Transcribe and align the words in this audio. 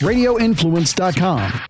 radioinfluence.com. 0.00 1.60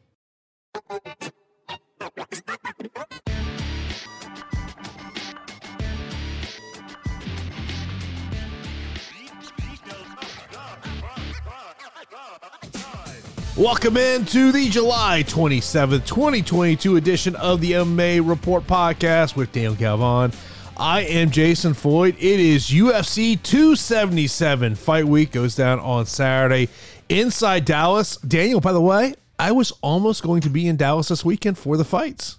Welcome 13.57 13.97
into 13.99 14.53
the 14.53 14.71
July 14.71 15.23
27th, 15.27 16.07
2022 16.07 16.97
edition 16.97 17.37
of 17.37 17.61
the 17.61 17.73
MMA 17.73 18.27
Report 18.27 18.67
podcast 18.67 19.37
with 19.37 19.53
Daniel 19.53 19.75
Galvan. 19.75 20.33
I 20.79 21.03
am 21.03 21.31
Jason 21.31 21.75
Floyd. 21.75 22.17
It 22.19 22.41
is 22.41 22.71
UFC 22.71 23.43
277 23.43 24.77
fight 24.77 25.05
week 25.05 25.31
goes 25.31 25.55
down 25.55 25.79
on 25.81 26.07
Saturday 26.07 26.71
inside 27.11 27.65
Dallas. 27.65 28.17
Daniel, 28.19 28.61
by 28.61 28.73
the 28.73 28.81
way, 28.81 29.15
I 29.39 29.53
was 29.53 29.73
almost 29.83 30.23
going 30.23 30.41
to 30.43 30.51
be 30.51 30.67
in 30.67 30.77
Dallas 30.77 31.09
this 31.09 31.25
weekend 31.25 31.59
for 31.59 31.77
the 31.77 31.85
fights. 31.85 32.39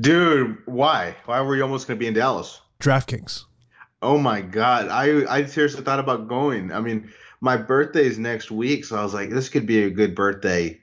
Dude, 0.00 0.56
why? 0.66 1.16
Why 1.26 1.40
were 1.40 1.56
you 1.56 1.62
almost 1.62 1.86
going 1.86 1.98
to 1.98 2.00
be 2.00 2.06
in 2.06 2.14
Dallas? 2.14 2.60
DraftKings. 2.80 3.44
Oh 4.02 4.18
my 4.18 4.42
god, 4.42 4.88
I 4.88 5.24
I 5.32 5.46
seriously 5.46 5.82
thought 5.82 5.98
about 5.98 6.28
going. 6.28 6.70
I 6.72 6.80
mean, 6.80 7.10
my 7.40 7.56
birthday 7.56 8.04
is 8.04 8.18
next 8.18 8.50
week, 8.50 8.84
so 8.84 8.96
I 8.96 9.02
was 9.02 9.14
like, 9.14 9.30
this 9.30 9.48
could 9.48 9.66
be 9.66 9.84
a 9.84 9.90
good 9.90 10.14
birthday 10.14 10.80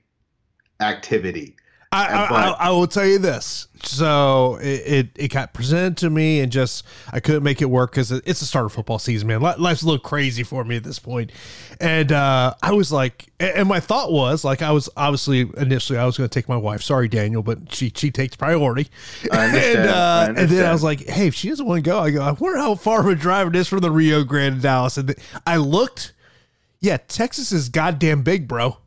activity. 0.80 1.56
I, 1.94 2.06
I, 2.06 2.24
I, 2.24 2.50
I, 2.52 2.70
will 2.70 2.88
tell 2.88 3.06
you 3.06 3.18
this. 3.18 3.68
So 3.84 4.56
it, 4.62 4.66
it, 4.66 5.10
it, 5.16 5.28
got 5.28 5.54
presented 5.54 5.98
to 5.98 6.10
me, 6.10 6.40
and 6.40 6.50
just 6.50 6.86
I 7.12 7.20
couldn't 7.20 7.44
make 7.44 7.62
it 7.62 7.66
work 7.66 7.92
because 7.92 8.12
it's 8.12 8.40
the 8.40 8.46
start 8.46 8.66
of 8.66 8.72
football 8.72 8.98
season, 8.98 9.28
man. 9.28 9.42
Life's 9.42 9.82
a 9.82 9.86
little 9.86 10.00
crazy 10.00 10.44
for 10.44 10.64
me 10.64 10.78
at 10.78 10.86
this 10.86 11.00
point, 11.00 11.34
and 11.82 12.14
uh, 12.14 12.54
I 12.64 12.72
was 12.72 12.94
like, 12.94 13.28
and 13.42 13.68
my 13.68 13.82
thought 13.82 14.10
was 14.10 14.46
like, 14.46 14.62
I 14.62 14.72
was 14.72 14.90
obviously 14.96 15.50
initially 15.58 16.00
I 16.00 16.06
was 16.06 16.18
going 16.18 16.30
to 16.30 16.34
take 16.34 16.48
my 16.48 16.56
wife. 16.56 16.82
Sorry, 16.82 17.10
Daniel, 17.10 17.44
but 17.44 17.74
she 17.74 17.92
she 17.94 18.10
takes 18.10 18.38
priority, 18.38 18.88
and 19.34 19.90
uh, 19.90 20.34
and 20.38 20.48
then 20.48 20.66
I 20.66 20.72
was 20.72 20.84
like, 20.84 21.02
hey, 21.02 21.28
if 21.28 21.36
she 21.36 21.50
doesn't 21.50 21.66
want 21.66 21.84
to 21.84 21.90
go, 21.90 22.00
I 22.00 22.12
go. 22.12 22.22
I 22.22 22.32
wonder 22.32 22.58
how 22.58 22.76
far 22.76 23.02
of 23.02 23.08
a 23.08 23.16
drive 23.16 23.48
it 23.48 23.56
is 23.58 23.68
from 23.68 23.80
the 23.80 23.92
Rio 23.92 24.24
Grande 24.24 24.56
to 24.56 24.62
Dallas, 24.62 24.96
and 24.96 25.14
I 25.46 25.58
looked. 25.58 26.14
Yeah, 26.80 26.98
Texas 26.98 27.52
is 27.52 27.70
goddamn 27.70 28.24
big, 28.24 28.48
bro. 28.48 28.78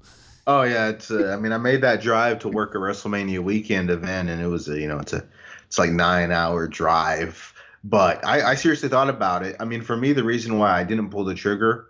Oh 0.47 0.63
yeah, 0.63 0.89
it's. 0.89 1.11
Uh, 1.11 1.33
I 1.33 1.41
mean, 1.41 1.53
I 1.53 1.59
made 1.59 1.81
that 1.83 2.03
drive 2.03 2.41
to 2.41 2.49
work 2.49 2.75
a 2.75 2.79
WrestleMania 2.79 3.41
weekend 3.41 3.91
event, 3.91 4.29
and 4.29 4.43
it 4.43 4.47
was 4.47 4.69
a, 4.69 4.79
you 4.79 4.87
know, 4.89 4.99
it's 4.99 5.13
a, 5.15 5.27
it's 5.67 5.79
like 5.79 5.91
nine 5.91 6.33
hour 6.33 6.67
drive. 6.69 7.53
But 7.83 8.25
I, 8.25 8.51
I 8.51 8.55
seriously 8.55 8.89
thought 8.89 9.09
about 9.09 9.43
it. 9.43 9.57
I 9.61 9.65
mean, 9.65 9.83
for 9.83 9.97
me, 9.97 10.13
the 10.13 10.25
reason 10.25 10.59
why 10.59 10.79
I 10.79 10.85
didn't 10.85 11.11
pull 11.11 11.25
the 11.25 11.35
trigger, 11.35 11.89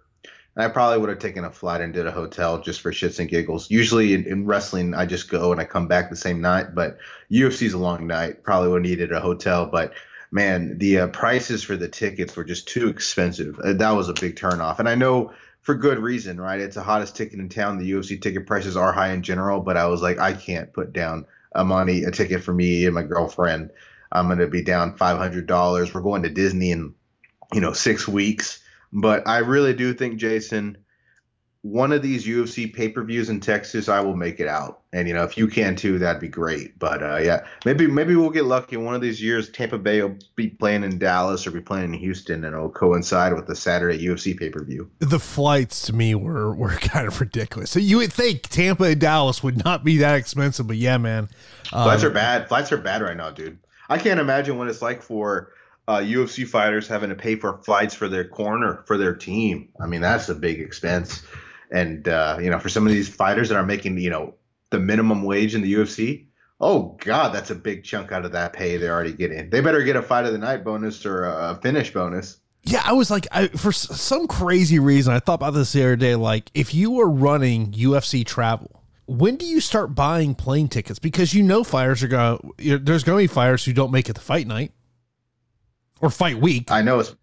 I 0.57 0.69
probably 0.69 0.99
would 0.99 1.09
have 1.09 1.19
taken 1.19 1.45
a 1.45 1.51
flight 1.51 1.81
and 1.81 1.93
did 1.93 2.07
a 2.07 2.13
hotel 2.13 2.61
just 2.61 2.81
for 2.81 2.93
shits 2.93 3.19
and 3.19 3.29
giggles. 3.29 3.71
Usually 3.71 4.15
in, 4.15 4.25
in 4.25 4.47
wrestling, 4.47 4.95
I 4.95 5.07
just 5.07 5.29
go 5.29 5.53
and 5.53 5.61
I 5.61 5.65
come 5.65 5.89
back 5.89 6.11
the 6.11 6.17
same 6.17 6.41
night. 6.41 6.75
But 6.75 6.99
UFC's 7.31 7.75
a 7.75 7.79
long 7.79 8.07
night. 8.07 8.43
Probably 8.43 8.69
would 8.69 8.85
have 8.85 8.91
needed 8.91 9.13
a 9.13 9.21
hotel, 9.21 9.67
but 9.67 9.95
man, 10.31 10.79
the 10.79 10.99
uh, 10.99 11.07
prices 11.09 11.63
for 11.63 11.77
the 11.77 11.89
tickets 11.89 12.35
were 12.35 12.45
just 12.45 12.67
too 12.67 12.89
expensive. 12.89 13.59
Uh, 13.61 13.73
that 13.75 13.93
was 13.93 14.09
a 14.09 14.15
big 14.15 14.35
turnoff. 14.35 14.81
And 14.81 14.89
I 14.89 14.97
know 14.97 15.33
for 15.65 15.75
good 15.75 15.99
reason, 15.99 16.39
right? 16.39 16.61
It's 16.61 16.77
the 16.77 16.83
hottest 16.83 17.17
ticket 17.17 17.41
in 17.41 17.49
town. 17.49 17.79
The 17.79 17.91
UFC 17.91 18.21
ticket 18.21 18.47
prices 18.47 18.77
are 18.77 18.93
high 18.93 19.13
in 19.13 19.23
general, 19.23 19.61
but 19.61 19.79
I 19.79 19.87
was 19.87 20.03
like, 20.03 20.19
I 20.19 20.35
can't 20.35 20.73
put 20.73 20.93
down 20.93 21.27
a 21.53 21.65
money 21.65 22.05
a 22.05 22.11
ticket 22.11 22.45
for 22.45 22.53
me 22.53 22.85
and 22.85 22.95
my 22.95 23.03
girlfriend. 23.03 23.71
I'm 24.13 24.29
gonna 24.29 24.47
be 24.47 24.63
down 24.63 24.97
five 24.97 25.17
hundred 25.17 25.47
dollars. 25.47 25.93
We're 25.93 26.03
going 26.03 26.23
to 26.23 26.29
Disney 26.29 26.71
in, 26.71 26.95
you 27.53 27.61
know, 27.61 27.73
six 27.73 28.07
weeks. 28.07 28.63
But 28.93 29.27
I 29.27 29.39
really 29.39 29.73
do 29.73 29.95
think 29.95 30.19
Jason, 30.19 30.77
one 31.65 31.93
of 31.93 32.03
these 32.03 32.27
UFC 32.27 32.71
pay 32.71 32.91
per 32.91 33.03
views 33.03 33.31
in 33.31 33.41
Texas, 33.41 33.89
I 33.89 33.99
will 34.01 34.15
make 34.15 34.39
it 34.39 34.47
out. 34.47 34.83
And 34.93 35.09
you 35.09 35.15
know, 35.15 35.25
if 35.25 35.39
you 35.39 35.49
can 35.49 35.77
too, 35.77 35.99
that'd 35.99 36.21
be 36.21 36.29
great. 36.29 36.79
But 36.79 37.03
uh, 37.03 37.17
yeah, 37.17 37.47
maybe 37.65 37.87
maybe 37.87 38.15
we'll 38.15 38.29
get 38.29 38.45
lucky. 38.45 38.77
In 38.77 38.85
one 38.85 38.95
of 38.95 39.01
these 39.01 39.23
years, 39.23 39.49
Tampa 39.49 39.79
Bay 39.79 40.03
will 40.03 40.19
be 40.37 40.49
playing 40.51 40.85
in 40.85 40.99
Dallas 40.99 41.47
or 41.47 41.53
be 41.53 41.63
playing 41.63 41.87
in 41.87 41.95
Houston, 41.95 42.45
and 42.45 42.55
it'll 42.55 42.69
coincide 42.69 43.33
with 43.33 43.47
the 43.47 43.57
Saturday 43.57 43.99
UFC 44.07 44.39
pay 44.39 44.51
per 44.51 44.63
view. 44.63 44.91
The 44.99 45.19
flights 45.19 45.87
to 45.87 45.95
me 45.95 46.15
were 46.15 46.55
were 46.55 46.69
kind 46.81 47.09
of 47.09 47.19
ridiculous. 47.19 47.71
So 47.71 47.81
you 47.81 47.97
would 47.97 48.13
think 48.13 48.43
Tampa 48.43 48.85
and 48.85 49.01
Dallas 49.01 49.43
would 49.43 49.65
not 49.65 49.85
be 49.85 49.97
that 49.99 50.17
expensive, 50.17 50.67
but 50.67 50.77
yeah, 50.77 50.99
man, 50.99 51.31
um, 51.73 51.85
flights 51.85 52.05
are 52.05 52.11
bad. 52.11 52.47
Flights 52.47 52.73
are 52.73 52.77
bad 52.77 53.01
right 53.01 53.17
now, 53.17 53.31
dude. 53.31 53.59
I 53.89 53.97
can't 53.97 54.21
imagine 54.21 54.59
what 54.59 54.69
it's 54.69 54.83
like 54.83 55.01
for 55.01 55.53
uh, 55.89 55.99
UFC 55.99 56.47
fighters 56.47 56.87
having 56.89 57.09
to 57.09 57.17
pay 57.17 57.37
for 57.37 57.57
flights 57.63 57.95
for 57.95 58.09
their 58.09 58.25
corner 58.25 58.85
for 58.87 58.99
their 58.99 59.15
team. 59.15 59.71
I 59.81 59.87
mean, 59.87 60.03
that's 60.03 60.29
a 60.29 60.35
big 60.35 60.61
expense. 60.61 61.23
And 61.75 62.07
uh, 62.07 62.39
you 62.41 62.49
know, 62.49 62.61
for 62.61 62.69
some 62.69 62.87
of 62.87 62.93
these 62.93 63.09
fighters 63.09 63.49
that 63.49 63.57
are 63.57 63.67
making 63.67 63.99
you 63.99 64.09
know 64.09 64.35
the 64.71 64.79
minimum 64.79 65.25
wage 65.25 65.57
in 65.57 65.61
the 65.61 65.75
UFC, 65.75 66.27
oh 66.61 66.97
god, 67.01 67.35
that's 67.35 67.51
a 67.51 67.55
big 67.57 67.83
chunk 67.83 68.13
out 68.13 68.25
of 68.25 68.31
that 68.33 68.53
pay 68.53 68.77
they're 68.77 68.95
already 68.95 69.13
getting. 69.13 69.51
They 69.51 69.61
better 69.61 69.83
get 69.83 69.97
a 69.97 70.03
fight 70.03 70.25
of 70.25 70.33
the 70.33 70.39
night 70.39 70.65
bonus 70.65 71.05
or 71.05 71.25
a 71.25 71.59
finish 71.61 71.93
bonus. 71.93 72.39
Yeah, 72.63 72.81
I 72.83 72.93
was 72.93 73.11
like, 73.11 73.27
I, 73.31 73.49
for 73.49 73.73
some 73.73 74.27
crazy 74.27 74.79
reason, 74.79 75.13
I 75.13 75.19
thought 75.19 75.35
about 75.35 75.51
this 75.51 75.73
the 75.73 75.83
other 75.83 75.97
day. 75.97 76.15
Like, 76.15 76.51
if 76.55 76.73
you 76.73 76.93
were 76.93 77.11
running 77.11 77.73
UFC 77.73 78.25
travel, 78.25 78.83
when 79.07 79.37
do 79.37 79.45
you 79.45 79.61
start 79.61 79.97
buying 79.97 80.35
plane 80.37 80.69
tickets? 80.69 81.01
Because 81.01 81.35
you 81.35 81.43
know 81.43 81.65
fighters 81.65 82.05
are 82.05 82.09
going. 82.09 82.53
There's 82.59 83.03
going 83.03 83.19
to 83.19 83.23
be 83.25 83.35
fighters 83.35 83.65
who 83.65 83.73
don't 83.73 83.91
make 83.91 84.09
it 84.09 84.15
the 84.15 84.21
fight 84.21 84.47
night 84.47 84.71
or 86.01 86.09
fight 86.09 86.39
week. 86.39 86.71
I 86.71 86.83
know 86.83 87.01
it's. 87.01 87.15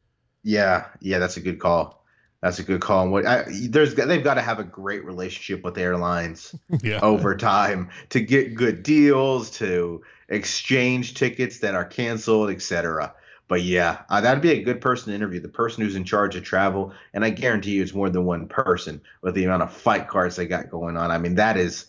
Yeah, 0.43 0.87
yeah, 0.99 1.19
that's 1.19 1.37
a 1.37 1.41
good 1.41 1.59
call. 1.59 2.00
That's 2.41 2.57
a 2.57 2.63
good 2.63 2.81
call. 2.81 3.07
what 3.09 3.25
I, 3.25 3.45
there's 3.69 3.93
they've 3.93 4.23
got 4.23 4.33
to 4.33 4.41
have 4.41 4.59
a 4.59 4.63
great 4.63 5.05
relationship 5.05 5.63
with 5.63 5.77
airlines 5.77 6.55
yeah. 6.83 6.99
over 7.01 7.37
time 7.37 7.89
to 8.09 8.19
get 8.19 8.55
good 8.55 8.81
deals, 8.81 9.51
to 9.57 10.01
exchange 10.27 11.13
tickets 11.13 11.59
that 11.59 11.75
are 11.75 11.85
canceled, 11.85 12.49
etc. 12.49 13.13
But 13.47 13.61
yeah, 13.61 14.03
uh, 14.09 14.21
that'd 14.21 14.41
be 14.41 14.51
a 14.53 14.63
good 14.63 14.81
person 14.81 15.09
to 15.09 15.15
interview. 15.15 15.39
The 15.39 15.49
person 15.49 15.83
who's 15.83 15.95
in 15.95 16.05
charge 16.05 16.35
of 16.35 16.43
travel, 16.43 16.93
and 17.13 17.23
I 17.23 17.29
guarantee 17.29 17.71
you, 17.71 17.83
it's 17.83 17.93
more 17.93 18.09
than 18.09 18.25
one 18.25 18.47
person 18.47 19.01
with 19.21 19.35
the 19.35 19.43
amount 19.43 19.63
of 19.63 19.73
fight 19.73 20.07
cards 20.07 20.35
they 20.35 20.47
got 20.47 20.71
going 20.71 20.97
on. 20.97 21.11
I 21.11 21.19
mean, 21.19 21.35
that 21.35 21.57
is 21.57 21.85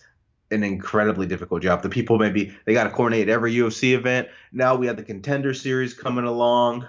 an 0.50 0.64
incredibly 0.64 1.26
difficult 1.26 1.62
job. 1.62 1.82
The 1.82 1.88
people 1.88 2.18
maybe 2.18 2.54
they 2.66 2.74
got 2.74 2.84
to 2.84 2.90
coordinate 2.90 3.30
every 3.30 3.54
UFC 3.54 3.94
event. 3.94 4.28
Now 4.52 4.74
we 4.74 4.88
have 4.88 4.96
the 4.96 5.02
contender 5.02 5.54
series 5.54 5.94
coming 5.94 6.26
along. 6.26 6.86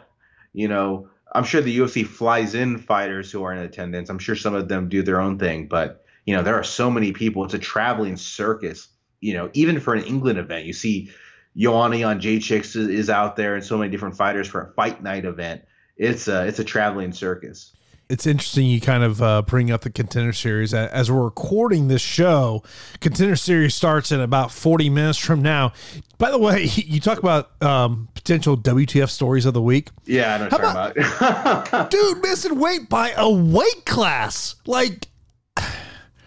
You 0.52 0.68
know, 0.68 1.08
I'm 1.34 1.44
sure 1.44 1.62
the 1.62 1.78
UFC 1.78 2.06
flies 2.06 2.56
in 2.56 2.78
fighters 2.78 3.32
who 3.32 3.44
are 3.44 3.54
in 3.54 3.60
attendance. 3.60 4.10
I'm 4.10 4.20
sure 4.20 4.36
some 4.36 4.54
of 4.54 4.68
them 4.68 4.90
do 4.90 5.02
their 5.02 5.20
own 5.20 5.40
thing, 5.40 5.68
but 5.68 6.06
you 6.26 6.36
know 6.36 6.44
there 6.44 6.56
are 6.56 6.64
so 6.64 6.92
many 6.92 7.12
people. 7.12 7.44
It's 7.44 7.54
a 7.54 7.60
traveling 7.60 8.18
circus. 8.18 8.88
You 9.20 9.34
know, 9.34 9.50
even 9.54 9.80
for 9.80 9.94
an 9.94 10.04
England 10.04 10.40
event, 10.40 10.66
you 10.66 10.74
see 10.74 11.12
Joanna 11.56 12.04
on 12.04 12.20
Jacek 12.20 12.76
is 12.76 13.10
out 13.10 13.36
there, 13.36 13.56
and 13.56 13.64
so 13.64 13.78
many 13.78 13.90
different 13.90 14.18
fighters 14.18 14.48
for 14.48 14.62
a 14.62 14.74
fight 14.74 15.02
night 15.02 15.26
event. 15.26 15.62
It's 15.98 16.28
a 16.28 16.46
it's 16.46 16.60
a 16.60 16.64
traveling 16.64 17.14
circus 17.14 17.76
it's 18.10 18.28
interesting 18.28 18.66
you 18.66 18.82
kind 18.82 19.04
of 19.04 19.22
uh, 19.22 19.42
bring 19.44 19.72
up 19.72 19.82
the 19.82 19.90
contender 19.90 20.34
series. 20.34 20.74
As 20.74 21.12
we're 21.12 21.24
recording 21.24 21.88
this 21.88 22.02
show 22.02 22.64
contender 23.00 23.36
series 23.36 23.76
starts 23.76 24.12
in 24.12 24.20
about 24.20 24.52
40 24.52 24.90
minutes 24.90 25.18
from 25.18 25.42
now. 25.42 25.74
By 26.18 26.32
the 26.32 26.38
way 26.38 26.64
you 26.76 27.00
talk 27.00 27.20
about 27.20 27.62
um, 27.62 28.10
potential 28.14 28.58
wtf 28.58 29.10
stories 29.10 29.46
of 29.46 29.54
the 29.54 29.62
week. 29.62 29.90
Yeah 30.06 30.36
i 30.36 30.38
know 30.38 30.44
what 30.46 30.60
about, 30.60 30.98
about. 30.98 31.92
Dude 31.92 32.22
missing 32.22 32.60
weight 32.60 32.90
by 32.90 33.12
a 33.18 33.30
weight 33.30 33.86
class. 33.86 34.56
Like 34.66 35.08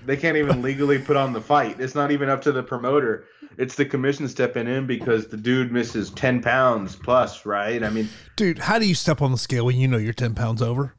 they 0.04 0.16
can't 0.16 0.36
even 0.36 0.62
legally 0.62 0.98
put 0.98 1.16
on 1.16 1.32
the 1.32 1.40
fight. 1.40 1.80
It's 1.80 1.94
not 1.94 2.10
even 2.10 2.28
up 2.28 2.40
to 2.42 2.52
the 2.52 2.62
promoter. 2.62 3.26
It's 3.58 3.74
the 3.74 3.86
commission 3.86 4.28
stepping 4.28 4.68
in 4.68 4.86
because 4.86 5.28
the 5.28 5.36
dude 5.36 5.72
misses 5.72 6.10
10 6.10 6.42
pounds 6.42 6.94
plus 6.94 7.46
right? 7.46 7.82
I 7.82 7.90
mean 7.90 8.08
dude 8.36 8.58
how 8.58 8.78
do 8.78 8.88
you 8.88 8.94
step 8.94 9.22
on 9.22 9.32
the 9.32 9.38
scale 9.38 9.66
when 9.66 9.76
you 9.76 9.88
know 9.88 9.98
you're 9.98 10.12
10 10.12 10.34
pounds 10.34 10.62
over 10.62 10.94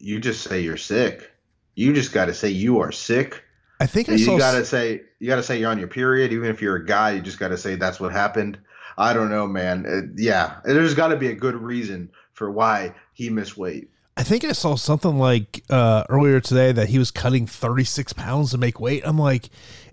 you 0.00 0.18
just 0.18 0.42
say 0.42 0.60
you're 0.60 0.76
sick. 0.76 1.30
You 1.74 1.92
just 1.92 2.12
got 2.12 2.26
to 2.26 2.34
say 2.34 2.48
you 2.48 2.80
are 2.80 2.90
sick. 2.90 3.44
I 3.78 3.86
think 3.86 4.08
I 4.08 4.14
you 4.14 4.38
got 4.38 4.52
to 4.52 4.64
say 4.64 5.02
you 5.20 5.28
got 5.28 5.36
to 5.36 5.42
say 5.42 5.58
you're 5.58 5.70
on 5.70 5.78
your 5.78 5.88
period. 5.88 6.32
Even 6.32 6.50
if 6.50 6.60
you're 6.60 6.76
a 6.76 6.84
guy, 6.84 7.12
you 7.12 7.22
just 7.22 7.38
got 7.38 7.48
to 7.48 7.56
say 7.56 7.76
that's 7.76 8.00
what 8.00 8.12
happened. 8.12 8.58
I 8.98 9.12
don't 9.12 9.30
know, 9.30 9.46
man. 9.46 9.86
Uh, 9.86 10.12
yeah, 10.16 10.60
there's 10.64 10.94
got 10.94 11.08
to 11.08 11.16
be 11.16 11.28
a 11.28 11.34
good 11.34 11.54
reason 11.54 12.10
for 12.32 12.50
why 12.50 12.94
he 13.14 13.30
missed 13.30 13.56
weight. 13.56 13.90
I 14.16 14.22
think 14.22 14.44
I 14.44 14.52
saw 14.52 14.74
something 14.74 15.18
like 15.18 15.62
uh, 15.70 16.04
earlier 16.10 16.40
today 16.40 16.72
that 16.72 16.88
he 16.90 16.98
was 16.98 17.10
cutting 17.10 17.46
36 17.46 18.12
pounds 18.12 18.50
to 18.50 18.58
make 18.58 18.78
weight. 18.78 19.02
I'm 19.06 19.18
like, 19.18 19.48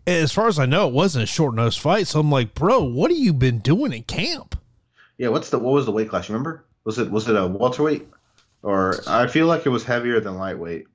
as 0.05 0.33
far 0.33 0.47
as 0.47 0.59
I 0.59 0.65
know, 0.65 0.87
it 0.87 0.93
wasn't 0.93 1.23
a 1.23 1.27
short 1.27 1.55
nose 1.55 1.77
fight. 1.77 2.07
So 2.07 2.19
I'm 2.19 2.31
like, 2.31 2.53
bro, 2.53 2.83
what 2.83 3.11
have 3.11 3.17
you 3.17 3.33
been 3.33 3.59
doing 3.59 3.93
in 3.93 4.03
camp? 4.03 4.59
Yeah, 5.17 5.29
what's 5.29 5.49
the 5.49 5.59
what 5.59 5.73
was 5.73 5.85
the 5.85 5.91
weight 5.91 6.09
class? 6.09 6.29
Remember? 6.29 6.65
Was 6.83 6.99
it 6.99 7.09
was 7.09 7.29
it 7.29 7.35
a 7.35 7.47
welterweight? 7.47 8.07
Or 8.63 9.01
I 9.07 9.27
feel 9.27 9.48
like 9.48 9.65
it 9.65 9.69
was 9.69 9.83
heavier 9.83 10.19
than 10.19 10.38
lightweight, 10.38 10.86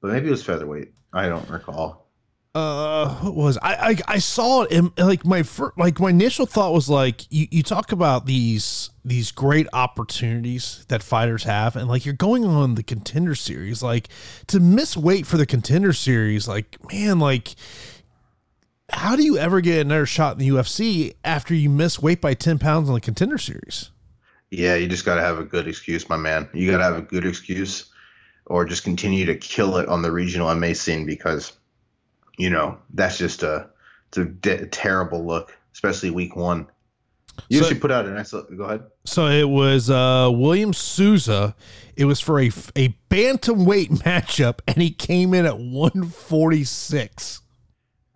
but 0.00 0.12
maybe 0.12 0.28
it 0.28 0.30
was 0.30 0.44
featherweight. 0.44 0.92
I 1.12 1.28
don't 1.28 1.48
recall. 1.48 2.08
Uh, 2.54 3.14
what 3.16 3.34
was 3.34 3.58
I, 3.58 3.74
I 3.74 3.96
I 4.14 4.18
saw 4.18 4.62
it 4.62 4.72
in, 4.72 4.90
like 4.96 5.24
my 5.24 5.42
first, 5.42 5.78
like 5.78 6.00
my 6.00 6.10
initial 6.10 6.46
thought 6.46 6.72
was 6.72 6.88
like 6.88 7.30
you, 7.30 7.46
you 7.50 7.62
talk 7.62 7.92
about 7.92 8.26
these 8.26 8.90
these 9.04 9.30
great 9.30 9.66
opportunities 9.72 10.84
that 10.88 11.02
fighters 11.02 11.44
have 11.44 11.76
and 11.76 11.88
like 11.88 12.04
you're 12.04 12.14
going 12.14 12.44
on 12.44 12.74
the 12.74 12.82
contender 12.82 13.34
series 13.34 13.82
like 13.82 14.08
to 14.46 14.58
miss 14.60 14.96
weight 14.96 15.26
for 15.26 15.36
the 15.36 15.46
contender 15.46 15.92
series 15.92 16.48
like 16.48 16.78
man 16.92 17.18
like 17.18 17.54
how 18.90 19.14
do 19.14 19.22
you 19.22 19.36
ever 19.36 19.60
get 19.60 19.82
another 19.82 20.06
shot 20.06 20.32
in 20.32 20.38
the 20.38 20.48
UFC 20.48 21.14
after 21.22 21.54
you 21.54 21.68
miss 21.68 22.00
weight 22.00 22.20
by 22.20 22.34
10 22.34 22.58
pounds 22.58 22.88
on 22.88 22.94
the 22.94 23.00
contender 23.00 23.38
series 23.38 23.90
yeah 24.50 24.74
you 24.74 24.88
just 24.88 25.04
got 25.04 25.16
to 25.16 25.22
have 25.22 25.38
a 25.38 25.44
good 25.44 25.68
excuse 25.68 26.08
my 26.08 26.16
man 26.16 26.48
you 26.52 26.70
got 26.70 26.78
to 26.78 26.84
have 26.84 26.96
a 26.96 27.02
good 27.02 27.26
excuse 27.26 27.90
or 28.46 28.64
just 28.64 28.84
continue 28.84 29.26
to 29.26 29.36
kill 29.36 29.76
it 29.76 29.88
on 29.88 30.02
the 30.02 30.10
regional 30.10 30.54
MA 30.54 30.72
scene 30.72 31.04
because 31.04 31.52
you 32.38 32.48
know, 32.48 32.78
that's 32.94 33.18
just 33.18 33.42
a 33.42 33.68
it's 34.08 34.16
a 34.16 34.24
de- 34.24 34.66
terrible 34.68 35.26
look, 35.26 35.58
especially 35.74 36.10
week 36.10 36.34
one. 36.34 36.66
You 37.48 37.62
so, 37.62 37.68
should 37.68 37.80
put 37.80 37.90
out 37.90 38.06
a 38.06 38.10
nice. 38.10 38.30
Go 38.30 38.64
ahead. 38.64 38.84
So 39.04 39.26
it 39.26 39.48
was 39.48 39.90
uh, 39.90 40.30
William 40.32 40.72
Souza. 40.72 41.54
It 41.96 42.06
was 42.06 42.20
for 42.20 42.40
a 42.40 42.46
a 42.76 42.96
bantamweight 43.10 43.88
matchup, 44.02 44.60
and 44.66 44.76
he 44.76 44.90
came 44.90 45.34
in 45.34 45.44
at 45.44 45.58
one 45.58 46.04
forty 46.04 46.64
six. 46.64 47.42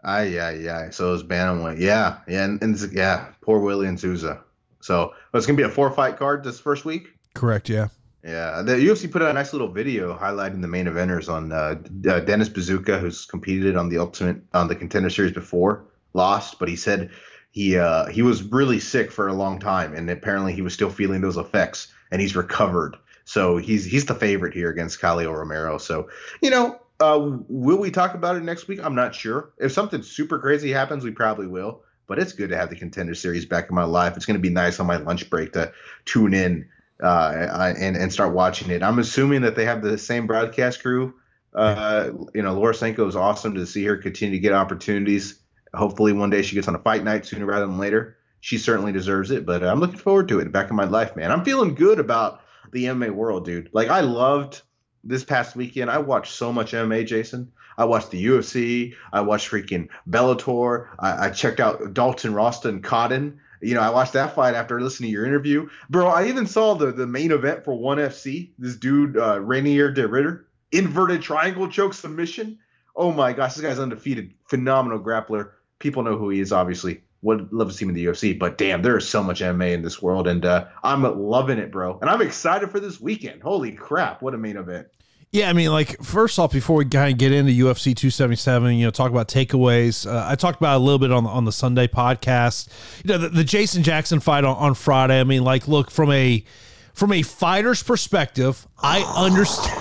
Ah, 0.05 0.23
yeah, 0.23 0.51
yeah. 0.51 0.91
So 0.91 1.11
it 1.11 1.13
was 1.13 1.25
bantamweight. 1.25 1.79
Yeah, 1.79 2.19
yeah, 2.27 2.45
and, 2.45 2.63
and 2.63 2.93
yeah, 2.93 3.27
poor 3.41 3.61
William 3.61 3.99
Souza. 3.99 4.41
So 4.83 5.15
it's 5.33 5.47
gonna 5.47 5.57
be 5.57 5.63
a 5.63 5.71
four 5.71 5.91
fight 5.91 6.17
card 6.17 6.45
this 6.45 6.61
first 6.61 6.85
week. 6.85 7.09
Correct. 7.35 7.69
Yeah. 7.69 7.89
Yeah, 8.25 8.63
the 8.63 8.75
UFC 8.75 9.11
put 9.11 9.21
out 9.23 9.31
a 9.31 9.33
nice 9.33 9.53
little 9.53 9.73
video 9.73 10.17
highlighting 10.17 10.61
the 10.61 10.69
main 10.69 10.87
eventers 10.87 11.29
on 11.29 11.51
uh, 11.51 11.75
uh, 12.09 12.21
Dennis 12.21 12.49
Buzukja, 12.49 13.01
who's 13.01 13.25
competed 13.25 13.77
on 13.77 13.89
the 13.89 13.99
Ultimate 13.99 14.43
on 14.55 14.69
the 14.69 14.77
Contender 14.77 15.11
Series 15.11 15.33
before, 15.33 15.87
lost, 16.15 16.61
but 16.61 16.69
he 16.69 16.77
said 16.77 17.11
he 17.51 17.77
uh, 17.77 18.07
he 18.07 18.23
was 18.23 18.45
really 18.45 18.79
sick 18.79 19.11
for 19.11 19.27
a 19.27 19.33
long 19.33 19.59
time, 19.59 19.95
and 19.95 20.09
apparently 20.09 20.53
he 20.53 20.63
was 20.63 20.73
still 20.73 20.91
feeling 20.91 21.21
those 21.21 21.37
effects, 21.37 21.93
and 22.13 22.21
he's 22.21 22.37
recovered. 22.37 22.97
So 23.25 23.57
he's 23.57 23.85
he's 23.85 24.07
the 24.07 24.15
favorite 24.15 24.55
here 24.55 24.71
against 24.71 25.01
Calio 25.01 25.37
Romero. 25.37 25.79
So 25.79 26.09
you 26.41 26.51
know, 26.51 26.81
uh, 27.01 27.19
will 27.49 27.79
we 27.79 27.91
talk 27.91 28.15
about 28.15 28.37
it 28.37 28.45
next 28.45 28.69
week? 28.69 28.79
I'm 28.83 28.95
not 28.95 29.17
sure. 29.17 29.53
If 29.59 29.73
something 29.73 30.03
super 30.03 30.39
crazy 30.39 30.71
happens, 30.71 31.03
we 31.03 31.11
probably 31.11 31.49
will. 31.49 31.83
But 32.13 32.19
it's 32.19 32.35
good 32.35 32.51
to 32.51 32.59
have 32.59 32.69
the 32.69 32.77
Contender 32.77 33.15
Series 33.15 33.47
back 33.47 33.71
in 33.71 33.75
my 33.75 33.85
life. 33.85 34.19
It's 34.19 34.27
going 34.27 34.37
to 34.37 34.43
be 34.43 34.51
nice 34.51 34.79
on 34.79 34.87
my 34.87 34.99
lunch 34.99 35.31
break 35.31 35.55
to 35.55 35.73
tune 36.05 36.35
in 36.35 36.69
uh, 37.03 37.73
and 37.79 37.97
and 37.97 38.13
start 38.13 38.35
watching 38.35 38.71
it. 38.71 38.83
I'm 38.83 38.99
assuming 38.99 39.41
that 39.41 39.57
they 39.57 39.65
have 39.65 39.81
the 39.81 39.97
same 39.97 40.27
broadcast 40.27 40.83
crew. 40.83 41.15
Uh, 41.55 42.11
you 42.35 42.43
know, 42.43 42.53
Laura 42.53 42.75
Sanko 42.75 43.09
is 43.09 43.17
awesome 43.17 43.55
to 43.55 43.65
see 43.65 43.83
her 43.85 43.97
continue 43.97 44.37
to 44.37 44.43
get 44.43 44.53
opportunities. 44.53 45.41
Hopefully, 45.73 46.13
one 46.13 46.29
day 46.29 46.43
she 46.43 46.55
gets 46.55 46.69
on 46.69 46.75
a 46.75 46.79
fight 46.81 47.03
night 47.03 47.25
sooner 47.25 47.47
rather 47.47 47.65
than 47.65 47.79
later. 47.79 48.19
She 48.41 48.59
certainly 48.59 48.93
deserves 48.93 49.31
it, 49.31 49.47
but 49.47 49.65
I'm 49.65 49.81
looking 49.81 49.97
forward 49.97 50.29
to 50.29 50.41
it. 50.41 50.53
Back 50.53 50.69
in 50.69 50.77
my 50.77 50.85
life, 50.85 51.17
man. 51.17 51.33
I'm 51.33 51.47
feeling 51.47 51.75
good 51.75 51.99
about 51.99 52.43
the 52.73 52.85
MMA 52.85 53.13
world, 53.13 53.47
dude. 53.47 53.71
Like 53.73 53.89
I 53.89 54.03
loved 54.03 54.61
this 55.03 55.25
past 55.25 55.57
weekend. 55.57 55.91
I 55.91 55.97
watched 55.97 56.35
so 56.35 56.53
much 56.53 56.73
MMA, 56.73 57.07
Jason. 57.07 57.53
I 57.77 57.85
watched 57.85 58.11
the 58.11 58.25
UFC. 58.25 58.95
I 59.13 59.21
watched 59.21 59.51
freaking 59.51 59.89
Bellator. 60.09 60.89
I, 60.99 61.27
I 61.27 61.31
checked 61.31 61.61
out 61.61 61.95
Dalton 61.95 62.35
Rosta 62.35 62.69
and 62.69 62.83
Cotton. 62.83 63.41
You 63.61 63.75
know, 63.75 63.81
I 63.81 63.91
watched 63.91 64.15
that 64.15 64.35
fight 64.35 64.55
after 64.55 64.81
listening 64.81 65.11
to 65.11 65.13
your 65.13 65.25
interview, 65.25 65.69
bro. 65.89 66.09
I 66.09 66.27
even 66.27 66.47
saw 66.47 66.75
the 66.75 66.91
the 66.91 67.07
main 67.07 67.31
event 67.31 67.65
for 67.65 67.75
ONE 67.75 67.99
FC. 67.99 68.51
This 68.59 68.77
dude, 68.77 69.17
uh, 69.17 69.39
Reinier 69.39 69.95
de 69.95 70.07
Ridder, 70.07 70.47
inverted 70.73 71.23
triangle 71.23 71.69
choke 71.69 71.95
submission. 71.95 72.59
Oh 72.97 73.13
my 73.13 73.33
gosh, 73.33 73.55
this 73.55 73.63
guy's 73.63 73.79
undefeated, 73.79 74.35
phenomenal 74.47 74.99
grappler. 74.99 75.51
People 75.79 76.03
know 76.03 76.17
who 76.17 76.31
he 76.31 76.41
is, 76.41 76.53
obviously. 76.53 77.03
Would 77.23 77.53
love 77.53 77.69
to 77.69 77.75
see 77.75 77.85
him 77.85 77.91
in 77.91 77.95
the 77.95 78.07
UFC, 78.07 78.37
but 78.37 78.59
damn, 78.59 78.83
there 78.83 78.97
is 78.97 79.09
so 79.09 79.23
much 79.23 79.41
MMA 79.41 79.75
in 79.75 79.83
this 79.83 80.03
world, 80.03 80.27
and 80.27 80.45
uh, 80.45 80.67
I'm 80.83 81.03
loving 81.03 81.59
it, 81.59 81.71
bro. 81.71 82.01
And 82.01 82.11
I'm 82.11 82.21
excited 82.21 82.73
for 82.73 82.81
this 82.81 83.01
weekend. 83.01 83.43
Holy 83.43 83.71
crap, 83.71 84.23
what 84.23 84.35
a 84.35 84.39
main 84.39 84.57
event! 84.57 84.89
Yeah, 85.33 85.49
I 85.49 85.55
mean, 85.55 85.73
like 85.73 85.99
first 86.03 86.39
off, 86.39 86.53
before 86.53 86.77
we 86.77 86.85
kind 86.85 87.11
of 87.11 87.19
get 87.19 87.33
into 87.33 87.53
UFC 87.53 87.97
277, 87.97 88.75
you 88.75 88.85
know, 88.85 88.91
talk 88.91 89.11
about 89.11 89.29
takeaways. 89.29 90.07
Uh, 90.07 90.27
I 90.29 90.35
talked 90.35 90.61
about 90.61 90.77
a 90.77 90.79
little 90.85 90.99
bit 90.99 91.11
on 91.11 91.25
the, 91.25 91.31
on 91.31 91.47
the 91.47 91.53
Sunday 91.53 91.87
podcast. 91.89 92.69
You 93.03 93.13
know, 93.13 93.19
the, 93.19 93.31
the 93.31 93.45
Jason 93.45 93.83
Jackson 93.83 94.21
fight 94.21 94.45
on, 94.45 94.55
on 94.59 94.75
Friday. 94.75 95.19
I 95.19 95.25
mean, 95.25 95.43
like, 95.43 95.67
look 95.67 95.91
from 95.91 96.13
a 96.13 96.45
from 96.93 97.13
a 97.13 97.23
fighter's 97.23 97.83
perspective, 97.83 98.69
I 98.79 99.01
understand. 99.17 99.81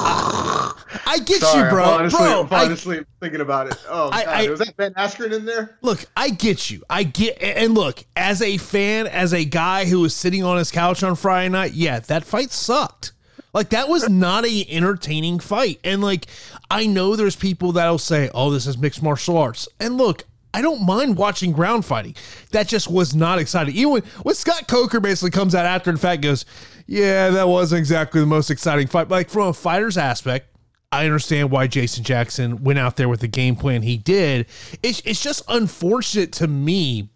I, 0.00 0.74
I 1.06 1.18
get 1.20 1.40
Sorry, 1.40 1.62
you, 1.62 1.70
bro. 1.70 1.84
I'm 1.84 2.00
honestly, 2.00 2.18
bro, 2.18 2.40
I'm 2.40 2.52
honestly 2.52 2.98
I, 2.98 3.04
thinking 3.20 3.40
about 3.40 3.68
it. 3.68 3.76
Oh, 3.88 4.10
I, 4.12 4.24
God. 4.24 4.34
I, 4.34 4.50
was 4.50 4.58
that 4.58 4.76
Ben 4.76 4.92
Askren 4.94 5.32
in 5.32 5.44
there? 5.44 5.78
Look, 5.82 6.04
I 6.16 6.30
get 6.30 6.68
you. 6.68 6.82
I 6.90 7.04
get, 7.04 7.40
and 7.40 7.74
look, 7.74 8.04
as 8.16 8.42
a 8.42 8.56
fan, 8.56 9.06
as 9.06 9.32
a 9.32 9.44
guy 9.44 9.84
who 9.84 10.00
was 10.00 10.16
sitting 10.16 10.42
on 10.42 10.58
his 10.58 10.72
couch 10.72 11.04
on 11.04 11.14
Friday 11.14 11.48
night, 11.48 11.74
yeah, 11.74 12.00
that 12.00 12.24
fight 12.24 12.50
sucked. 12.50 13.12
Like 13.52 13.70
that 13.70 13.88
was 13.88 14.08
not 14.08 14.44
a 14.44 14.66
entertaining 14.68 15.38
fight. 15.38 15.80
And 15.84 16.02
like 16.02 16.26
I 16.70 16.86
know 16.86 17.16
there's 17.16 17.36
people 17.36 17.72
that'll 17.72 17.98
say, 17.98 18.30
"Oh, 18.34 18.50
this 18.50 18.66
is 18.66 18.78
mixed 18.78 19.02
martial 19.02 19.38
arts." 19.38 19.68
And 19.80 19.96
look, 19.96 20.24
I 20.52 20.62
don't 20.62 20.84
mind 20.84 21.16
watching 21.16 21.52
ground 21.52 21.84
fighting. 21.84 22.14
That 22.52 22.68
just 22.68 22.90
was 22.90 23.14
not 23.14 23.38
exciting. 23.38 23.74
Even 23.74 23.92
when, 23.92 24.02
when 24.22 24.34
Scott 24.34 24.68
Coker 24.68 25.00
basically 25.00 25.30
comes 25.30 25.54
out 25.54 25.66
after 25.66 25.92
the 25.92 25.98
fact 25.98 26.22
goes, 26.22 26.44
"Yeah, 26.86 27.30
that 27.30 27.48
wasn't 27.48 27.80
exactly 27.80 28.20
the 28.20 28.26
most 28.26 28.50
exciting 28.50 28.86
fight." 28.86 29.08
Like 29.08 29.30
from 29.30 29.48
a 29.48 29.52
fighter's 29.52 29.96
aspect, 29.96 30.54
I 30.90 31.04
understand 31.04 31.50
why 31.50 31.66
Jason 31.66 32.04
Jackson 32.04 32.62
went 32.64 32.78
out 32.78 32.96
there 32.96 33.08
with 33.08 33.20
the 33.20 33.28
game 33.28 33.56
plan 33.56 33.82
he 33.82 33.96
did. 33.96 34.46
It's 34.82 35.02
it's 35.04 35.22
just 35.22 35.42
unfortunate 35.48 36.32
to 36.32 36.46
me 36.46 37.10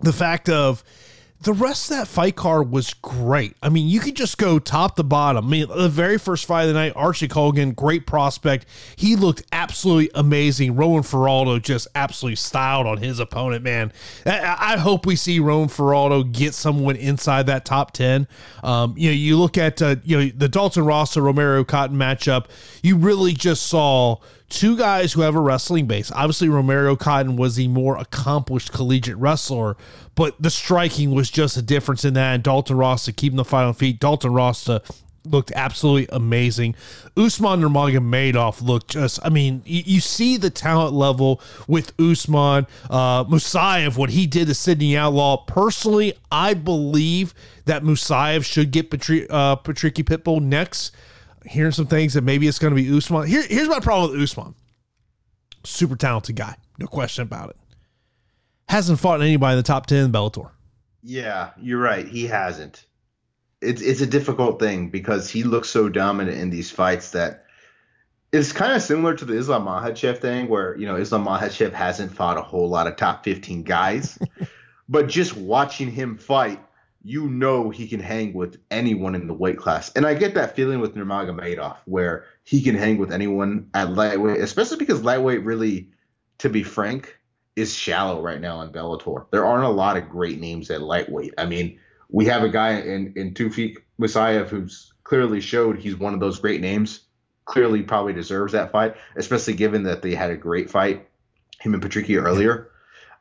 the 0.00 0.12
fact 0.12 0.48
of 0.48 0.84
the 1.46 1.52
rest 1.52 1.92
of 1.92 1.98
that 1.98 2.08
fight 2.08 2.34
card 2.34 2.72
was 2.72 2.92
great. 2.92 3.56
I 3.62 3.68
mean, 3.68 3.86
you 3.86 4.00
could 4.00 4.16
just 4.16 4.36
go 4.36 4.58
top 4.58 4.96
to 4.96 5.04
bottom. 5.04 5.46
I 5.46 5.48
mean, 5.48 5.68
the 5.68 5.88
very 5.88 6.18
first 6.18 6.44
fight 6.44 6.62
of 6.62 6.68
the 6.68 6.74
night, 6.74 6.92
Archie 6.96 7.28
Colgan, 7.28 7.70
great 7.70 8.04
prospect. 8.04 8.66
He 8.96 9.14
looked 9.14 9.44
absolutely 9.52 10.10
amazing. 10.16 10.74
Roman 10.74 11.04
Faraldo 11.04 11.62
just 11.62 11.86
absolutely 11.94 12.34
styled 12.34 12.88
on 12.88 12.98
his 12.98 13.20
opponent, 13.20 13.62
man. 13.62 13.92
I, 14.26 14.76
hope 14.76 15.06
we 15.06 15.14
see 15.14 15.38
Roman 15.38 15.68
Faraldo 15.68 16.30
get 16.32 16.52
someone 16.52 16.96
inside 16.96 17.46
that 17.46 17.64
top 17.64 17.92
10. 17.92 18.26
Um, 18.64 18.94
you 18.96 19.10
know, 19.10 19.14
you 19.14 19.38
look 19.38 19.56
at, 19.56 19.80
uh, 19.80 19.96
you 20.02 20.18
know, 20.18 20.30
the 20.36 20.48
Dalton 20.48 20.84
Rosta 20.84 21.22
Romero 21.22 21.62
Cotton 21.62 21.96
matchup, 21.96 22.46
you 22.82 22.96
really 22.96 23.34
just 23.34 23.68
saw 23.68 24.16
two 24.48 24.76
guys 24.76 25.12
who 25.12 25.22
have 25.22 25.34
a 25.34 25.40
wrestling 25.40 25.86
base. 25.86 26.12
Obviously, 26.12 26.48
Romero 26.48 26.96
Cotton 26.96 27.36
was 27.36 27.56
the 27.56 27.68
more 27.68 27.96
accomplished 27.96 28.72
collegiate 28.72 29.16
wrestler, 29.16 29.76
but 30.14 30.40
the 30.40 30.50
striking 30.50 31.10
was 31.12 31.30
just 31.30 31.56
a 31.56 31.62
difference 31.62 32.04
in 32.04 32.14
that. 32.14 32.34
And 32.34 32.42
Dalton 32.42 32.76
Rosta 32.76 33.12
keeping 33.12 33.36
the 33.36 33.44
fight 33.44 33.64
on 33.64 33.74
feet. 33.74 34.00
Dalton 34.00 34.32
Rosta 34.32 34.82
looked 35.24 35.52
absolutely 35.52 36.08
amazing. 36.12 36.74
Usman 37.16 37.60
Nurmagomedov 37.60 38.62
looked 38.62 38.90
just, 38.90 39.18
I 39.24 39.28
mean, 39.28 39.62
you, 39.64 39.82
you, 39.84 40.00
see 40.00 40.36
the 40.36 40.50
talent 40.50 40.94
level 40.94 41.40
with 41.66 41.92
Usman. 42.00 42.66
Uh, 42.88 43.24
Musayev, 43.24 43.96
what 43.96 44.10
he 44.10 44.26
did 44.26 44.46
to 44.48 44.54
Sydney 44.54 44.96
Outlaw. 44.96 45.38
Personally, 45.44 46.14
I 46.30 46.54
believe 46.54 47.34
that 47.64 47.82
Musayev 47.82 48.44
should 48.44 48.70
get 48.70 48.90
Patri- 48.90 49.28
uh, 49.28 49.56
Patricky 49.56 50.04
Pitbull 50.04 50.40
next 50.40 50.94
hearing 51.46 51.72
some 51.72 51.86
things 51.86 52.14
that 52.14 52.22
maybe 52.22 52.46
it's 52.46 52.58
going 52.58 52.74
to 52.74 52.82
be 52.82 52.96
Usman. 52.96 53.26
Here, 53.26 53.42
here's 53.48 53.68
my 53.68 53.80
problem 53.80 54.12
with 54.12 54.20
Usman. 54.20 54.54
Super 55.64 55.96
talented 55.96 56.36
guy, 56.36 56.56
no 56.78 56.86
question 56.86 57.22
about 57.22 57.50
it. 57.50 57.56
Hasn't 58.68 58.98
fought 58.98 59.20
anybody 59.20 59.52
in 59.52 59.58
the 59.58 59.62
top 59.62 59.86
ten 59.86 60.04
in 60.04 60.12
Bellator. 60.12 60.50
Yeah, 61.02 61.50
you're 61.60 61.80
right. 61.80 62.06
He 62.06 62.26
hasn't. 62.26 62.84
It's 63.60 63.80
it's 63.80 64.00
a 64.00 64.06
difficult 64.06 64.58
thing 64.58 64.90
because 64.90 65.30
he 65.30 65.44
looks 65.44 65.68
so 65.68 65.88
dominant 65.88 66.38
in 66.38 66.50
these 66.50 66.70
fights 66.70 67.12
that 67.12 67.46
it's 68.32 68.52
kind 68.52 68.72
of 68.72 68.82
similar 68.82 69.14
to 69.14 69.24
the 69.24 69.34
Islam 69.34 69.66
Makhachev 69.66 70.18
thing, 70.18 70.48
where 70.48 70.76
you 70.76 70.86
know 70.86 70.96
Islam 70.96 71.24
Makhachev 71.24 71.72
hasn't 71.72 72.12
fought 72.12 72.38
a 72.38 72.42
whole 72.42 72.68
lot 72.68 72.86
of 72.86 72.96
top 72.96 73.24
15 73.24 73.62
guys, 73.62 74.18
but 74.88 75.08
just 75.08 75.36
watching 75.36 75.90
him 75.90 76.18
fight 76.18 76.60
you 77.06 77.28
know 77.28 77.70
he 77.70 77.86
can 77.86 78.00
hang 78.00 78.32
with 78.32 78.58
anyone 78.68 79.14
in 79.14 79.28
the 79.28 79.32
weight 79.32 79.56
class. 79.56 79.92
And 79.94 80.04
I 80.04 80.14
get 80.14 80.34
that 80.34 80.56
feeling 80.56 80.80
with 80.80 80.96
Nurmagomedov, 80.96 81.76
where 81.84 82.24
he 82.42 82.60
can 82.60 82.74
hang 82.74 82.98
with 82.98 83.12
anyone 83.12 83.70
at 83.74 83.92
lightweight, 83.92 84.40
especially 84.40 84.78
because 84.78 85.04
lightweight 85.04 85.44
really, 85.44 85.90
to 86.38 86.48
be 86.48 86.64
frank, 86.64 87.16
is 87.54 87.72
shallow 87.72 88.20
right 88.20 88.40
now 88.40 88.60
in 88.62 88.70
Bellator. 88.70 89.26
There 89.30 89.46
aren't 89.46 89.64
a 89.64 89.68
lot 89.68 89.96
of 89.96 90.08
great 90.08 90.40
names 90.40 90.68
at 90.68 90.82
lightweight. 90.82 91.34
I 91.38 91.46
mean, 91.46 91.78
we 92.10 92.26
have 92.26 92.42
a 92.42 92.48
guy 92.48 92.80
in, 92.80 93.12
in 93.14 93.34
Tufik 93.34 93.76
Musayev 94.00 94.48
who's 94.48 94.92
clearly 95.04 95.40
showed 95.40 95.78
he's 95.78 95.96
one 95.96 96.12
of 96.12 96.18
those 96.18 96.40
great 96.40 96.60
names. 96.60 97.02
Clearly 97.44 97.82
probably 97.82 98.14
deserves 98.14 98.52
that 98.52 98.72
fight, 98.72 98.96
especially 99.14 99.54
given 99.54 99.84
that 99.84 100.02
they 100.02 100.16
had 100.16 100.32
a 100.32 100.36
great 100.36 100.70
fight, 100.70 101.08
him 101.60 101.72
and 101.72 101.82
Patricky 101.82 102.20
earlier. 102.20 102.72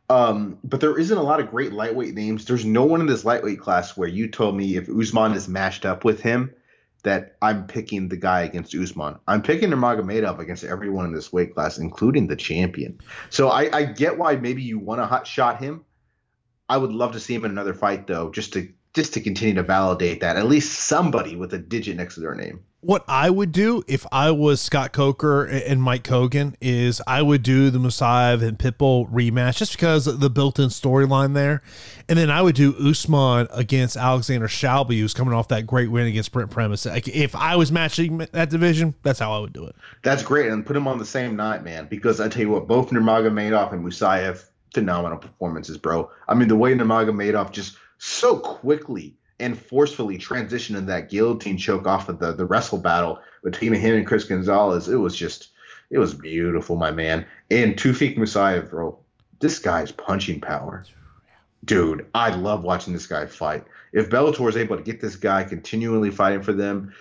Um, 0.09 0.59
but 0.63 0.81
there 0.81 0.97
isn't 0.97 1.17
a 1.17 1.23
lot 1.23 1.39
of 1.39 1.49
great 1.49 1.73
lightweight 1.73 2.13
names. 2.13 2.45
There's 2.45 2.65
no 2.65 2.83
one 2.83 3.01
in 3.01 3.07
this 3.07 3.25
lightweight 3.25 3.59
class 3.59 3.97
where 3.97 4.07
you 4.07 4.27
told 4.27 4.55
me 4.55 4.75
if 4.75 4.87
Usman 4.87 5.33
is 5.33 5.47
matched 5.47 5.85
up 5.85 6.03
with 6.03 6.21
him, 6.21 6.53
that 7.05 7.37
I'm 7.41 7.67
picking 7.67 8.09
the 8.09 8.17
guy 8.17 8.41
against 8.41 8.73
Usman. 8.73 9.17
I'm 9.27 9.43
picking 9.43 9.69
Nurmagomedov 9.69 10.39
against 10.39 10.63
everyone 10.63 11.05
in 11.05 11.13
this 11.13 11.31
weight 11.31 11.53
class, 11.53 11.77
including 11.77 12.27
the 12.27 12.35
champion. 12.35 12.99
So 13.29 13.49
I, 13.49 13.69
I 13.71 13.83
get 13.85 14.17
why 14.17 14.35
maybe 14.35 14.63
you 14.63 14.79
want 14.79 15.01
to 15.01 15.05
hot 15.05 15.27
shot 15.27 15.61
him. 15.61 15.85
I 16.67 16.77
would 16.77 16.91
love 16.91 17.13
to 17.13 17.19
see 17.19 17.35
him 17.35 17.45
in 17.45 17.51
another 17.51 17.75
fight 17.75 18.07
though, 18.07 18.31
just 18.31 18.53
to 18.53 18.67
just 18.93 19.13
to 19.13 19.21
continue 19.21 19.53
to 19.55 19.63
validate 19.63 20.21
that 20.21 20.37
at 20.37 20.47
least 20.47 20.71
somebody 20.87 21.35
with 21.35 21.53
a 21.53 21.57
digit 21.57 21.97
next 21.97 22.15
to 22.15 22.21
their 22.21 22.33
name 22.33 22.63
what 22.85 23.03
I 23.07 23.31
would 23.31 23.51
do 23.51 23.83
if 23.87 24.05
I 24.11 24.29
was 24.29 24.61
Scott 24.61 24.93
Coker 24.93 25.43
and 25.43 25.81
Mike 25.81 26.03
Kogan 26.03 26.53
is 26.61 27.01
I 27.07 27.23
would 27.23 27.41
do 27.41 27.71
the 27.71 27.79
Musayev 27.79 28.43
and 28.43 28.59
Pitbull 28.59 29.11
rematch 29.11 29.57
just 29.57 29.71
because 29.71 30.05
the 30.05 30.29
built-in 30.29 30.69
storyline 30.69 31.33
there, 31.33 31.63
and 32.07 32.19
then 32.19 32.29
I 32.29 32.43
would 32.43 32.53
do 32.53 32.75
Usman 32.77 33.47
against 33.51 33.97
Alexander 33.97 34.47
Shabliy, 34.47 34.99
who's 34.99 35.15
coming 35.15 35.33
off 35.33 35.47
that 35.47 35.65
great 35.65 35.89
win 35.89 36.05
against 36.05 36.31
Brent 36.31 36.51
Primus. 36.51 36.85
Like 36.85 37.07
if 37.07 37.35
I 37.35 37.55
was 37.55 37.71
matching 37.71 38.19
that 38.19 38.51
division, 38.51 38.93
that's 39.01 39.17
how 39.17 39.33
I 39.33 39.39
would 39.39 39.53
do 39.53 39.65
it. 39.65 39.75
That's 40.03 40.21
great, 40.21 40.51
and 40.51 40.63
put 40.63 40.73
them 40.73 40.87
on 40.87 40.99
the 40.99 41.05
same 41.05 41.35
night, 41.35 41.63
man. 41.63 41.87
Because 41.87 42.21
I 42.21 42.29
tell 42.29 42.43
you 42.43 42.49
what, 42.49 42.67
both 42.67 42.91
Nurmagomedov 42.91 43.73
and 43.73 43.83
Musayev 43.83 44.45
phenomenal 44.75 45.17
performances, 45.17 45.79
bro. 45.79 46.11
I 46.27 46.35
mean, 46.35 46.49
the 46.49 46.55
way 46.55 46.75
Nurmagomedov 46.75 47.51
just 47.51 47.77
so 47.97 48.37
quickly 48.37 49.17
and 49.39 49.59
forcefully 49.59 50.17
transition 50.17 50.75
in 50.75 50.85
that 50.85 51.09
guillotine 51.09 51.57
choke 51.57 51.87
off 51.87 52.09
of 52.09 52.19
the, 52.19 52.31
the 52.33 52.45
wrestle 52.45 52.77
battle 52.77 53.19
between 53.43 53.73
him 53.73 53.95
and 53.95 54.07
Chris 54.07 54.23
Gonzalez. 54.23 54.87
It 54.87 54.95
was 54.95 55.15
just, 55.15 55.49
it 55.89 55.97
was 55.97 56.13
beautiful, 56.13 56.75
my 56.75 56.91
man. 56.91 57.25
And 57.51 57.75
Tufik 57.75 58.17
Musayev, 58.17 58.69
bro, 58.69 58.97
this 59.39 59.59
guy's 59.59 59.91
punching 59.91 60.41
power. 60.41 60.85
Dude, 61.63 62.05
I 62.13 62.33
love 62.35 62.63
watching 62.63 62.93
this 62.93 63.07
guy 63.07 63.25
fight. 63.25 63.65
If 63.91 64.09
Bellator 64.09 64.47
is 64.49 64.57
able 64.57 64.77
to 64.77 64.83
get 64.83 65.01
this 65.01 65.15
guy 65.15 65.43
continually 65.43 66.11
fighting 66.11 66.43
for 66.43 66.53
them, 66.53 66.93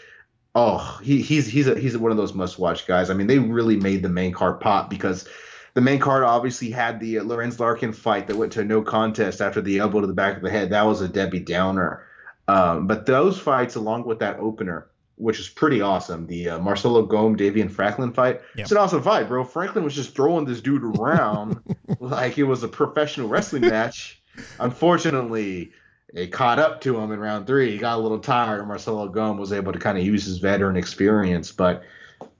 oh, 0.54 0.98
he, 1.02 1.20
he's 1.20 1.46
he's 1.46 1.68
a, 1.68 1.78
he's 1.78 1.96
one 1.98 2.10
of 2.10 2.16
those 2.16 2.34
must 2.34 2.58
watch 2.58 2.86
guys. 2.86 3.10
I 3.10 3.14
mean, 3.14 3.26
they 3.26 3.38
really 3.38 3.76
made 3.76 4.02
the 4.02 4.08
main 4.08 4.32
card 4.32 4.60
pop 4.60 4.88
because 4.88 5.28
the 5.74 5.80
main 5.80 5.98
card 5.98 6.22
obviously 6.22 6.70
had 6.70 7.00
the 7.00 7.20
Lorenz 7.20 7.60
Larkin 7.60 7.92
fight 7.92 8.28
that 8.28 8.36
went 8.36 8.52
to 8.52 8.64
no 8.64 8.80
contest 8.80 9.40
after 9.40 9.60
the 9.60 9.78
elbow 9.78 10.00
to 10.00 10.06
the 10.06 10.12
back 10.12 10.36
of 10.36 10.42
the 10.42 10.50
head. 10.50 10.70
That 10.70 10.86
was 10.86 11.00
a 11.00 11.08
Debbie 11.08 11.40
Downer. 11.40 12.06
Um, 12.48 12.86
but 12.86 13.06
those 13.06 13.38
fights, 13.38 13.74
along 13.74 14.04
with 14.04 14.18
that 14.18 14.38
opener, 14.38 14.88
which 15.16 15.38
is 15.38 15.48
pretty 15.48 15.80
awesome, 15.80 16.26
the 16.26 16.50
uh, 16.50 16.58
Marcelo 16.58 17.02
Golm 17.06 17.36
Davion 17.36 17.70
Franklin 17.70 18.12
fight, 18.12 18.40
yep. 18.56 18.64
it's 18.64 18.72
an 18.72 18.78
awesome 18.78 19.02
fight, 19.02 19.28
bro. 19.28 19.44
Franklin 19.44 19.84
was 19.84 19.94
just 19.94 20.14
throwing 20.14 20.44
this 20.44 20.60
dude 20.60 20.82
around 20.82 21.60
like 22.00 22.36
it 22.36 22.44
was 22.44 22.62
a 22.62 22.68
professional 22.68 23.28
wrestling 23.28 23.62
match. 23.62 24.20
Unfortunately, 24.58 25.72
it 26.12 26.32
caught 26.32 26.58
up 26.58 26.80
to 26.82 26.98
him 26.98 27.12
in 27.12 27.20
round 27.20 27.46
three. 27.46 27.70
He 27.70 27.78
got 27.78 27.98
a 27.98 28.02
little 28.02 28.18
tired. 28.18 28.66
Marcelo 28.66 29.08
Golm 29.08 29.38
was 29.38 29.52
able 29.52 29.72
to 29.72 29.78
kind 29.78 29.96
of 29.96 30.04
use 30.04 30.24
his 30.24 30.38
veteran 30.38 30.76
experience, 30.76 31.52
but 31.52 31.82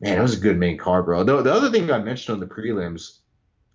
man, 0.01 0.19
it 0.19 0.23
was 0.23 0.37
a 0.37 0.41
good 0.41 0.59
main 0.59 0.77
card, 0.77 1.07
bro. 1.07 1.25
The, 1.25 1.43
the 1.43 1.53
other 1.53 1.71
thing 1.71 1.91
I 1.91 1.99
mentioned 1.99 2.35
on 2.35 2.41
the 2.41 2.53
prelims 2.53 3.19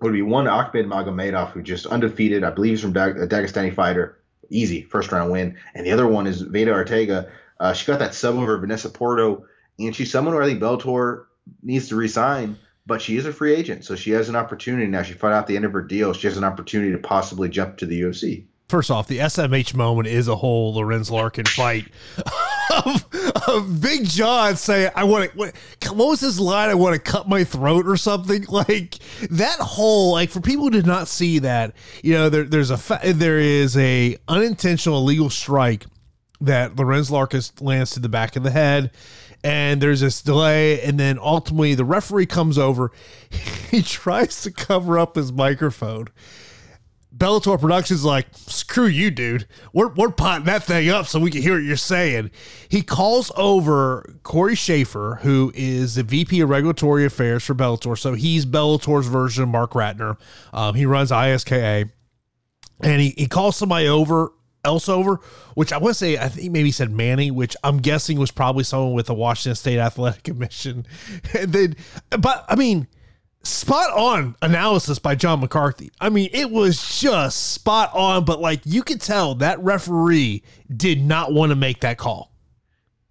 would 0.01 0.13
be 0.13 0.21
one 0.21 0.45
Akhmed 0.45 0.85
Magomedov, 0.85 1.51
who 1.51 1.61
just 1.61 1.85
undefeated. 1.85 2.43
I 2.43 2.51
believe 2.51 2.71
he's 2.71 2.81
from 2.81 2.93
Dag- 2.93 3.17
a 3.17 3.27
Dagestani 3.27 3.73
fighter 3.73 4.18
easy 4.49 4.83
first 4.83 5.11
round 5.11 5.31
win. 5.31 5.57
And 5.73 5.85
the 5.85 5.91
other 5.91 6.07
one 6.07 6.27
is 6.27 6.41
Veta 6.41 6.71
Arteaga. 6.71 7.29
Uh, 7.59 7.73
she 7.73 7.85
got 7.85 7.99
that 7.99 8.13
sub 8.13 8.35
over 8.35 8.57
Vanessa 8.57 8.89
Porto, 8.89 9.45
and 9.77 9.95
she's 9.95 10.11
someone 10.11 10.33
who 10.33 10.41
I 10.41 10.45
think 10.45 10.61
Bellator 10.61 11.25
needs 11.61 11.89
to 11.89 11.95
resign. 11.95 12.57
But 12.85 13.01
she 13.03 13.17
is 13.17 13.25
a 13.27 13.33
free 13.33 13.53
agent, 13.53 13.85
so 13.85 13.95
she 13.95 14.11
has 14.11 14.29
an 14.29 14.35
opportunity 14.35 14.87
now. 14.87 15.03
She 15.03 15.13
fought 15.13 15.31
out 15.31 15.45
the 15.45 15.55
end 15.55 15.65
of 15.65 15.73
her 15.73 15.83
deal. 15.83 16.11
She 16.13 16.25
has 16.25 16.37
an 16.37 16.43
opportunity 16.43 16.91
to 16.91 16.97
possibly 16.97 17.47
jump 17.47 17.77
to 17.77 17.85
the 17.85 18.01
UFC. 18.01 18.45
First 18.67 18.89
off, 18.89 19.07
the 19.07 19.19
SMH 19.19 19.75
moment 19.75 20.07
is 20.07 20.27
a 20.27 20.35
whole 20.35 20.73
Lorenz 20.73 21.11
Larkin 21.11 21.45
fight. 21.45 21.85
of, 22.85 23.05
of 23.29 23.49
um, 23.49 23.79
Big 23.79 24.05
John 24.05 24.55
saying, 24.55 24.91
"I 24.95 25.03
want 25.03 25.31
to." 25.31 25.37
What, 25.37 25.53
what, 25.89 26.07
was 26.07 26.19
his 26.19 26.39
line? 26.39 26.69
I 26.69 26.73
want 26.73 26.95
to 26.95 26.99
cut 26.99 27.27
my 27.27 27.43
throat 27.43 27.87
or 27.87 27.97
something 27.97 28.45
like 28.49 28.95
that. 29.29 29.59
Whole 29.59 30.13
like 30.13 30.29
for 30.29 30.41
people 30.41 30.65
who 30.65 30.71
did 30.71 30.85
not 30.85 31.07
see 31.07 31.39
that, 31.39 31.73
you 32.03 32.13
know, 32.13 32.29
there, 32.29 32.43
there's 32.43 32.69
a 32.69 32.77
fa- 32.77 33.01
there 33.03 33.39
is 33.39 33.77
a 33.77 34.17
unintentional 34.27 34.99
illegal 34.99 35.29
strike 35.29 35.85
that 36.41 36.75
Lorenz 36.75 37.11
Larkin 37.11 37.41
lands 37.61 37.91
to 37.91 37.99
the 37.99 38.09
back 38.09 38.35
of 38.35 38.43
the 38.43 38.51
head. 38.51 38.91
And 39.41 39.81
there's 39.81 40.01
this 40.01 40.21
delay, 40.21 40.81
and 40.81 40.99
then 40.99 41.17
ultimately 41.17 41.73
the 41.73 41.85
referee 41.85 42.25
comes 42.25 42.57
over. 42.57 42.91
He 43.69 43.83
tries 43.83 44.41
to 44.41 44.51
cover 44.51 44.97
up 44.97 45.15
his 45.15 45.31
microphone 45.31 46.07
Bellator 47.15 47.59
Productions 47.59 48.05
like, 48.05 48.27
screw 48.33 48.85
you, 48.85 49.09
dude. 49.09 49.47
We're, 49.73 49.89
we're 49.89 50.11
potting 50.11 50.45
that 50.45 50.63
thing 50.63 50.89
up 50.89 51.07
so 51.07 51.19
we 51.19 51.31
can 51.31 51.41
hear 51.41 51.55
what 51.55 51.63
you're 51.63 51.75
saying. 51.75 52.31
He 52.69 52.81
calls 52.81 53.31
over 53.35 54.19
Corey 54.23 54.55
Schaefer, 54.55 55.19
who 55.23 55.51
is 55.55 55.95
the 55.95 56.03
VP 56.03 56.41
of 56.41 56.49
Regulatory 56.49 57.05
Affairs 57.05 57.43
for 57.43 57.55
Bellator. 57.55 57.97
So 57.97 58.13
he's 58.13 58.45
Bellator's 58.45 59.07
version 59.07 59.43
of 59.43 59.49
Mark 59.49 59.71
Ratner. 59.71 60.17
Um, 60.53 60.75
he 60.75 60.85
runs 60.85 61.11
ISKA. 61.11 61.89
And 62.81 63.01
he, 63.01 63.13
he 63.17 63.27
calls 63.27 63.57
somebody 63.57 63.87
over, 63.87 64.31
else 64.63 64.87
over, 64.87 65.19
which 65.55 65.73
I 65.73 65.77
want 65.77 65.95
to 65.95 65.99
say, 65.99 66.17
I 66.17 66.29
think 66.29 66.51
maybe 66.51 66.69
he 66.69 66.71
said 66.71 66.91
Manny, 66.91 67.31
which 67.31 67.57
I'm 67.63 67.79
guessing 67.79 68.19
was 68.19 68.31
probably 68.31 68.63
someone 68.63 68.93
with 68.93 69.07
the 69.07 69.13
Washington 69.13 69.55
State 69.55 69.79
Athletic 69.79 70.23
Commission. 70.23 70.85
And 71.37 71.51
then, 71.51 71.75
but 72.11 72.45
I 72.47 72.55
mean, 72.55 72.87
spot 73.43 73.91
on 73.97 74.35
analysis 74.41 74.99
by 74.99 75.15
John 75.15 75.39
McCarthy. 75.39 75.91
I 75.99 76.09
mean, 76.09 76.29
it 76.33 76.51
was 76.51 76.99
just 76.99 77.53
spot 77.53 77.91
on, 77.93 78.25
but 78.25 78.39
like 78.39 78.61
you 78.65 78.83
could 78.83 79.01
tell 79.01 79.35
that 79.35 79.59
referee 79.63 80.43
did 80.75 81.01
not 81.01 81.33
want 81.33 81.51
to 81.51 81.55
make 81.55 81.81
that 81.81 81.97
call. 81.97 82.31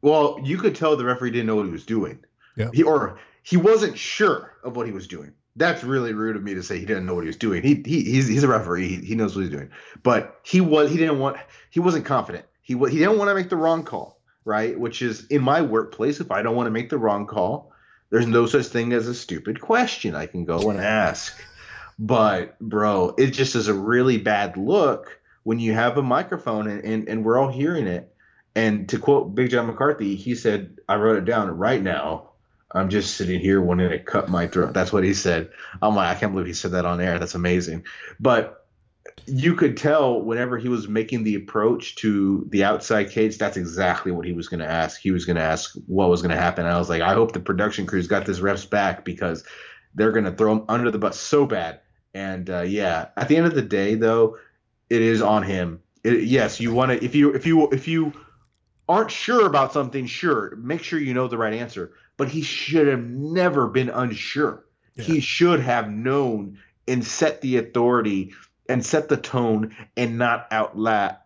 Well, 0.03 0.39
you 0.45 0.59
could 0.59 0.77
tell 0.77 0.97
the 0.97 1.05
referee 1.05 1.33
didn't 1.33 1.47
know 1.47 1.57
what 1.57 1.67
he 1.67 1.73
was 1.73 1.87
doing. 1.87 2.21
Yeah. 2.57 2.71
He 2.73 2.83
or 2.83 3.19
he 3.43 3.57
wasn't 3.57 3.99
sure 3.99 4.57
of 4.63 4.77
what 4.77 4.87
he 4.87 4.93
was 4.93 5.07
doing. 5.09 5.33
That's 5.57 5.83
really 5.83 6.13
rude 6.13 6.37
of 6.37 6.43
me 6.43 6.55
to 6.55 6.63
say 6.63 6.79
he 6.79 6.87
didn't 6.87 7.07
know 7.07 7.15
what 7.15 7.25
he 7.25 7.29
was 7.29 7.37
doing. 7.37 7.63
He, 7.63 7.83
he 7.85 8.03
he's 8.05 8.29
he's 8.29 8.45
a 8.45 8.49
referee. 8.49 8.89
He, 8.89 8.97
he 8.97 9.15
knows 9.15 9.35
what 9.35 9.43
he's 9.43 9.51
doing. 9.51 9.71
But 10.03 10.39
he 10.45 10.61
was 10.61 10.91
he 10.91 10.97
didn't 10.97 11.19
want 11.19 11.37
he 11.71 11.81
wasn't 11.81 12.05
confident. 12.05 12.45
He 12.63 12.75
he 12.75 12.99
didn't 12.99 13.19
want 13.19 13.29
to 13.29 13.35
make 13.35 13.49
the 13.49 13.57
wrong 13.57 13.83
call, 13.83 14.21
right? 14.45 14.79
Which 14.79 15.03
is 15.03 15.27
in 15.27 15.43
my 15.43 15.63
workplace 15.63 16.21
if 16.21 16.31
I 16.31 16.43
don't 16.43 16.55
want 16.55 16.67
to 16.67 16.71
make 16.71 16.91
the 16.91 16.99
wrong 16.99 17.27
call, 17.27 17.68
there's 18.11 18.27
no 18.27 18.47
such 18.47 18.67
thing 18.67 18.93
as 18.93 19.07
a 19.07 19.15
stupid 19.15 19.61
question 19.61 20.15
I 20.15 20.27
can 20.27 20.45
go 20.45 20.71
and 20.71 20.81
ask. 20.81 21.39
But 21.99 22.59
bro, 22.61 23.15
it 23.19 23.31
just 23.31 23.55
is 23.55 23.69
a 23.69 23.75
really 23.75 24.19
bad 24.19 24.57
look 24.57 25.21
when 25.43 25.59
you 25.59 25.75
have 25.75 25.99
a 25.99 26.03
microphone 26.03 26.69
and, 26.69 26.85
and, 26.85 27.09
and 27.09 27.25
we're 27.25 27.39
all 27.39 27.51
hearing 27.51 27.87
it. 27.87 28.15
And 28.55 28.89
to 28.91 28.99
quote 28.99 29.35
Big 29.35 29.51
John 29.51 29.67
McCarthy, 29.67 30.17
he 30.17 30.35
said, 30.35 30.79
I 30.89 30.97
wrote 30.97 31.19
it 31.19 31.25
down 31.25 31.51
right 31.51 31.83
now. 31.83 32.31
I'm 32.71 32.91
just 32.91 33.17
sitting 33.17 33.41
here 33.41 33.61
wanting 33.61 33.91
to 33.91 33.99
cut 33.99 34.29
my 34.29 34.47
throat. 34.47 34.75
That's 34.75 34.93
what 34.93 35.05
he 35.05 35.15
said. 35.15 35.51
I'm 35.81 35.95
like, 35.95 36.15
I 36.15 36.19
can't 36.19 36.33
believe 36.33 36.47
he 36.47 36.53
said 36.53 36.73
that 36.73 36.85
on 36.85 37.01
air. 37.01 37.19
That's 37.19 37.35
amazing. 37.35 37.85
But 38.21 38.58
you 39.29 39.55
could 39.55 39.77
tell 39.77 40.23
whenever 40.23 40.59
he 40.59 40.69
was 40.69 40.89
making 40.89 41.25
the 41.25 41.35
approach 41.35 41.97
to 41.97 42.47
the 42.51 42.65
outside 42.65 43.11
cage, 43.11 43.39
that's 43.39 43.57
exactly 43.57 44.13
what 44.13 44.27
he 44.27 44.33
was 44.33 44.49
going 44.49 44.61
to 44.61 44.67
ask. 44.67 45.01
He 45.01 45.11
was 45.11 45.25
going 45.25 45.37
to 45.37 45.43
ask 45.43 45.75
what 45.87 46.09
was 46.09 46.23
going 46.23 46.35
to 46.35 46.41
happen. 46.41 46.67
I 46.67 46.79
was 46.79 46.89
like, 46.89 47.03
I 47.03 47.15
hope 47.15 47.33
the 47.33 47.41
production 47.41 47.87
crew's 47.87 48.07
got 48.07 48.27
this 48.27 48.41
refs 48.41 48.69
back 48.69 49.05
because 49.05 49.45
they're 49.95 50.13
going 50.13 50.25
to 50.25 50.33
throw 50.33 50.53
him 50.53 50.65
under 50.69 50.91
the 50.91 50.99
bus 50.99 51.19
so 51.19 51.47
bad. 51.47 51.81
And 52.15 52.49
uh, 52.49 52.63
yeah, 52.63 53.09
at 53.17 53.29
the 53.29 53.37
end 53.37 53.47
of 53.47 53.55
the 53.55 53.63
day, 53.63 53.95
though, 53.95 54.39
it 54.91 55.03
is 55.03 55.23
on 55.23 55.43
him. 55.43 55.81
It, 56.05 56.25
yes, 56.25 56.61
you 56.61 56.73
want 56.73 56.93
to 56.93 57.05
if 57.05 57.15
you 57.15 57.35
if 57.35 57.47
you 57.47 57.69
if 57.71 57.87
you 57.87 58.13
aren't 58.89 59.11
sure 59.11 59.47
about 59.47 59.73
something, 59.73 60.07
sure, 60.07 60.57
make 60.57 60.83
sure 60.83 60.99
you 60.99 61.15
know 61.15 61.29
the 61.29 61.39
right 61.39 61.53
answer. 61.53 61.93
But 62.17 62.29
he 62.29 62.43
should 62.43 62.87
have 62.89 63.05
never 63.05 63.69
been 63.69 63.91
unsure. 63.91 64.65
Yeah. 64.97 65.05
He 65.05 65.21
should 65.21 65.61
have 65.61 65.91
known 65.91 66.59
and 66.89 67.05
set 67.05 67.41
the 67.41 67.59
authority 67.59 68.33
and 68.69 68.85
set 68.85 69.09
the 69.09 69.17
tone 69.17 69.75
and 69.97 70.19
not 70.19 70.51
outla- 70.51 71.19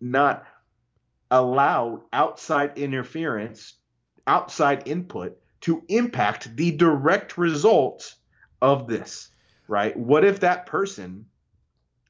not 0.00 0.46
allow 1.30 2.02
outside 2.12 2.78
interference, 2.78 3.74
outside 4.26 4.86
input 4.86 5.38
to 5.62 5.82
impact 5.88 6.54
the 6.56 6.70
direct 6.72 7.38
results 7.38 8.16
of 8.60 8.86
this, 8.86 9.30
right? 9.66 9.96
What 9.96 10.24
if 10.24 10.40
that 10.40 10.66
person 10.66 11.26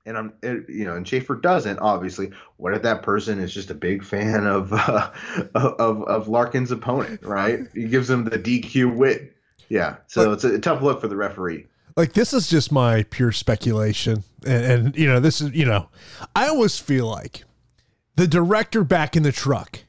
and 0.06 0.18
I'm, 0.18 0.32
you 0.42 0.84
know, 0.84 0.96
and 0.96 1.08
Schaefer 1.08 1.34
doesn't 1.34 1.78
obviously. 1.78 2.30
What 2.58 2.74
if 2.74 2.82
that 2.82 3.02
person 3.02 3.38
is 3.38 3.54
just 3.54 3.70
a 3.70 3.74
big 3.74 4.04
fan 4.04 4.46
of 4.46 4.70
uh, 4.70 5.10
of 5.54 6.02
of 6.02 6.28
Larkin's 6.28 6.70
opponent, 6.70 7.22
right? 7.24 7.60
He 7.72 7.84
gives 7.84 8.10
him 8.10 8.24
the 8.24 8.38
DQ 8.38 8.94
win. 8.94 9.30
Yeah, 9.70 9.96
so 10.06 10.32
it's 10.32 10.44
a 10.44 10.58
tough 10.58 10.82
look 10.82 11.00
for 11.00 11.08
the 11.08 11.16
referee 11.16 11.68
like 11.96 12.12
this 12.12 12.32
is 12.32 12.48
just 12.48 12.72
my 12.72 13.04
pure 13.04 13.32
speculation 13.32 14.24
and, 14.46 14.64
and, 14.64 14.96
you 14.96 15.06
know 15.06 15.20
this 15.20 15.40
is 15.40 15.52
you 15.52 15.64
know 15.64 15.88
i 16.34 16.48
always 16.48 16.78
feel 16.78 17.06
like 17.06 17.44
the 18.16 18.26
director 18.26 18.84
back 18.84 19.16
in 19.16 19.22
the 19.22 19.32
truck 19.32 19.80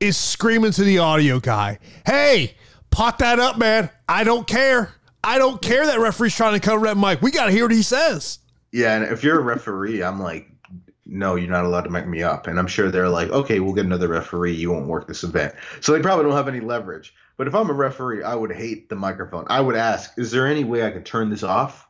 is 0.00 0.16
screaming 0.16 0.72
to 0.72 0.84
the 0.84 0.98
audio 0.98 1.40
guy 1.40 1.78
hey 2.06 2.54
pot 2.90 3.18
that 3.18 3.38
up 3.38 3.58
man 3.58 3.90
i 4.08 4.24
don't 4.24 4.46
care 4.46 4.94
i 5.22 5.38
don't 5.38 5.62
care 5.62 5.86
that 5.86 6.00
referee's 6.00 6.34
trying 6.34 6.54
to 6.54 6.60
cover 6.60 6.86
that 6.86 6.96
mic 6.96 7.22
we 7.22 7.30
got 7.30 7.46
to 7.46 7.52
hear 7.52 7.64
what 7.64 7.72
he 7.72 7.82
says 7.82 8.38
yeah 8.72 8.96
and 8.96 9.04
if 9.04 9.22
you're 9.22 9.40
a 9.40 9.42
referee 9.42 10.02
i'm 10.02 10.20
like 10.20 10.48
no, 11.04 11.34
you're 11.34 11.50
not 11.50 11.64
allowed 11.64 11.82
to 11.82 11.90
mic 11.90 12.06
me 12.06 12.22
up. 12.22 12.46
And 12.46 12.58
I'm 12.58 12.66
sure 12.66 12.90
they're 12.90 13.08
like, 13.08 13.28
okay, 13.30 13.60
we'll 13.60 13.74
get 13.74 13.84
another 13.84 14.08
referee. 14.08 14.54
You 14.54 14.70
won't 14.70 14.86
work 14.86 15.06
this 15.06 15.24
event. 15.24 15.54
So 15.80 15.92
they 15.92 16.00
probably 16.00 16.24
don't 16.24 16.32
have 16.32 16.48
any 16.48 16.60
leverage. 16.60 17.14
But 17.36 17.48
if 17.48 17.54
I'm 17.54 17.70
a 17.70 17.74
referee, 17.74 18.22
I 18.22 18.34
would 18.34 18.52
hate 18.52 18.88
the 18.88 18.96
microphone. 18.96 19.46
I 19.48 19.60
would 19.60 19.76
ask, 19.76 20.16
is 20.18 20.30
there 20.30 20.46
any 20.46 20.64
way 20.64 20.86
I 20.86 20.90
could 20.90 21.06
turn 21.06 21.30
this 21.30 21.42
off? 21.42 21.88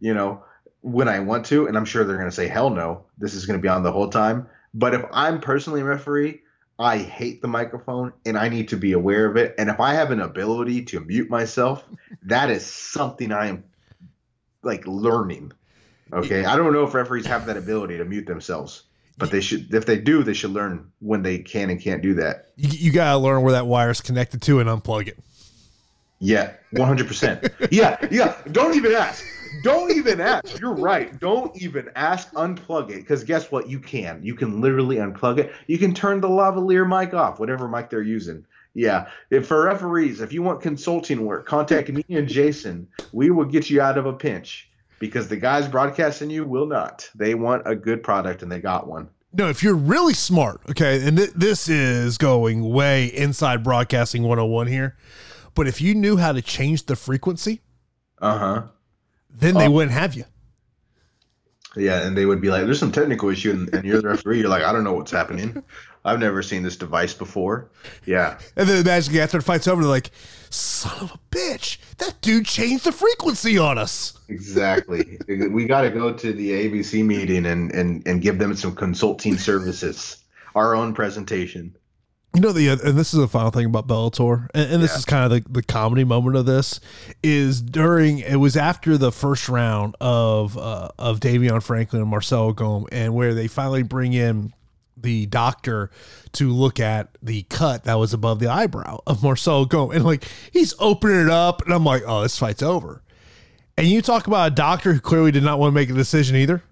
You 0.00 0.14
know, 0.14 0.44
when 0.80 1.08
I 1.08 1.20
want 1.20 1.46
to. 1.46 1.66
And 1.66 1.76
I'm 1.76 1.84
sure 1.84 2.04
they're 2.04 2.16
going 2.16 2.30
to 2.30 2.34
say, 2.34 2.48
hell 2.48 2.70
no, 2.70 3.04
this 3.18 3.34
is 3.34 3.46
going 3.46 3.58
to 3.58 3.62
be 3.62 3.68
on 3.68 3.82
the 3.82 3.92
whole 3.92 4.08
time. 4.08 4.48
But 4.74 4.94
if 4.94 5.04
I'm 5.12 5.40
personally 5.40 5.80
a 5.80 5.84
referee, 5.84 6.42
I 6.78 6.98
hate 6.98 7.42
the 7.42 7.48
microphone 7.48 8.12
and 8.24 8.38
I 8.38 8.48
need 8.48 8.68
to 8.68 8.76
be 8.76 8.92
aware 8.92 9.26
of 9.26 9.36
it. 9.36 9.54
And 9.58 9.68
if 9.68 9.80
I 9.80 9.94
have 9.94 10.10
an 10.10 10.20
ability 10.20 10.84
to 10.86 11.00
mute 11.00 11.28
myself, 11.28 11.84
that 12.22 12.50
is 12.50 12.64
something 12.64 13.32
I 13.32 13.48
am 13.48 13.64
like 14.62 14.86
learning. 14.86 15.52
Okay. 16.12 16.44
I 16.44 16.56
don't 16.56 16.72
know 16.72 16.84
if 16.84 16.94
referees 16.94 17.26
have 17.26 17.46
that 17.46 17.56
ability 17.56 17.98
to 17.98 18.04
mute 18.04 18.26
themselves, 18.26 18.84
but 19.18 19.30
they 19.30 19.40
should, 19.40 19.74
if 19.74 19.84
they 19.84 19.98
do, 19.98 20.22
they 20.22 20.32
should 20.32 20.52
learn 20.52 20.90
when 21.00 21.22
they 21.22 21.38
can 21.38 21.70
and 21.70 21.80
can't 21.80 22.02
do 22.02 22.14
that. 22.14 22.46
You, 22.56 22.68
you 22.70 22.92
got 22.92 23.12
to 23.12 23.18
learn 23.18 23.42
where 23.42 23.52
that 23.52 23.66
wire 23.66 23.90
is 23.90 24.00
connected 24.00 24.40
to 24.42 24.60
and 24.60 24.68
unplug 24.68 25.08
it. 25.08 25.18
Yeah. 26.20 26.52
100%. 26.74 27.68
yeah. 27.70 27.96
Yeah. 28.10 28.36
Don't 28.52 28.74
even 28.74 28.92
ask. 28.92 29.24
Don't 29.62 29.90
even 29.92 30.20
ask. 30.20 30.60
You're 30.60 30.74
right. 30.74 31.18
Don't 31.18 31.56
even 31.60 31.90
ask. 31.96 32.30
Unplug 32.32 32.90
it. 32.90 32.96
Because 32.96 33.24
guess 33.24 33.50
what? 33.50 33.68
You 33.68 33.80
can. 33.80 34.22
You 34.22 34.34
can 34.34 34.60
literally 34.60 34.96
unplug 34.96 35.38
it. 35.38 35.52
You 35.66 35.78
can 35.78 35.94
turn 35.94 36.20
the 36.20 36.28
lavalier 36.28 36.86
mic 36.88 37.14
off, 37.14 37.40
whatever 37.40 37.68
mic 37.68 37.90
they're 37.90 38.02
using. 38.02 38.44
Yeah. 38.74 39.08
If 39.30 39.46
for 39.46 39.64
referees, 39.64 40.20
if 40.20 40.32
you 40.32 40.42
want 40.42 40.60
consulting 40.60 41.24
work, 41.24 41.46
contact 41.46 41.88
me 41.88 42.04
and 42.08 42.28
Jason. 42.28 42.86
We 43.12 43.30
will 43.30 43.46
get 43.46 43.70
you 43.70 43.80
out 43.80 43.98
of 43.98 44.06
a 44.06 44.12
pinch 44.12 44.70
because 44.98 45.28
the 45.28 45.36
guys 45.36 45.68
broadcasting 45.68 46.30
you 46.30 46.44
will 46.44 46.66
not. 46.66 47.08
They 47.14 47.34
want 47.34 47.62
a 47.66 47.74
good 47.74 48.02
product 48.02 48.42
and 48.42 48.50
they 48.50 48.60
got 48.60 48.86
one. 48.86 49.08
No, 49.32 49.48
if 49.48 49.62
you're 49.62 49.74
really 49.74 50.14
smart, 50.14 50.60
okay, 50.70 51.06
and 51.06 51.18
th- 51.18 51.32
this 51.34 51.68
is 51.68 52.16
going 52.16 52.66
way 52.66 53.06
inside 53.06 53.62
broadcasting 53.62 54.22
101 54.22 54.68
here, 54.68 54.96
but 55.54 55.66
if 55.68 55.82
you 55.82 55.94
knew 55.94 56.16
how 56.16 56.32
to 56.32 56.40
change 56.40 56.86
the 56.86 56.96
frequency, 56.96 57.60
uh 58.20 58.38
huh, 58.38 58.62
then 59.30 59.54
they 59.54 59.66
oh. 59.66 59.70
wouldn't 59.70 59.92
have 59.92 60.14
you. 60.14 60.24
Yeah, 61.76 62.06
and 62.06 62.16
they 62.16 62.24
would 62.24 62.40
be 62.40 62.48
like, 62.48 62.64
"There's 62.64 62.78
some 62.78 62.90
technical 62.90 63.28
issue," 63.28 63.50
and, 63.50 63.72
and 63.74 63.84
you're 63.84 64.00
the 64.00 64.08
referee. 64.08 64.40
You're 64.40 64.48
like, 64.48 64.62
"I 64.62 64.72
don't 64.72 64.82
know 64.82 64.94
what's 64.94 65.10
happening. 65.10 65.62
I've 66.04 66.18
never 66.18 66.42
seen 66.42 66.62
this 66.62 66.76
device 66.76 67.12
before." 67.12 67.70
Yeah, 68.06 68.38
and 68.56 68.66
then 68.66 68.84
magically 68.84 69.20
after 69.20 69.36
the 69.38 69.44
fight's 69.44 69.68
over, 69.68 69.82
they're 69.82 69.90
like, 69.90 70.10
"Son 70.50 70.96
of 71.00 71.12
a 71.12 71.34
bitch, 71.34 71.78
that 71.98 72.20
dude 72.20 72.46
changed 72.46 72.84
the 72.84 72.92
frequency 72.92 73.58
on 73.58 73.78
us." 73.78 74.18
Exactly. 74.28 75.18
we 75.28 75.66
got 75.66 75.82
to 75.82 75.90
go 75.90 76.12
to 76.12 76.32
the 76.32 76.50
ABC 76.50 77.04
meeting 77.04 77.46
and 77.46 77.72
and 77.72 78.06
and 78.06 78.22
give 78.22 78.38
them 78.38 78.54
some 78.54 78.74
consulting 78.74 79.36
services. 79.36 80.18
Our 80.54 80.74
own 80.74 80.94
presentation. 80.94 81.76
You 82.34 82.42
know 82.42 82.52
the 82.52 82.68
and 82.68 82.96
this 82.96 83.14
is 83.14 83.20
the 83.20 83.26
final 83.26 83.50
thing 83.50 83.66
about 83.66 83.88
Bellator, 83.88 84.48
and, 84.54 84.74
and 84.74 84.82
this 84.82 84.92
yeah. 84.92 84.98
is 84.98 85.04
kind 85.06 85.24
of 85.24 85.30
the, 85.30 85.50
the 85.50 85.62
comedy 85.62 86.04
moment 86.04 86.36
of 86.36 86.44
this 86.46 86.78
is 87.22 87.62
during 87.62 88.18
it 88.18 88.36
was 88.36 88.56
after 88.56 88.98
the 88.98 89.10
first 89.10 89.48
round 89.48 89.96
of 90.00 90.56
uh, 90.58 90.90
of 90.98 91.20
Davion 91.20 91.62
Franklin 91.62 92.02
and 92.02 92.10
Marcelo 92.10 92.52
Golm, 92.52 92.86
and 92.92 93.14
where 93.14 93.32
they 93.32 93.48
finally 93.48 93.82
bring 93.82 94.12
in 94.12 94.52
the 95.00 95.26
doctor 95.26 95.90
to 96.32 96.50
look 96.50 96.80
at 96.80 97.08
the 97.22 97.42
cut 97.44 97.84
that 97.84 97.94
was 97.94 98.12
above 98.12 98.38
the 98.38 98.48
eyebrow 98.48 99.00
of 99.06 99.22
Marcelo 99.22 99.64
Golm, 99.64 99.90
and 99.90 100.04
like 100.04 100.24
he's 100.52 100.74
opening 100.78 101.22
it 101.22 101.30
up, 101.30 101.62
and 101.62 101.72
I'm 101.72 101.84
like, 101.84 102.02
oh, 102.06 102.22
this 102.22 102.38
fight's 102.38 102.62
over. 102.62 103.02
And 103.76 103.86
you 103.86 104.02
talk 104.02 104.26
about 104.26 104.52
a 104.52 104.54
doctor 104.54 104.92
who 104.92 105.00
clearly 105.00 105.30
did 105.30 105.44
not 105.44 105.58
want 105.58 105.70
to 105.70 105.74
make 105.74 105.88
a 105.88 105.94
decision 105.94 106.36
either. 106.36 106.62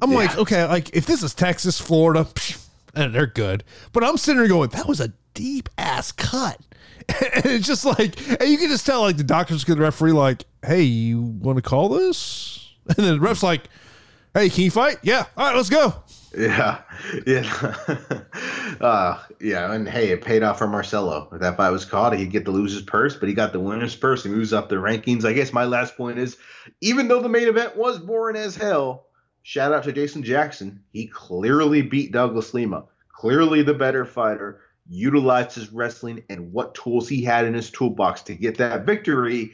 I'm 0.00 0.12
yeah. 0.12 0.16
like, 0.18 0.38
okay, 0.38 0.64
like 0.64 0.94
if 0.94 1.06
this 1.06 1.22
is 1.22 1.34
Texas, 1.34 1.80
Florida. 1.80 2.24
Psh, 2.34 2.56
eh, 2.56 2.58
and 2.94 3.14
they're 3.14 3.26
good. 3.26 3.64
But 3.92 4.04
I'm 4.04 4.16
sitting 4.16 4.38
there 4.38 4.48
going, 4.48 4.70
that 4.70 4.88
was 4.88 5.00
a 5.00 5.12
deep 5.34 5.68
ass 5.78 6.12
cut. 6.12 6.60
And 7.34 7.46
it's 7.46 7.66
just 7.66 7.86
like, 7.86 8.20
and 8.38 8.50
you 8.50 8.58
can 8.58 8.68
just 8.68 8.84
tell, 8.84 9.00
like, 9.00 9.16
the 9.16 9.24
doctor's 9.24 9.64
good 9.64 9.78
referee, 9.78 10.12
like, 10.12 10.44
hey, 10.62 10.82
you 10.82 11.22
want 11.22 11.56
to 11.56 11.62
call 11.62 11.88
this? 11.88 12.64
And 12.88 12.96
then 12.96 13.14
the 13.14 13.20
ref's 13.20 13.42
like, 13.42 13.64
hey, 14.34 14.48
can 14.48 14.64
you 14.64 14.70
fight? 14.70 14.96
Yeah. 15.02 15.26
All 15.36 15.46
right, 15.46 15.56
let's 15.56 15.68
go. 15.68 15.94
Yeah. 16.36 16.82
Yeah. 17.26 18.24
uh, 18.80 19.22
yeah. 19.40 19.72
And 19.72 19.88
hey, 19.88 20.10
it 20.10 20.22
paid 20.22 20.42
off 20.42 20.58
for 20.58 20.66
Marcelo. 20.66 21.28
If 21.32 21.40
that 21.40 21.56
fight 21.56 21.70
was 21.70 21.84
caught, 21.84 22.16
he'd 22.16 22.30
get 22.30 22.44
the 22.44 22.50
loser's 22.50 22.82
purse, 22.82 23.16
but 23.16 23.28
he 23.28 23.34
got 23.34 23.52
the 23.52 23.60
winner's 23.60 23.96
purse. 23.96 24.24
He 24.24 24.28
moves 24.28 24.52
up 24.52 24.68
the 24.68 24.76
rankings. 24.76 25.24
I 25.24 25.32
guess 25.32 25.52
my 25.52 25.64
last 25.64 25.96
point 25.96 26.18
is 26.18 26.36
even 26.80 27.08
though 27.08 27.22
the 27.22 27.28
main 27.28 27.48
event 27.48 27.76
was 27.76 27.98
boring 27.98 28.36
as 28.36 28.56
hell, 28.56 29.06
shout 29.42 29.72
out 29.72 29.84
to 29.84 29.92
Jason 29.92 30.22
Jackson. 30.22 30.82
He 30.92 31.06
clearly 31.06 31.82
beat 31.82 32.12
Douglas 32.12 32.52
Lima 32.52 32.84
clearly 33.18 33.62
the 33.62 33.74
better 33.74 34.04
fighter, 34.04 34.60
utilized 34.88 35.52
his 35.52 35.72
wrestling 35.72 36.22
and 36.30 36.52
what 36.52 36.74
tools 36.74 37.08
he 37.08 37.24
had 37.24 37.44
in 37.44 37.52
his 37.52 37.68
toolbox 37.68 38.22
to 38.22 38.34
get 38.34 38.58
that 38.58 38.86
victory. 38.86 39.50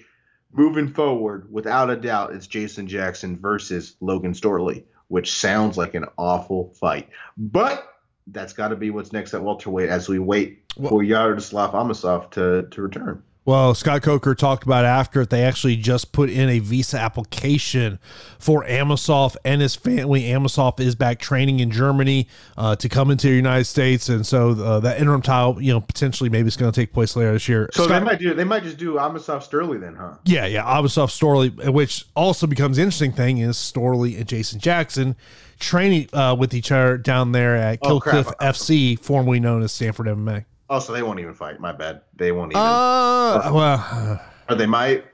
Moving 0.52 0.92
forward, 0.92 1.50
without 1.50 1.88
a 1.90 1.96
doubt, 1.96 2.34
it's 2.34 2.46
Jason 2.46 2.86
Jackson 2.86 3.38
versus 3.40 3.96
Logan 4.00 4.34
Storley, 4.34 4.84
which 5.08 5.32
sounds 5.32 5.76
like 5.76 5.94
an 5.94 6.06
awful 6.16 6.72
fight. 6.80 7.08
But 7.36 7.86
that's 8.28 8.52
got 8.52 8.68
to 8.68 8.76
be 8.76 8.90
what's 8.90 9.12
next 9.12 9.34
at 9.34 9.42
welterweight 9.42 9.88
as 9.88 10.08
we 10.08 10.18
wait 10.18 10.72
well, 10.76 10.90
for 10.90 11.02
Yaroslav 11.02 11.72
Amosov 11.72 12.30
to, 12.32 12.68
to 12.70 12.82
return. 12.82 13.22
Well, 13.46 13.74
Scott 13.74 14.00
Coker 14.00 14.34
talked 14.34 14.64
about 14.64 14.86
after 14.86 15.20
it, 15.20 15.28
they 15.28 15.44
actually 15.44 15.76
just 15.76 16.12
put 16.12 16.30
in 16.30 16.48
a 16.48 16.60
visa 16.60 16.98
application 16.98 17.98
for 18.38 18.64
Amosov 18.64 19.36
and 19.44 19.60
his 19.60 19.74
family. 19.74 20.22
Amosov 20.22 20.80
is 20.80 20.94
back 20.94 21.18
training 21.18 21.60
in 21.60 21.70
Germany 21.70 22.26
uh, 22.56 22.74
to 22.76 22.88
come 22.88 23.10
into 23.10 23.26
the 23.28 23.34
United 23.34 23.64
States, 23.64 24.08
and 24.08 24.26
so 24.26 24.52
uh, 24.52 24.80
that 24.80 24.98
interim 24.98 25.20
title, 25.20 25.60
you 25.60 25.74
know, 25.74 25.80
potentially 25.80 26.30
maybe 26.30 26.46
it's 26.46 26.56
going 26.56 26.72
to 26.72 26.80
take 26.80 26.94
place 26.94 27.16
later 27.16 27.34
this 27.34 27.46
year. 27.46 27.68
So 27.72 27.84
Scott, 27.84 28.00
they 28.00 28.04
might 28.06 28.18
do, 28.18 28.32
they 28.32 28.44
might 28.44 28.62
just 28.62 28.78
do 28.78 28.94
Amosov 28.94 29.46
Storley 29.46 29.78
then, 29.78 29.94
huh? 29.94 30.14
Yeah, 30.24 30.46
yeah, 30.46 30.64
Amosov 30.64 31.08
Storley, 31.08 31.70
which 31.70 32.06
also 32.16 32.46
becomes 32.46 32.78
interesting 32.78 33.12
thing 33.12 33.38
is 33.38 33.56
Storley 33.56 34.16
and 34.16 34.26
Jason 34.26 34.58
Jackson 34.58 35.16
training 35.58 36.08
uh, 36.14 36.34
with 36.38 36.54
each 36.54 36.72
other 36.72 36.96
down 36.96 37.32
there 37.32 37.56
at 37.56 37.78
oh, 37.82 38.00
Cliff 38.00 38.26
FC, 38.40 38.98
formerly 38.98 39.38
known 39.38 39.62
as 39.62 39.72
Sanford 39.72 40.06
MMA. 40.06 40.46
Oh, 40.70 40.78
so 40.78 40.92
they 40.92 41.02
won't 41.02 41.20
even 41.20 41.34
fight. 41.34 41.60
My 41.60 41.72
bad. 41.72 42.02
They 42.16 42.32
won't 42.32 42.52
even. 42.52 42.62
Uh, 42.62 43.50
well, 43.52 44.20
or 44.48 44.56
they 44.56 44.66
might. 44.66 45.04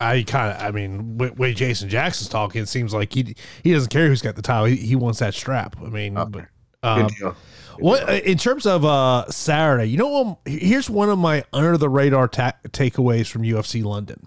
I 0.00 0.24
kind 0.24 0.56
of, 0.56 0.62
I 0.62 0.70
mean, 0.72 1.16
way 1.16 1.54
Jason 1.54 1.88
Jackson's 1.88 2.28
talking, 2.28 2.62
it 2.62 2.68
seems 2.68 2.92
like 2.92 3.12
he 3.12 3.36
he 3.62 3.72
doesn't 3.72 3.90
care 3.90 4.08
who's 4.08 4.22
got 4.22 4.34
the 4.34 4.42
title. 4.42 4.64
He, 4.64 4.76
he 4.76 4.96
wants 4.96 5.20
that 5.20 5.34
strap. 5.34 5.76
I 5.80 5.88
mean, 5.88 6.18
okay. 6.18 6.30
but, 6.82 6.88
um, 6.88 7.06
Good 7.06 7.16
deal. 7.16 7.36
Good 7.76 7.84
what 7.84 8.06
deal. 8.06 8.16
in 8.16 8.38
terms 8.38 8.66
of 8.66 8.84
uh, 8.84 9.30
Saturday? 9.30 9.86
You 9.86 9.98
know, 9.98 10.38
here's 10.44 10.90
one 10.90 11.08
of 11.08 11.18
my 11.18 11.44
under 11.52 11.76
the 11.78 11.88
radar 11.88 12.26
ta- 12.26 12.56
takeaways 12.68 13.28
from 13.28 13.42
UFC 13.42 13.84
London, 13.84 14.26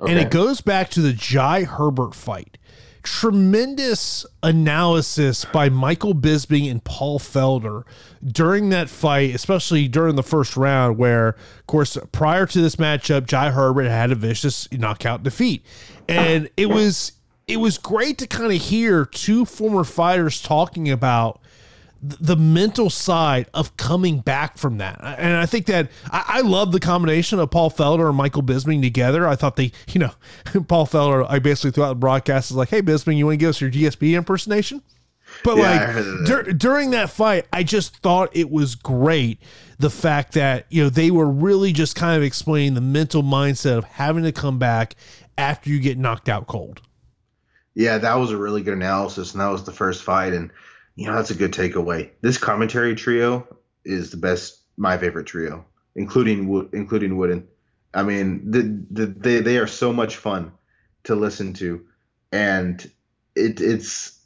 okay. 0.00 0.12
and 0.12 0.20
it 0.20 0.30
goes 0.30 0.60
back 0.60 0.90
to 0.90 1.00
the 1.00 1.12
Jai 1.12 1.64
Herbert 1.64 2.14
fight 2.14 2.56
tremendous 3.02 4.26
analysis 4.42 5.44
by 5.46 5.68
Michael 5.68 6.14
Bisping 6.14 6.70
and 6.70 6.82
Paul 6.84 7.18
Felder 7.18 7.84
during 8.24 8.68
that 8.70 8.88
fight, 8.88 9.34
especially 9.34 9.88
during 9.88 10.16
the 10.16 10.22
first 10.22 10.56
round, 10.56 10.98
where, 10.98 11.28
of 11.28 11.66
course, 11.66 11.96
prior 12.12 12.46
to 12.46 12.60
this 12.60 12.76
matchup, 12.76 13.26
Jai 13.26 13.50
Herbert 13.50 13.88
had 13.88 14.12
a 14.12 14.14
vicious 14.14 14.70
knockout 14.72 15.22
defeat. 15.22 15.64
And 16.08 16.50
it 16.56 16.66
was 16.66 17.12
it 17.46 17.58
was 17.58 17.78
great 17.78 18.18
to 18.18 18.26
kind 18.26 18.52
of 18.52 18.60
hear 18.60 19.04
two 19.04 19.44
former 19.44 19.82
fighters 19.82 20.40
talking 20.40 20.88
about 20.90 21.39
the 22.02 22.36
mental 22.36 22.88
side 22.88 23.48
of 23.52 23.76
coming 23.76 24.20
back 24.20 24.56
from 24.56 24.78
that. 24.78 24.98
And 25.18 25.36
I 25.36 25.44
think 25.44 25.66
that 25.66 25.90
I, 26.10 26.24
I 26.26 26.40
love 26.40 26.72
the 26.72 26.80
combination 26.80 27.38
of 27.38 27.50
Paul 27.50 27.70
Felder 27.70 28.08
and 28.08 28.16
Michael 28.16 28.42
Bisping 28.42 28.80
together. 28.80 29.28
I 29.28 29.36
thought 29.36 29.56
they, 29.56 29.72
you 29.88 30.00
know, 30.00 30.12
Paul 30.68 30.86
Felder, 30.86 31.26
I 31.28 31.38
basically 31.38 31.72
throughout 31.72 31.90
the 31.90 31.94
broadcast 31.96 32.50
is 32.50 32.56
like, 32.56 32.70
hey, 32.70 32.80
Bisping, 32.80 33.16
you 33.16 33.26
want 33.26 33.34
to 33.34 33.38
give 33.38 33.50
us 33.50 33.60
your 33.60 33.70
GSP 33.70 34.16
impersonation? 34.16 34.82
But 35.44 35.58
yeah, 35.58 35.94
like 35.94 36.26
dur- 36.26 36.52
during 36.54 36.90
that 36.90 37.10
fight, 37.10 37.46
I 37.52 37.62
just 37.62 37.96
thought 37.98 38.30
it 38.32 38.50
was 38.50 38.74
great 38.74 39.38
the 39.78 39.90
fact 39.90 40.32
that, 40.32 40.66
you 40.70 40.82
know, 40.82 40.88
they 40.88 41.10
were 41.10 41.28
really 41.28 41.72
just 41.72 41.94
kind 41.94 42.16
of 42.16 42.22
explaining 42.22 42.74
the 42.74 42.80
mental 42.80 43.22
mindset 43.22 43.78
of 43.78 43.84
having 43.84 44.24
to 44.24 44.32
come 44.32 44.58
back 44.58 44.96
after 45.38 45.70
you 45.70 45.78
get 45.78 45.98
knocked 45.98 46.28
out 46.28 46.48
cold. 46.48 46.80
Yeah, 47.74 47.98
that 47.98 48.14
was 48.14 48.32
a 48.32 48.36
really 48.36 48.62
good 48.62 48.74
analysis. 48.74 49.32
And 49.32 49.40
that 49.40 49.48
was 49.48 49.62
the 49.62 49.72
first 49.72 50.02
fight. 50.02 50.32
And, 50.32 50.50
you 51.00 51.06
know, 51.06 51.14
that's 51.14 51.30
a 51.30 51.34
good 51.34 51.52
takeaway. 51.52 52.10
This 52.20 52.36
commentary 52.36 52.94
trio 52.94 53.46
is 53.86 54.10
the 54.10 54.18
best, 54.18 54.60
my 54.76 54.98
favorite 54.98 55.24
trio, 55.24 55.64
including 55.96 56.68
including 56.74 57.16
Wooden. 57.16 57.48
I 57.94 58.02
mean, 58.02 58.50
the, 58.50 58.84
the, 58.90 59.06
they 59.06 59.40
they 59.40 59.56
are 59.56 59.66
so 59.66 59.94
much 59.94 60.16
fun 60.16 60.52
to 61.04 61.14
listen 61.14 61.54
to, 61.54 61.86
and 62.30 62.78
it 63.34 63.62
it's 63.62 64.20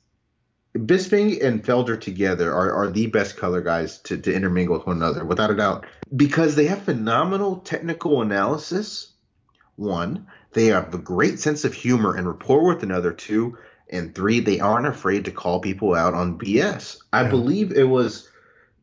Bisping 0.77 1.45
and 1.45 1.65
Felder 1.65 2.01
together 2.01 2.53
are, 2.53 2.73
are 2.73 2.91
the 2.91 3.07
best 3.07 3.37
color 3.37 3.61
guys 3.61 4.01
to, 4.01 4.19
to 4.19 4.35
intermingle 4.35 4.77
with 4.77 4.89
one 4.89 4.97
another, 4.97 5.25
without 5.25 5.53
a 5.53 5.55
doubt, 5.55 5.87
because 6.17 6.57
they 6.57 6.67
have 6.67 6.83
phenomenal 6.83 7.59
technical 7.59 8.21
analysis. 8.21 9.13
One, 9.77 10.27
they 10.55 10.67
have 10.67 10.93
a 10.93 10.99
great 10.99 11.39
sense 11.39 11.65
of 11.65 11.73
humor 11.73 12.17
and 12.17 12.27
rapport 12.27 12.67
with 12.67 12.83
another. 12.83 13.13
Two, 13.13 13.59
and 13.95 14.15
three, 14.15 14.41
they 14.41 14.61
aren't 14.61 14.87
afraid 14.87 15.25
to 15.25 15.31
call 15.31 15.61
people 15.61 15.95
out 15.95 16.15
on 16.15 16.39
BS. 16.39 16.99
I 17.13 17.23
yeah. 17.23 17.31
believe 17.31 17.73
it 17.73 17.89
was 17.89 18.29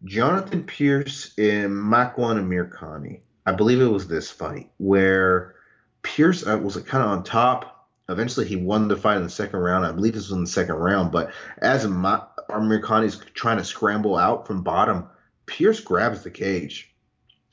Jonathan 0.05 0.63
Pearce 0.63 1.33
and 1.37 1.71
Makwan 1.71 2.39
Amirkhani. 2.39 3.19
I 3.45 3.51
believe 3.51 3.81
it 3.81 3.85
was 3.85 4.07
this 4.07 4.31
fight 4.31 4.71
where 4.77 5.55
Pearce 6.01 6.45
uh, 6.45 6.57
was 6.57 6.77
kind 6.77 7.03
of 7.03 7.09
on 7.09 7.23
top. 7.23 7.89
Eventually, 8.09 8.47
he 8.47 8.55
won 8.55 8.87
the 8.87 8.97
fight 8.97 9.17
in 9.17 9.23
the 9.23 9.29
second 9.29 9.59
round. 9.59 9.85
I 9.85 9.91
believe 9.91 10.13
this 10.13 10.29
was 10.29 10.37
in 10.37 10.43
the 10.43 10.49
second 10.49 10.75
round. 10.75 11.11
But 11.11 11.31
as 11.59 11.87
Ma- 11.87 12.25
is 12.49 13.17
trying 13.33 13.57
to 13.57 13.63
scramble 13.63 14.17
out 14.17 14.47
from 14.47 14.63
bottom, 14.63 15.07
Pearce 15.45 15.79
grabs 15.79 16.23
the 16.23 16.31
cage 16.31 16.90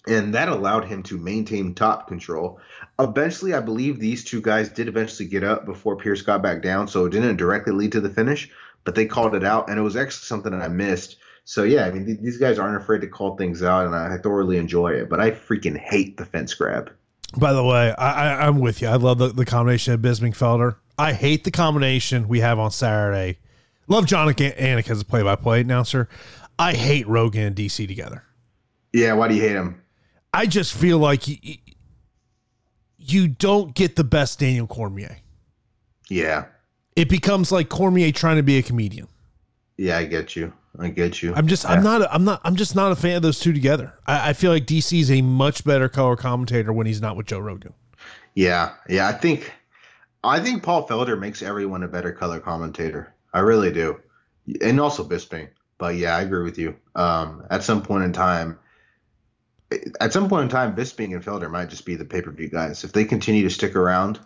and 0.09 0.35
that 0.35 0.49
allowed 0.49 0.85
him 0.85 1.03
to 1.05 1.18
maintain 1.18 1.75
top 1.75 2.09
control. 2.09 2.61
Eventually, 2.99 3.55
I 3.55 3.61
believe 3.61 3.99
these 3.99 4.25
two 4.25 4.40
guys 4.40 4.68
did 4.68 4.88
eventually 4.88 5.29
get 5.29 5.44
up 5.44 5.64
before 5.64 5.97
Pearce 5.97 6.23
got 6.23 6.42
back 6.42 6.62
down, 6.62 6.88
so 6.88 7.07
it 7.07 7.11
didn't 7.11 7.37
directly 7.37 7.73
lead 7.73 7.92
to 7.92 8.01
the 8.01 8.11
finish, 8.11 8.51
but 8.85 8.94
they 8.94 9.07
called 9.07 9.35
it 9.35 9.44
out, 9.44 9.68
and 9.68 9.79
it 9.79 9.83
was 9.83 9.97
actually 9.97 10.25
something 10.25 10.53
that 10.53 10.62
I 10.62 10.68
missed. 10.68 11.16
So 11.44 11.62
yeah, 11.62 11.87
I 11.87 11.90
mean 11.90 12.07
th- 12.07 12.21
these 12.21 12.38
guys 12.38 12.59
aren't 12.59 12.77
afraid 12.77 13.01
to 13.03 13.07
call 13.07 13.37
things 13.37 13.62
out, 13.62 13.87
and 13.87 13.94
I 13.94 14.18
thoroughly 14.18 14.57
enjoy 14.57 14.92
it. 14.92 15.09
But 15.09 15.21
I 15.21 15.31
freaking 15.31 15.77
hate 15.77 16.16
the 16.16 16.27
fence 16.27 16.55
grab. 16.55 16.90
By 17.37 17.53
the 17.53 17.64
way, 17.64 17.94
I, 17.97 18.44
I, 18.44 18.47
am 18.47 18.59
with 18.59 18.81
you. 18.81 18.88
I 18.88 18.97
love 18.97 19.18
the, 19.18 19.29
the 19.29 19.44
combination 19.44 19.92
of 19.92 20.01
Bisping 20.01 20.35
Felder. 20.35 20.77
I 20.99 21.12
hate 21.12 21.44
the 21.44 21.51
combination 21.51 22.27
we 22.27 22.40
have 22.40 22.59
on 22.59 22.71
Saturday. 22.71 23.38
Love 23.87 24.07
Jon 24.07 24.29
Anik 24.29 24.90
as 24.90 25.03
a 25.03 25.05
play-by-play 25.05 25.61
announcer. 25.61 26.09
I 26.59 26.73
hate 26.73 27.07
Rogan 27.07 27.42
and 27.42 27.57
DC 27.57 27.87
together. 27.87 28.25
Yeah, 28.92 29.12
why 29.12 29.29
do 29.29 29.35
you 29.35 29.42
hate 29.42 29.53
him? 29.53 29.83
I 30.33 30.47
just 30.47 30.75
feel 30.75 30.99
like 30.99 31.27
you, 31.27 31.57
you 32.99 33.29
don't 33.29 33.75
get 33.75 33.97
the 33.97 34.05
best 34.05 34.38
Daniel 34.38 34.67
Cormier. 34.67 35.19
Yeah. 36.09 36.47
It 36.97 37.09
becomes 37.09 37.53
like 37.53 37.69
Cormier 37.69 38.12
trying 38.12 38.37
to 38.37 38.43
be 38.43 38.59
a 38.59 38.62
comedian. 38.62 39.09
Yeah, 39.77 39.99
I 39.99 40.05
get 40.05 40.35
you. 40.35 40.53
I 40.79 40.88
get 40.88 41.23
you. 41.23 41.33
I'm 41.35 41.47
just 41.47 41.64
yeah. 41.64 41.71
I'm 41.71 41.83
not 41.83 42.03
a, 42.03 42.12
I'm 42.12 42.25
not 42.25 42.41
I'm 42.45 42.57
just 42.57 42.75
not 42.75 42.93
a 42.93 42.97
fan 42.97 43.17
of 43.17 43.23
those 43.23 43.41
two 43.41 43.53
together. 43.53 43.95
I, 44.07 44.31
I 44.31 44.33
feel 44.33 44.53
like 44.53 44.67
DC 44.67 45.01
is 45.01 45.11
a 45.11 45.23
much 45.23 45.64
better 45.64 45.88
color 45.88 46.17
commentator 46.17 46.73
when 46.73 46.87
he's 46.87 47.01
not 47.01 47.17
with 47.17 47.27
Joe 47.27 47.38
Rogan. 47.38 47.75
Yeah, 48.35 48.75
yeah. 48.88 49.09
I 49.09 49.12
think 49.12 49.53
I 50.23 50.41
think 50.41 50.62
Paul 50.62 50.87
Felder 50.87 51.19
makes 51.19 51.43
everyone 51.43 51.83
a 51.83 51.88
better 51.88 52.12
color 52.12 52.38
commentator. 52.38 53.14
I 53.33 53.41
really 53.41 53.73
do, 53.73 54.01
and 54.61 54.81
also 54.81 55.05
Bisping. 55.05 55.49
But 55.79 55.97
yeah, 55.97 56.17
I 56.17 56.23
agree 56.23 56.43
with 56.43 56.59
you. 56.59 56.77
Um, 56.95 57.45
at 57.51 57.62
some 57.62 57.83
point 57.83 58.05
in 58.05 58.12
time, 58.12 58.59
at 60.01 60.13
some 60.13 60.29
point 60.29 60.45
in 60.45 60.49
time, 60.49 60.75
Bisping 60.75 61.15
and 61.15 61.25
Felder 61.25 61.51
might 61.51 61.69
just 61.69 61.85
be 61.85 61.95
the 61.95 62.05
pay 62.05 62.23
per 62.23 62.31
view 62.31 62.49
guys. 62.49 62.85
If 62.85 62.93
they 62.93 63.05
continue 63.05 63.43
to 63.43 63.51
stick 63.51 63.77
around, 63.77 64.19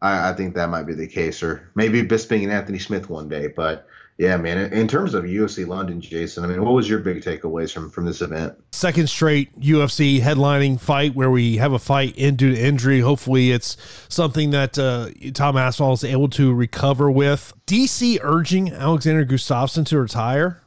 I, 0.00 0.30
I, 0.30 0.32
think 0.32 0.54
that 0.54 0.70
might 0.70 0.84
be 0.84 0.94
the 0.94 1.06
case, 1.06 1.42
or 1.42 1.70
maybe 1.74 2.02
Bisping 2.02 2.44
and 2.44 2.52
Anthony 2.52 2.78
Smith 2.78 3.10
one 3.10 3.28
day. 3.28 3.48
But 3.48 3.86
yeah, 4.16 4.36
man, 4.36 4.58
in, 4.58 4.72
in 4.72 4.88
terms 4.88 5.12
of 5.12 5.24
UFC 5.24 5.66
London, 5.66 6.00
Jason, 6.00 6.44
I 6.44 6.46
mean, 6.46 6.64
what 6.64 6.72
was 6.72 6.88
your 6.88 7.00
big 7.00 7.22
takeaways 7.22 7.72
from 7.72 7.90
from 7.90 8.06
this 8.06 8.22
event? 8.22 8.54
Second 8.72 9.08
straight 9.08 9.58
UFC 9.60 10.20
headlining 10.20 10.80
fight 10.80 11.14
where 11.14 11.30
we 11.30 11.58
have 11.58 11.72
a 11.72 11.78
fight 11.78 12.16
in 12.16 12.36
due 12.36 12.54
to 12.54 12.60
injury. 12.60 13.00
Hopefully, 13.00 13.50
it's 13.50 13.76
something 14.08 14.50
that 14.50 14.78
uh, 14.78 15.10
Tom 15.34 15.56
Aspinall 15.56 15.92
is 15.92 16.04
able 16.04 16.28
to 16.30 16.54
recover 16.54 17.10
with. 17.10 17.52
DC 17.66 18.18
urging 18.22 18.72
Alexander 18.72 19.26
Gustafsson 19.26 19.84
to 19.86 20.00
retire, 20.00 20.62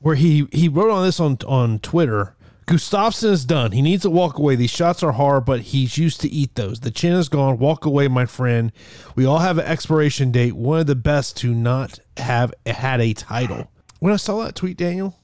where 0.00 0.16
he 0.16 0.48
he 0.50 0.68
wrote 0.68 0.90
on 0.90 1.04
this 1.04 1.20
on 1.20 1.38
on 1.46 1.78
Twitter 1.78 2.34
Gustafsson 2.66 3.30
is 3.30 3.44
done. 3.44 3.72
He 3.72 3.82
needs 3.82 4.02
to 4.02 4.10
walk 4.10 4.38
away. 4.38 4.54
These 4.54 4.70
shots 4.70 5.02
are 5.02 5.12
hard, 5.12 5.44
but 5.44 5.60
he's 5.60 5.98
used 5.98 6.20
to 6.20 6.28
eat 6.28 6.54
those. 6.54 6.80
The 6.80 6.90
chin 6.90 7.12
is 7.14 7.28
gone. 7.28 7.58
Walk 7.58 7.84
away, 7.84 8.08
my 8.08 8.26
friend. 8.26 8.72
We 9.16 9.24
all 9.24 9.40
have 9.40 9.58
an 9.58 9.66
expiration 9.66 10.30
date. 10.30 10.54
One 10.54 10.80
of 10.80 10.86
the 10.86 10.94
best 10.94 11.36
to 11.38 11.54
not 11.54 11.98
have 12.16 12.54
had 12.64 13.00
a 13.00 13.14
title. 13.14 13.70
When 13.98 14.12
I 14.12 14.16
saw 14.16 14.44
that 14.44 14.54
tweet, 14.54 14.76
Daniel, 14.76 15.18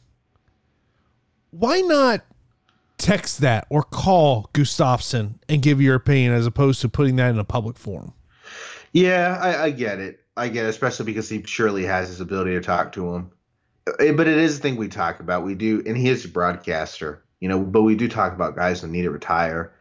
why 1.51 1.81
not 1.81 2.23
text 2.99 3.41
that 3.41 3.67
or 3.71 3.83
call 3.83 4.51
Gustafsson 4.53 5.35
and 5.49 5.63
give 5.63 5.81
your 5.81 5.95
opinion 5.95 6.33
as 6.33 6.47
opposed 6.47 6.81
to 6.81 6.89
putting 6.89 7.17
that 7.17 7.31
in 7.31 7.39
a 7.39 7.45
public 7.45 7.79
forum? 7.79 8.13
Yeah, 8.93 9.39
I, 9.41 9.65
I 9.65 9.71
get 9.71 10.01
it. 10.01 10.21
I 10.37 10.49
get 10.49 10.67
it, 10.67 10.69
especially 10.69 11.07
because 11.07 11.29
he 11.29 11.43
surely 11.45 11.85
has 11.85 12.09
his 12.09 12.21
ability 12.21 12.53
to 12.53 12.61
talk 12.61 12.93
to 12.93 13.15
him. 13.15 13.31
Eh, 14.01 14.13
but 14.13 14.27
it 14.27 14.39
is 14.39 14.59
a 14.59 14.61
thing 14.61 14.77
we 14.77 14.89
talk 14.89 15.21
about. 15.21 15.45
We 15.45 15.55
do, 15.55 15.83
and 15.87 15.97
he 15.97 16.09
is 16.09 16.25
a 16.25 16.29
broadcaster 16.29 17.25
you 17.41 17.49
know, 17.49 17.61
but 17.61 17.83
we 17.83 17.95
do 17.95 18.09
talk 18.09 18.33
about 18.33 18.57
guys 18.57 18.83
that 18.83 18.89
need 18.89 19.03
to 19.03 19.11
retire. 19.11 19.73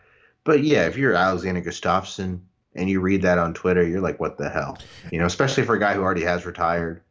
But 0.44 0.64
yeah, 0.64 0.86
if 0.88 0.98
you're 0.98 1.14
Alexander 1.14 1.62
Gustafsson 1.62 2.40
and 2.76 2.90
you 2.90 3.02
read 3.02 3.22
that 3.24 3.38
on 3.38 3.54
Twitter, 3.54 3.86
you're 3.86 4.02
like, 4.02 4.20
what 4.20 4.38
the 4.38 4.50
hell? 4.50 4.78
You 5.12 5.20
know, 5.20 5.26
especially 5.26 5.64
for 5.64 5.76
a 5.76 5.80
guy 5.80 5.94
who 5.94 6.02
already 6.02 6.24
has 6.24 6.46
retired. 6.46 7.02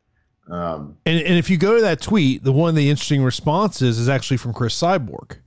Um, 0.50 0.96
and, 1.04 1.18
and 1.18 1.38
if 1.38 1.50
you 1.50 1.56
go 1.56 1.74
to 1.74 1.82
that 1.82 2.00
tweet, 2.00 2.44
the 2.44 2.52
one 2.52 2.70
of 2.70 2.76
the 2.76 2.88
interesting 2.88 3.22
responses 3.22 3.98
is 3.98 4.08
actually 4.08 4.36
from 4.36 4.54
Cris 4.54 4.80
Cyborg, 4.80 5.38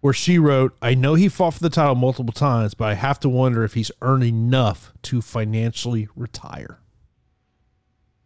where 0.00 0.12
she 0.12 0.38
wrote, 0.38 0.76
I 0.80 0.94
know 0.94 1.14
he 1.14 1.28
fought 1.28 1.54
for 1.54 1.60
the 1.60 1.70
title 1.70 1.96
multiple 1.96 2.32
times, 2.32 2.74
but 2.74 2.88
I 2.88 2.94
have 2.94 3.18
to 3.20 3.28
wonder 3.28 3.64
if 3.64 3.74
he's 3.74 3.90
earned 4.00 4.24
enough 4.24 4.92
to 5.02 5.20
financially 5.20 6.08
retire. 6.14 6.78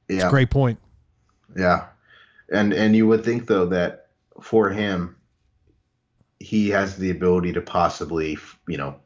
Yeah. 0.09 0.31
great 0.31 0.51
point. 0.51 0.79
Yeah. 1.57 1.87
And 2.51 2.73
and 2.73 2.97
you 2.97 3.07
would 3.07 3.25
think 3.25 3.47
though 3.47 3.67
that 3.67 4.09
for 4.41 4.71
him, 4.71 5.17
he 6.41 6.71
has 6.71 6.97
the 6.97 7.11
ability 7.11 7.53
to 7.53 7.61
possibly, 7.61 8.39
you 8.67 8.77
know, 8.77 8.97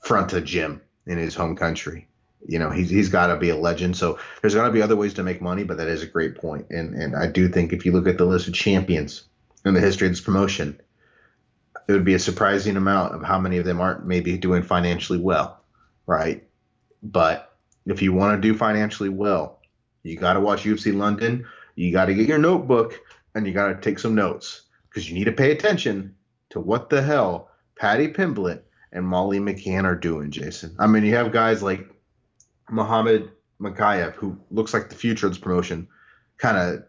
front 0.00 0.32
a 0.32 0.40
gym 0.40 0.80
in 1.06 1.18
his 1.18 1.34
home 1.34 1.56
country. 1.56 2.08
You 2.46 2.58
know, 2.58 2.70
he's 2.70 2.90
he's 2.90 3.08
got 3.08 3.28
to 3.28 3.36
be 3.36 3.48
a 3.48 3.56
legend. 3.56 3.96
So 3.96 4.18
there's 4.40 4.54
got 4.54 4.66
to 4.66 4.72
be 4.72 4.82
other 4.82 4.96
ways 4.96 5.14
to 5.14 5.22
make 5.22 5.40
money, 5.40 5.64
but 5.64 5.78
that 5.78 5.88
is 5.88 6.02
a 6.02 6.06
great 6.06 6.36
point. 6.36 6.66
And 6.70 6.94
and 6.94 7.16
I 7.16 7.26
do 7.26 7.48
think 7.48 7.72
if 7.72 7.84
you 7.84 7.92
look 7.92 8.06
at 8.06 8.18
the 8.18 8.24
list 8.24 8.46
of 8.46 8.54
champions 8.54 9.24
in 9.64 9.74
the 9.74 9.80
history 9.80 10.06
of 10.06 10.12
this 10.12 10.20
promotion, 10.20 10.80
it 11.88 11.92
would 11.92 12.04
be 12.04 12.14
a 12.14 12.20
surprising 12.20 12.76
amount 12.76 13.14
of 13.14 13.22
how 13.22 13.40
many 13.40 13.58
of 13.58 13.64
them 13.64 13.80
aren't 13.80 14.06
maybe 14.06 14.36
doing 14.36 14.62
financially 14.62 15.18
well, 15.18 15.60
right? 16.06 16.46
But 17.02 17.56
if 17.86 18.02
you 18.02 18.12
want 18.12 18.40
to 18.40 18.48
do 18.48 18.56
financially 18.56 19.08
well, 19.08 19.60
you 20.02 20.16
got 20.16 20.34
to 20.34 20.40
watch 20.40 20.64
UFC 20.64 20.94
London. 20.96 21.46
You 21.74 21.92
got 21.92 22.06
to 22.06 22.14
get 22.14 22.28
your 22.28 22.38
notebook 22.38 23.00
and 23.34 23.46
you 23.46 23.52
got 23.52 23.68
to 23.68 23.74
take 23.80 23.98
some 23.98 24.14
notes 24.14 24.62
because 24.88 25.08
you 25.08 25.14
need 25.14 25.24
to 25.24 25.32
pay 25.32 25.50
attention 25.50 26.14
to 26.50 26.60
what 26.60 26.90
the 26.90 27.02
hell 27.02 27.50
Paddy 27.76 28.08
Pimblett 28.08 28.62
and 28.92 29.06
Molly 29.06 29.38
McCann 29.38 29.84
are 29.84 29.96
doing, 29.96 30.30
Jason. 30.30 30.74
I 30.78 30.86
mean, 30.86 31.04
you 31.04 31.14
have 31.14 31.32
guys 31.32 31.62
like 31.62 31.86
Muhammad 32.70 33.30
Mokaev, 33.60 34.14
who 34.14 34.38
looks 34.50 34.72
like 34.72 34.88
the 34.88 34.94
future 34.94 35.26
of 35.26 35.32
this 35.32 35.38
promotion, 35.38 35.88
kind 36.38 36.56
of 36.56 36.84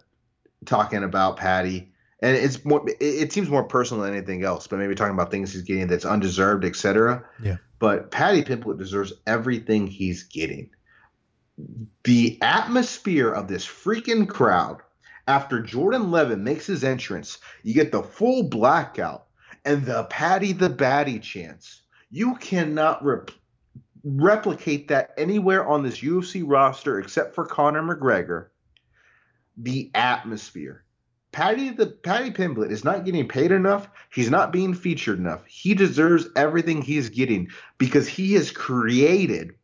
talking 0.66 1.04
about 1.04 1.38
Paddy. 1.38 1.92
And 2.22 2.36
it's 2.36 2.64
more, 2.66 2.84
it, 3.00 3.32
seems 3.32 3.50
more 3.50 3.64
personal 3.64 4.04
than 4.04 4.14
anything 4.14 4.44
else, 4.44 4.68
but 4.68 4.80
maybe 4.80 4.96
talking 4.96 5.14
about 5.14 5.30
things 5.30 5.54
he's 5.54 5.62
getting 5.62 5.88
that's 5.88 6.06
undeserved, 6.06 6.66
etc. 6.66 7.24
Yeah. 7.44 7.58
But 7.80 8.10
Paddy 8.10 8.44
Pimblett 8.44 8.80
deserves 8.80 9.14
everything 9.28 9.86
he's 9.86 10.24
getting. 10.24 10.72
The 12.04 12.40
atmosphere 12.42 13.32
of 13.32 13.48
this 13.48 13.66
freaking 13.66 14.28
crowd 14.28 14.82
after 15.28 15.60
Jordan 15.60 16.10
Levitt 16.10 16.40
makes 16.40 16.66
his 16.66 16.84
entrance, 16.84 17.38
you 17.64 17.74
get 17.74 17.92
the 17.92 18.02
full 18.02 18.44
blackout 18.44 19.27
and 19.68 19.86
the 19.86 20.06
Paddy 20.06 20.54
the 20.54 20.70
Baddy 20.70 21.22
chance. 21.22 21.82
You 22.10 22.36
cannot 22.36 23.04
rep- 23.04 23.32
replicate 24.04 24.88
that 24.88 25.12
anywhere 25.18 25.68
on 25.68 25.84
this 25.84 26.00
UFC 26.00 26.42
roster 26.46 27.00
except 27.00 27.36
for 27.36 27.46
Conor 27.46 27.84
McGregor. 27.84 28.48
The 29.58 29.92
atmosphere. 29.94 30.86
Paddy 31.34 31.72
the 31.72 31.88
Baddy 31.88 32.34
Pimblett 32.34 32.72
is 32.72 32.86
not 32.86 33.04
getting 33.04 33.28
paid 33.28 33.52
enough. 33.52 33.90
He's 34.10 34.30
not 34.30 34.54
being 34.54 34.74
featured 34.74 35.20
enough. 35.20 35.46
He 35.46 35.74
deserves 35.74 36.30
everything 36.38 36.82
he's 36.82 37.10
getting 37.10 37.50
because 37.78 38.08
he 38.08 38.36
has 38.36 38.50
created 38.50 39.56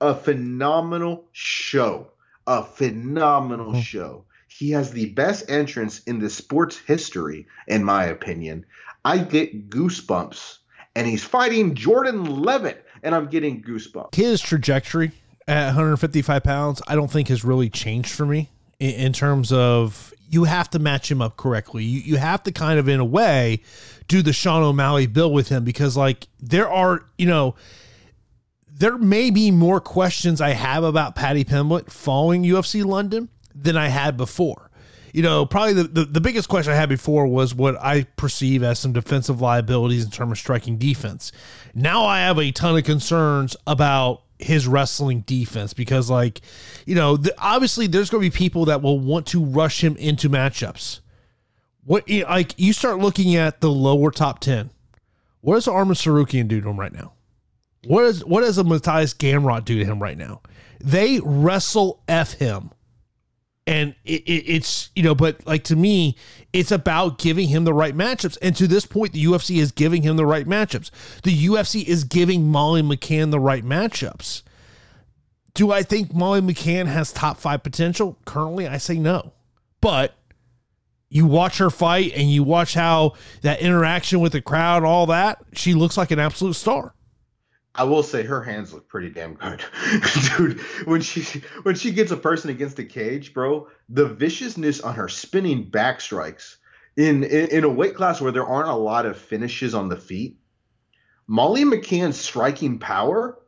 a 0.00 0.16
phenomenal 0.16 1.26
show. 1.30 2.10
A 2.48 2.64
phenomenal 2.64 3.72
mm-hmm. 3.72 3.80
show. 3.80 4.24
He 4.48 4.70
has 4.70 4.90
the 4.90 5.10
best 5.10 5.50
entrance 5.50 6.00
in 6.00 6.18
the 6.18 6.30
sports 6.30 6.76
history, 6.76 7.46
in 7.66 7.84
my 7.84 8.04
opinion. 8.04 8.66
I 9.04 9.18
get 9.18 9.70
goosebumps. 9.70 10.58
And 10.96 11.06
he's 11.06 11.24
fighting 11.24 11.74
Jordan 11.74 12.24
Levitt, 12.42 12.86
and 13.02 13.14
I'm 13.14 13.26
getting 13.26 13.62
goosebumps. 13.62 14.14
His 14.14 14.40
trajectory 14.40 15.12
at 15.48 15.66
155 15.66 16.42
pounds, 16.42 16.80
I 16.86 16.94
don't 16.94 17.10
think 17.10 17.28
has 17.28 17.44
really 17.44 17.68
changed 17.68 18.10
for 18.10 18.24
me 18.24 18.50
in, 18.78 18.90
in 18.90 19.12
terms 19.12 19.52
of 19.52 20.14
you 20.30 20.44
have 20.44 20.70
to 20.70 20.78
match 20.78 21.10
him 21.10 21.20
up 21.20 21.36
correctly. 21.36 21.84
You, 21.84 22.00
you 22.00 22.16
have 22.16 22.42
to 22.44 22.52
kind 22.52 22.78
of, 22.78 22.88
in 22.88 23.00
a 23.00 23.04
way, 23.04 23.60
do 24.08 24.22
the 24.22 24.32
Sean 24.32 24.62
O'Malley 24.62 25.06
bill 25.06 25.32
with 25.32 25.48
him 25.48 25.64
because, 25.64 25.96
like, 25.96 26.28
there 26.40 26.68
are, 26.68 27.04
you 27.18 27.26
know, 27.26 27.56
there 28.68 28.98
may 28.98 29.30
be 29.30 29.50
more 29.50 29.80
questions 29.80 30.40
I 30.40 30.50
have 30.50 30.82
about 30.84 31.14
Paddy 31.14 31.44
Pimblett 31.44 31.90
following 31.90 32.42
UFC 32.42 32.84
London 32.84 33.28
than 33.54 33.76
I 33.76 33.88
had 33.88 34.16
before 34.16 34.63
you 35.14 35.22
know, 35.22 35.46
probably 35.46 35.74
the, 35.74 35.84
the, 35.84 36.04
the, 36.06 36.20
biggest 36.20 36.48
question 36.48 36.72
I 36.72 36.76
had 36.76 36.88
before 36.88 37.28
was 37.28 37.54
what 37.54 37.80
I 37.80 38.02
perceive 38.16 38.64
as 38.64 38.80
some 38.80 38.92
defensive 38.92 39.40
liabilities 39.40 40.04
in 40.04 40.10
terms 40.10 40.32
of 40.32 40.38
striking 40.38 40.76
defense. 40.76 41.30
Now 41.72 42.04
I 42.04 42.18
have 42.18 42.36
a 42.36 42.50
ton 42.50 42.76
of 42.76 42.82
concerns 42.82 43.56
about 43.64 44.22
his 44.40 44.66
wrestling 44.66 45.20
defense 45.20 45.72
because, 45.72 46.10
like, 46.10 46.40
you 46.84 46.96
know, 46.96 47.16
the, 47.16 47.32
obviously 47.38 47.86
there's 47.86 48.10
going 48.10 48.24
to 48.24 48.28
be 48.28 48.36
people 48.36 48.64
that 48.64 48.82
will 48.82 48.98
want 48.98 49.28
to 49.28 49.44
rush 49.44 49.84
him 49.84 49.96
into 49.98 50.28
matchups. 50.28 50.98
What 51.84 52.10
like 52.10 52.54
you 52.58 52.72
start 52.72 52.98
looking 52.98 53.36
at 53.36 53.60
the 53.60 53.70
lower 53.70 54.10
top 54.10 54.40
ten. 54.40 54.70
What 55.42 55.54
does 55.54 55.66
Arman 55.66 55.92
Tsarukyan 55.92 56.48
do 56.48 56.60
to 56.60 56.68
him 56.68 56.80
right 56.80 56.92
now? 56.92 57.12
What 57.86 58.04
is 58.06 58.24
what 58.24 58.40
does 58.40 58.58
a 58.58 58.64
Mateusz 58.64 59.14
Gamrot 59.14 59.64
do 59.64 59.78
to 59.78 59.84
him 59.84 60.02
right 60.02 60.18
now? 60.18 60.40
They 60.80 61.20
wrestle 61.22 62.02
f 62.08 62.32
him, 62.32 62.70
and 63.66 63.94
it, 64.04 64.22
it, 64.22 64.44
it's 64.46 64.90
you 64.94 65.02
know, 65.02 65.14
but 65.14 65.46
like 65.46 65.64
to 65.64 65.76
me, 65.76 66.16
it's 66.52 66.70
about 66.70 67.18
giving 67.18 67.48
him 67.48 67.64
the 67.64 67.74
right 67.74 67.96
matchups. 67.96 68.36
And 68.42 68.54
to 68.56 68.66
this 68.66 68.86
point, 68.86 69.12
the 69.12 69.24
UFC 69.24 69.56
is 69.56 69.72
giving 69.72 70.02
him 70.02 70.16
the 70.16 70.26
right 70.26 70.46
matchups. 70.46 70.90
The 71.22 71.46
UFC 71.46 71.84
is 71.84 72.04
giving 72.04 72.48
Molly 72.48 72.82
McCann 72.82 73.30
the 73.30 73.40
right 73.40 73.64
matchups. 73.64 74.42
Do 75.54 75.72
I 75.72 75.82
think 75.82 76.12
Molly 76.12 76.40
McCann 76.40 76.86
has 76.86 77.12
top 77.12 77.38
five 77.38 77.62
potential? 77.62 78.18
Currently, 78.24 78.66
I 78.66 78.78
say 78.78 78.98
no, 78.98 79.32
but 79.80 80.14
you 81.08 81.26
watch 81.26 81.58
her 81.58 81.70
fight 81.70 82.12
and 82.16 82.30
you 82.30 82.42
watch 82.42 82.74
how 82.74 83.12
that 83.42 83.60
interaction 83.60 84.18
with 84.18 84.32
the 84.32 84.40
crowd, 84.40 84.82
all 84.82 85.06
that, 85.06 85.38
she 85.52 85.72
looks 85.72 85.96
like 85.96 86.10
an 86.10 86.18
absolute 86.18 86.54
star. 86.54 86.92
I 87.76 87.84
will 87.84 88.04
say 88.04 88.22
her 88.22 88.42
hands 88.42 88.72
look 88.72 88.88
pretty 88.88 89.10
damn 89.10 89.34
good, 89.34 89.64
dude. 90.36 90.60
When 90.86 91.00
she 91.00 91.42
when 91.64 91.74
she 91.74 91.90
gets 91.90 92.12
a 92.12 92.16
person 92.16 92.50
against 92.50 92.76
the 92.76 92.84
cage, 92.84 93.34
bro, 93.34 93.68
the 93.88 94.06
viciousness 94.06 94.80
on 94.80 94.94
her 94.94 95.08
spinning 95.08 95.70
back 95.70 96.00
strikes 96.00 96.58
in, 96.96 97.24
in 97.24 97.48
in 97.48 97.64
a 97.64 97.68
weight 97.68 97.96
class 97.96 98.20
where 98.20 98.32
there 98.32 98.46
aren't 98.46 98.68
a 98.68 98.74
lot 98.74 99.06
of 99.06 99.18
finishes 99.18 99.74
on 99.74 99.88
the 99.88 99.96
feet. 99.96 100.38
Molly 101.26 101.64
McCann's 101.64 102.20
striking 102.20 102.78
power 102.78 103.38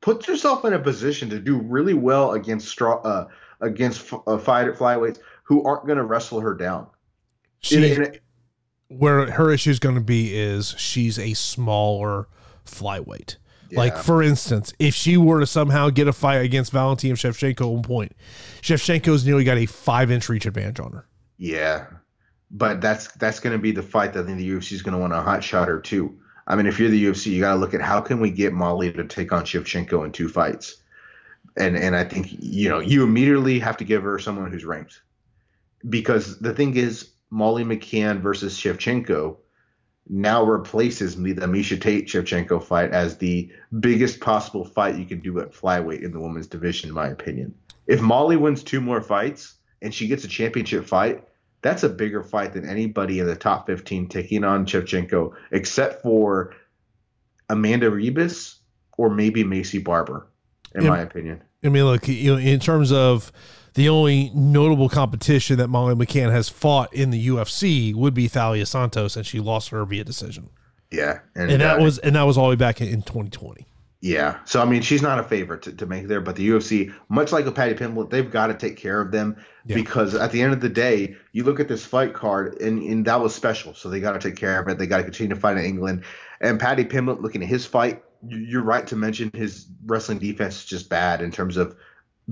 puts 0.00 0.26
herself 0.26 0.64
in 0.64 0.72
a 0.72 0.78
position 0.78 1.30
to 1.30 1.38
do 1.38 1.58
really 1.58 1.94
well 1.94 2.32
against 2.32 2.68
straw 2.68 3.00
uh, 3.02 3.28
against 3.60 4.12
uh, 4.26 4.38
fight 4.38 4.66
flyweights 4.74 5.18
who 5.44 5.62
aren't 5.64 5.86
going 5.86 5.98
to 5.98 6.04
wrestle 6.04 6.40
her 6.40 6.54
down. 6.54 6.86
She, 7.60 7.76
in, 7.76 8.02
in 8.02 8.02
a, 8.02 8.12
where 8.88 9.30
her 9.30 9.52
issue 9.52 9.70
is 9.70 9.78
going 9.78 9.94
to 9.94 10.00
be 10.00 10.36
is 10.36 10.74
she's 10.78 11.18
a 11.18 11.34
smaller 11.34 12.26
flyweight. 12.64 13.36
Yeah. 13.70 13.80
Like 13.80 13.98
for 13.98 14.22
instance, 14.22 14.72
if 14.78 14.94
she 14.94 15.16
were 15.16 15.40
to 15.40 15.46
somehow 15.46 15.90
get 15.90 16.08
a 16.08 16.12
fight 16.12 16.36
against 16.36 16.72
Valentina 16.72 17.14
Shevchenko 17.14 17.60
at 17.60 17.66
one 17.66 17.82
point, 17.82 18.12
Shevchenko's 18.62 19.26
nearly 19.26 19.44
got 19.44 19.58
a 19.58 19.66
five 19.66 20.10
inch 20.10 20.28
reach 20.28 20.46
advantage 20.46 20.80
on 20.80 20.92
her. 20.92 21.06
Yeah, 21.36 21.86
but 22.50 22.80
that's 22.80 23.12
that's 23.12 23.40
going 23.40 23.52
to 23.52 23.58
be 23.58 23.72
the 23.72 23.82
fight 23.82 24.14
that 24.14 24.24
I 24.24 24.26
think 24.26 24.38
the 24.38 24.50
UFC 24.50 24.72
is 24.72 24.82
going 24.82 24.94
to 24.94 24.98
want 24.98 25.12
to 25.12 25.20
hot 25.20 25.44
shot 25.44 25.68
her 25.68 25.80
too. 25.80 26.18
I 26.46 26.56
mean, 26.56 26.66
if 26.66 26.80
you're 26.80 26.88
the 26.88 27.04
UFC, 27.04 27.26
you 27.26 27.40
got 27.40 27.54
to 27.54 27.60
look 27.60 27.74
at 27.74 27.82
how 27.82 28.00
can 28.00 28.20
we 28.20 28.30
get 28.30 28.54
Molly 28.54 28.90
to 28.90 29.04
take 29.04 29.32
on 29.32 29.44
Shevchenko 29.44 30.04
in 30.06 30.12
two 30.12 30.28
fights, 30.28 30.76
and 31.58 31.76
and 31.76 31.94
I 31.94 32.04
think 32.04 32.28
you 32.40 32.70
know 32.70 32.78
you 32.78 33.02
immediately 33.02 33.58
have 33.58 33.76
to 33.76 33.84
give 33.84 34.02
her 34.02 34.18
someone 34.18 34.50
who's 34.50 34.64
ranked, 34.64 35.02
because 35.90 36.38
the 36.38 36.54
thing 36.54 36.74
is 36.76 37.10
Molly 37.30 37.64
McCann 37.64 38.20
versus 38.20 38.56
Shevchenko 38.58 39.36
now 40.08 40.44
replaces 40.44 41.16
the 41.16 41.34
Miesha 41.34 41.80
Tate 41.80 42.06
Shevchenko 42.06 42.62
fight 42.62 42.90
as 42.92 43.18
the 43.18 43.50
biggest 43.80 44.20
possible 44.20 44.64
fight 44.64 44.96
you 44.96 45.04
can 45.04 45.20
do 45.20 45.38
at 45.40 45.52
flyweight 45.52 46.02
in 46.02 46.12
the 46.12 46.20
women's 46.20 46.46
division, 46.46 46.88
in 46.88 46.94
my 46.94 47.08
opinion. 47.08 47.54
If 47.86 48.00
Molly 48.00 48.36
wins 48.36 48.62
two 48.62 48.80
more 48.80 49.00
fights 49.00 49.54
and 49.82 49.94
she 49.94 50.08
gets 50.08 50.24
a 50.24 50.28
championship 50.28 50.86
fight, 50.86 51.24
that's 51.62 51.82
a 51.82 51.88
bigger 51.88 52.22
fight 52.22 52.52
than 52.52 52.68
anybody 52.68 53.18
in 53.18 53.26
the 53.26 53.36
top 53.36 53.66
15 53.66 54.08
taking 54.08 54.44
on 54.44 54.66
Shevchenko, 54.66 55.34
except 55.50 56.02
for 56.02 56.54
Amanda 57.48 57.90
Ribas 57.90 58.56
or 58.96 59.10
maybe 59.10 59.44
Maycee 59.44 59.82
Barber, 59.82 60.26
in 60.74 60.84
yeah. 60.84 60.90
my 60.90 61.00
opinion. 61.00 61.42
I 61.64 61.68
mean, 61.68 61.84
look, 61.84 62.06
you 62.06 62.34
know, 62.34 62.38
in 62.38 62.60
terms 62.60 62.92
of 62.92 63.32
the 63.78 63.88
only 63.88 64.32
notable 64.34 64.88
competition 64.88 65.56
that 65.58 65.68
Molly 65.68 65.94
McCann 65.94 66.32
has 66.32 66.48
fought 66.48 66.92
in 66.92 67.10
the 67.10 67.28
UFC 67.28 67.94
would 67.94 68.12
be 68.12 68.28
Taila 68.28 68.66
Santos, 68.66 69.14
and 69.14 69.24
she 69.24 69.38
lost 69.38 69.68
her 69.68 69.84
via 69.84 70.02
decision. 70.02 70.50
Yeah, 70.90 71.20
and, 71.36 71.48
and 71.48 71.62
that 71.62 71.78
was 71.78 71.98
and 71.98 72.16
that 72.16 72.24
was 72.24 72.36
all 72.36 72.46
the 72.46 72.50
way 72.50 72.56
back 72.56 72.80
in, 72.80 72.88
in 72.88 73.02
2020. 73.02 73.68
Yeah, 74.00 74.38
so 74.44 74.60
I 74.60 74.64
mean, 74.64 74.82
she's 74.82 75.00
not 75.00 75.20
a 75.20 75.22
favorite 75.22 75.62
to, 75.62 75.72
to 75.72 75.86
make 75.86 76.08
there, 76.08 76.20
but 76.20 76.34
the 76.34 76.48
UFC, 76.48 76.92
much 77.08 77.30
like 77.30 77.46
a 77.46 77.52
Paddy 77.52 77.74
Pimblett, 77.74 78.10
they've 78.10 78.28
got 78.28 78.48
to 78.48 78.54
take 78.54 78.76
care 78.76 79.00
of 79.00 79.12
them 79.12 79.36
yeah. 79.64 79.76
because 79.76 80.12
at 80.12 80.32
the 80.32 80.42
end 80.42 80.52
of 80.52 80.60
the 80.60 80.68
day, 80.68 81.14
you 81.30 81.44
look 81.44 81.60
at 81.60 81.68
this 81.68 81.84
fight 81.86 82.14
card, 82.14 82.60
and, 82.60 82.82
and 82.82 83.04
that 83.04 83.20
was 83.20 83.32
special, 83.32 83.74
so 83.74 83.88
they 83.88 84.00
got 84.00 84.14
to 84.14 84.18
take 84.18 84.36
care 84.36 84.60
of 84.60 84.66
it. 84.66 84.78
They 84.78 84.88
got 84.88 84.96
to 84.96 85.04
continue 85.04 85.32
to 85.32 85.40
fight 85.40 85.56
in 85.56 85.64
England, 85.64 86.02
and 86.40 86.58
Paddy 86.58 86.84
Pimblett, 86.84 87.22
looking 87.22 87.44
at 87.44 87.48
his 87.48 87.64
fight, 87.64 88.02
you're 88.26 88.62
right 88.62 88.88
to 88.88 88.96
mention 88.96 89.30
his 89.32 89.66
wrestling 89.86 90.18
defense 90.18 90.56
is 90.56 90.64
just 90.64 90.88
bad 90.88 91.22
in 91.22 91.30
terms 91.30 91.56
of 91.56 91.76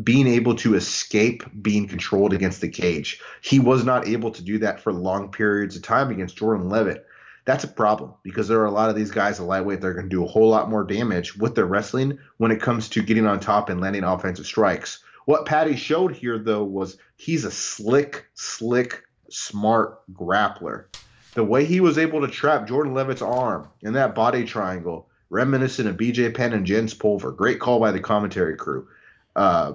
being 0.02 0.26
able 0.26 0.54
to 0.56 0.74
escape 0.74 1.42
being 1.62 1.88
controlled 1.88 2.32
against 2.32 2.60
the 2.60 2.68
cage. 2.68 3.20
He 3.40 3.58
was 3.58 3.84
not 3.84 4.06
able 4.06 4.30
to 4.32 4.42
do 4.42 4.58
that 4.58 4.80
for 4.80 4.92
long 4.92 5.30
periods 5.30 5.76
of 5.76 5.82
time 5.82 6.10
against 6.10 6.36
Jordan 6.36 6.68
Levitt. 6.68 7.06
That's 7.46 7.64
a 7.64 7.68
problem 7.68 8.14
because 8.22 8.48
there 8.48 8.60
are 8.60 8.66
a 8.66 8.72
lot 8.72 8.90
of 8.90 8.96
these 8.96 9.12
guys 9.12 9.38
at 9.38 9.46
lightweight 9.46 9.80
that 9.80 9.86
are 9.86 9.94
going 9.94 10.08
to 10.08 10.14
do 10.14 10.24
a 10.24 10.28
whole 10.28 10.50
lot 10.50 10.68
more 10.68 10.84
damage 10.84 11.36
with 11.36 11.54
their 11.54 11.64
wrestling 11.64 12.18
when 12.38 12.50
it 12.50 12.60
comes 12.60 12.88
to 12.90 13.02
getting 13.02 13.26
on 13.26 13.40
top 13.40 13.70
and 13.70 13.80
landing 13.80 14.02
offensive 14.02 14.46
strikes. 14.46 15.02
What 15.26 15.46
Paddy 15.46 15.76
showed 15.76 16.14
here, 16.14 16.38
though, 16.38 16.64
was 16.64 16.98
he's 17.16 17.44
a 17.44 17.50
slick, 17.50 18.26
slick, 18.34 19.04
smart 19.30 20.00
grappler. 20.12 20.86
The 21.34 21.44
way 21.44 21.64
he 21.64 21.80
was 21.80 21.98
able 21.98 22.20
to 22.22 22.28
trap 22.28 22.66
Jordan 22.66 22.94
Levitt's 22.94 23.22
arm 23.22 23.68
in 23.80 23.92
that 23.92 24.14
body 24.14 24.44
triangle, 24.44 25.08
reminiscent 25.30 25.88
of 25.88 25.96
BJ 25.96 26.34
Penn 26.34 26.52
and 26.52 26.66
Jens 26.66 26.94
Pulver. 26.94 27.30
Great 27.30 27.60
call 27.60 27.78
by 27.78 27.92
the 27.92 28.00
commentary 28.00 28.56
crew. 28.56 28.88
Uh, 29.34 29.74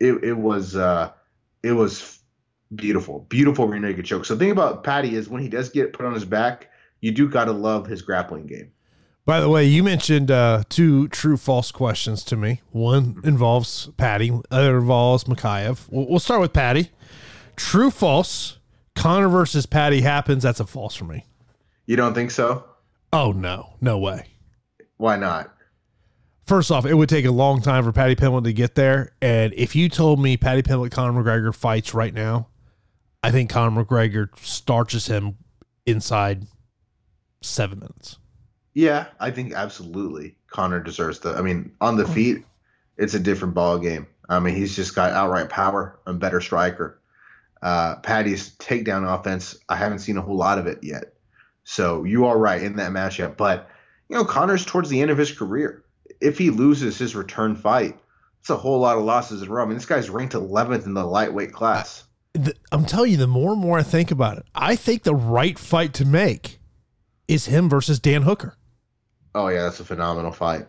it, 0.00 0.24
it 0.24 0.34
was 0.34 0.76
uh, 0.76 1.10
it 1.62 1.72
was 1.72 2.18
beautiful, 2.74 3.26
beautiful 3.28 3.66
rear 3.66 3.80
naked 3.80 4.04
choke. 4.04 4.24
So 4.24 4.34
the 4.34 4.40
thing 4.40 4.50
about 4.50 4.84
Paddy 4.84 5.14
is 5.14 5.28
when 5.28 5.42
he 5.42 5.48
does 5.48 5.68
get 5.68 5.92
put 5.92 6.06
on 6.06 6.14
his 6.14 6.24
back, 6.24 6.70
you 7.00 7.12
do 7.12 7.28
gotta 7.28 7.52
love 7.52 7.86
his 7.86 8.02
grappling 8.02 8.46
game. 8.46 8.72
By 9.24 9.40
the 9.40 9.48
way, 9.48 9.64
you 9.66 9.82
mentioned 9.82 10.30
uh, 10.30 10.62
two 10.70 11.08
true 11.08 11.36
false 11.36 11.70
questions 11.70 12.24
to 12.24 12.36
me. 12.36 12.62
One 12.70 13.20
involves 13.24 13.88
Paddy, 13.98 14.32
other 14.50 14.78
involves 14.78 15.24
Mokaev. 15.24 15.86
We'll, 15.90 16.06
we'll 16.08 16.18
start 16.18 16.40
with 16.40 16.52
Paddy. 16.52 16.90
True 17.56 17.90
false. 17.90 18.58
Conor 18.94 19.28
versus 19.28 19.66
Paddy 19.66 20.00
happens. 20.00 20.42
That's 20.42 20.60
a 20.60 20.66
false 20.66 20.94
for 20.94 21.04
me. 21.04 21.24
You 21.86 21.96
don't 21.96 22.14
think 22.14 22.30
so? 22.30 22.64
Oh 23.12 23.32
no, 23.32 23.74
no 23.80 23.98
way. 23.98 24.26
Why 24.96 25.16
not? 25.16 25.54
First 26.48 26.70
off, 26.70 26.86
it 26.86 26.94
would 26.94 27.08
take 27.08 27.26
a 27.26 27.30
long 27.30 27.60
time 27.60 27.84
for 27.84 27.92
Paddy 27.92 28.16
Pimblett 28.16 28.44
to 28.44 28.52
get 28.52 28.74
there. 28.74 29.12
And 29.20 29.52
if 29.54 29.76
you 29.76 29.88
told 29.88 30.18
me 30.18 30.36
Paddy 30.36 30.62
Pimblett, 30.62 30.90
Conor 30.90 31.22
McGregor 31.22 31.54
fights 31.54 31.94
right 31.94 32.14
now, 32.14 32.48
I 33.22 33.30
think 33.30 33.50
Conor 33.50 33.84
McGregor 33.84 34.28
starches 34.38 35.06
him 35.06 35.36
inside 35.86 36.46
seven 37.42 37.80
minutes. 37.80 38.18
Yeah, 38.74 39.06
I 39.20 39.30
think 39.30 39.52
absolutely 39.52 40.36
Conor 40.48 40.80
deserves 40.80 41.20
the. 41.20 41.34
I 41.34 41.42
mean, 41.42 41.72
on 41.80 41.96
the 41.96 42.06
feet, 42.06 42.44
it's 42.96 43.14
a 43.14 43.20
different 43.20 43.54
ball 43.54 43.78
game. 43.78 44.06
I 44.28 44.40
mean, 44.40 44.54
he's 44.54 44.74
just 44.76 44.94
got 44.94 45.12
outright 45.12 45.48
power 45.48 45.98
and 46.06 46.20
better 46.20 46.40
striker. 46.40 47.00
Uh, 47.60 47.96
Paddy's 47.96 48.54
takedown 48.56 49.06
offense, 49.06 49.56
I 49.68 49.76
haven't 49.76 49.98
seen 49.98 50.16
a 50.16 50.22
whole 50.22 50.36
lot 50.36 50.58
of 50.58 50.66
it 50.66 50.78
yet. 50.82 51.14
So 51.64 52.04
you 52.04 52.26
are 52.26 52.38
right 52.38 52.62
in 52.62 52.76
that 52.76 52.92
matchup, 52.92 53.36
but 53.36 53.68
you 54.08 54.16
know 54.16 54.24
Conor's 54.24 54.64
towards 54.64 54.88
the 54.88 55.02
end 55.02 55.10
of 55.10 55.18
his 55.18 55.32
career 55.32 55.84
if 56.20 56.38
he 56.38 56.50
loses 56.50 56.98
his 56.98 57.14
return 57.14 57.54
fight, 57.54 57.98
it's 58.40 58.50
a 58.50 58.56
whole 58.56 58.80
lot 58.80 58.96
of 58.96 59.04
losses 59.04 59.42
in 59.42 59.48
a 59.48 59.50
row. 59.50 59.62
I 59.62 59.66
mean, 59.66 59.74
this 59.74 59.86
guy's 59.86 60.10
ranked 60.10 60.34
11th 60.34 60.86
in 60.86 60.94
the 60.94 61.04
lightweight 61.04 61.52
class. 61.52 62.04
I'm 62.70 62.84
telling 62.84 63.10
you, 63.10 63.16
the 63.16 63.26
more 63.26 63.52
and 63.52 63.60
more 63.60 63.78
I 63.78 63.82
think 63.82 64.10
about 64.10 64.38
it, 64.38 64.46
I 64.54 64.76
think 64.76 65.02
the 65.02 65.14
right 65.14 65.58
fight 65.58 65.92
to 65.94 66.04
make 66.04 66.60
is 67.26 67.46
him 67.46 67.68
versus 67.68 67.98
Dan 67.98 68.22
Hooker. 68.22 68.56
Oh 69.34 69.48
yeah, 69.48 69.62
that's 69.62 69.80
a 69.80 69.84
phenomenal 69.84 70.32
fight. 70.32 70.68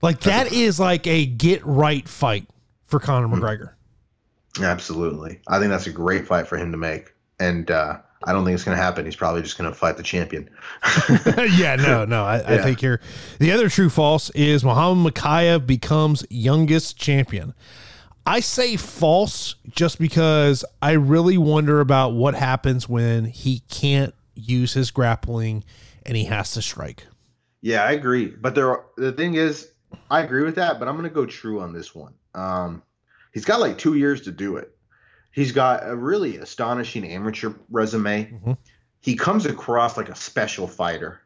Like 0.00 0.20
that 0.20 0.52
is 0.52 0.78
like 0.78 1.06
a 1.06 1.26
get 1.26 1.64
right 1.66 2.08
fight 2.08 2.48
for 2.86 3.00
Conor 3.00 3.26
mm-hmm. 3.26 3.42
McGregor. 3.42 3.72
Absolutely, 4.60 5.40
I 5.48 5.58
think 5.58 5.70
that's 5.70 5.86
a 5.86 5.92
great 5.92 6.26
fight 6.26 6.46
for 6.46 6.56
him 6.56 6.72
to 6.72 6.78
make, 6.78 7.14
and 7.38 7.70
uh, 7.70 7.98
I 8.24 8.32
don't 8.32 8.44
think 8.44 8.54
it's 8.54 8.64
going 8.64 8.76
to 8.76 8.82
happen. 8.82 9.04
He's 9.04 9.16
probably 9.16 9.42
just 9.42 9.56
going 9.56 9.70
to 9.70 9.76
fight 9.76 9.96
the 9.96 10.02
champion. 10.02 10.50
yeah, 11.56 11.76
no, 11.76 12.04
no. 12.08 12.24
I, 12.24 12.38
yeah. 12.38 12.54
I, 12.54 12.58
think 12.58 12.82
you're. 12.82 13.00
The 13.38 13.52
other 13.52 13.68
true 13.68 13.90
false 13.90 14.30
is 14.30 14.64
Muhammad 14.64 15.14
Mokaev 15.14 15.66
becomes 15.66 16.24
youngest 16.28 16.96
champion. 16.96 17.54
I 18.26 18.40
say 18.40 18.76
false 18.76 19.54
just 19.70 19.98
because 19.98 20.64
I 20.82 20.92
really 20.92 21.38
wonder 21.38 21.80
about 21.80 22.10
what 22.10 22.34
happens 22.34 22.88
when 22.88 23.24
he 23.24 23.60
can't 23.70 24.14
use 24.34 24.74
his 24.74 24.90
grappling 24.90 25.64
and 26.04 26.16
he 26.16 26.24
has 26.24 26.52
to 26.52 26.62
strike. 26.62 27.06
Yeah, 27.60 27.84
I 27.84 27.92
agree. 27.92 28.26
But 28.26 28.54
there, 28.54 28.84
the 28.96 29.12
thing 29.12 29.34
is, 29.34 29.70
I 30.10 30.22
agree 30.22 30.42
with 30.42 30.56
that. 30.56 30.78
But 30.78 30.88
I'm 30.88 30.96
going 30.96 31.08
to 31.08 31.14
go 31.14 31.24
true 31.24 31.60
on 31.60 31.72
this 31.72 31.94
one. 31.94 32.14
Um, 32.34 32.82
he's 33.32 33.44
got 33.44 33.60
like 33.60 33.78
two 33.78 33.94
years 33.94 34.22
to 34.22 34.32
do 34.32 34.56
it. 34.56 34.76
He's 35.38 35.52
got 35.52 35.88
a 35.88 35.94
really 35.94 36.38
astonishing 36.38 37.06
amateur 37.06 37.52
resume. 37.70 38.24
Mm-hmm. 38.24 38.52
He 39.00 39.14
comes 39.14 39.46
across 39.46 39.96
like 39.96 40.08
a 40.08 40.16
special 40.16 40.66
fighter. 40.66 41.20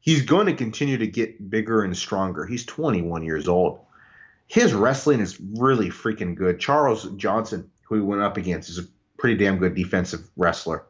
He's 0.00 0.20
going 0.20 0.44
to 0.44 0.52
continue 0.52 0.98
to 0.98 1.06
get 1.06 1.48
bigger 1.48 1.82
and 1.82 1.96
stronger. 1.96 2.44
He's 2.44 2.66
21 2.66 3.24
years 3.24 3.48
old. 3.48 3.80
his 4.46 4.74
wrestling 4.74 5.20
is 5.20 5.40
really 5.40 5.88
freaking 5.88 6.34
good. 6.34 6.60
Charles 6.60 7.10
Johnson, 7.16 7.70
who 7.80 7.94
he 7.94 8.02
went 8.02 8.20
up 8.20 8.36
against, 8.36 8.68
is 8.68 8.78
a 8.78 8.84
pretty 9.16 9.42
damn 9.42 9.56
good 9.56 9.74
defensive 9.74 10.28
wrestler 10.36 10.84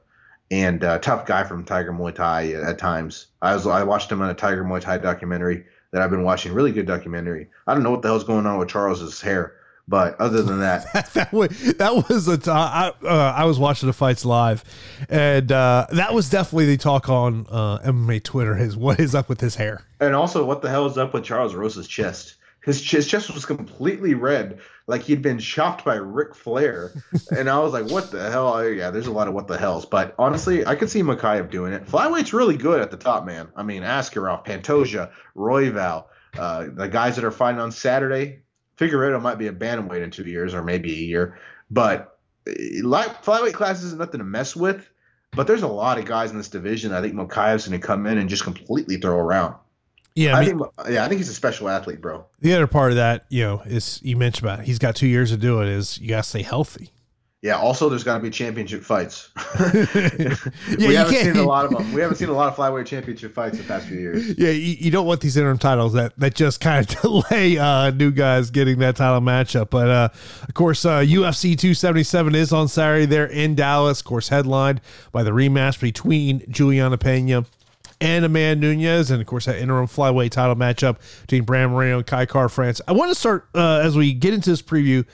and 0.51 0.83
uh, 0.83 0.99
tough 0.99 1.27
guy 1.27 1.45
from 1.45 1.65
Tiger 1.65 1.93
Muay 1.93 2.17
Thai 2.17 2.55
at 2.55 2.79
times. 2.79 3.29
I 3.43 3.55
was 3.55 3.65
I 3.65 3.85
watched 3.85 4.11
him 4.11 4.21
on 4.23 4.31
a 4.31 4.35
Tiger 4.35 4.65
Muay 4.65 4.81
Thai 4.81 4.99
documentary 4.99 5.67
that 5.93 6.03
I've 6.03 6.11
been 6.11 6.25
watching. 6.25 6.53
Really 6.53 6.73
good 6.73 6.87
documentary. 6.87 7.49
I 7.69 7.75
don't 7.75 7.85
know 7.85 7.93
what 7.93 8.03
the 8.03 8.09
hell's 8.09 8.25
going 8.25 8.45
on 8.45 8.59
with 8.59 8.71
Charles's 8.71 9.21
hair, 9.21 9.55
but 9.87 10.19
other 10.21 10.43
than 10.43 10.61
that, 10.61 10.93
that 11.15 11.33
was 11.33 11.75
that 11.75 12.09
was 12.09 12.29
a 12.29 12.39
t- 12.39 12.51
I, 12.51 12.93
uh, 13.03 13.35
I 13.37 13.45
was 13.45 13.59
watching 13.59 13.87
the 13.87 13.93
fights 13.93 14.25
live, 14.25 14.65
and 15.09 15.51
uh, 15.51 15.87
that 15.93 16.15
was 16.15 16.31
definitely 16.31 16.67
the 16.67 16.77
talk 16.77 17.09
on 17.09 17.47
uh, 17.51 17.79
MMA 17.79 18.23
Twitter. 18.23 18.57
Is 18.57 18.77
what 18.77 19.01
is 19.01 19.15
up 19.15 19.29
with 19.29 19.41
his 19.41 19.57
hair? 19.57 19.83
And 20.01 20.15
also, 20.15 20.45
what 20.45 20.63
the 20.63 20.71
hell 20.71 20.87
is 20.87 20.99
up 20.99 21.15
with 21.15 21.25
Charles 21.25 21.55
Rose's 21.55 21.89
chest? 21.89 22.37
His, 22.65 22.91
his 22.91 23.07
chest 23.07 23.33
was 23.35 23.45
completely 23.45 24.15
red, 24.15 24.59
like 24.87 25.03
he'd 25.03 25.21
been 25.21 25.39
chopped 25.39 25.85
by 25.85 25.97
Ric 25.97 26.35
Flair. 26.35 26.93
and 27.37 27.51
I 27.51 27.59
was 27.59 27.75
like, 27.75 27.91
what 27.91 28.11
the 28.11 28.31
hell? 28.31 28.55
Oh, 28.55 28.63
yeah, 28.63 28.91
there's 28.91 29.07
a 29.07 29.13
lot 29.13 29.29
of 29.29 29.35
what 29.35 29.49
the 29.49 29.59
hells. 29.59 29.85
But 29.85 30.15
honestly, 30.19 30.67
I 30.67 30.75
could 30.75 30.89
see 30.89 31.03
Mokaev 31.03 31.51
doing 31.51 31.75
it. 31.75 31.87
Flyweight's 31.87 32.33
really 32.33 32.57
good 32.57 32.81
at 32.81 32.91
the 32.91 32.97
top, 32.97 33.27
man. 33.27 33.49
I 33.55 33.63
mean, 33.63 33.83
Askarov, 33.83 34.47
Pantoja, 34.47 35.11
Royval, 35.37 36.07
uh, 36.39 36.67
the 36.73 36.89
guys 36.89 37.17
that 37.17 37.25
are 37.25 37.31
fighting 37.31 37.61
on 37.61 37.71
Saturday. 37.71 38.44
Figueiredo 38.77 39.21
might 39.21 39.39
be 39.39 39.47
a 39.47 39.53
bantamweight 39.53 40.03
in 40.03 40.11
two 40.11 40.25
years 40.25 40.55
or 40.55 40.63
maybe 40.63 40.93
a 40.93 40.97
year. 40.97 41.39
But 41.71 42.19
eh, 42.47 42.81
light, 42.83 43.23
flyweight 43.23 43.55
class 43.55 43.83
is 43.83 43.95
nothing 43.95 44.19
to 44.19 44.25
mess 44.25 44.57
with. 44.57 44.91
But 45.33 45.47
there's 45.47 45.63
a 45.63 45.69
lot 45.69 45.99
of 45.99 46.05
guys 46.05 46.31
in 46.31 46.37
this 46.39 46.49
division. 46.49 46.93
I 46.93 47.01
think 47.01 47.15
Mokaev's 47.15 47.67
going 47.67 47.81
to 47.81 47.85
come 47.85 48.07
in 48.07 48.19
and 48.19 48.29
just 48.29 48.45
completely 48.45 48.99
throw 48.99 49.17
around. 49.17 49.57
Yeah, 50.15 50.37
I, 50.37 50.43
I 50.43 50.47
mean, 50.47 50.59
think 50.59 50.71
yeah, 50.91 51.05
I 51.05 51.09
think 51.09 51.19
he's 51.19 51.29
a 51.29 51.35
special 51.35 51.69
athlete, 51.69 52.01
bro. 52.01 52.25
the 52.39 52.55
other 52.55 52.69
part 52.69 52.93
of 52.93 52.97
that, 52.97 53.27
you 53.31 53.43
know, 53.43 53.63
is 53.67 54.01
you 54.05 54.17
mentioned 54.17 54.47
about 54.47 54.61
it, 54.61 54.67
he's 54.67 54.79
got 54.79 54.95
two 54.95 55.09
years 55.09 55.31
to 55.31 55.37
do 55.37 55.61
it. 55.61 55.69
Is 55.69 55.99
you 55.99 56.09
got 56.09 56.23
to 56.23 56.29
stay 56.29 56.43
healthy. 56.43 56.93
Yeah. 57.45 57.59
Also, 57.59 57.91
there's 57.91 58.03
got 58.05 58.17
to 58.17 58.23
be 58.23 58.31
championship 58.31 58.83
fights. 58.83 59.29
Yeah, 60.79 60.89
we 60.89 60.95
haven't 60.95 61.13
can't- 61.13 61.25
seen 61.27 61.37
a 61.37 61.43
lot 61.47 61.67
of 61.67 61.73
them. 61.73 61.93
We 61.93 62.01
haven't 62.01 62.17
seen 62.17 62.31
a 62.31 62.33
lot 62.33 62.49
of 62.49 62.57
flyweight 62.57 62.87
championship 62.87 63.35
fights 63.35 63.59
the 63.59 63.65
past 63.65 63.87
few 63.87 63.99
years. 63.99 64.37
Yeah, 64.39 64.49
you, 64.49 64.77
you 64.81 64.91
don't 64.91 65.07
want 65.07 65.21
these 65.21 65.37
interim 65.37 65.59
titles 65.59 65.93
that 65.93 66.19
that 66.19 66.35
just 66.35 66.61
kind 66.61 66.81
of 66.89 67.01
delay 67.03 67.59
uh, 67.59 67.91
new 67.91 68.11
guys 68.11 68.51
getting 68.51 68.79
that 68.79 68.97
title 68.97 69.21
matchup. 69.21 69.69
But 69.69 69.89
uh, 69.91 70.09
of 70.49 70.55
course, 70.55 70.87
uh, 70.87 71.01
UFC 71.01 71.57
277 71.59 72.35
is 72.35 72.51
on 72.53 72.67
Saturday 72.67 73.05
there 73.05 73.27
in 73.27 73.55
Dallas. 73.55 74.01
Of 74.01 74.07
course, 74.07 74.29
headlined 74.29 74.81
by 75.13 75.23
the 75.23 75.31
rematch 75.33 75.79
between 75.81 76.51
Juliana 76.51 76.97
Pena 76.97 77.45
and 78.01 78.25
Amanda 78.25 78.75
Nunes, 78.75 79.11
and 79.11 79.21
of 79.21 79.27
course 79.27 79.45
that 79.45 79.59
interim 79.59 79.87
flyweight 79.87 80.31
title 80.31 80.57
matchup 80.57 80.97
between 81.21 81.45
Bram 81.45 81.73
Moreno 81.73 81.99
and 81.99 82.07
Kai 82.07 82.25
Kara-France. 82.25 82.81
I 82.89 82.93
want 82.93 83.11
to 83.11 83.15
start 83.15 83.47
uh, 83.55 83.81
as 83.85 83.97
we 83.99 84.15
get 84.15 84.33
into 84.33 84.49
this 84.49 84.63
preview. 84.63 85.05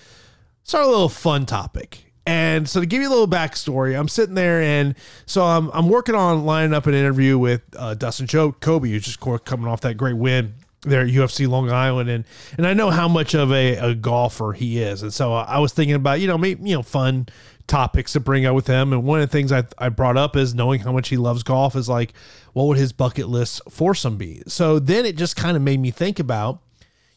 Start 0.62 0.84
a 0.84 0.88
little 0.88 1.08
fun 1.08 1.44
topic. 1.46 2.09
And 2.26 2.68
so 2.68 2.80
to 2.80 2.86
give 2.86 3.00
you 3.02 3.08
a 3.08 3.10
little 3.10 3.28
backstory, 3.28 3.98
I'm 3.98 4.08
sitting 4.08 4.34
there 4.34 4.60
and 4.60 4.94
so 5.26 5.42
I'm, 5.42 5.70
I'm 5.70 5.88
working 5.88 6.14
on 6.14 6.44
lining 6.44 6.74
up 6.74 6.86
an 6.86 6.94
interview 6.94 7.38
with 7.38 7.62
uh, 7.76 7.94
Dustin 7.94 8.26
Jacoby, 8.26 8.92
who's 8.92 9.04
just 9.04 9.20
coming 9.20 9.66
off 9.66 9.80
that 9.80 9.96
great 9.96 10.16
win 10.16 10.54
there 10.82 11.02
at 11.02 11.08
UFC 11.08 11.48
Long 11.48 11.70
Island, 11.70 12.08
and 12.08 12.24
and 12.56 12.66
I 12.66 12.74
know 12.74 12.90
how 12.90 13.08
much 13.08 13.34
of 13.34 13.52
a, 13.52 13.76
a 13.76 13.94
golfer 13.94 14.52
he 14.52 14.80
is, 14.80 15.02
and 15.02 15.12
so 15.12 15.32
I 15.34 15.58
was 15.58 15.72
thinking 15.72 15.94
about 15.94 16.20
you 16.20 16.26
know 16.26 16.38
maybe 16.38 16.68
you 16.68 16.76
know 16.76 16.82
fun 16.82 17.28
topics 17.66 18.14
to 18.14 18.20
bring 18.20 18.46
up 18.46 18.54
with 18.54 18.66
him, 18.66 18.92
and 18.92 19.04
one 19.04 19.20
of 19.20 19.28
the 19.28 19.32
things 19.32 19.52
I 19.52 19.64
I 19.78 19.88
brought 19.90 20.16
up 20.16 20.36
is 20.36 20.54
knowing 20.54 20.80
how 20.80 20.92
much 20.92 21.08
he 21.08 21.16
loves 21.16 21.42
golf 21.42 21.76
is 21.76 21.88
like 21.88 22.12
what 22.52 22.64
would 22.64 22.78
his 22.78 22.92
bucket 22.92 23.28
list 23.28 23.60
foursome 23.68 24.16
be? 24.16 24.42
So 24.46 24.78
then 24.78 25.04
it 25.04 25.16
just 25.16 25.36
kind 25.36 25.56
of 25.56 25.62
made 25.62 25.80
me 25.80 25.90
think 25.90 26.18
about 26.18 26.60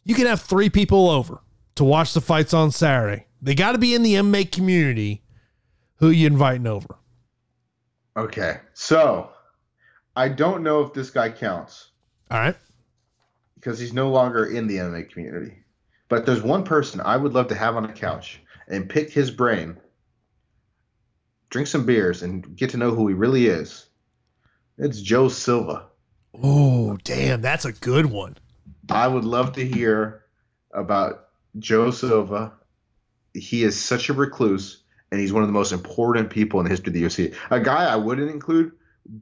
you 0.04 0.16
can 0.16 0.28
have 0.28 0.42
three 0.42 0.70
people 0.70 1.10
over 1.10 1.40
to 1.76 1.84
watch 1.84 2.14
the 2.14 2.22
fights 2.22 2.54
on 2.54 2.72
Saturday. 2.72 3.26
They 3.42 3.56
got 3.56 3.74
to 3.74 3.78
be 3.78 3.94
in 3.94 4.04
the 4.04 4.16
MMA 4.16 4.52
community. 4.52 5.24
Who 5.98 6.10
you 6.10 6.28
inviting 6.28 6.68
over? 6.68 6.96
Okay, 8.16 8.58
so 8.74 9.32
I 10.16 10.30
don't 10.30 10.64
know 10.64 10.82
if 10.82 10.94
this 10.94 11.10
guy 11.10 11.30
counts 11.30 11.92
All 12.30 12.40
right. 12.40 12.56
because 13.56 13.80
he's 13.80 13.94
no 13.94 14.10
longer 14.10 14.46
in 14.46 14.68
the 14.68 14.78
MMA 14.78 15.10
community. 15.10 15.64
But 16.10 16.26
there's 16.26 16.42
one 16.44 16.64
person 16.64 17.02
I 17.02 17.18
would 17.18 17.34
love 17.34 17.48
to 17.48 17.56
have 17.56 17.76
on 17.76 17.86
a 17.86 17.94
couch 17.94 18.40
and 18.68 18.90
pick 18.90 19.12
his 19.12 19.32
brain, 19.32 19.78
drink 21.50 21.68
some 21.68 21.86
beers, 21.86 22.22
and 22.22 22.56
get 22.56 22.70
to 22.72 22.78
know 22.78 22.92
who 22.92 23.08
he 23.08 23.14
really 23.14 23.48
is. 23.48 23.88
It's 24.78 25.02
Joe 25.02 25.30
Silva. 25.30 25.88
Oh, 26.42 26.98
damn, 27.04 27.42
that's 27.42 27.66
a 27.66 27.72
good 27.72 28.08
one. 28.08 28.38
I 28.90 29.08
would 29.08 29.24
love 29.24 29.54
to 29.54 29.66
hear 29.66 30.24
about 30.74 31.23
Joe 31.58 31.92
Silva. 31.92 32.54
He 33.34 33.64
is 33.64 33.80
such 33.80 34.10
a 34.10 34.14
recluse, 34.14 34.84
and 35.12 35.20
he's 35.20 35.34
one 35.34 35.44
of 35.44 35.50
the 35.50 35.54
most 35.54 35.72
important 35.72 36.30
people 36.30 36.60
in 36.60 36.66
the 36.66 36.70
history 36.70 36.90
of 36.90 36.94
the 36.94 37.04
UFC. 37.04 37.36
A 37.50 37.60
guy 37.60 37.86
I 37.86 37.96
wouldn't 37.96 38.30
include, 38.30 38.74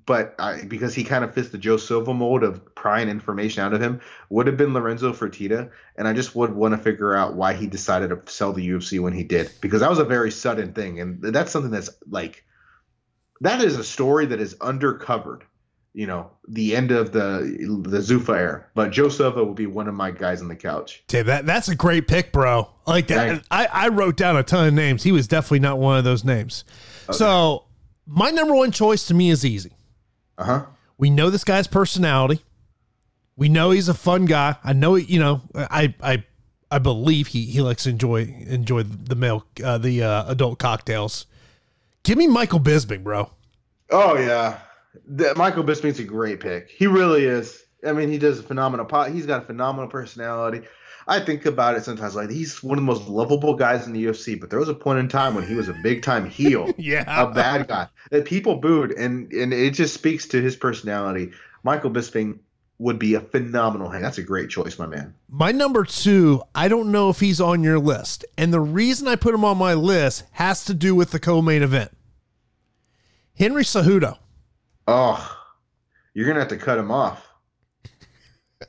but 0.05 0.35
I, 0.37 0.63
because 0.63 0.93
he 0.93 1.03
kind 1.03 1.23
of 1.23 1.33
fits 1.33 1.49
the 1.49 1.57
Joe 1.57 1.77
Silva 1.77 2.13
mold 2.13 2.43
of 2.43 2.75
prying 2.75 3.09
information 3.09 3.63
out 3.63 3.73
of 3.73 3.81
him, 3.81 4.01
would 4.29 4.47
have 4.47 4.57
been 4.57 4.73
Lorenzo 4.73 5.13
Fertitta. 5.13 5.71
And 5.95 6.07
I 6.07 6.13
just 6.13 6.35
would 6.35 6.53
want 6.53 6.73
to 6.73 6.77
figure 6.77 7.15
out 7.15 7.35
why 7.35 7.53
he 7.53 7.67
decided 7.67 8.09
to 8.09 8.31
sell 8.31 8.53
the 8.53 8.67
UFC 8.67 8.99
when 8.99 9.13
he 9.13 9.23
did, 9.23 9.49
because 9.61 9.79
that 9.79 9.89
was 9.89 9.99
a 9.99 10.05
very 10.05 10.31
sudden 10.31 10.73
thing, 10.73 10.99
and 10.99 11.21
that's 11.21 11.51
something 11.51 11.71
that's 11.71 11.89
like 12.09 12.43
that 13.41 13.61
is 13.63 13.77
a 13.77 13.83
story 13.83 14.27
that 14.27 14.39
is 14.39 14.55
undercovered 14.55 15.41
you 15.93 16.07
know, 16.07 16.31
the 16.47 16.75
end 16.75 16.91
of 16.91 17.11
the 17.11 17.81
the 17.83 17.99
Zufa 17.99 18.37
era. 18.37 18.65
But 18.75 18.91
Joe 18.91 19.09
Silva 19.09 19.43
will 19.43 19.53
be 19.53 19.65
one 19.65 19.87
of 19.87 19.93
my 19.93 20.11
guys 20.11 20.41
on 20.41 20.47
the 20.47 20.55
couch. 20.55 21.03
That 21.07 21.45
that's 21.45 21.67
a 21.67 21.75
great 21.75 22.07
pick, 22.07 22.31
bro. 22.31 22.69
Like 22.87 23.07
that. 23.07 23.27
Thanks. 23.27 23.47
I, 23.51 23.67
I 23.71 23.87
wrote 23.89 24.17
down 24.17 24.37
a 24.37 24.43
ton 24.43 24.67
of 24.67 24.73
names. 24.73 25.03
He 25.03 25.11
was 25.11 25.27
definitely 25.27 25.59
not 25.59 25.79
one 25.79 25.97
of 25.97 26.03
those 26.03 26.23
names. 26.23 26.63
So 27.11 27.65
my 28.05 28.31
number 28.31 28.53
one 28.53 28.71
choice 28.71 29.05
to 29.07 29.13
me 29.13 29.29
is 29.29 29.45
easy. 29.45 29.73
Uh 30.37 30.43
huh. 30.43 30.65
We 30.97 31.09
know 31.09 31.29
this 31.29 31.43
guy's 31.43 31.67
personality. 31.67 32.41
We 33.35 33.49
know 33.49 33.71
he's 33.71 33.89
a 33.89 33.93
fun 33.93 34.25
guy. 34.25 34.55
I 34.63 34.73
know, 34.73 34.95
you 34.95 35.19
know, 35.19 35.41
I 35.55 35.93
I 36.01 36.23
I 36.69 36.79
believe 36.79 37.27
he 37.27 37.45
he 37.45 37.61
likes 37.61 37.83
to 37.83 37.89
enjoy 37.89 38.23
enjoy 38.47 38.83
the 38.83 39.15
milk 39.15 39.47
uh, 39.63 39.77
the 39.77 40.03
uh, 40.03 40.31
adult 40.31 40.59
cocktails. 40.59 41.25
Give 42.03 42.17
me 42.17 42.27
Michael 42.27 42.59
Bisping, 42.59 43.03
bro. 43.03 43.29
Oh 43.89 44.17
yeah, 44.17 44.59
the, 45.07 45.33
Michael 45.35 45.63
Bisping's 45.63 45.99
a 45.99 46.03
great 46.03 46.39
pick. 46.39 46.69
He 46.69 46.87
really 46.87 47.25
is. 47.25 47.63
I 47.85 47.93
mean, 47.93 48.09
he 48.09 48.17
does 48.17 48.39
a 48.39 48.43
phenomenal 48.43 48.85
pot. 48.85 49.11
He's 49.11 49.25
got 49.25 49.43
a 49.43 49.45
phenomenal 49.45 49.89
personality. 49.89 50.61
I 51.07 51.19
think 51.19 51.45
about 51.47 51.75
it 51.75 51.83
sometimes 51.83 52.15
like 52.15 52.29
he's 52.29 52.61
one 52.61 52.77
of 52.77 52.83
the 52.83 52.85
most 52.85 53.07
lovable 53.09 53.55
guys 53.55 53.87
in 53.87 53.93
the 53.93 54.05
UFC, 54.05 54.39
but 54.39 54.49
there 54.51 54.59
was 54.59 54.69
a 54.69 54.73
point 54.73 54.99
in 54.99 55.07
time 55.07 55.33
when 55.33 55.47
he 55.47 55.55
was 55.55 55.67
a 55.67 55.73
big 55.73 56.03
time 56.03 56.29
heel. 56.29 56.71
Yeah. 56.77 57.03
a 57.07 57.31
bad 57.31 57.67
guy 57.67 57.87
that 58.11 58.25
people 58.25 58.55
booed, 58.57 58.91
and 58.91 59.31
and 59.33 59.51
it 59.53 59.71
just 59.73 59.93
speaks 59.93 60.27
to 60.27 60.41
his 60.41 60.55
personality. 60.55 61.31
Michael 61.63 61.89
Bisping 61.89 62.39
would 62.77 62.97
be 62.97 63.13
a 63.13 63.19
phenomenal 63.19 63.89
hang. 63.89 64.01
That's 64.01 64.17
a 64.17 64.23
great 64.23 64.49
choice, 64.49 64.79
my 64.79 64.87
man. 64.87 65.13
My 65.29 65.51
number 65.51 65.83
two, 65.83 66.41
I 66.55 66.67
don't 66.67 66.91
know 66.91 67.09
if 67.09 67.19
he's 67.19 67.39
on 67.41 67.61
your 67.63 67.77
list. 67.77 68.25
And 68.37 68.51
the 68.51 68.59
reason 68.59 69.07
I 69.07 69.15
put 69.15 69.35
him 69.35 69.45
on 69.45 69.57
my 69.57 69.75
list 69.75 70.23
has 70.31 70.65
to 70.65 70.73
do 70.73 70.95
with 70.95 71.11
the 71.11 71.19
co 71.19 71.41
main 71.41 71.61
event. 71.61 71.91
Henry 73.35 73.63
Cejudo. 73.63 74.17
Oh, 74.93 75.37
you're 76.13 76.27
gonna 76.27 76.39
have 76.39 76.49
to 76.49 76.57
cut 76.57 76.77
him 76.77 76.91
off. 76.91 77.25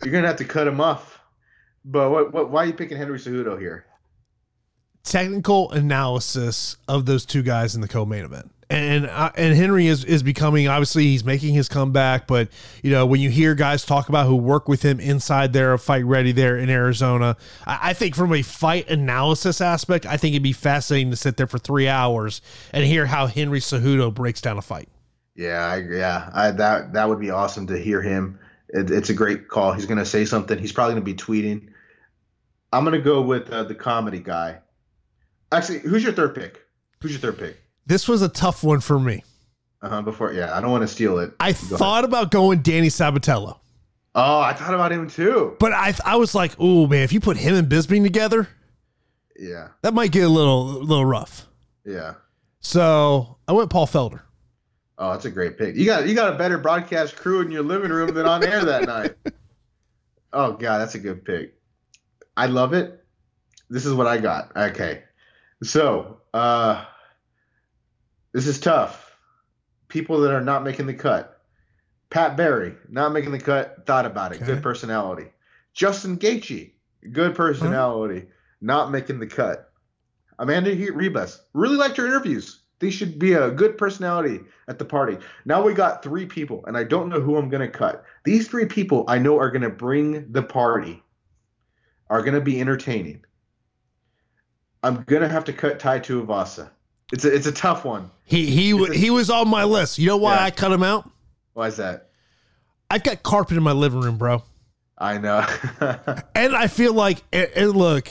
You're 0.05 0.13
gonna 0.13 0.29
have 0.29 0.37
to 0.37 0.45
cut 0.45 0.69
him 0.69 0.81
off. 0.81 1.21
But 1.85 2.13
what, 2.13 2.33
what 2.33 2.51
why 2.51 2.63
are 2.63 2.67
you 2.67 2.75
picking 2.75 2.97
Henry 2.97 3.19
Cejudo 3.19 3.59
here? 3.59 3.87
Technical 5.03 5.73
analysis 5.73 6.77
of 6.87 7.07
those 7.07 7.27
two 7.27 7.43
guys 7.43 7.75
in 7.75 7.81
the 7.81 7.89
co 7.89 8.07
main 8.07 8.25
event. 8.25 8.53
And 8.71 9.07
uh, 9.07 9.33
and 9.37 9.57
Henry 9.57 9.89
is 9.89 10.05
is 10.05 10.23
becoming 10.23 10.69
obviously 10.69 11.03
he's 11.07 11.25
making 11.25 11.55
his 11.55 11.69
comeback, 11.69 12.29
but 12.29 12.51
you 12.85 12.93
know 12.93 13.05
when 13.05 13.21
you 13.21 13.29
hear 13.29 13.57
guys 13.57 13.85
talk 13.85 14.09
about 14.09 14.29
who 14.29 14.37
work 14.37 14.69
with 14.69 14.83
him 14.83 15.01
inside 15.01 15.53
there, 15.53 15.77
fight 15.77 16.05
ready 16.05 16.31
there 16.31 16.57
in 16.57 16.71
Arizona, 16.71 17.37
I, 17.67 17.91
I 17.91 17.93
think 17.95 18.15
from 18.15 18.33
a 18.33 18.43
fight 18.43 18.89
analysis 18.89 19.61
aspect, 19.61 20.07
I 20.07 20.17
think 20.19 20.35
it'd 20.35 20.45
be 20.45 20.53
fascinating 20.53 21.11
to 21.11 21.17
sit 21.17 21.37
there 21.37 21.49
for 21.49 21.59
three 21.59 21.89
hours 21.89 22.41
and 22.73 22.85
hear 22.85 23.07
how 23.07 23.27
Henry 23.27 23.59
Cejudo 23.59 24.15
breaks 24.15 24.41
down 24.41 24.57
a 24.57 24.63
fight. 24.63 24.89
Yeah, 25.35 25.65
I, 25.67 25.77
yeah, 25.79 26.31
I, 26.33 26.51
that 26.53 26.93
that 26.93 27.09
would 27.09 27.21
be 27.21 27.31
awesome 27.31 27.67
to 27.69 27.79
hear 27.79 28.03
him. 28.03 28.39
It, 28.69 28.91
it's 28.91 29.09
a 29.11 29.15
great 29.15 29.49
call. 29.49 29.73
He's 29.73 29.87
gonna 29.87 30.05
say 30.05 30.25
something. 30.25 30.59
He's 30.59 30.73
probably 30.73 30.95
gonna 30.95 31.05
be 31.05 31.15
tweeting. 31.15 31.69
I'm 32.73 32.85
gonna 32.85 33.01
go 33.01 33.23
with 33.23 33.51
uh, 33.51 33.65
the 33.65 33.75
comedy 33.75 34.21
guy. 34.21 34.59
Actually, 35.51 35.81
who's 35.81 36.03
your 36.03 36.13
third 36.13 36.35
pick? 36.35 36.61
Who's 37.01 37.13
your 37.13 37.21
third 37.21 37.39
pick? 37.39 37.59
This 37.87 38.09
was 38.09 38.23
a 38.23 38.29
tough 38.29 38.63
one 38.63 38.81
for 38.81 38.99
me. 38.99 39.25
Uh 39.81 39.89
huh. 39.89 40.03
Before, 40.03 40.33
yeah, 40.33 40.57
I 40.57 40.61
don't 40.61 40.71
want 40.71 40.83
to 40.83 40.89
steal 40.89 41.19
it. 41.19 41.33
I 41.41 41.53
Go 41.53 41.59
ahead. 41.59 41.79
thought 41.79 42.05
about 42.05 42.31
going 42.31 42.61
Danny 42.61 42.89
Sabatello, 42.89 43.59
Oh, 44.15 44.41
I 44.41 44.53
thought 44.53 44.75
about 44.75 44.93
him 44.93 45.09
too. 45.09 45.57
but 45.59 45.73
I 45.73 45.95
I 46.05 46.17
was 46.17 46.35
like, 46.35 46.53
oh 46.59 46.87
man, 46.87 47.03
if 47.03 47.13
you 47.13 47.21
put 47.21 47.37
him 47.39 47.55
and 47.55 47.69
Bisping 47.69 48.03
together, 48.05 48.49
Yeah, 49.39 49.69
that 49.83 49.95
might 49.95 50.13
get 50.13 50.25
a 50.25 50.29
little 50.29 50.65
little 50.67 51.07
rough. 51.07 51.47
yeah. 51.87 52.15
So 52.61 53.39
I 53.49 53.53
went 53.53 53.71
Paul 53.71 53.87
Felder. 53.87 54.21
Oh, 55.03 55.11
that's 55.11 55.25
a 55.25 55.31
great 55.33 55.59
pick. 55.59 55.75
You 55.75 55.85
got 55.85 56.07
you 56.07 56.15
got 56.15 56.33
a 56.33 56.39
better 56.39 56.59
broadcast 56.59 57.17
crew 57.17 57.41
in 57.41 57.51
your 57.51 57.65
living 57.65 57.91
room 57.91 58.15
than 58.15 58.25
on 58.25 58.45
air 58.45 58.65
that 58.65 58.87
night. 58.87 59.15
Oh 60.35 60.53
god, 60.53 60.79
that's 60.79 60.95
a 60.95 60.99
good 60.99 61.27
pick. 61.27 61.61
I 62.39 62.47
love 62.47 62.73
it. 62.73 63.05
this 63.69 63.85
is 63.85 63.93
what 63.93 64.07
I 64.07 64.17
got. 64.17 64.57
Okay. 64.57 65.03
So, 65.63 66.23
uh, 66.33 66.87
this 68.33 68.47
is 68.47 68.59
tough. 68.59 69.15
People 69.89 70.21
that 70.21 70.33
are 70.33 70.41
not 70.41 70.65
making 70.65 70.87
the 70.87 70.95
cut. 70.95 71.39
Pat 72.09 72.35
Barry, 72.39 72.77
not 72.89 73.13
making 73.13 73.33
the 73.33 73.41
cut, 73.41 73.85
thought 73.85 74.07
about 74.07 74.33
it. 74.33 74.37
Okay. 74.37 74.47
Good 74.47 74.63
personality. 74.63 75.27
Justin 75.75 76.17
Gaethje, 76.17 76.73
good 77.13 77.35
personality, 77.35 78.29
not 78.63 78.91
making 78.91 79.19
the 79.19 79.27
cut. 79.27 79.71
Amanda 80.39 80.75
Ribas, 80.75 81.41
really 81.53 81.77
liked 81.77 81.99
her 81.99 82.07
interviews. 82.07 82.62
They 82.83 82.91
should 82.91 83.17
be 83.17 83.35
a 83.35 83.49
good 83.49 83.79
personality 83.79 84.41
at 84.67 84.77
the 84.81 84.85
party. 84.85 85.17
Now 85.45 85.63
we 85.63 85.73
got 85.73 86.03
three 86.03 86.27
people, 86.27 86.65
and 86.67 86.77
I 86.77 86.83
don't 86.83 87.09
know 87.09 87.21
who 87.21 87.37
I'm 87.37 87.49
going 87.49 87.61
to 87.61 87.69
cut. 87.69 88.05
These 88.25 88.49
three 88.49 88.67
people 88.67 89.05
I 89.07 89.19
know 89.19 89.39
are 89.39 89.53
going 89.53 89.63
to 89.63 89.71
bring 89.71 90.33
the 90.33 90.43
party, 90.43 91.01
are 92.11 92.23
going 92.23 92.35
to 92.35 92.41
be 92.41 92.61
entertaining. 92.61 93.25
I'm 94.83 95.05
going 95.05 95.23
to 95.23 95.29
have 95.29 95.45
to 95.45 95.53
cut 95.53 95.79
Tai 95.79 96.01
Tuivasa. 96.01 96.71
It's 97.13 97.25
a, 97.25 97.33
it's 97.33 97.47
a 97.47 97.53
tough 97.53 97.85
one. 97.85 98.11
He 98.25 98.47
he 98.47 98.75
wa- 98.75 98.91
he 98.91 99.11
was 99.11 99.31
on 99.31 99.49
my 99.49 99.63
list. 99.63 100.01
You 100.01 100.09
know 100.09 100.17
why 100.17 100.35
Yeah. 100.35 100.45
I 100.47 100.51
cut 100.51 100.73
him 100.73 100.83
out? 100.83 101.09
Why 101.53 101.69
is 101.69 101.77
that? 101.77 102.09
I've 102.91 103.05
got 103.05 103.23
carpet 103.23 103.57
in 103.57 103.63
my 103.63 103.71
living 103.73 104.01
room, 104.01 104.19
bro. 104.19 104.43
I 104.99 105.19
know. 105.19 105.47
And 106.35 106.57
I 106.57 106.67
feel 106.67 106.95
like, 106.95 107.23
and, 107.33 107.49
and 107.55 107.77
look, 107.77 108.09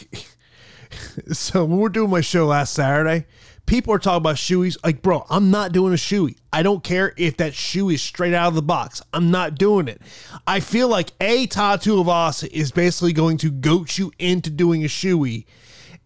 so 1.33 1.65
when 1.65 1.77
we're 1.79 1.89
doing 1.89 2.09
my 2.09 2.21
show 2.21 2.45
last 2.45 2.73
Saturday, 2.73 3.25
people 3.65 3.93
are 3.93 3.99
talking 3.99 4.17
about 4.17 4.35
shoeies. 4.35 4.77
Like, 4.83 5.01
bro, 5.01 5.25
I'm 5.29 5.51
not 5.51 5.71
doing 5.71 5.93
a 5.93 5.97
shoey. 5.97 6.35
I 6.51 6.63
don't 6.63 6.83
care 6.83 7.13
if 7.17 7.37
that 7.37 7.53
shoe 7.53 7.89
is 7.89 8.01
straight 8.01 8.33
out 8.33 8.49
of 8.49 8.55
the 8.55 8.61
box. 8.61 9.01
I'm 9.13 9.31
not 9.31 9.55
doing 9.55 9.87
it. 9.87 10.01
I 10.45 10.59
feel 10.59 10.87
like 10.87 11.11
a 11.21 11.47
Tai 11.47 11.77
Tuivasa 11.77 12.47
is 12.47 12.71
basically 12.71 13.13
going 13.13 13.37
to 13.37 13.51
goat 13.51 13.97
you 13.97 14.11
into 14.19 14.49
doing 14.49 14.83
a 14.83 14.87
shoey, 14.87 15.45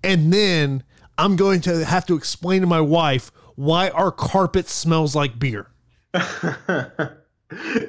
and 0.03 0.31
then 0.31 0.83
I'm 1.17 1.35
going 1.35 1.61
to 1.61 1.85
have 1.85 2.05
to 2.07 2.15
explain 2.15 2.61
to 2.61 2.67
my 2.67 2.81
wife 2.81 3.31
why 3.55 3.89
our 3.89 4.11
carpet 4.11 4.67
smells 4.67 5.15
like 5.15 5.39
beer. 5.39 5.71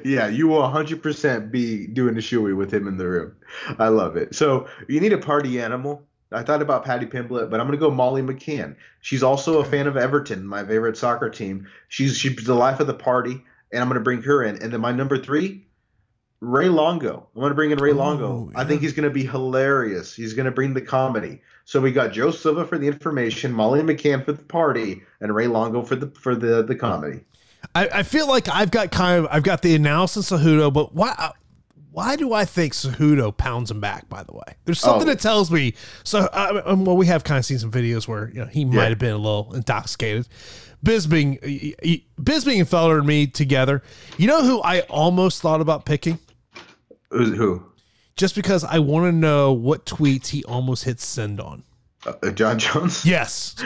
yeah, 0.03 0.27
you 0.27 0.47
will 0.47 0.61
100% 0.61 1.51
be 1.51 1.87
doing 1.87 2.15
a 2.15 2.19
shoey 2.19 2.55
with 2.55 2.73
him 2.73 2.87
in 2.87 2.97
the 2.97 3.07
room. 3.07 3.35
I 3.79 3.89
love 3.89 4.15
it. 4.17 4.35
So 4.35 4.67
you 4.87 4.99
need 4.99 5.13
a 5.13 5.17
party 5.17 5.61
animal. 5.61 6.03
I 6.31 6.43
thought 6.43 6.61
about 6.61 6.83
Paddy 6.83 7.05
Pimblett, 7.05 7.49
but 7.49 7.59
I'm 7.59 7.67
going 7.67 7.79
to 7.79 7.85
go 7.85 7.91
Molly 7.91 8.21
McCann. 8.21 8.75
She's 9.01 9.23
also 9.23 9.59
a 9.59 9.65
fan 9.65 9.87
of 9.87 9.95
Everton, 9.95 10.45
my 10.45 10.65
favorite 10.65 10.97
soccer 10.97 11.29
team. 11.29 11.67
She's 11.87 12.17
she's 12.17 12.35
the 12.43 12.55
life 12.55 12.79
of 12.79 12.87
the 12.87 12.93
party, 12.93 13.43
and 13.71 13.81
I'm 13.81 13.87
going 13.87 13.99
to 13.99 14.03
bring 14.03 14.21
her 14.23 14.43
in. 14.43 14.61
And 14.61 14.73
then 14.73 14.81
my 14.81 14.91
number 14.91 15.17
three, 15.17 15.67
Ray 16.41 16.69
Longo. 16.69 17.27
I'm 17.33 17.39
going 17.39 17.51
to 17.51 17.55
bring 17.55 17.71
in 17.71 17.79
Ray 17.79 17.93
Longo. 17.93 18.51
I 18.55 18.63
think 18.63 18.81
he's 18.81 18.93
going 18.93 19.07
to 19.07 19.13
be 19.13 19.25
hilarious. 19.25 20.13
He's 20.15 20.33
going 20.33 20.45
to 20.45 20.51
bring 20.51 20.73
the 20.73 20.81
comedy. 20.81 21.41
So 21.65 21.81
we 21.81 21.91
got 21.91 22.11
Joe 22.11 22.31
Silva 22.31 22.65
for 22.65 22.77
the 22.77 22.87
information, 22.87 23.51
Molly 23.51 23.81
McCann 23.81 24.23
for 24.23 24.31
the 24.33 24.43
party, 24.43 25.03
and 25.19 25.33
Ray 25.33 25.47
Longo 25.47 25.81
for 25.81 25.95
the 25.95 26.07
for 26.07 26.35
the 26.35 26.63
the 26.63 26.75
comedy. 26.75 27.21
I, 27.73 27.89
I 27.89 28.03
feel 28.03 28.27
like 28.27 28.47
I've 28.49 28.71
got 28.71 28.91
kind 28.91 29.23
of 29.25 29.27
I've 29.31 29.43
got 29.43 29.61
the 29.61 29.75
analysis 29.75 30.31
of 30.31 30.41
Cejudo, 30.41 30.71
but 30.71 30.93
why 30.93 31.33
why 31.97 32.15
do 32.15 32.31
I 32.31 32.45
think 32.45 32.73
Cejudo 32.73 33.35
pounds 33.35 33.71
him 33.71 33.79
back? 33.79 34.07
By 34.07 34.21
the 34.21 34.31
way, 34.33 34.55
there's 34.65 34.79
something 34.79 35.07
Oh. 35.09 35.11
that 35.13 35.19
tells 35.19 35.49
me. 35.49 35.73
So, 36.03 36.19
uh, 36.31 36.61
um, 36.63 36.85
well, 36.85 36.95
we 36.95 37.07
have 37.07 37.23
kind 37.23 37.39
of 37.39 37.45
seen 37.45 37.57
some 37.57 37.71
videos 37.71 38.07
where 38.07 38.29
you 38.29 38.39
know 38.41 38.45
he 38.45 38.65
might 38.65 38.75
Yeah. 38.75 38.89
have 38.89 38.99
been 38.99 39.13
a 39.13 39.17
little 39.17 39.51
intoxicated. 39.55 40.27
Bisping, 40.85 41.39
Bisping 42.21 42.59
and 42.59 42.69
Felder 42.69 42.99
and 42.99 43.07
me 43.07 43.25
together. 43.25 43.81
You 44.17 44.27
know 44.27 44.43
who 44.43 44.61
I 44.61 44.81
almost 44.81 45.41
thought 45.41 45.59
about 45.59 45.85
picking, 45.85 46.19
Who's- 47.09 47.35
Who? 47.35 47.63
just 48.15 48.35
because 48.35 48.63
I 48.63 48.77
want 48.77 49.05
to 49.07 49.11
know 49.11 49.51
what 49.51 49.87
tweets 49.87 50.27
he 50.27 50.43
almost 50.43 50.83
hit 50.83 50.99
send 50.99 51.41
on. 51.41 51.63
Uh, 52.05 52.29
Jon 52.29 52.59
Jones. 52.59 53.03
Yes, 53.05 53.55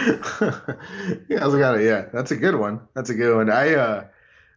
yeah, 1.27 1.41
I 1.41 1.45
was 1.45 1.53
like, 1.53 1.81
yeah, 1.81 2.05
that's 2.13 2.31
a 2.31 2.37
good 2.37 2.55
one. 2.55 2.79
That's 2.95 3.09
a 3.09 3.13
good 3.13 3.35
one. 3.35 3.49
I 3.49 3.75
uh, 3.75 4.03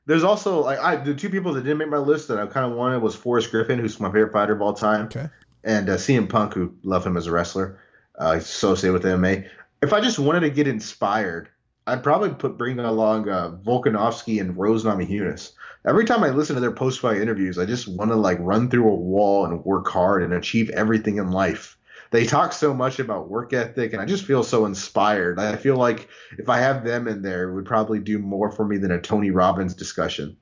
there's 0.07 0.25
also 0.25 0.61
like 0.61 0.79
I 0.79 0.97
the 0.97 1.15
two 1.15 1.31
people 1.31 1.55
that 1.55 1.63
didn't 1.63 1.79
make 1.79 1.89
my 1.89 1.99
list 1.99 2.29
that 2.29 2.39
I 2.39 2.47
kind 2.47 2.71
of 2.71 2.77
wanted 2.77 3.03
was 3.03 3.15
Forrest 3.15 3.51
Griffin, 3.51 3.79
who's 3.79 3.99
my 4.01 4.09
favorite 4.09 4.33
fighter 4.33 4.55
of 4.55 4.63
all 4.63 4.75
time, 4.75 5.07
okay. 5.07 5.29
and 5.63 5.89
uh, 5.89 5.97
CM 5.97 6.29
Punk, 6.29 6.55
who 6.55 6.75
love 6.83 7.07
him 7.07 7.17
as 7.17 7.27
a 7.27 7.33
wrestler, 7.33 7.81
uh, 8.19 8.35
he's 8.35 8.45
associated 8.45 8.93
with 8.93 9.03
MMA. 9.03 9.49
If 9.83 9.93
I 9.93 10.01
just 10.01 10.19
wanted 10.19 10.41
to 10.41 10.51
get 10.51 10.69
inspired, 10.69 11.49
I'd 11.87 12.03
probably 12.03 12.31
put 12.31 12.59
bring 12.59 12.79
along 12.79 13.29
uh, 13.29 13.57
Volkanovski 13.65 14.41
and 14.41 14.57
Rose 14.57 14.85
Namajunas. 14.85 15.53
Every 15.87 16.07
time 16.07 16.25
I 16.25 16.31
listen 16.31 16.55
to 16.55 16.61
their 16.61 16.73
post-fight 16.73 17.21
interviews, 17.21 17.59
I 17.59 17.67
just 17.67 17.87
want 17.87 18.11
to 18.11 18.17
like 18.17 18.39
run 18.41 18.71
through 18.71 18.89
a 18.89 18.95
wall 18.95 19.45
and 19.45 19.63
work 19.65 19.89
hard 19.89 20.23
and 20.23 20.33
achieve 20.33 20.71
everything 20.71 21.19
in 21.19 21.31
life. 21.31 21.77
They 22.11 22.27
talk 22.27 22.53
so 22.53 22.73
much 22.73 22.99
about 22.99 23.29
work 23.29 23.53
ethic, 23.53 23.93
and 23.93 24.01
I 24.01 24.05
just 24.05 24.25
feel 24.25 24.45
so 24.45 24.67
inspired. 24.67 25.39
I 25.39 25.57
feel 25.57 25.77
like 25.77 26.09
if 26.39 26.49
I 26.49 26.59
have 26.59 26.85
them 26.85 27.09
in 27.09 27.23
there, 27.23 27.49
it 27.49 27.55
would 27.55 27.65
probably 27.65 27.99
do 27.99 28.19
more 28.19 28.51
for 28.51 28.65
me 28.65 28.77
than 28.77 28.91
a 28.91 29.01
Tony 29.01 29.31
Robbins 29.31 29.75
discussion. 29.75 30.37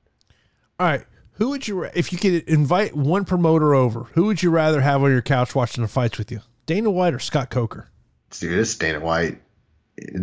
All 0.79 0.87
right. 0.87 1.05
Who 1.37 1.49
would 1.49 1.67
you, 1.67 1.83
if 1.83 2.13
you 2.13 2.19
could 2.19 2.47
invite 2.47 2.95
one 2.95 3.25
promoter 3.25 3.73
over, 3.73 4.03
who 4.13 4.25
would 4.25 4.43
you 4.43 4.51
rather 4.51 4.81
have 4.81 5.01
on 5.01 5.09
your 5.09 5.23
couch 5.23 5.55
watching 5.55 5.81
the 5.81 5.87
fights 5.87 6.19
with 6.19 6.31
you? 6.31 6.41
Dana 6.67 6.91
White 6.91 7.13
or 7.13 7.19
Scott 7.19 7.49
Coker? 7.49 7.89
Dude, 8.29 8.59
it's 8.59 8.75
Dana 8.75 8.99
White, 8.99 9.41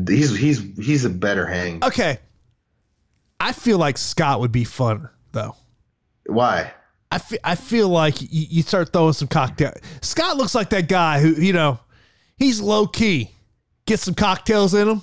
he's 0.09 0.36
he's 0.36 0.61
he's 0.78 1.05
a 1.05 1.11
better 1.11 1.47
hang. 1.47 1.84
Okay. 1.84 2.18
I 3.38 3.53
feel 3.53 3.78
like 3.78 3.99
Scott 3.99 4.41
would 4.41 4.53
be 4.53 4.64
funner, 4.64 5.11
though. 5.32 5.57
Why? 6.26 6.72
I 7.11 7.18
feel, 7.18 7.38
I 7.42 7.54
feel 7.54 7.88
like 7.88 8.20
you, 8.22 8.28
you 8.30 8.62
start 8.62 8.92
throwing 8.92 9.12
some 9.12 9.28
cocktail. 9.28 9.72
Scott 10.00 10.36
looks 10.36 10.54
like 10.54 10.70
that 10.70 10.88
guy 10.88 11.20
who, 11.20 11.30
you 11.30 11.52
know, 11.52 11.80
he's 12.36 12.61
low 12.61 12.86
key. 12.86 13.30
Get 13.86 14.00
some 14.00 14.14
cocktails 14.14 14.74
in 14.74 14.88
him. 14.88 15.02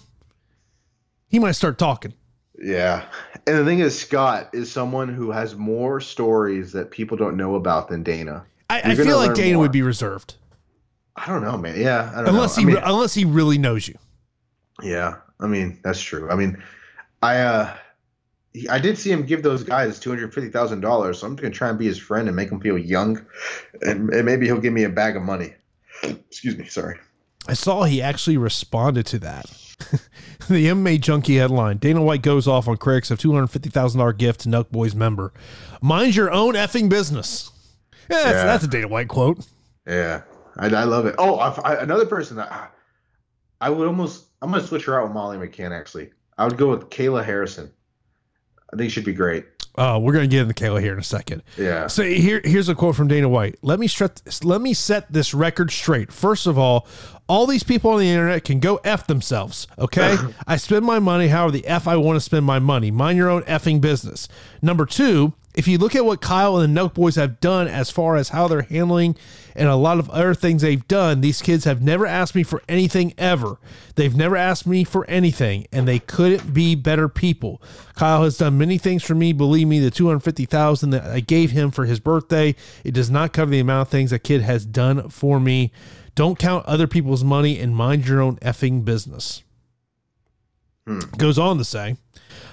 He 1.28 1.40
might 1.40 1.54
start 1.54 1.78
talking. 1.78 2.14
Yeah. 2.58 3.06
And 3.46 3.58
the 3.58 3.66
thing 3.66 3.80
is, 3.80 3.98
Scott 4.00 4.50
is 4.54 4.72
someone 4.72 5.10
who 5.10 5.32
has 5.32 5.56
more 5.56 6.00
stories 6.00 6.72
that 6.72 6.92
people 6.92 7.18
don't 7.18 7.36
know 7.36 7.56
about 7.56 7.90
than 7.90 8.04
Dana. 8.04 8.46
I, 8.70 8.82
I 8.82 8.96
feel 8.96 9.18
like 9.18 9.34
Dana 9.34 9.56
more. 9.56 9.64
would 9.64 9.72
be 9.72 9.82
reserved 9.82 10.36
I 11.18 11.26
don't 11.26 11.42
know, 11.42 11.58
man. 11.58 11.80
Yeah, 11.80 12.12
I 12.14 12.18
don't 12.20 12.30
unless 12.30 12.58
know. 12.58 12.64
he 12.64 12.72
I 12.72 12.76
mean, 12.76 12.84
unless 12.84 13.14
he 13.14 13.26
really 13.26 13.58
knows 13.58 13.88
you. 13.88 13.96
yeah, 14.84 15.16
I 15.40 15.48
mean 15.48 15.80
that's 15.84 16.00
true. 16.00 16.30
I 16.30 16.36
mean, 16.36 16.62
I 17.24 17.40
uh, 17.40 17.76
he- 18.62 18.70
I 18.70 18.80
did 18.80 18.98
see 18.98 19.12
him 19.12 19.24
give 19.26 19.44
those 19.44 19.64
guys 19.64 20.00
two 20.00 20.10
hundred 20.10 20.34
fifty 20.34 20.50
thousand 20.50 20.82
dollars, 20.82 21.20
so 21.20 21.28
I'm 21.28 21.36
gonna 21.36 21.50
try 21.54 21.70
and 21.70 21.78
be 21.80 21.86
his 21.86 21.98
friend 22.00 22.28
and 22.28 22.36
make 22.36 22.50
him 22.52 22.60
feel 22.60 22.78
young, 22.78 23.26
and, 23.82 24.10
and 24.10 24.26
maybe 24.26 24.46
he'll 24.46 24.60
give 24.60 24.74
me 24.74 24.84
a 24.84 24.90
bag 24.90 25.16
of 25.16 25.24
money. 25.24 25.54
Excuse 26.04 26.58
me, 26.58 26.66
sorry. 26.68 27.00
I 27.48 27.54
saw 27.54 27.84
he 27.84 28.02
actually 28.02 28.38
responded 28.38 29.06
to 29.08 29.20
that. 29.20 29.46
the 30.50 30.68
MMA 30.68 31.00
Junkie 31.00 31.38
headline: 31.38 31.78
Dana 31.78 32.02
White 32.02 32.22
goes 32.24 32.48
off 32.48 32.68
on 32.68 32.78
critics 32.78 33.12
of 33.12 33.20
two 33.20 33.32
hundred 33.32 33.48
fifty 33.48 33.70
thousand 33.70 34.00
dollar 34.00 34.14
gift 34.14 34.42
to 34.42 34.50
Nelk 34.50 34.70
Boys 34.72 34.96
member. 34.96 35.32
Mind 35.82 36.16
your 36.16 36.32
own 36.32 36.56
effing 36.56 36.90
business. 36.90 37.52
Yeah, 38.10 38.18
that's, 38.24 38.26
Yeah. 38.28 38.44
that's 38.46 38.64
a 38.64 38.68
Dana 38.68 38.88
White 38.88 39.08
quote. 39.08 39.46
Yeah, 39.86 40.24
I, 40.58 40.66
I 40.68 40.84
love 40.86 41.06
it. 41.06 41.16
Oh, 41.18 41.36
I, 41.38 41.50
I, 41.62 41.76
another 41.84 42.06
person 42.06 42.38
that 42.38 42.52
I, 42.52 42.68
I 43.62 43.70
would 43.70 43.88
almost 43.88 44.26
I'm 44.42 44.52
gonna 44.52 44.64
switch 44.64 44.86
her 44.86 45.00
out 45.00 45.04
with 45.06 45.14
Molly 45.14 45.38
McCann. 45.38 45.72
Actually, 45.72 46.10
I 46.38 46.46
would 46.46 46.58
go 46.58 46.70
with 46.70 46.90
Kayla 46.90 47.24
Harrison. 47.24 47.72
I 48.78 48.80
think 48.80 48.92
she'd 48.92 49.06
be 49.06 49.14
great. 49.14 49.44
Uh, 49.76 50.00
we're 50.00 50.14
gonna 50.14 50.28
get 50.28 50.42
into 50.42 50.54
Kayla 50.54 50.82
here 50.82 50.94
in 50.94 51.00
a 51.00 51.04
second. 51.04 51.42
Yeah. 51.58 51.88
So 51.88 52.04
here, 52.04 52.42
here's 52.44 52.70
a 52.70 52.76
quote 52.76 52.96
from 52.96 53.08
Dana 53.08 53.28
White. 53.28 53.58
Let 53.64 53.80
me 53.80 53.88
stret- 53.88 54.22
let 54.44 54.62
me 54.62 54.76
set 54.76 55.12
this 55.12 55.34
record 55.34 55.72
straight. 55.72 56.12
First 56.12 56.46
of 56.46 56.58
all, 56.60 56.88
all 57.28 57.48
these 57.48 57.64
people 57.64 57.92
on 57.92 58.00
the 58.00 58.10
internet 58.10 58.44
can 58.44 58.60
go 58.60 58.80
f 58.84 59.08
themselves. 59.08 59.68
Okay, 59.80 60.16
I 60.48 60.58
spend 60.58 60.86
my 60.86 61.00
money 61.00 61.28
however 61.28 61.52
the 61.52 61.66
f 61.66 61.88
I 61.88 61.96
want 61.98 62.18
to 62.18 62.22
spend 62.22 62.46
my 62.46 62.60
money. 62.60 62.92
Mind 62.92 63.18
your 63.18 63.30
own 63.30 63.42
effing 63.44 63.82
business. 63.82 64.28
Number 64.62 64.86
two, 64.86 65.34
if 65.56 65.68
you 65.68 65.80
look 65.80 65.96
at 65.96 66.06
what 66.06 66.22
Kyle 66.22 66.58
and 66.58 66.76
the 66.76 66.80
Nelk 66.80 66.94
Boys 66.94 67.16
have 67.16 67.40
done 67.40 67.68
as 67.68 67.90
far 67.90 68.16
as 68.16 68.30
how 68.30 68.48
they're 68.48 68.62
handling 68.62 69.16
and 69.58 69.68
a 69.68 69.76
lot 69.76 69.98
of 69.98 70.10
other 70.12 70.34
things 70.34 70.62
they've 70.62 70.88
done, 70.88 71.22
these 71.22 71.42
kids 71.42 71.66
have 71.66 71.82
never 71.82 72.06
asked 72.06 72.36
me 72.36 72.44
for 72.44 72.62
anything 72.70 73.14
ever. 73.18 73.58
They've 73.96 74.16
never 74.16 74.38
asked 74.38 74.68
me 74.68 74.84
for 74.84 75.04
anything, 75.10 75.66
and 75.72 75.88
they 75.88 76.00
couldn't 76.00 76.54
be 76.54 76.76
better 76.76 77.10
people. 77.10 77.62
Kyle 77.96 78.24
has 78.24 78.38
done 78.38 78.58
many 78.58 78.78
things 78.78 79.04
for 79.04 79.16
me. 79.16 79.34
Believe 79.34 79.68
me, 79.68 79.80
the 79.80 79.92
two 79.92 80.08
hundred 80.08 80.22
fifty 80.22 80.46
thousand 80.46 80.92
that 80.92 81.06
I 81.06 81.20
gave 81.20 81.52
him 81.52 81.72
for 81.72 81.86
his 81.86 82.00
birthday, 82.00 82.56
it 82.84 82.94
does 82.94 83.10
not 83.10 83.34
cover 83.34 83.52
the 83.52 83.60
amount 83.60 83.88
of 83.88 83.92
things 83.92 84.12
that 84.12 84.20
kid 84.20 84.44
has 84.44 84.66
done 84.66 85.10
for 85.10 85.40
me. 85.40 85.72
Don't 86.14 86.40
count 86.40 86.66
other 86.66 86.88
people's 86.88 87.24
money 87.24 87.60
and 87.60 87.76
mind 87.76 88.08
your 88.08 88.22
own 88.22 88.38
effing 88.38 88.86
business. 88.86 89.44
Hmm. 90.86 91.00
Goes 91.18 91.38
on 91.38 91.58
to 91.58 91.66
say, 91.66 91.98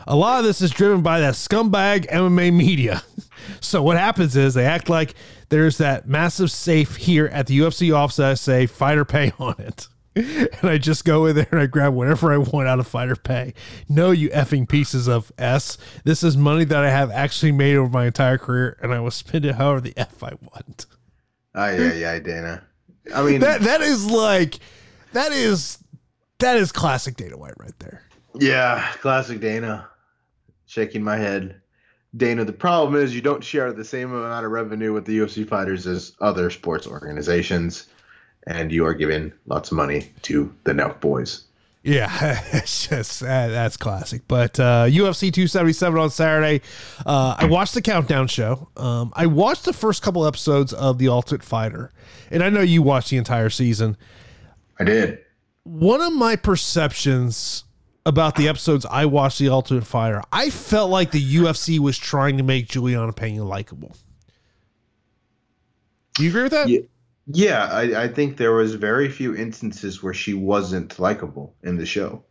a 0.06 0.16
lot 0.16 0.38
of 0.38 0.44
this 0.44 0.60
is 0.60 0.70
driven 0.70 1.02
by 1.02 1.20
that 1.20 1.34
scumbag 1.34 2.10
MMA 2.10 2.52
media. 2.52 3.02
so 3.60 3.82
what 3.82 3.96
happens 3.96 4.36
is 4.36 4.54
they 4.54 4.66
act 4.66 4.88
like 4.88 5.14
there's 5.48 5.78
that 5.78 6.08
massive 6.08 6.50
safe 6.50 6.96
here 6.96 7.26
at 7.26 7.46
the 7.46 7.58
UFC 7.58 7.94
office 7.94 8.16
that 8.16 8.30
I 8.30 8.34
say 8.34 8.66
fighter 8.66 9.04
pay 9.04 9.32
on 9.38 9.54
it. 9.58 9.88
And 10.16 10.70
I 10.70 10.78
just 10.78 11.04
go 11.04 11.26
in 11.26 11.34
there 11.34 11.48
and 11.50 11.60
I 11.60 11.66
grab 11.66 11.92
whatever 11.92 12.32
I 12.32 12.38
want 12.38 12.68
out 12.68 12.78
of 12.78 12.86
fighter 12.86 13.16
pay. 13.16 13.52
No, 13.88 14.12
you 14.12 14.30
effing 14.30 14.68
pieces 14.68 15.08
of 15.08 15.32
S. 15.38 15.76
This 16.04 16.22
is 16.22 16.36
money 16.36 16.64
that 16.64 16.84
I 16.84 16.90
have 16.90 17.10
actually 17.10 17.50
made 17.50 17.74
over 17.76 17.90
my 17.90 18.06
entire 18.06 18.38
career, 18.38 18.78
and 18.80 18.94
I 18.94 19.00
will 19.00 19.10
spend 19.10 19.44
it 19.44 19.56
however 19.56 19.80
the 19.80 19.92
F 19.96 20.22
I 20.22 20.34
want. 20.40 20.86
Oh 21.56 21.66
yeah, 21.68 21.92
yeah, 21.94 22.18
Dana. 22.20 22.62
I 23.12 23.22
mean, 23.24 23.40
That 23.40 23.62
that 23.62 23.80
is 23.80 24.08
like 24.08 24.60
that 25.14 25.32
is 25.32 25.78
that 26.38 26.58
is 26.58 26.70
classic 26.70 27.16
Dana 27.16 27.36
White 27.36 27.58
right 27.58 27.76
there. 27.80 28.02
Yeah, 28.38 28.86
classic 29.00 29.40
Dana. 29.40 29.88
Shaking 30.66 31.02
my 31.02 31.16
head. 31.16 31.60
Dana, 32.16 32.44
the 32.44 32.52
problem 32.52 33.00
is 33.00 33.14
you 33.14 33.20
don't 33.20 33.42
share 33.42 33.72
the 33.72 33.84
same 33.84 34.12
amount 34.12 34.46
of 34.46 34.52
revenue 34.52 34.92
with 34.92 35.04
the 35.04 35.18
UFC 35.18 35.46
fighters 35.46 35.86
as 35.86 36.12
other 36.20 36.48
sports 36.48 36.86
organizations, 36.86 37.88
and 38.46 38.70
you 38.70 38.86
are 38.86 38.94
giving 38.94 39.32
lots 39.46 39.72
of 39.72 39.76
money 39.76 40.12
to 40.22 40.54
the 40.62 40.72
Nelk 40.72 41.00
boys. 41.00 41.44
Yeah, 41.84 42.40
it's 42.52 42.88
just 42.88 43.22
uh, 43.22 43.48
that's 43.48 43.76
classic. 43.76 44.22
But 44.26 44.58
uh, 44.58 44.86
UFC 44.86 45.32
277 45.32 46.00
on 46.00 46.10
Saturday. 46.10 46.62
Uh, 47.04 47.36
I 47.38 47.44
watched 47.44 47.74
the 47.74 47.82
countdown 47.82 48.26
show. 48.28 48.68
Um, 48.76 49.12
I 49.14 49.26
watched 49.26 49.64
the 49.64 49.72
first 49.74 50.02
couple 50.02 50.26
episodes 50.26 50.72
of 50.72 50.98
The 50.98 51.08
Ultimate 51.08 51.42
Fighter, 51.42 51.92
and 52.30 52.42
I 52.42 52.48
know 52.48 52.62
you 52.62 52.80
watched 52.80 53.10
the 53.10 53.18
entire 53.18 53.50
season. 53.50 53.96
I 54.78 54.84
did. 54.84 55.18
One 55.64 56.00
of 56.00 56.14
my 56.14 56.36
perceptions 56.36 57.64
about 58.06 58.36
the 58.36 58.48
episodes 58.48 58.86
I 58.86 59.06
watched 59.06 59.38
The 59.38 59.48
Ultimate 59.48 59.86
Fighter, 59.86 60.22
I 60.32 60.50
felt 60.50 60.90
like 60.90 61.10
the 61.10 61.34
UFC 61.36 61.78
was 61.78 61.96
trying 61.98 62.36
to 62.36 62.42
make 62.42 62.68
Juliana 62.68 63.12
Pena 63.12 63.44
likable. 63.44 63.96
Do 66.14 66.22
you 66.22 66.30
agree 66.30 66.42
with 66.44 66.52
that? 66.52 66.68
Yeah. 66.68 66.80
Yeah, 67.26 67.64
I, 67.72 68.02
I 68.02 68.08
think 68.08 68.36
there 68.36 68.52
was 68.52 68.74
very 68.74 69.08
few 69.08 69.34
instances 69.34 70.02
where 70.02 70.12
she 70.12 70.34
wasn't 70.34 70.98
likable 70.98 71.54
in 71.62 71.78
the 71.78 71.86
show. 71.86 72.22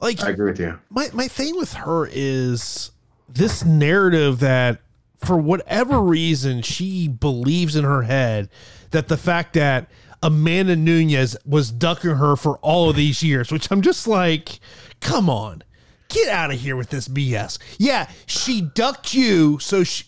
Like 0.00 0.22
I 0.22 0.30
agree 0.30 0.50
with 0.50 0.60
you. 0.60 0.78
my 0.90 1.08
my 1.14 1.28
thing 1.28 1.56
with 1.56 1.72
her 1.72 2.06
is 2.12 2.90
this 3.26 3.64
narrative 3.64 4.40
that 4.40 4.80
for 5.16 5.38
whatever 5.38 6.00
reason 6.02 6.60
she 6.60 7.08
believes 7.08 7.74
in 7.74 7.84
her 7.84 8.02
head 8.02 8.50
that 8.90 9.08
the 9.08 9.16
fact 9.16 9.54
that 9.54 9.88
Amanda 10.22 10.76
Nunes 10.76 11.36
was 11.46 11.70
ducking 11.70 12.16
her 12.16 12.36
for 12.36 12.58
all 12.58 12.90
of 12.90 12.96
these 12.96 13.22
years, 13.22 13.50
which 13.50 13.70
I'm 13.70 13.82
just 13.82 14.06
like, 14.06 14.58
come 15.04 15.30
on, 15.30 15.62
get 16.08 16.28
out 16.28 16.50
of 16.52 16.58
here 16.58 16.74
with 16.74 16.90
this 16.90 17.06
BS. 17.06 17.58
Yeah, 17.78 18.10
she 18.26 18.60
ducked 18.60 19.14
you, 19.14 19.60
so 19.60 19.84
she 19.84 20.04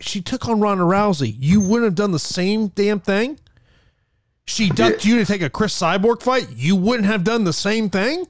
she 0.00 0.20
took 0.22 0.48
on 0.48 0.58
Ronda 0.60 0.84
Rousey. 0.84 1.34
You 1.38 1.60
wouldn't 1.60 1.84
have 1.84 1.94
done 1.94 2.12
the 2.12 2.18
same 2.18 2.68
damn 2.68 2.98
thing. 3.00 3.38
She 4.46 4.68
ducked 4.70 5.04
you 5.04 5.18
to 5.18 5.24
take 5.24 5.42
a 5.42 5.50
Cris 5.50 5.78
Cyborg 5.78 6.22
fight. 6.22 6.48
You 6.56 6.74
wouldn't 6.74 7.06
have 7.06 7.22
done 7.22 7.44
the 7.44 7.52
same 7.52 7.88
thing. 7.90 8.26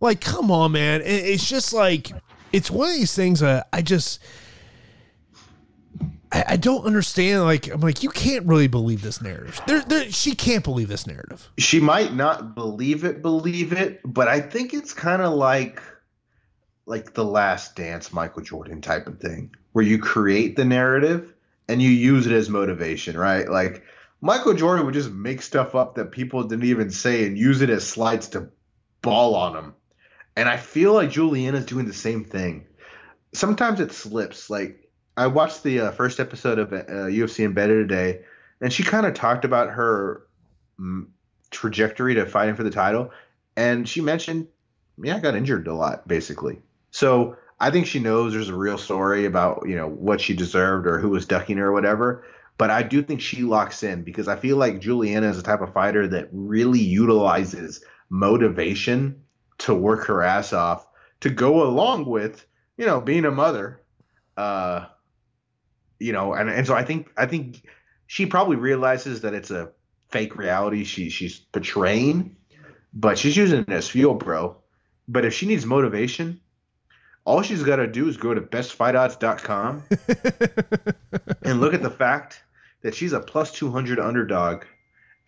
Like, 0.00 0.20
come 0.22 0.50
on, 0.50 0.72
man. 0.72 1.00
It- 1.02 1.24
It's 1.26 1.46
just 1.48 1.72
like 1.74 2.12
it's 2.52 2.70
one 2.70 2.88
of 2.90 2.94
these 2.96 3.14
things 3.14 3.40
that 3.40 3.68
I 3.72 3.82
just 3.82 4.20
I, 6.32 6.44
I 6.48 6.56
don't 6.56 6.84
understand. 6.84 7.44
Like, 7.44 7.68
I'm 7.68 7.80
like, 7.80 8.02
you 8.02 8.10
can't 8.10 8.46
really 8.46 8.68
believe 8.68 9.02
this 9.02 9.20
narrative. 9.20 9.60
There, 9.66 9.80
there, 9.82 10.10
she 10.10 10.34
can't 10.34 10.64
believe 10.64 10.88
this 10.88 11.06
narrative. 11.06 11.48
She 11.58 11.80
might 11.80 12.14
not 12.14 12.54
believe 12.54 13.04
it, 13.04 13.22
believe 13.22 13.72
it, 13.72 14.00
but 14.04 14.28
I 14.28 14.40
think 14.40 14.74
it's 14.74 14.92
kind 14.92 15.22
of 15.22 15.34
like 15.34 15.82
like 16.86 17.12
the 17.12 17.24
last 17.24 17.76
dance 17.76 18.14
Michael 18.14 18.42
Jordan 18.42 18.80
type 18.80 19.06
of 19.06 19.20
thing 19.20 19.54
where 19.72 19.84
you 19.84 19.98
create 19.98 20.56
the 20.56 20.64
narrative 20.64 21.34
and 21.68 21.82
you 21.82 21.90
use 21.90 22.26
it 22.26 22.32
as 22.32 22.48
motivation, 22.48 23.16
right? 23.16 23.46
Like 23.48 23.84
Michael 24.22 24.54
Jordan 24.54 24.86
would 24.86 24.94
just 24.94 25.10
make 25.10 25.42
stuff 25.42 25.74
up 25.74 25.96
that 25.96 26.12
people 26.12 26.42
didn't 26.44 26.64
even 26.64 26.90
say 26.90 27.26
and 27.26 27.38
use 27.38 27.60
it 27.60 27.68
as 27.68 27.86
slides 27.86 28.28
to 28.30 28.48
ball 29.02 29.36
on 29.36 29.52
them. 29.52 29.74
And 30.34 30.48
I 30.48 30.56
feel 30.56 30.94
like 30.94 31.10
Juliana's 31.10 31.66
doing 31.66 31.86
the 31.86 31.92
same 31.92 32.24
thing. 32.24 32.66
Sometimes 33.34 33.80
it 33.80 33.92
slips. 33.92 34.48
Like 34.48 34.87
I 35.18 35.26
watched 35.26 35.64
the 35.64 35.80
uh, 35.80 35.90
first 35.90 36.20
episode 36.20 36.60
of 36.60 36.72
uh, 36.72 36.84
UFC 36.84 37.44
Embedded 37.44 37.88
today, 37.88 38.20
and 38.60 38.72
she 38.72 38.84
kind 38.84 39.04
of 39.04 39.14
talked 39.14 39.44
about 39.44 39.70
her 39.70 40.22
mm, 40.78 41.06
trajectory 41.50 42.14
to 42.14 42.24
fighting 42.24 42.54
for 42.54 42.62
the 42.62 42.70
title, 42.70 43.10
and 43.56 43.88
she 43.88 44.00
mentioned, 44.00 44.46
"Yeah, 44.96 45.16
I 45.16 45.18
got 45.18 45.34
injured 45.34 45.66
a 45.66 45.74
lot, 45.74 46.06
basically." 46.06 46.60
So 46.92 47.36
I 47.58 47.72
think 47.72 47.88
she 47.88 47.98
knows 47.98 48.32
there's 48.32 48.48
a 48.48 48.54
real 48.54 48.78
story 48.78 49.24
about 49.24 49.64
you 49.66 49.74
know 49.74 49.88
what 49.88 50.20
she 50.20 50.34
deserved 50.34 50.86
or 50.86 51.00
who 51.00 51.08
was 51.08 51.26
ducking 51.26 51.56
her 51.56 51.66
or 51.66 51.72
whatever. 51.72 52.24
But 52.56 52.70
I 52.70 52.84
do 52.84 53.02
think 53.02 53.20
she 53.20 53.42
locks 53.42 53.82
in 53.82 54.04
because 54.04 54.28
I 54.28 54.36
feel 54.36 54.56
like 54.56 54.80
Juliana 54.80 55.30
is 55.30 55.36
the 55.36 55.42
type 55.42 55.62
of 55.62 55.72
fighter 55.72 56.06
that 56.06 56.28
really 56.30 56.80
utilizes 56.80 57.84
motivation 58.08 59.20
to 59.58 59.74
work 59.74 60.06
her 60.06 60.22
ass 60.22 60.52
off 60.52 60.86
to 61.20 61.30
go 61.30 61.64
along 61.64 62.04
with 62.06 62.46
you 62.76 62.86
know 62.86 63.00
being 63.00 63.24
a 63.24 63.32
mother. 63.32 63.82
Uh, 64.36 64.86
you 65.98 66.12
know, 66.12 66.32
and, 66.34 66.48
and 66.48 66.66
so 66.66 66.74
I 66.74 66.84
think 66.84 67.10
I 67.16 67.26
think 67.26 67.62
she 68.06 68.26
probably 68.26 68.56
realizes 68.56 69.22
that 69.22 69.34
it's 69.34 69.50
a 69.50 69.70
fake 70.08 70.36
reality 70.36 70.84
she 70.84 71.10
she's 71.10 71.38
portraying, 71.38 72.36
but 72.92 73.18
she's 73.18 73.36
using 73.36 73.60
it 73.60 73.70
as 73.70 73.88
fuel, 73.88 74.14
bro. 74.14 74.56
But 75.06 75.24
if 75.24 75.34
she 75.34 75.46
needs 75.46 75.64
motivation, 75.64 76.40
all 77.24 77.42
she's 77.42 77.62
got 77.62 77.76
to 77.76 77.86
do 77.86 78.08
is 78.08 78.16
go 78.16 78.34
to 78.34 78.40
bestfightodds.com 78.40 79.84
and 81.42 81.60
look 81.60 81.74
at 81.74 81.82
the 81.82 81.90
fact 81.90 82.42
that 82.82 82.94
she's 82.94 83.12
a 83.12 83.20
plus 83.20 83.52
200 83.52 83.98
underdog 83.98 84.64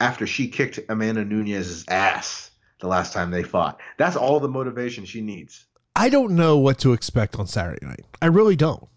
after 0.00 0.26
she 0.26 0.48
kicked 0.48 0.78
Amanda 0.88 1.24
Nunes's 1.24 1.84
ass 1.88 2.50
the 2.80 2.88
last 2.88 3.12
time 3.12 3.30
they 3.30 3.42
fought. 3.42 3.80
That's 3.98 4.16
all 4.16 4.40
the 4.40 4.48
motivation 4.48 5.04
she 5.04 5.20
needs. 5.20 5.66
I 5.96 6.08
don't 6.08 6.36
know 6.36 6.56
what 6.56 6.78
to 6.78 6.92
expect 6.92 7.36
on 7.38 7.46
Saturday 7.46 7.84
night. 7.84 8.06
I 8.22 8.26
really 8.26 8.56
don't. 8.56 8.88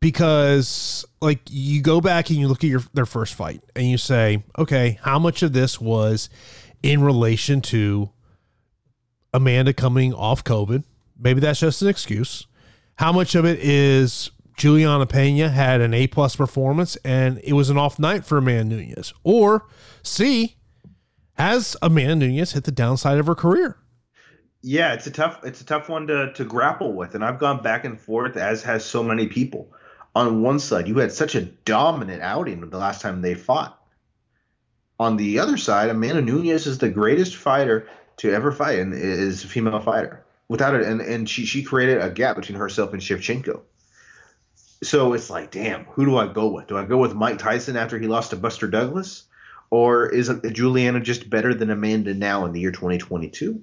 Because 0.00 1.04
like 1.20 1.40
you 1.48 1.82
go 1.82 2.00
back 2.00 2.28
and 2.30 2.38
you 2.38 2.48
look 2.48 2.62
at 2.62 2.70
your 2.70 2.82
their 2.92 3.06
first 3.06 3.34
fight 3.34 3.62
and 3.74 3.86
you 3.86 3.98
say, 3.98 4.44
okay, 4.58 4.98
how 5.02 5.18
much 5.18 5.42
of 5.42 5.52
this 5.52 5.80
was 5.80 6.28
in 6.82 7.02
relation 7.02 7.60
to 7.62 8.10
Amanda 9.32 9.72
coming 9.72 10.12
off 10.12 10.44
COVID? 10.44 10.84
Maybe 11.18 11.40
that's 11.40 11.60
just 11.60 11.82
an 11.82 11.88
excuse. 11.88 12.46
How 12.96 13.12
much 13.12 13.34
of 13.34 13.44
it 13.44 13.58
is 13.60 14.30
Juliana 14.56 15.06
Pena 15.06 15.48
had 15.48 15.80
an 15.80 15.92
A 15.94 16.06
plus 16.06 16.36
performance 16.36 16.96
and 16.96 17.40
it 17.44 17.52
was 17.52 17.70
an 17.70 17.78
off 17.78 17.98
night 17.98 18.24
for 18.24 18.38
Amanda 18.38 18.76
Nunes? 18.76 19.12
Or 19.22 19.66
C, 20.02 20.56
has 21.34 21.76
Amanda 21.82 22.26
Nunes 22.26 22.52
hit 22.52 22.64
the 22.64 22.72
downside 22.72 23.18
of 23.18 23.26
her 23.26 23.34
career? 23.34 23.78
Yeah, 24.62 24.94
it's 24.94 25.06
a 25.06 25.10
tough 25.10 25.40
it's 25.44 25.60
a 25.60 25.64
tough 25.64 25.88
one 25.88 26.06
to 26.08 26.32
to 26.32 26.44
grapple 26.44 26.94
with, 26.94 27.14
and 27.14 27.24
I've 27.24 27.38
gone 27.38 27.62
back 27.62 27.84
and 27.84 28.00
forth 28.00 28.36
as 28.36 28.62
has 28.64 28.84
so 28.84 29.02
many 29.02 29.28
people. 29.28 29.72
On 30.16 30.40
one 30.40 30.58
side, 30.58 30.88
you 30.88 30.96
had 30.96 31.12
such 31.12 31.34
a 31.34 31.42
dominant 31.42 32.22
outing 32.22 32.70
the 32.70 32.78
last 32.78 33.02
time 33.02 33.20
they 33.20 33.34
fought. 33.34 33.78
On 34.98 35.18
the 35.18 35.40
other 35.40 35.58
side, 35.58 35.90
Amanda 35.90 36.22
Nunes 36.22 36.66
is 36.66 36.78
the 36.78 36.88
greatest 36.88 37.36
fighter 37.36 37.86
to 38.16 38.32
ever 38.32 38.50
fight, 38.50 38.78
and 38.78 38.94
is 38.94 39.44
a 39.44 39.46
female 39.46 39.78
fighter 39.78 40.24
without 40.48 40.74
it, 40.74 40.86
and 40.86 41.02
and 41.02 41.28
she 41.28 41.44
she 41.44 41.62
created 41.62 42.00
a 42.00 42.08
gap 42.08 42.36
between 42.36 42.56
herself 42.56 42.94
and 42.94 43.02
Shevchenko. 43.02 43.60
So 44.82 45.12
it's 45.12 45.28
like, 45.28 45.50
damn, 45.50 45.84
who 45.84 46.06
do 46.06 46.16
I 46.16 46.28
go 46.28 46.48
with? 46.48 46.68
Do 46.68 46.78
I 46.78 46.86
go 46.86 46.96
with 46.96 47.14
Mike 47.14 47.36
Tyson 47.36 47.76
after 47.76 47.98
he 47.98 48.06
lost 48.06 48.30
to 48.30 48.36
Buster 48.36 48.68
Douglas, 48.68 49.24
or 49.68 50.08
is 50.08 50.32
Juliana 50.50 51.00
just 51.00 51.28
better 51.28 51.52
than 51.52 51.68
Amanda 51.68 52.14
now 52.14 52.46
in 52.46 52.52
the 52.52 52.60
year 52.60 52.72
2022? 52.72 53.62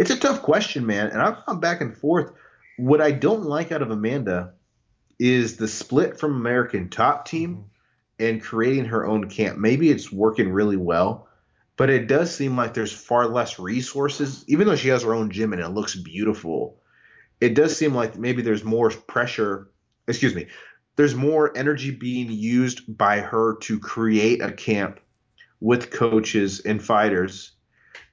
It's 0.00 0.10
a 0.10 0.18
tough 0.18 0.42
question, 0.42 0.84
man, 0.84 1.10
and 1.10 1.22
I've 1.22 1.46
gone 1.46 1.60
back 1.60 1.80
and 1.80 1.96
forth. 1.96 2.32
What 2.76 3.00
I 3.00 3.12
don't 3.12 3.44
like 3.44 3.70
out 3.70 3.82
of 3.82 3.92
Amanda 3.92 4.54
is 5.22 5.56
the 5.56 5.68
split 5.68 6.18
from 6.18 6.34
American 6.34 6.88
Top 6.88 7.28
Team 7.28 7.54
mm-hmm. 7.54 8.24
and 8.24 8.42
creating 8.42 8.86
her 8.86 9.06
own 9.06 9.30
camp. 9.30 9.56
Maybe 9.56 9.88
it's 9.88 10.10
working 10.10 10.50
really 10.50 10.76
well, 10.76 11.28
but 11.76 11.90
it 11.90 12.08
does 12.08 12.34
seem 12.34 12.56
like 12.56 12.74
there's 12.74 12.92
far 12.92 13.28
less 13.28 13.60
resources, 13.60 14.44
even 14.48 14.66
though 14.66 14.74
she 14.74 14.88
has 14.88 15.04
her 15.04 15.14
own 15.14 15.30
gym 15.30 15.52
and 15.52 15.62
it 15.62 15.68
looks 15.68 15.94
beautiful. 15.94 16.80
It 17.40 17.54
does 17.54 17.76
seem 17.76 17.94
like 17.94 18.18
maybe 18.18 18.42
there's 18.42 18.64
more 18.64 18.90
pressure, 18.90 19.70
excuse 20.08 20.34
me, 20.34 20.48
there's 20.96 21.14
more 21.14 21.56
energy 21.56 21.92
being 21.92 22.32
used 22.32 22.96
by 22.98 23.20
her 23.20 23.58
to 23.62 23.78
create 23.78 24.42
a 24.42 24.50
camp 24.50 24.98
with 25.60 25.92
coaches 25.92 26.58
and 26.60 26.82
fighters 26.82 27.52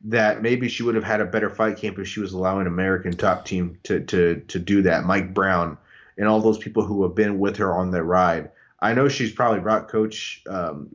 that 0.02 0.44
maybe 0.44 0.70
she 0.70 0.84
would 0.84 0.94
have 0.94 1.04
had 1.04 1.22
a 1.22 1.26
better 1.26 1.50
fight 1.50 1.78
camp 1.78 1.98
if 1.98 2.08
she 2.08 2.20
was 2.20 2.34
allowing 2.34 2.68
American 2.68 3.14
top 3.14 3.46
team 3.46 3.80
to 3.84 4.00
to 4.02 4.42
to 4.48 4.60
do 4.60 4.84
that. 4.84 5.06
Mike 5.06 5.34
Brown 5.34 5.78
and 6.20 6.28
all 6.28 6.42
those 6.42 6.60
people 6.60 6.86
who 6.86 7.02
have 7.04 7.16
been 7.16 7.40
with 7.40 7.58
her 7.58 7.74
on 7.76 7.90
that 7.92 8.04
ride. 8.04 8.52
I 8.82 8.94
know 8.94 9.08
she's 9.10 9.32
probably 9.32 9.62
brought 9.62 9.88
coach 9.90 10.44
um, 10.48 10.90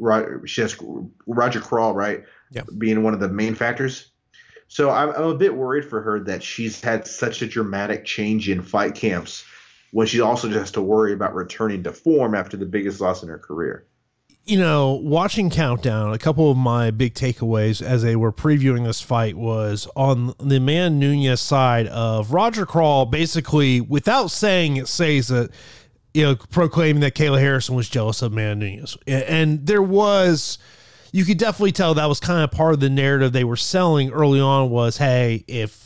she 0.46 0.60
has 0.60 0.76
Roger 1.26 1.60
Crawl 1.60 1.94
right, 1.94 2.24
Yeah. 2.50 2.62
being 2.78 3.02
one 3.02 3.14
of 3.14 3.20
the 3.20 3.28
main 3.28 3.54
factors. 3.54 4.10
So 4.68 4.90
I'm, 4.90 5.10
I'm 5.10 5.24
a 5.24 5.34
bit 5.34 5.54
worried 5.54 5.84
for 5.86 6.00
her 6.02 6.20
that 6.24 6.42
she's 6.42 6.80
had 6.80 7.06
such 7.06 7.42
a 7.42 7.46
dramatic 7.46 8.04
change 8.04 8.48
in 8.48 8.62
fight 8.62 8.94
camps 8.94 9.44
when 9.92 10.06
she 10.06 10.20
also 10.20 10.48
just 10.48 10.58
has 10.60 10.70
to 10.72 10.82
worry 10.82 11.12
about 11.12 11.34
returning 11.34 11.82
to 11.84 11.92
form 11.92 12.34
after 12.34 12.56
the 12.56 12.66
biggest 12.66 13.00
loss 13.00 13.22
in 13.22 13.28
her 13.28 13.38
career. 13.38 13.86
You 14.46 14.58
know, 14.58 14.92
watching 14.92 15.48
Countdown, 15.48 16.12
a 16.12 16.18
couple 16.18 16.50
of 16.50 16.56
my 16.58 16.90
big 16.90 17.14
takeaways 17.14 17.80
as 17.80 18.02
they 18.02 18.14
were 18.14 18.30
previewing 18.30 18.84
this 18.84 19.00
fight 19.00 19.36
was 19.36 19.88
on 19.96 20.34
the 20.38 20.60
man 20.60 20.98
Nunes 20.98 21.40
side 21.40 21.86
of 21.86 22.32
Roger 22.32 22.66
Crawl, 22.66 23.06
basically, 23.06 23.80
without 23.80 24.26
saying 24.26 24.76
it, 24.76 24.86
says 24.86 25.28
that, 25.28 25.50
you 26.12 26.24
know, 26.24 26.36
proclaiming 26.36 27.00
that 27.00 27.14
Kayla 27.14 27.40
Harrison 27.40 27.74
was 27.74 27.88
jealous 27.88 28.20
of 28.20 28.34
Man 28.34 28.58
Nunes. 28.58 28.98
And 29.06 29.66
there 29.66 29.82
was, 29.82 30.58
you 31.10 31.24
could 31.24 31.38
definitely 31.38 31.72
tell 31.72 31.94
that 31.94 32.06
was 32.06 32.20
kind 32.20 32.44
of 32.44 32.50
part 32.50 32.74
of 32.74 32.80
the 32.80 32.90
narrative 32.90 33.32
they 33.32 33.44
were 33.44 33.56
selling 33.56 34.10
early 34.10 34.40
on 34.40 34.68
was, 34.68 34.98
hey, 34.98 35.44
if 35.48 35.84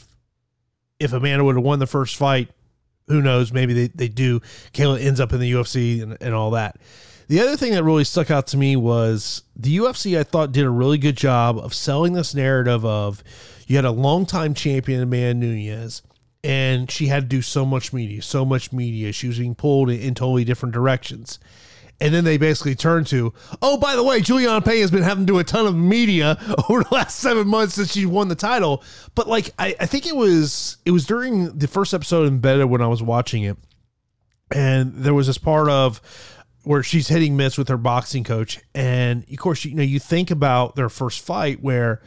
if 0.98 1.12
Amanda 1.12 1.44
would 1.44 1.54
have 1.54 1.64
won 1.64 1.78
the 1.78 1.86
first 1.86 2.16
fight, 2.16 2.50
who 3.06 3.22
knows? 3.22 3.52
Maybe 3.52 3.72
they, 3.72 3.86
they 3.88 4.08
do. 4.08 4.40
Kayla 4.72 5.00
ends 5.00 5.20
up 5.20 5.32
in 5.32 5.40
the 5.40 5.52
UFC 5.52 6.02
and, 6.02 6.16
and 6.20 6.34
all 6.34 6.50
that. 6.52 6.76
The 7.28 7.40
other 7.40 7.56
thing 7.56 7.72
that 7.72 7.84
really 7.84 8.04
stuck 8.04 8.30
out 8.30 8.46
to 8.48 8.56
me 8.56 8.74
was 8.74 9.42
the 9.54 9.76
UFC, 9.76 10.18
I 10.18 10.22
thought, 10.22 10.50
did 10.50 10.64
a 10.64 10.70
really 10.70 10.96
good 10.96 11.16
job 11.16 11.58
of 11.58 11.74
selling 11.74 12.14
this 12.14 12.34
narrative 12.34 12.84
of 12.86 13.22
you 13.66 13.76
had 13.76 13.84
a 13.84 13.90
longtime 13.90 14.54
champion, 14.54 15.02
Amanda 15.02 15.46
Nunes, 15.46 16.02
and 16.42 16.90
she 16.90 17.08
had 17.08 17.24
to 17.24 17.28
do 17.28 17.42
so 17.42 17.66
much 17.66 17.92
media, 17.92 18.22
so 18.22 18.46
much 18.46 18.72
media. 18.72 19.12
She 19.12 19.28
was 19.28 19.38
being 19.38 19.54
pulled 19.54 19.90
in, 19.90 20.00
in 20.00 20.14
totally 20.14 20.44
different 20.44 20.72
directions. 20.72 21.38
And 22.00 22.14
then 22.14 22.24
they 22.24 22.38
basically 22.38 22.76
turned 22.76 23.08
to, 23.08 23.34
oh, 23.60 23.76
by 23.76 23.94
the 23.94 24.04
way, 24.04 24.20
Juliana 24.22 24.62
Pena 24.62 24.80
has 24.80 24.90
been 24.90 25.02
having 25.02 25.26
to 25.26 25.32
do 25.32 25.38
a 25.38 25.44
ton 25.44 25.66
of 25.66 25.76
media 25.76 26.38
over 26.68 26.84
the 26.84 26.94
last 26.94 27.18
seven 27.18 27.46
months 27.46 27.74
since 27.74 27.92
she 27.92 28.06
won 28.06 28.28
the 28.28 28.36
title. 28.36 28.82
But 29.14 29.28
like, 29.28 29.50
I, 29.58 29.74
I 29.78 29.84
think 29.86 30.06
it 30.06 30.16
was 30.16 30.78
it 30.86 30.92
was 30.92 31.04
during 31.04 31.58
the 31.58 31.68
first 31.68 31.92
episode 31.92 32.26
Embedded 32.26 32.70
when 32.70 32.80
I 32.80 32.86
was 32.86 33.02
watching 33.02 33.42
it, 33.42 33.58
and 34.50 34.94
there 34.94 35.12
was 35.12 35.26
this 35.26 35.38
part 35.38 35.68
of 35.68 36.00
where 36.64 36.82
she's 36.82 37.08
hitting 37.08 37.36
mitts 37.36 37.56
with 37.56 37.68
her 37.68 37.76
boxing 37.76 38.24
coach, 38.24 38.60
and 38.74 39.24
of 39.30 39.38
course, 39.38 39.64
you 39.64 39.74
know, 39.74 39.82
you 39.82 39.98
think 39.98 40.30
about 40.30 40.76
their 40.76 40.88
first 40.88 41.24
fight 41.24 41.62
where 41.62 42.00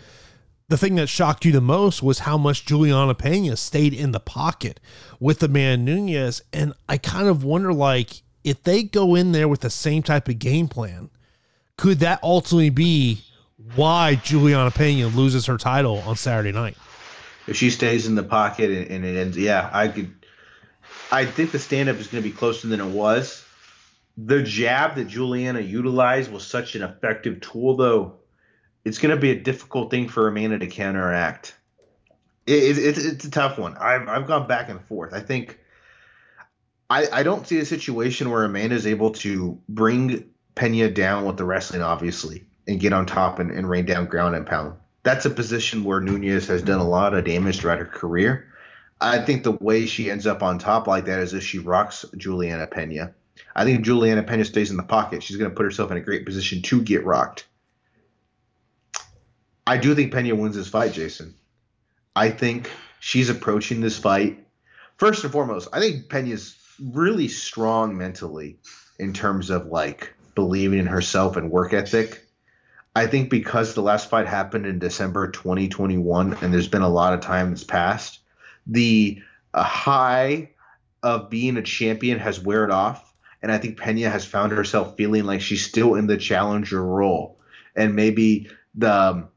the 0.67 0.77
thing 0.77 0.95
that 0.95 1.07
shocked 1.07 1.43
you 1.43 1.51
the 1.51 1.61
most 1.61 2.01
was 2.01 2.19
how 2.19 2.37
much 2.37 2.65
Juliana 2.65 3.13
Pena 3.13 3.57
stayed 3.57 3.93
in 3.93 4.11
the 4.11 4.19
pocket 4.19 4.79
with 5.19 5.39
the 5.39 5.49
man 5.49 5.83
Nunes. 5.83 6.41
and 6.53 6.73
I 6.87 6.97
kind 6.97 7.27
of 7.27 7.43
wonder 7.43 7.73
like 7.73 8.21
if 8.43 8.63
they 8.63 8.83
go 8.83 9.15
in 9.15 9.33
there 9.33 9.47
with 9.47 9.61
the 9.61 9.69
same 9.69 10.01
type 10.01 10.27
of 10.27 10.39
game 10.39 10.67
plan, 10.67 11.09
could 11.77 11.99
that 11.99 12.19
ultimately 12.23 12.69
be 12.69 13.21
why 13.75 14.15
Juliana 14.15 14.71
Pena 14.71 15.07
loses 15.07 15.45
her 15.47 15.57
title 15.57 15.97
on 15.99 16.15
Saturday 16.15 16.51
night? 16.51 16.77
If 17.47 17.57
she 17.57 17.69
stays 17.69 18.07
in 18.07 18.15
the 18.15 18.23
pocket 18.23 18.69
and, 18.69 18.87
and 18.87 19.05
it 19.05 19.17
ends, 19.17 19.37
yeah, 19.37 19.69
I 19.73 19.87
could. 19.87 20.13
I 21.11 21.25
think 21.25 21.51
the 21.51 21.59
stand 21.59 21.89
up 21.89 21.97
is 21.97 22.07
going 22.07 22.23
to 22.23 22.29
be 22.29 22.33
closer 22.33 22.67
than 22.67 22.79
it 22.79 22.85
was. 22.85 23.45
The 24.17 24.43
jab 24.43 24.95
that 24.95 25.07
Juliana 25.07 25.61
utilized 25.61 26.31
was 26.31 26.45
such 26.45 26.75
an 26.75 26.83
effective 26.83 27.41
tool, 27.41 27.77
though. 27.77 28.15
It's 28.83 28.97
going 28.97 29.15
to 29.15 29.21
be 29.21 29.31
a 29.31 29.39
difficult 29.39 29.91
thing 29.91 30.09
for 30.09 30.27
Amanda 30.27 30.59
to 30.59 30.67
counteract. 30.67 31.55
It, 32.47 32.77
it, 32.77 32.97
it's 32.97 33.25
a 33.25 33.31
tough 33.31 33.57
one. 33.57 33.77
I've, 33.77 34.07
I've 34.07 34.27
gone 34.27 34.47
back 34.47 34.69
and 34.69 34.81
forth. 34.81 35.13
I 35.13 35.19
think 35.19 35.59
I, 36.89 37.07
I 37.11 37.23
don't 37.23 37.47
see 37.47 37.59
a 37.59 37.65
situation 37.65 38.29
where 38.29 38.43
Amanda 38.43 38.75
is 38.75 38.85
able 38.85 39.11
to 39.11 39.57
bring 39.69 40.25
Pena 40.55 40.89
down 40.89 41.25
with 41.25 41.37
the 41.37 41.45
wrestling, 41.45 41.81
obviously, 41.81 42.43
and 42.67 42.81
get 42.81 42.91
on 42.91 43.05
top 43.05 43.39
and, 43.39 43.49
and 43.49 43.69
rain 43.69 43.85
down 43.85 44.07
ground 44.07 44.35
and 44.35 44.45
pound. 44.45 44.73
That's 45.03 45.25
a 45.25 45.29
position 45.29 45.85
where 45.85 46.01
Nunes 46.01 46.47
has 46.47 46.61
done 46.61 46.79
a 46.79 46.87
lot 46.87 47.13
of 47.13 47.23
damage 47.23 47.59
throughout 47.59 47.79
her 47.79 47.85
career. 47.85 48.53
I 48.99 49.19
think 49.19 49.43
the 49.43 49.53
way 49.53 49.85
she 49.85 50.11
ends 50.11 50.27
up 50.27 50.43
on 50.43 50.59
top 50.59 50.85
like 50.85 51.05
that 51.05 51.19
is 51.19 51.33
if 51.33 51.43
she 51.43 51.59
rocks 51.59 52.03
Juliana 52.17 52.67
Pena. 52.67 53.13
I 53.55 53.65
think 53.65 53.83
Juliana 53.83 54.23
Pena 54.23 54.45
stays 54.45 54.71
in 54.71 54.77
the 54.77 54.83
pocket. 54.83 55.23
She's 55.23 55.37
going 55.37 55.49
to 55.49 55.55
put 55.55 55.63
herself 55.63 55.91
in 55.91 55.97
a 55.97 56.01
great 56.01 56.25
position 56.25 56.61
to 56.63 56.81
get 56.81 57.05
rocked. 57.05 57.45
I 59.67 59.77
do 59.77 59.93
think 59.95 60.13
Pena 60.13 60.35
wins 60.35 60.55
this 60.55 60.67
fight, 60.67 60.93
Jason. 60.93 61.35
I 62.15 62.29
think 62.29 62.69
she's 62.99 63.29
approaching 63.29 63.81
this 63.81 63.97
fight. 63.97 64.45
First 64.97 65.23
and 65.23 65.31
foremost, 65.31 65.69
I 65.73 65.79
think 65.79 66.09
Pena's 66.09 66.57
really 66.79 67.27
strong 67.27 67.97
mentally 67.97 68.57
in 68.99 69.13
terms 69.13 69.49
of 69.49 69.67
like 69.67 70.13
believing 70.35 70.79
in 70.79 70.87
herself 70.87 71.37
and 71.37 71.51
work 71.51 71.73
ethic. 71.73 72.25
I 72.95 73.07
think 73.07 73.29
because 73.29 73.73
the 73.73 73.81
last 73.81 74.09
fight 74.09 74.27
happened 74.27 74.65
in 74.65 74.79
December 74.79 75.31
2021 75.31 76.37
and 76.41 76.53
there's 76.53 76.67
been 76.67 76.81
a 76.81 76.89
lot 76.89 77.13
of 77.13 77.21
time 77.21 77.49
that's 77.49 77.63
passed, 77.63 78.19
the 78.67 79.21
uh, 79.53 79.63
high 79.63 80.51
of 81.01 81.29
being 81.29 81.57
a 81.57 81.61
champion 81.61 82.19
has 82.19 82.39
weared 82.39 82.71
off. 82.71 83.10
And 83.41 83.51
I 83.51 83.57
think 83.57 83.79
Pena 83.79 84.09
has 84.09 84.25
found 84.25 84.51
herself 84.51 84.95
feeling 84.97 85.23
like 85.23 85.41
she's 85.41 85.65
still 85.65 85.95
in 85.95 86.07
the 86.07 86.17
challenger 86.17 86.83
role. 86.83 87.39
And 87.75 87.95
maybe 87.95 88.49
the 88.75 88.93
um, 88.93 89.29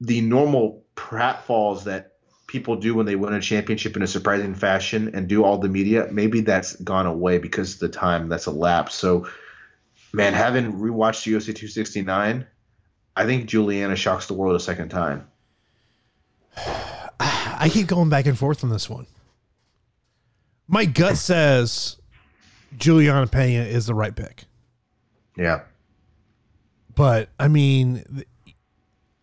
the 0.00 0.20
normal 0.20 0.84
pratfalls 0.96 1.84
that 1.84 2.12
people 2.48 2.76
do 2.76 2.94
when 2.94 3.06
they 3.06 3.14
win 3.14 3.34
a 3.34 3.40
championship 3.40 3.94
in 3.94 4.02
a 4.02 4.06
surprising 4.06 4.54
fashion 4.54 5.14
and 5.14 5.28
do 5.28 5.44
all 5.44 5.58
the 5.58 5.68
media, 5.68 6.08
maybe 6.10 6.40
that's 6.40 6.74
gone 6.76 7.06
away 7.06 7.38
because 7.38 7.74
of 7.74 7.80
the 7.80 7.88
time 7.88 8.28
that's 8.28 8.46
elapsed. 8.46 8.98
So, 8.98 9.28
man, 10.12 10.32
having 10.32 10.72
rewatched 10.72 11.30
UFC 11.30 11.54
269, 11.54 12.46
I 13.14 13.26
think 13.26 13.46
Juliana 13.46 13.96
shocks 13.96 14.26
the 14.26 14.34
world 14.34 14.56
a 14.56 14.60
second 14.60 14.88
time. 14.88 15.28
I 17.20 17.68
keep 17.70 17.86
going 17.86 18.08
back 18.08 18.26
and 18.26 18.38
forth 18.38 18.64
on 18.64 18.70
this 18.70 18.88
one. 18.88 19.06
My 20.66 20.84
gut 20.84 21.16
says 21.16 21.97
Juliana 22.76 23.26
Pena 23.26 23.62
is 23.62 23.86
the 23.86 23.94
right 23.94 24.14
pick. 24.14 24.44
Yeah. 25.36 25.62
But 26.94 27.28
I 27.38 27.48
mean, 27.48 28.24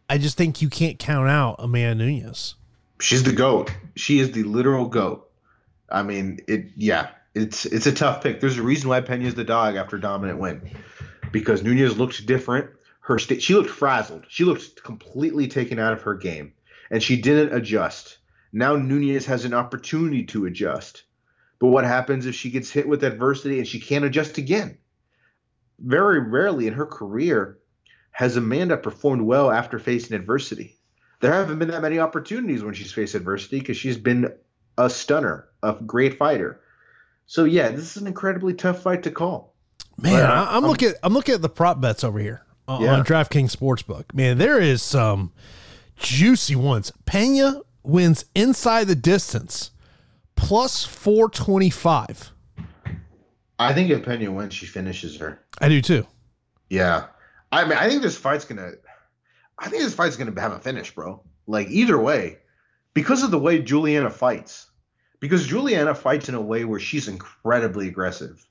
I 0.10 0.18
just 0.18 0.38
think 0.38 0.62
you 0.62 0.70
can't 0.70 0.98
count 0.98 1.28
out 1.30 1.56
Amanda 1.60 2.06
Nunes. 2.06 2.56
she's 3.02 3.24
the 3.24 3.34
goat. 3.34 3.72
She 3.96 4.20
is 4.20 4.32
the 4.32 4.44
literal 4.44 4.88
goat. 4.88 5.30
I 5.90 6.04
mean, 6.04 6.40
it. 6.48 6.72
Yeah, 6.76 7.10
it's 7.34 7.66
it's 7.66 7.86
a 7.86 7.92
tough 7.92 8.24
pick. 8.24 8.40
There's 8.40 8.58
a 8.58 8.64
reason 8.64 8.90
why 8.90 9.02
Pena's 9.02 9.36
the 9.36 9.44
dog 9.44 9.76
after 9.76 9.98
dominant 9.98 10.40
win, 10.40 10.72
because 11.32 11.64
Nunes 11.64 11.98
looked 11.98 12.26
different. 12.26 12.70
Her 13.02 13.20
state, 13.20 13.44
she 13.44 13.54
looked 13.54 13.70
frazzled. 13.70 14.26
She 14.30 14.46
looked 14.46 14.82
completely 14.84 15.48
taken 15.48 15.78
out 15.78 15.94
of 15.94 16.02
her 16.04 16.16
game, 16.16 16.54
and 16.90 17.04
she 17.04 17.22
didn't 17.22 17.56
adjust. 17.56 18.18
Now 18.52 18.78
Nunes 18.78 19.26
has 19.26 19.46
an 19.46 19.54
opportunity 19.54 20.24
to 20.28 20.46
adjust. 20.46 21.04
But 21.60 21.68
what 21.68 21.86
happens 21.86 22.26
if 22.26 22.36
she 22.36 22.50
gets 22.50 22.70
hit 22.70 22.88
with 22.88 23.04
adversity 23.04 23.60
and 23.60 23.68
she 23.68 23.80
can't 23.80 24.06
adjust 24.06 24.38
again? 24.38 24.78
Very 25.80 26.20
rarely 26.20 26.68
in 26.68 26.74
her 26.74 26.86
career 26.86 27.60
has 28.12 28.36
Amanda 28.38 28.78
performed 28.78 29.24
well 29.24 29.52
after 29.52 29.80
facing 29.80 30.16
adversity 30.16 30.78
there 31.26 31.34
haven't 31.34 31.60
been 31.60 31.70
that 31.70 31.82
many 31.82 32.00
opportunities 32.00 32.64
when 32.64 32.74
she's 32.74 32.92
faced 32.92 33.16
adversity 33.16 33.60
because 33.60 33.78
she's 33.78 33.98
been 33.98 34.32
a 34.78 34.90
stunner, 34.90 35.48
a 35.64 35.74
great 35.74 36.18
fighter. 36.18 36.62
So 37.26 37.46
yeah, 37.46 37.70
this 37.70 37.96
is 37.96 37.98
an 38.02 38.08
incredibly 38.08 38.54
tough 38.54 38.82
fight 38.82 39.04
to 39.04 39.12
call. 39.12 39.56
Man, 39.98 40.14
but, 40.14 40.30
uh, 40.30 40.48
I'm, 40.50 40.64
I'm 40.64 40.70
looking. 40.70 40.94
I'm 41.02 41.14
looking 41.14 41.36
at 41.36 41.42
the 41.42 41.50
prop 41.50 41.80
bets 41.82 42.04
over 42.04 42.20
here 42.20 42.46
on, 42.68 42.82
yeah. 42.82 42.94
on 42.94 43.04
DraftKings 43.04 43.56
Sportsbook. 43.56 44.14
Man, 44.14 44.38
there 44.38 44.60
is 44.60 44.84
some 44.84 45.32
juicy 45.96 46.56
ones. 46.56 46.92
Pena 47.06 47.62
wins 47.84 48.26
inside 48.36 48.88
the 48.88 48.96
distance, 48.96 49.72
plus 50.36 50.84
four 50.84 51.30
twenty 51.30 51.70
five. 51.70 52.32
I 53.58 53.74
think 53.74 53.90
if 53.90 54.04
Pena 54.06 54.32
wins, 54.32 54.54
she 54.54 54.66
finishes 54.66 55.18
her. 55.18 55.42
I 55.60 55.70
do 55.70 55.82
too. 55.82 56.06
Yeah, 56.70 57.08
I 57.52 57.64
mean, 57.64 57.78
I 57.78 57.88
think 57.88 58.02
this 58.02 58.18
fight's 58.18 58.46
gonna 58.46 58.74
I 59.58 59.70
think 59.70 59.84
this 59.84 59.94
fight's 59.96 60.18
going 60.18 60.34
to 60.34 60.42
have 60.42 60.52
a 60.52 60.60
finish, 60.60 60.94
bro. 60.94 61.22
Like 61.48 61.70
either 61.70 62.00
way, 62.00 62.40
because 62.94 63.24
of 63.24 63.32
the 63.32 63.40
way 63.40 63.62
Juliana 63.62 64.10
fights. 64.10 64.70
Because 65.20 65.48
Juliana 65.48 65.96
fights 65.96 66.30
in 66.30 66.36
a 66.36 66.42
way 66.42 66.66
where 66.66 66.80
she's 66.80 67.08
incredibly 67.08 67.88
aggressive. 67.88 68.46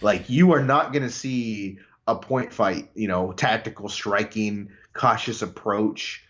Like 0.00 0.28
you 0.30 0.52
are 0.52 0.62
not 0.62 0.92
going 0.92 1.02
to 1.02 1.10
see 1.10 1.78
a 2.08 2.16
point 2.16 2.52
fight, 2.52 2.90
you 2.94 3.06
know, 3.06 3.32
tactical 3.32 3.88
striking, 3.88 4.70
cautious 4.92 5.42
approach. 5.42 6.24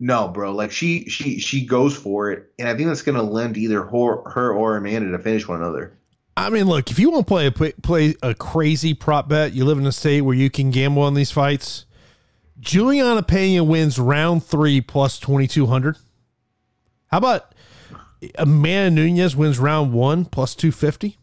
No, 0.00 0.28
bro. 0.28 0.52
Like 0.52 0.70
she 0.70 1.08
she 1.08 1.38
she 1.38 1.66
goes 1.66 1.96
for 1.96 2.30
it, 2.30 2.52
and 2.58 2.68
I 2.68 2.76
think 2.76 2.88
that's 2.88 3.02
going 3.02 3.16
to 3.16 3.22
lend 3.22 3.56
either 3.56 3.82
her, 3.82 4.30
her 4.30 4.52
or 4.52 4.76
Amanda 4.76 5.10
to 5.10 5.18
finish 5.18 5.48
one 5.48 5.60
another. 5.60 5.98
I 6.36 6.50
mean, 6.50 6.66
look, 6.66 6.90
if 6.90 7.00
you 7.00 7.10
want 7.10 7.26
to 7.26 7.28
play 7.28 7.46
a 7.46 7.50
play 7.50 8.14
a 8.22 8.34
crazy 8.34 8.94
prop 8.94 9.28
bet, 9.28 9.52
you 9.52 9.64
live 9.64 9.78
in 9.78 9.86
a 9.86 9.92
state 9.92 10.20
where 10.20 10.36
you 10.36 10.50
can 10.50 10.70
gamble 10.70 11.02
on 11.02 11.14
these 11.14 11.32
fights 11.32 11.86
Juliana 12.60 13.22
Pena 13.22 13.62
wins 13.62 13.98
round 13.98 14.44
three 14.44 14.80
plus 14.80 15.18
2,200. 15.18 15.96
How 17.08 17.18
about 17.18 17.54
Amanda 18.36 19.02
Nunes 19.02 19.36
wins 19.36 19.58
round 19.58 19.92
one 19.92 20.24
plus 20.24 20.54
250? 20.54 21.18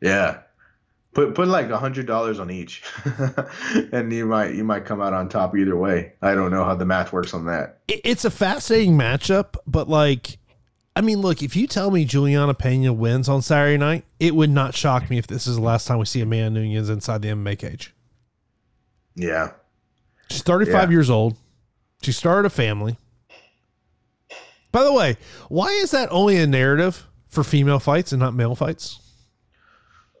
Yeah. 0.00 0.40
Put 1.18 1.34
put 1.34 1.48
like 1.48 1.68
a 1.70 1.76
hundred 1.76 2.06
dollars 2.06 2.38
on 2.38 2.48
each, 2.48 2.80
and 3.92 4.12
you 4.12 4.24
might 4.24 4.54
you 4.54 4.62
might 4.62 4.84
come 4.84 5.00
out 5.00 5.12
on 5.12 5.28
top 5.28 5.56
either 5.56 5.76
way. 5.76 6.12
I 6.22 6.36
don't 6.36 6.52
know 6.52 6.62
how 6.62 6.76
the 6.76 6.86
math 6.86 7.12
works 7.12 7.34
on 7.34 7.46
that. 7.46 7.80
It's 7.88 8.24
a 8.24 8.30
fascinating 8.30 8.96
matchup, 8.96 9.56
but 9.66 9.88
like, 9.88 10.38
I 10.94 11.00
mean, 11.00 11.20
look, 11.20 11.42
if 11.42 11.56
you 11.56 11.66
tell 11.66 11.90
me 11.90 12.04
Juliana 12.04 12.54
Pena 12.54 12.92
wins 12.92 13.28
on 13.28 13.42
Saturday 13.42 13.78
night, 13.78 14.04
it 14.20 14.36
would 14.36 14.50
not 14.50 14.76
shock 14.76 15.10
me 15.10 15.18
if 15.18 15.26
this 15.26 15.48
is 15.48 15.56
the 15.56 15.62
last 15.62 15.88
time 15.88 15.98
we 15.98 16.04
see 16.04 16.20
Amanda 16.20 16.60
Nunes 16.60 16.88
inside 16.88 17.22
the 17.22 17.30
MMA 17.30 17.58
cage. 17.58 17.92
Yeah, 19.16 19.54
She's 20.30 20.42
35 20.42 20.72
yeah. 20.72 20.88
years 20.88 21.10
old. 21.10 21.36
She 22.00 22.12
started 22.12 22.46
a 22.46 22.50
family. 22.50 22.96
By 24.70 24.84
the 24.84 24.92
way, 24.92 25.16
why 25.48 25.66
is 25.70 25.90
that 25.90 26.08
only 26.12 26.36
a 26.36 26.46
narrative 26.46 27.08
for 27.28 27.42
female 27.42 27.80
fights 27.80 28.12
and 28.12 28.20
not 28.20 28.34
male 28.34 28.54
fights? 28.54 29.00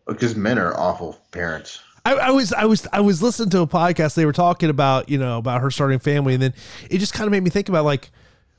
Because 0.08 0.34
men 0.34 0.58
are 0.58 0.74
awful 0.78 1.18
parents. 1.30 1.80
I, 2.04 2.14
I, 2.14 2.30
was 2.30 2.52
I 2.54 2.64
was 2.64 2.86
I 2.92 3.00
was 3.00 3.22
listening 3.22 3.50
to 3.50 3.60
a 3.60 3.66
podcast. 3.66 4.14
They 4.14 4.24
were 4.24 4.32
talking 4.32 4.70
about 4.70 5.08
you 5.08 5.18
know 5.18 5.38
about 5.38 5.60
her 5.60 5.70
starting 5.70 5.98
family, 5.98 6.34
and 6.34 6.42
then 6.42 6.54
it 6.90 6.98
just 6.98 7.12
kind 7.12 7.26
of 7.26 7.32
made 7.32 7.42
me 7.42 7.50
think 7.50 7.68
about 7.68 7.84
like 7.84 8.10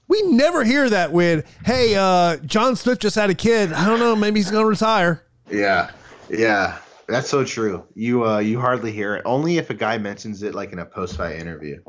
we 0.08 0.22
never 0.24 0.64
hear 0.64 0.90
that 0.90 1.12
when 1.12 1.44
hey 1.66 1.96
uh, 1.96 2.38
John 2.38 2.76
Smith 2.76 3.00
just 3.00 3.16
had 3.16 3.30
a 3.30 3.36
kid. 3.36 3.74
I 3.74 3.88
don't 3.88 4.00
know, 4.00 4.16
maybe 4.16 4.40
he's 4.40 4.52
gonna 4.52 4.68
retire. 4.68 5.24
Yeah, 5.50 5.90
yeah, 6.30 6.78
that's 7.08 7.30
so 7.30 7.44
true. 7.44 7.86
You 7.96 8.26
uh 8.26 8.40
you 8.40 8.60
hardly 8.60 8.92
hear 8.92 9.16
it. 9.16 9.24
Only 9.26 9.58
if 9.58 9.70
a 9.70 9.74
guy 9.74 9.98
mentions 9.98 10.44
it 10.44 10.54
like 10.54 10.72
in 10.72 10.80
a 10.80 10.86
post 10.86 11.18
fight 11.18 11.38
interview. 11.38 11.82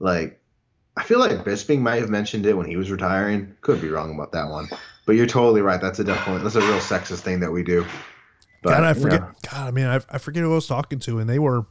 Like 0.00 0.40
I 0.96 1.04
feel 1.04 1.20
like 1.20 1.30
Bisping 1.44 1.80
might 1.80 2.00
have 2.00 2.10
mentioned 2.10 2.46
it 2.46 2.56
when 2.56 2.66
he 2.66 2.76
was 2.76 2.90
retiring. 2.90 3.54
Could 3.60 3.80
be 3.80 3.90
wrong 3.90 4.12
about 4.14 4.32
that 4.32 4.48
one. 4.48 4.68
But 5.06 5.16
you're 5.16 5.26
totally 5.26 5.62
right. 5.62 5.80
That's 5.80 5.98
a 6.00 6.04
definitely 6.04 6.42
that's 6.42 6.56
a 6.56 6.60
real 6.60 6.78
sexist 6.78 7.20
thing 7.20 7.40
that 7.40 7.52
we 7.52 7.62
do. 7.62 7.86
But, 8.62 8.70
God, 8.70 8.84
I 8.84 8.94
forget. 8.94 9.20
God, 9.20 9.68
I 9.68 9.70
mean, 9.70 9.86
I, 9.86 10.00
I 10.10 10.18
forget 10.18 10.42
who 10.42 10.52
I 10.52 10.54
was 10.56 10.66
talking 10.66 10.98
to, 11.00 11.18
and 11.18 11.28
they 11.28 11.38
were 11.38 11.66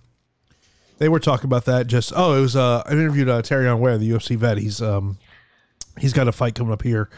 they 0.98 1.10
were 1.10 1.20
talking 1.20 1.46
about 1.46 1.66
that. 1.66 1.88
Just 1.88 2.14
oh, 2.16 2.38
it 2.38 2.42
was 2.42 2.56
uh, 2.56 2.84
I 2.86 2.92
interviewed 2.92 3.30
uh, 3.30 3.42
Terrion 3.42 3.80
Ware, 3.80 3.98
the 3.98 4.10
UFC 4.10 4.36
vet. 4.36 4.58
He's 4.58 4.82
um 4.82 5.18
he's 5.98 6.14
got 6.14 6.28
a 6.28 6.32
fight 6.32 6.56
coming 6.56 6.74
up 6.74 6.82
here 6.82 7.10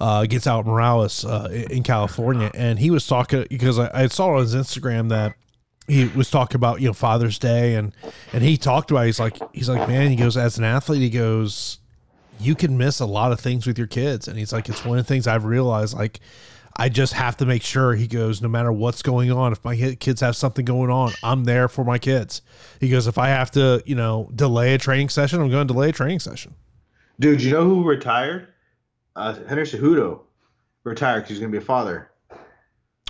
uh, 0.00 0.20
against 0.22 0.46
out 0.46 0.66
Morales 0.66 1.24
uh, 1.24 1.48
in 1.70 1.82
California, 1.82 2.50
and 2.54 2.78
he 2.78 2.90
was 2.90 3.06
talking 3.06 3.46
because 3.48 3.78
I, 3.78 3.90
I, 3.92 4.06
saw 4.08 4.34
on 4.34 4.40
his 4.40 4.54
Instagram 4.54 5.08
that 5.08 5.34
he 5.88 6.06
was 6.08 6.30
talking 6.30 6.56
about 6.56 6.80
you 6.80 6.88
know 6.88 6.92
Father's 6.92 7.38
Day, 7.38 7.74
and 7.74 7.92
and 8.32 8.42
he 8.42 8.56
talked 8.56 8.90
about 8.90 9.04
it. 9.04 9.06
he's 9.06 9.20
like 9.20 9.38
he's 9.52 9.68
like 9.68 9.88
man, 9.88 10.10
he 10.10 10.16
goes 10.16 10.36
as 10.36 10.58
an 10.58 10.64
athlete, 10.64 11.00
he 11.00 11.10
goes 11.10 11.78
you 12.38 12.54
can 12.54 12.76
miss 12.76 13.00
a 13.00 13.06
lot 13.06 13.32
of 13.32 13.40
things 13.40 13.66
with 13.66 13.78
your 13.78 13.86
kids, 13.86 14.28
and 14.28 14.38
he's 14.38 14.52
like 14.52 14.68
it's 14.68 14.84
one 14.84 14.98
of 14.98 15.04
the 15.04 15.08
things 15.08 15.26
I've 15.26 15.44
realized 15.44 15.94
like. 15.94 16.20
I 16.76 16.88
just 16.88 17.14
have 17.14 17.36
to 17.38 17.46
make 17.46 17.62
sure 17.62 17.94
he 17.94 18.06
goes, 18.06 18.42
no 18.42 18.48
matter 18.48 18.70
what's 18.70 19.02
going 19.02 19.32
on, 19.32 19.52
if 19.52 19.64
my 19.64 19.94
kids 19.98 20.20
have 20.20 20.36
something 20.36 20.64
going 20.64 20.90
on, 20.90 21.12
I'm 21.22 21.44
there 21.44 21.68
for 21.68 21.84
my 21.84 21.98
kids. 21.98 22.42
He 22.80 22.90
goes, 22.90 23.06
if 23.06 23.16
I 23.18 23.28
have 23.28 23.50
to, 23.52 23.82
you 23.86 23.94
know, 23.94 24.30
delay 24.34 24.74
a 24.74 24.78
training 24.78 25.08
session, 25.08 25.40
I'm 25.40 25.50
going 25.50 25.66
to 25.66 25.72
delay 25.72 25.88
a 25.88 25.92
training 25.92 26.20
session. 26.20 26.54
Dude, 27.18 27.42
you 27.42 27.50
know 27.50 27.64
who 27.64 27.82
retired? 27.82 28.48
uh, 29.16 29.34
Henry 29.48 29.64
Cejudo 29.64 30.20
retired 30.84 31.20
because 31.20 31.30
he's 31.30 31.38
going 31.40 31.50
to 31.50 31.58
be 31.58 31.62
a 31.62 31.66
father. 31.66 32.10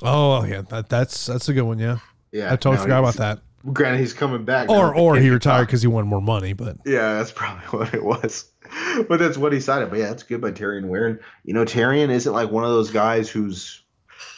Oh 0.02 0.44
yeah, 0.44 0.62
that, 0.68 0.88
that's 0.88 1.26
that's 1.26 1.48
a 1.48 1.54
good 1.54 1.62
one. 1.62 1.78
Yeah, 1.78 1.98
yeah. 2.30 2.52
I 2.52 2.56
totally 2.56 2.82
forgot 2.82 3.00
about 3.00 3.14
that. 3.14 3.40
Granted, 3.72 3.98
he's 3.98 4.12
coming 4.12 4.44
back. 4.44 4.68
Or 4.68 4.94
or 4.94 5.16
he 5.16 5.30
retired 5.30 5.66
because 5.66 5.82
he 5.82 5.88
wanted 5.88 6.06
more 6.06 6.20
money. 6.20 6.52
But 6.52 6.76
yeah, 6.84 7.14
that's 7.14 7.32
probably 7.32 7.64
what 7.78 7.94
it 7.94 8.04
was. 8.04 8.50
but 9.08 9.18
that's 9.18 9.38
what 9.38 9.52
he 9.52 9.60
cited. 9.60 9.90
But 9.90 9.98
yeah, 9.98 10.08
that's 10.08 10.22
good 10.22 10.40
by 10.40 10.52
Terrion 10.52 10.86
Ware. 10.86 11.20
You 11.44 11.54
know, 11.54 11.64
Terrion 11.64 12.10
isn't 12.10 12.32
like 12.32 12.50
one 12.50 12.64
of 12.64 12.70
those 12.70 12.90
guys 12.90 13.28
who's 13.28 13.82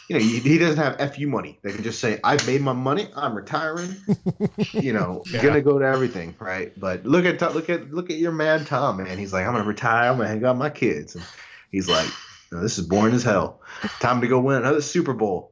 you 0.09 0.15
know, 0.15 0.21
he, 0.21 0.39
he, 0.39 0.57
doesn't 0.57 0.77
have 0.77 1.15
fu 1.15 1.27
money. 1.27 1.59
They 1.61 1.71
can 1.71 1.83
just 1.83 1.99
say, 1.99 2.19
"I've 2.23 2.45
made 2.47 2.61
my 2.61 2.73
money. 2.73 3.09
I'm 3.15 3.35
retiring." 3.35 3.95
you 4.73 4.91
know, 4.91 5.23
yeah. 5.31 5.43
gonna 5.43 5.61
go 5.61 5.77
to 5.77 5.85
everything, 5.85 6.35
right? 6.39 6.77
But 6.79 7.05
look 7.05 7.25
at 7.25 7.39
look 7.53 7.69
at 7.69 7.91
look 7.93 8.09
at 8.09 8.17
your 8.17 8.31
man 8.31 8.65
Tom, 8.65 9.03
man. 9.03 9.19
He's 9.19 9.31
like, 9.31 9.45
"I'm 9.45 9.53
gonna 9.53 9.65
retire. 9.65 10.09
I'm 10.09 10.17
gonna 10.17 10.29
hang 10.29 10.43
out 10.43 10.55
with 10.55 10.59
my 10.59 10.71
kids." 10.71 11.13
And 11.13 11.23
He's 11.71 11.87
like, 11.87 12.07
no, 12.51 12.61
this 12.61 12.77
is 12.77 12.87
boring 12.87 13.13
as 13.13 13.23
hell. 13.23 13.61
Time 13.99 14.21
to 14.21 14.27
go 14.27 14.39
win 14.39 14.57
another 14.57 14.81
Super 14.81 15.13
Bowl. 15.13 15.51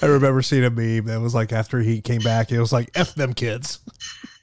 I 0.00 0.06
remember 0.06 0.42
seeing 0.42 0.64
a 0.64 0.70
meme 0.70 1.06
that 1.06 1.20
was 1.20 1.34
like 1.34 1.52
after 1.52 1.80
he 1.80 2.00
came 2.00 2.22
back, 2.22 2.50
it 2.50 2.60
was 2.60 2.72
like 2.72 2.90
"f 2.94 3.14
them 3.14 3.34
kids." 3.34 3.80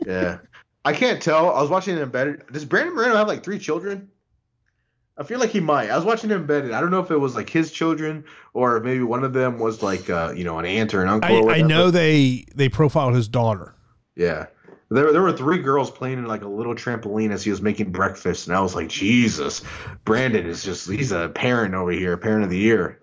yeah, 0.06 0.40
I 0.86 0.94
can't 0.94 1.22
tell. 1.22 1.54
I 1.54 1.62
was 1.62 1.70
watching 1.70 1.98
it 1.98 2.02
Embedded. 2.02 2.44
Does 2.52 2.66
Brandon 2.66 2.96
Moreno 2.96 3.16
have 3.16 3.28
like 3.28 3.44
three 3.44 3.60
children? 3.60 4.10
I 5.18 5.24
feel 5.24 5.40
like 5.40 5.50
he 5.50 5.60
might. 5.60 5.90
I 5.90 5.96
was 5.96 6.06
watching 6.06 6.30
Embedded. 6.32 6.72
I 6.72 6.80
don't 6.80 6.92
know 6.92 7.00
if 7.00 7.10
it 7.10 7.18
was 7.18 7.36
like 7.36 7.50
his 7.50 7.72
children 7.72 8.24
or 8.54 8.80
maybe 8.80 9.04
one 9.04 9.24
of 9.24 9.34
them 9.34 9.60
was 9.60 9.82
like 9.82 10.10
uh, 10.10 10.34
you 10.36 10.44
know 10.44 10.60
an 10.60 10.66
aunt 10.66 10.94
or 10.94 11.02
an 11.02 11.10
uncle. 11.10 11.50
I, 11.50 11.56
I 11.56 11.62
know 11.62 11.92
they 11.92 12.46
they 12.56 12.70
profiled 12.70 13.16
his 13.16 13.28
daughter. 13.28 13.74
Yeah, 14.16 14.46
there, 14.90 15.12
there 15.12 15.22
were 15.22 15.34
three 15.34 15.60
girls 15.60 15.92
playing 15.92 16.20
in 16.20 16.26
like 16.26 16.44
a 16.44 16.48
little 16.48 16.76
trampoline 16.76 17.32
as 17.32 17.44
he 17.44 17.50
was 17.50 17.62
making 17.62 17.92
breakfast, 17.92 18.48
and 18.48 18.56
I 18.56 18.62
was 18.62 18.76
like, 18.76 18.90
Jesus, 18.90 19.62
Brandon 20.06 20.46
is 20.46 20.64
just—he's 20.64 21.12
a 21.12 21.30
parent 21.30 21.74
over 21.74 21.92
here, 21.92 22.16
parent 22.18 22.44
of 22.44 22.50
the 22.50 22.58
year 22.58 23.00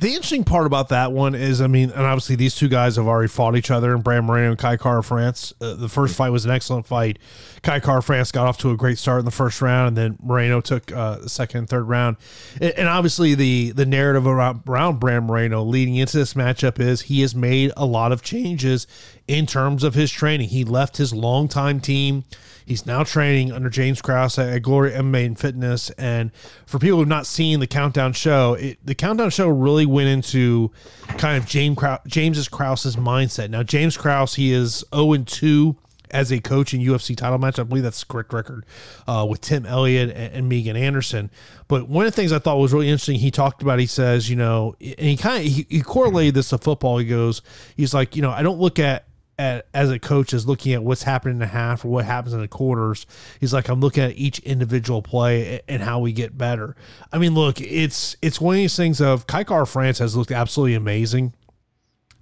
the 0.00 0.08
interesting 0.08 0.44
part 0.44 0.64
about 0.64 0.88
that 0.88 1.12
one 1.12 1.34
is, 1.34 1.60
I 1.60 1.66
mean, 1.66 1.90
and 1.90 2.06
obviously 2.06 2.34
these 2.34 2.54
two 2.54 2.68
guys 2.68 2.96
have 2.96 3.06
already 3.06 3.28
fought 3.28 3.54
each 3.54 3.70
other, 3.70 3.94
and 3.94 4.02
Brand 4.02 4.24
Moreno 4.24 4.48
and 4.48 4.58
Kai 4.58 4.78
Kara-France. 4.78 5.52
Uh, 5.60 5.74
the 5.74 5.90
first 5.90 6.16
fight 6.16 6.30
was 6.30 6.46
an 6.46 6.50
excellent 6.50 6.86
fight. 6.86 7.18
Kai 7.62 7.80
Kara-France 7.80 8.32
got 8.32 8.46
off 8.46 8.56
to 8.58 8.70
a 8.70 8.76
great 8.78 8.96
start 8.96 9.18
in 9.18 9.26
the 9.26 9.30
first 9.30 9.60
round, 9.60 9.88
and 9.88 9.96
then 9.98 10.18
Moreno 10.22 10.62
took 10.62 10.90
uh, 10.90 11.18
the 11.18 11.28
second 11.28 11.58
and 11.58 11.68
third 11.68 11.82
round. 11.82 12.16
And, 12.62 12.72
and 12.78 12.88
obviously, 12.88 13.34
the 13.34 13.72
the 13.72 13.84
narrative 13.84 14.26
around, 14.26 14.62
around 14.66 15.00
Brand 15.00 15.26
Moreno 15.26 15.62
leading 15.62 15.96
into 15.96 16.16
this 16.16 16.32
matchup 16.32 16.80
is 16.80 17.02
he 17.02 17.20
has 17.20 17.34
made 17.34 17.70
a 17.76 17.84
lot 17.84 18.10
of 18.10 18.22
changes 18.22 18.86
in 19.28 19.44
terms 19.44 19.84
of 19.84 19.92
his 19.92 20.10
training. 20.10 20.48
He 20.48 20.64
left 20.64 20.96
his 20.96 21.12
longtime 21.12 21.78
team 21.80 22.24
He's 22.70 22.86
now 22.86 23.02
training 23.02 23.50
under 23.50 23.68
James 23.68 24.00
Krause 24.00 24.38
at 24.38 24.62
Glory 24.62 24.92
MMA 24.92 25.26
and 25.26 25.36
Fitness. 25.36 25.90
And 25.90 26.30
for 26.66 26.78
people 26.78 26.98
who've 26.98 27.08
not 27.08 27.26
seen 27.26 27.58
the 27.58 27.66
Countdown 27.66 28.12
Show, 28.12 28.54
it, 28.54 28.78
the 28.84 28.94
Countdown 28.94 29.30
Show 29.30 29.48
really 29.48 29.86
went 29.90 30.08
into 30.08 30.70
kind 31.18 31.36
of 31.36 31.46
James 31.48 31.76
Krause, 31.76 32.00
James's 32.06 32.48
Krause's 32.48 32.96
mindset. 32.96 33.50
Now, 33.50 33.62
James 33.62 33.96
Krause, 33.96 34.34
he 34.34 34.52
is 34.52 34.84
0 34.94 35.16
2 35.16 35.76
as 36.10 36.32
a 36.32 36.40
coach 36.40 36.74
in 36.74 36.80
UFC 36.80 37.16
title 37.16 37.38
match. 37.38 37.58
I 37.58 37.62
believe 37.62 37.84
that's 37.84 38.00
the 38.00 38.06
correct 38.06 38.32
record 38.32 38.66
uh, 39.06 39.26
with 39.28 39.40
Tim 39.40 39.64
Elliott 39.64 40.10
and, 40.10 40.34
and, 40.34 40.48
Megan 40.48 40.76
Anderson. 40.76 41.30
But 41.68 41.88
one 41.88 42.06
of 42.06 42.12
the 42.12 42.16
things 42.16 42.32
I 42.32 42.38
thought 42.38 42.58
was 42.58 42.72
really 42.72 42.88
interesting, 42.88 43.18
he 43.18 43.30
talked 43.30 43.62
about, 43.62 43.78
he 43.78 43.86
says, 43.86 44.28
you 44.28 44.36
know, 44.36 44.74
and 44.80 44.98
he 44.98 45.16
kind 45.16 45.46
of 45.46 45.52
he, 45.52 45.66
he 45.68 45.82
correlated 45.82 46.34
this 46.34 46.50
to 46.50 46.58
football. 46.58 46.98
He 46.98 47.06
goes, 47.06 47.42
he's 47.76 47.94
like, 47.94 48.16
you 48.16 48.22
know, 48.22 48.30
I 48.30 48.42
don't 48.42 48.58
look 48.58 48.78
at 48.78 49.06
at, 49.40 49.66
as 49.72 49.90
a 49.90 49.98
coach 49.98 50.34
is 50.34 50.46
looking 50.46 50.74
at 50.74 50.84
what's 50.84 51.02
happening 51.02 51.36
in 51.36 51.38
the 51.38 51.46
half 51.46 51.82
or 51.82 51.88
what 51.88 52.04
happens 52.04 52.34
in 52.34 52.40
the 52.40 52.48
quarters. 52.48 53.06
He's 53.40 53.54
like, 53.54 53.70
I'm 53.70 53.80
looking 53.80 54.02
at 54.02 54.16
each 54.16 54.38
individual 54.40 55.00
play 55.00 55.62
and 55.66 55.82
how 55.82 55.98
we 55.98 56.12
get 56.12 56.36
better. 56.36 56.76
I 57.10 57.16
mean, 57.16 57.34
look, 57.34 57.58
it's 57.58 58.16
it's 58.20 58.38
one 58.38 58.56
of 58.56 58.58
these 58.58 58.76
things 58.76 59.00
of 59.00 59.26
Kai 59.26 59.44
Kara-France 59.44 59.98
has 59.98 60.14
looked 60.14 60.30
absolutely 60.30 60.74
amazing. 60.74 61.32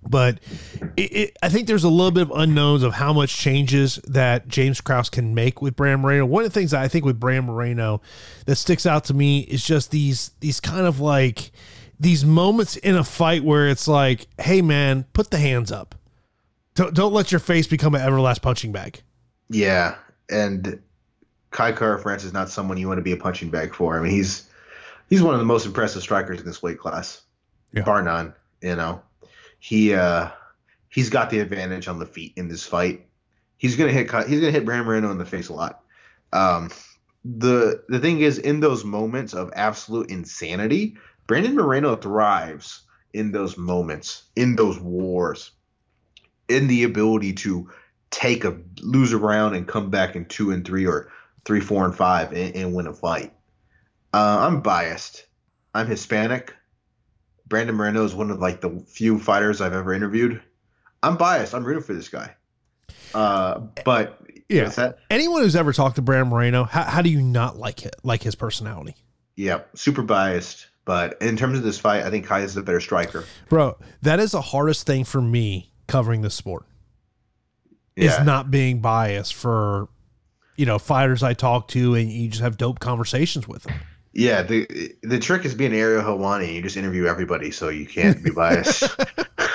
But 0.08 0.38
it, 0.96 1.16
it, 1.16 1.36
I 1.42 1.48
think 1.48 1.66
there's 1.66 1.82
a 1.82 1.88
little 1.88 2.12
bit 2.12 2.22
of 2.22 2.30
unknowns 2.30 2.84
of 2.84 2.94
how 2.94 3.12
much 3.12 3.36
changes 3.36 3.96
that 4.06 4.46
James 4.46 4.80
Krause 4.80 5.10
can 5.10 5.34
make 5.34 5.60
with 5.60 5.74
Brand 5.74 6.02
Moreno. 6.02 6.24
One 6.24 6.44
of 6.44 6.52
the 6.52 6.58
things 6.58 6.72
I 6.72 6.86
think 6.86 7.04
with 7.04 7.18
Brand 7.18 7.46
Moreno 7.46 8.00
that 8.46 8.56
sticks 8.56 8.86
out 8.86 9.04
to 9.06 9.14
me 9.14 9.40
is 9.40 9.64
just 9.64 9.90
these 9.90 10.30
these 10.38 10.60
kind 10.60 10.86
of 10.86 11.00
like 11.00 11.50
these 11.98 12.24
moments 12.24 12.76
in 12.76 12.94
a 12.94 13.02
fight 13.02 13.42
where 13.42 13.68
it's 13.68 13.88
like, 13.88 14.28
hey 14.38 14.62
man, 14.62 15.04
put 15.14 15.32
the 15.32 15.38
hands 15.38 15.72
up 15.72 15.96
don't, 16.78 16.94
don't 16.94 17.12
let 17.12 17.32
your 17.32 17.40
face 17.40 17.66
become 17.66 17.96
an 17.96 18.00
everlast 18.00 18.40
punching 18.40 18.70
bag. 18.70 19.02
Yeah, 19.50 19.96
and 20.30 20.80
Kai 21.50 21.72
Kara-France 21.72 22.22
is 22.22 22.32
not 22.32 22.50
someone 22.50 22.78
you 22.78 22.86
want 22.86 22.98
to 22.98 23.02
be 23.02 23.10
a 23.10 23.16
punching 23.16 23.50
bag 23.50 23.74
for. 23.74 23.98
I 23.98 24.00
mean, 24.00 24.12
he's 24.12 24.48
he's 25.10 25.20
one 25.20 25.34
of 25.34 25.40
the 25.40 25.46
most 25.46 25.66
impressive 25.66 26.02
strikers 26.02 26.38
in 26.38 26.46
this 26.46 26.62
weight 26.62 26.78
class, 26.78 27.22
yeah. 27.72 27.82
bar 27.82 28.00
none. 28.02 28.32
You 28.62 28.76
know, 28.76 29.02
he 29.58 29.92
uh, 29.92 30.28
he's 30.88 31.10
got 31.10 31.30
the 31.30 31.40
advantage 31.40 31.88
on 31.88 31.98
the 31.98 32.06
feet 32.06 32.34
in 32.36 32.46
this 32.46 32.64
fight. 32.64 33.06
He's 33.56 33.74
gonna 33.74 33.90
hit 33.90 34.08
he's 34.28 34.38
gonna 34.38 34.52
hit 34.52 34.64
Brandon 34.64 34.86
Moreno 34.86 35.10
in 35.10 35.18
the 35.18 35.24
face 35.24 35.48
a 35.48 35.54
lot. 35.54 35.82
Um, 36.32 36.70
the 37.24 37.82
the 37.88 37.98
thing 37.98 38.20
is, 38.20 38.38
in 38.38 38.60
those 38.60 38.84
moments 38.84 39.34
of 39.34 39.50
absolute 39.56 40.10
insanity, 40.10 40.96
Brandon 41.26 41.56
Moreno 41.56 41.96
thrives 41.96 42.82
in 43.12 43.32
those 43.32 43.58
moments, 43.58 44.22
in 44.36 44.54
those 44.54 44.78
wars 44.78 45.50
in 46.48 46.66
the 46.66 46.84
ability 46.84 47.32
to 47.34 47.70
take 48.10 48.44
a 48.44 48.58
lose 48.80 49.12
a 49.12 49.18
round 49.18 49.54
and 49.54 49.68
come 49.68 49.90
back 49.90 50.16
in 50.16 50.24
two 50.26 50.50
and 50.50 50.66
three 50.66 50.86
or 50.86 51.10
three, 51.44 51.60
four, 51.60 51.84
and 51.84 51.94
five 51.94 52.32
and, 52.32 52.54
and 52.54 52.74
win 52.74 52.86
a 52.86 52.92
fight. 52.92 53.32
Uh, 54.12 54.38
I'm 54.40 54.60
biased. 54.60 55.26
I'm 55.74 55.86
Hispanic. 55.86 56.54
Brandon 57.46 57.76
Moreno 57.76 58.04
is 58.04 58.14
one 58.14 58.30
of 58.30 58.40
like 58.40 58.60
the 58.60 58.84
few 58.86 59.18
fighters 59.18 59.60
I've 59.60 59.72
ever 59.72 59.92
interviewed. 59.92 60.42
I'm 61.02 61.16
biased. 61.16 61.54
I'm 61.54 61.64
rooting 61.64 61.82
for 61.82 61.94
this 61.94 62.08
guy. 62.08 62.34
Uh, 63.14 63.60
but 63.84 64.20
yeah, 64.48 64.92
anyone 65.10 65.42
who's 65.42 65.56
ever 65.56 65.72
talked 65.72 65.96
to 65.96 66.02
Brandon 66.02 66.28
Moreno, 66.28 66.64
how, 66.64 66.82
how 66.84 67.02
do 67.02 67.10
you 67.10 67.22
not 67.22 67.56
like 67.56 67.84
it? 67.84 67.96
Like 68.02 68.22
his 68.22 68.34
personality? 68.34 68.96
Yeah, 69.36 69.60
super 69.74 70.02
biased. 70.02 70.66
But 70.84 71.20
in 71.20 71.36
terms 71.36 71.58
of 71.58 71.64
this 71.64 71.78
fight, 71.78 72.02
I 72.04 72.10
think 72.10 72.24
Kai 72.26 72.40
is 72.40 72.54
the 72.54 72.62
better 72.62 72.80
striker. 72.80 73.24
Bro, 73.50 73.76
that 74.00 74.20
is 74.20 74.32
the 74.32 74.40
hardest 74.40 74.86
thing 74.86 75.04
for 75.04 75.20
me 75.20 75.67
covering 75.88 76.22
the 76.22 76.30
sport 76.30 76.66
yeah. 77.96 78.18
is 78.18 78.24
not 78.24 78.50
being 78.50 78.80
biased 78.80 79.34
for 79.34 79.88
you 80.56 80.66
know 80.66 80.78
fighters 80.78 81.22
I 81.22 81.34
talk 81.34 81.68
to, 81.68 81.94
and 81.94 82.10
you 82.10 82.28
just 82.28 82.42
have 82.42 82.56
dope 82.56 82.80
conversations 82.80 83.48
with 83.48 83.64
them. 83.64 83.74
Yeah, 84.12 84.42
the 84.42 84.94
the 85.02 85.18
trick 85.18 85.44
is 85.44 85.54
being 85.54 85.72
Ariel 85.72 86.02
Helwani. 86.02 86.54
You 86.54 86.62
just 86.62 86.76
interview 86.76 87.06
everybody, 87.06 87.50
so 87.50 87.68
you 87.68 87.86
can't 87.86 88.22
be 88.22 88.30
biased. 88.30 88.84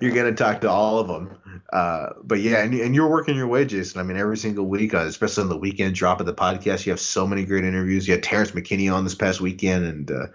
you're 0.00 0.14
gonna 0.14 0.34
talk 0.34 0.60
to 0.62 0.70
all 0.70 0.98
of 0.98 1.08
them. 1.08 1.36
Uh, 1.72 2.10
but 2.22 2.40
yeah, 2.40 2.62
and, 2.62 2.74
and 2.74 2.94
you're 2.94 3.08
working 3.08 3.36
your 3.36 3.46
way, 3.46 3.64
Jason. 3.64 4.00
I 4.00 4.04
mean, 4.04 4.16
every 4.16 4.36
single 4.36 4.66
week, 4.66 4.94
uh, 4.94 4.98
especially 4.98 5.44
on 5.44 5.48
the 5.48 5.56
weekend 5.56 5.94
drop 5.94 6.20
of 6.20 6.26
the 6.26 6.34
podcast, 6.34 6.86
you 6.86 6.92
have 6.92 7.00
so 7.00 7.26
many 7.26 7.44
great 7.44 7.64
interviews. 7.64 8.06
You 8.06 8.14
had 8.14 8.22
Terrence 8.22 8.52
McKinney 8.52 8.92
on 8.92 9.04
this 9.04 9.14
past 9.14 9.40
weekend, 9.40 9.84
and 9.84 10.10
uh, 10.10 10.26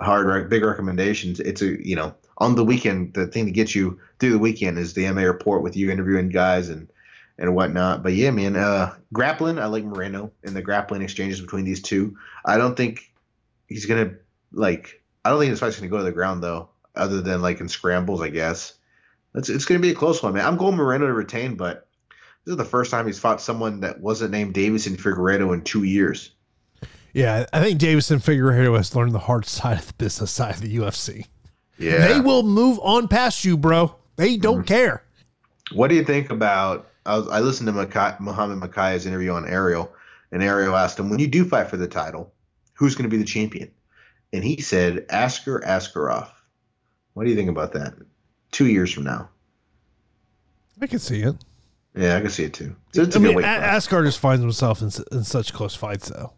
hard, 0.00 0.48
big 0.48 0.64
recommendations. 0.64 1.40
It's 1.40 1.62
a 1.62 1.86
you 1.86 1.96
know 1.96 2.14
on 2.38 2.54
the 2.54 2.64
weekend, 2.64 3.14
the 3.14 3.26
thing 3.26 3.46
to 3.46 3.50
get 3.50 3.74
you 3.74 3.98
through 4.18 4.32
the 4.32 4.38
weekend 4.38 4.78
is 4.78 4.94
the 4.94 5.04
MMA 5.04 5.26
report 5.26 5.62
with 5.62 5.76
you 5.76 5.90
interviewing 5.90 6.28
guys 6.28 6.68
and 6.68 6.88
and 7.38 7.54
whatnot. 7.54 8.02
But 8.02 8.14
yeah, 8.14 8.30
man, 8.30 8.56
uh, 8.56 8.94
grappling, 9.12 9.58
I 9.58 9.66
like 9.66 9.84
Moreno 9.84 10.32
and 10.44 10.56
the 10.56 10.62
grappling 10.62 11.02
exchanges 11.02 11.40
between 11.40 11.64
these 11.64 11.82
two. 11.82 12.16
I 12.44 12.56
don't 12.56 12.76
think 12.76 13.12
he's 13.68 13.86
gonna 13.86 14.12
like. 14.52 15.02
I 15.24 15.30
don't 15.30 15.40
think 15.40 15.50
this 15.50 15.60
fight's 15.60 15.76
gonna 15.76 15.90
go 15.90 15.98
to 15.98 16.04
the 16.04 16.12
ground 16.12 16.42
though, 16.42 16.68
other 16.94 17.20
than 17.20 17.42
like 17.42 17.60
in 17.60 17.68
scrambles, 17.68 18.20
I 18.20 18.30
guess. 18.30 18.74
It's 19.34 19.48
it's 19.48 19.64
gonna 19.64 19.80
be 19.80 19.90
a 19.90 19.94
close 19.94 20.22
one, 20.22 20.34
man. 20.34 20.46
I'm 20.46 20.56
going 20.56 20.76
Moreno 20.76 21.06
to 21.06 21.12
retain, 21.12 21.56
but 21.56 21.88
this 22.44 22.52
is 22.52 22.58
the 22.58 22.64
first 22.64 22.90
time 22.90 23.06
he's 23.06 23.18
fought 23.18 23.40
someone 23.40 23.80
that 23.80 24.00
wasn't 24.00 24.30
named 24.30 24.54
Davison 24.54 24.96
Figueiredo 24.96 25.52
in 25.52 25.62
two 25.62 25.82
years. 25.82 26.30
Yeah, 27.12 27.46
I 27.52 27.60
think 27.60 27.78
Davison 27.78 28.18
Figueiredo 28.18 28.76
has 28.76 28.94
learned 28.94 29.12
the 29.12 29.20
hard 29.20 29.46
side 29.46 29.78
of 29.78 29.86
the 29.88 29.94
business 29.94 30.30
side 30.30 30.54
of 30.54 30.60
the 30.60 30.76
UFC. 30.76 31.26
Yeah, 31.78 32.08
They 32.08 32.20
will 32.20 32.42
move 32.42 32.78
on 32.82 33.08
past 33.08 33.44
you, 33.44 33.56
bro. 33.56 33.94
They 34.16 34.36
don't 34.36 34.58
mm-hmm. 34.58 34.64
care. 34.64 35.02
What 35.72 35.88
do 35.88 35.94
you 35.94 36.04
think 36.04 36.30
about? 36.30 36.88
I, 37.04 37.18
was, 37.18 37.28
I 37.28 37.40
listened 37.40 37.66
to 37.68 37.72
Makai, 37.72 38.18
Muhammad 38.20 38.58
Mokaev's 38.58 39.06
interview 39.06 39.32
on 39.32 39.46
Ariel, 39.46 39.92
and 40.32 40.42
Ariel 40.42 40.76
asked 40.76 40.98
him, 40.98 41.10
"When 41.10 41.18
you 41.18 41.26
do 41.26 41.44
fight 41.44 41.68
for 41.68 41.76
the 41.76 41.88
title, 41.88 42.32
who's 42.74 42.94
going 42.94 43.08
to 43.08 43.14
be 43.14 43.20
the 43.20 43.28
champion?" 43.28 43.70
And 44.32 44.42
he 44.42 44.60
said, 44.60 45.06
"Askar 45.10 45.60
Askarov." 45.60 46.28
What 47.14 47.24
do 47.24 47.30
you 47.30 47.36
think 47.36 47.50
about 47.50 47.72
that? 47.72 47.94
Two 48.52 48.66
years 48.66 48.92
from 48.92 49.04
now. 49.04 49.28
I 50.80 50.86
can 50.86 50.98
see 50.98 51.22
it. 51.22 51.36
Yeah, 51.94 52.16
I 52.16 52.20
can 52.20 52.30
see 52.30 52.44
it 52.44 52.52
too. 52.52 52.76
So 52.92 53.02
it's 53.02 53.16
a 53.16 53.18
I 53.18 53.22
good 53.22 53.28
mean, 53.28 53.36
weight 53.36 53.44
A- 53.44 53.48
Asgard 53.48 54.04
just 54.04 54.18
finds 54.18 54.42
himself 54.42 54.82
in, 54.82 54.90
in 55.12 55.24
such 55.24 55.52
close 55.52 55.74
fights, 55.74 56.08
though. 56.08 56.32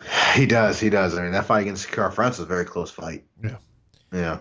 He 0.34 0.46
does. 0.46 0.80
He 0.80 0.88
does. 0.88 1.16
I 1.16 1.22
mean, 1.22 1.32
that 1.32 1.44
fight 1.44 1.60
against 1.60 1.92
Kara-France 1.92 2.38
was 2.38 2.46
a 2.46 2.48
very 2.48 2.64
close 2.64 2.90
fight. 2.90 3.24
Yeah. 3.44 3.58
Yeah. 4.10 4.38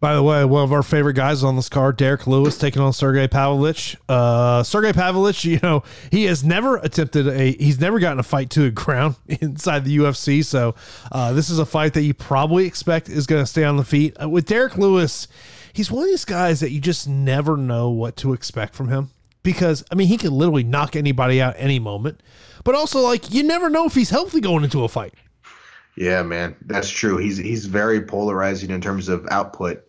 By 0.00 0.14
the 0.14 0.22
way, 0.22 0.46
one 0.46 0.64
of 0.64 0.72
our 0.72 0.82
favorite 0.82 1.12
guys 1.12 1.44
on 1.44 1.56
this 1.56 1.68
card, 1.68 1.98
Derrick 1.98 2.26
Lewis, 2.26 2.56
taking 2.56 2.80
on 2.80 2.94
Sergey 2.94 3.28
Pavlovich. 3.28 3.98
Uh, 4.08 4.62
Sergey 4.62 4.94
Pavlovich, 4.94 5.44
you 5.44 5.60
know, 5.62 5.82
he 6.10 6.24
has 6.24 6.42
never 6.42 6.78
attempted 6.78 7.28
a, 7.28 7.52
he's 7.52 7.78
never 7.78 8.00
gotten 8.00 8.18
a 8.18 8.22
fight 8.22 8.48
to 8.50 8.62
the 8.62 8.70
ground 8.70 9.16
inside 9.28 9.84
the 9.84 9.98
UFC. 9.98 10.42
So 10.42 10.74
uh, 11.12 11.34
this 11.34 11.50
is 11.50 11.58
a 11.58 11.66
fight 11.66 11.92
that 11.94 12.02
you 12.02 12.14
probably 12.14 12.66
expect 12.66 13.10
is 13.10 13.26
going 13.26 13.42
to 13.42 13.46
stay 13.46 13.62
on 13.62 13.76
the 13.76 13.84
feet. 13.84 14.16
Uh, 14.20 14.30
with 14.30 14.46
Derrick 14.46 14.78
Lewis, 14.78 15.28
he's 15.74 15.90
one 15.90 16.04
of 16.04 16.08
these 16.08 16.24
guys 16.24 16.60
that 16.60 16.70
you 16.70 16.80
just 16.80 17.06
never 17.06 17.58
know 17.58 17.90
what 17.90 18.16
to 18.16 18.32
expect 18.32 18.74
from 18.74 18.88
him 18.88 19.10
because, 19.42 19.84
I 19.92 19.96
mean, 19.96 20.08
he 20.08 20.16
can 20.16 20.32
literally 20.32 20.64
knock 20.64 20.96
anybody 20.96 21.42
out 21.42 21.56
any 21.58 21.78
moment. 21.78 22.22
But 22.64 22.74
also, 22.74 23.00
like, 23.00 23.30
you 23.34 23.42
never 23.42 23.68
know 23.68 23.84
if 23.84 23.94
he's 23.94 24.08
healthy 24.08 24.40
going 24.40 24.64
into 24.64 24.82
a 24.82 24.88
fight. 24.88 25.12
Yeah, 25.96 26.22
man, 26.22 26.56
that's 26.62 26.88
true. 26.88 27.18
He's 27.18 27.36
he's 27.36 27.66
very 27.66 28.00
polarizing 28.00 28.70
in 28.70 28.80
terms 28.80 29.10
of 29.10 29.26
output. 29.30 29.84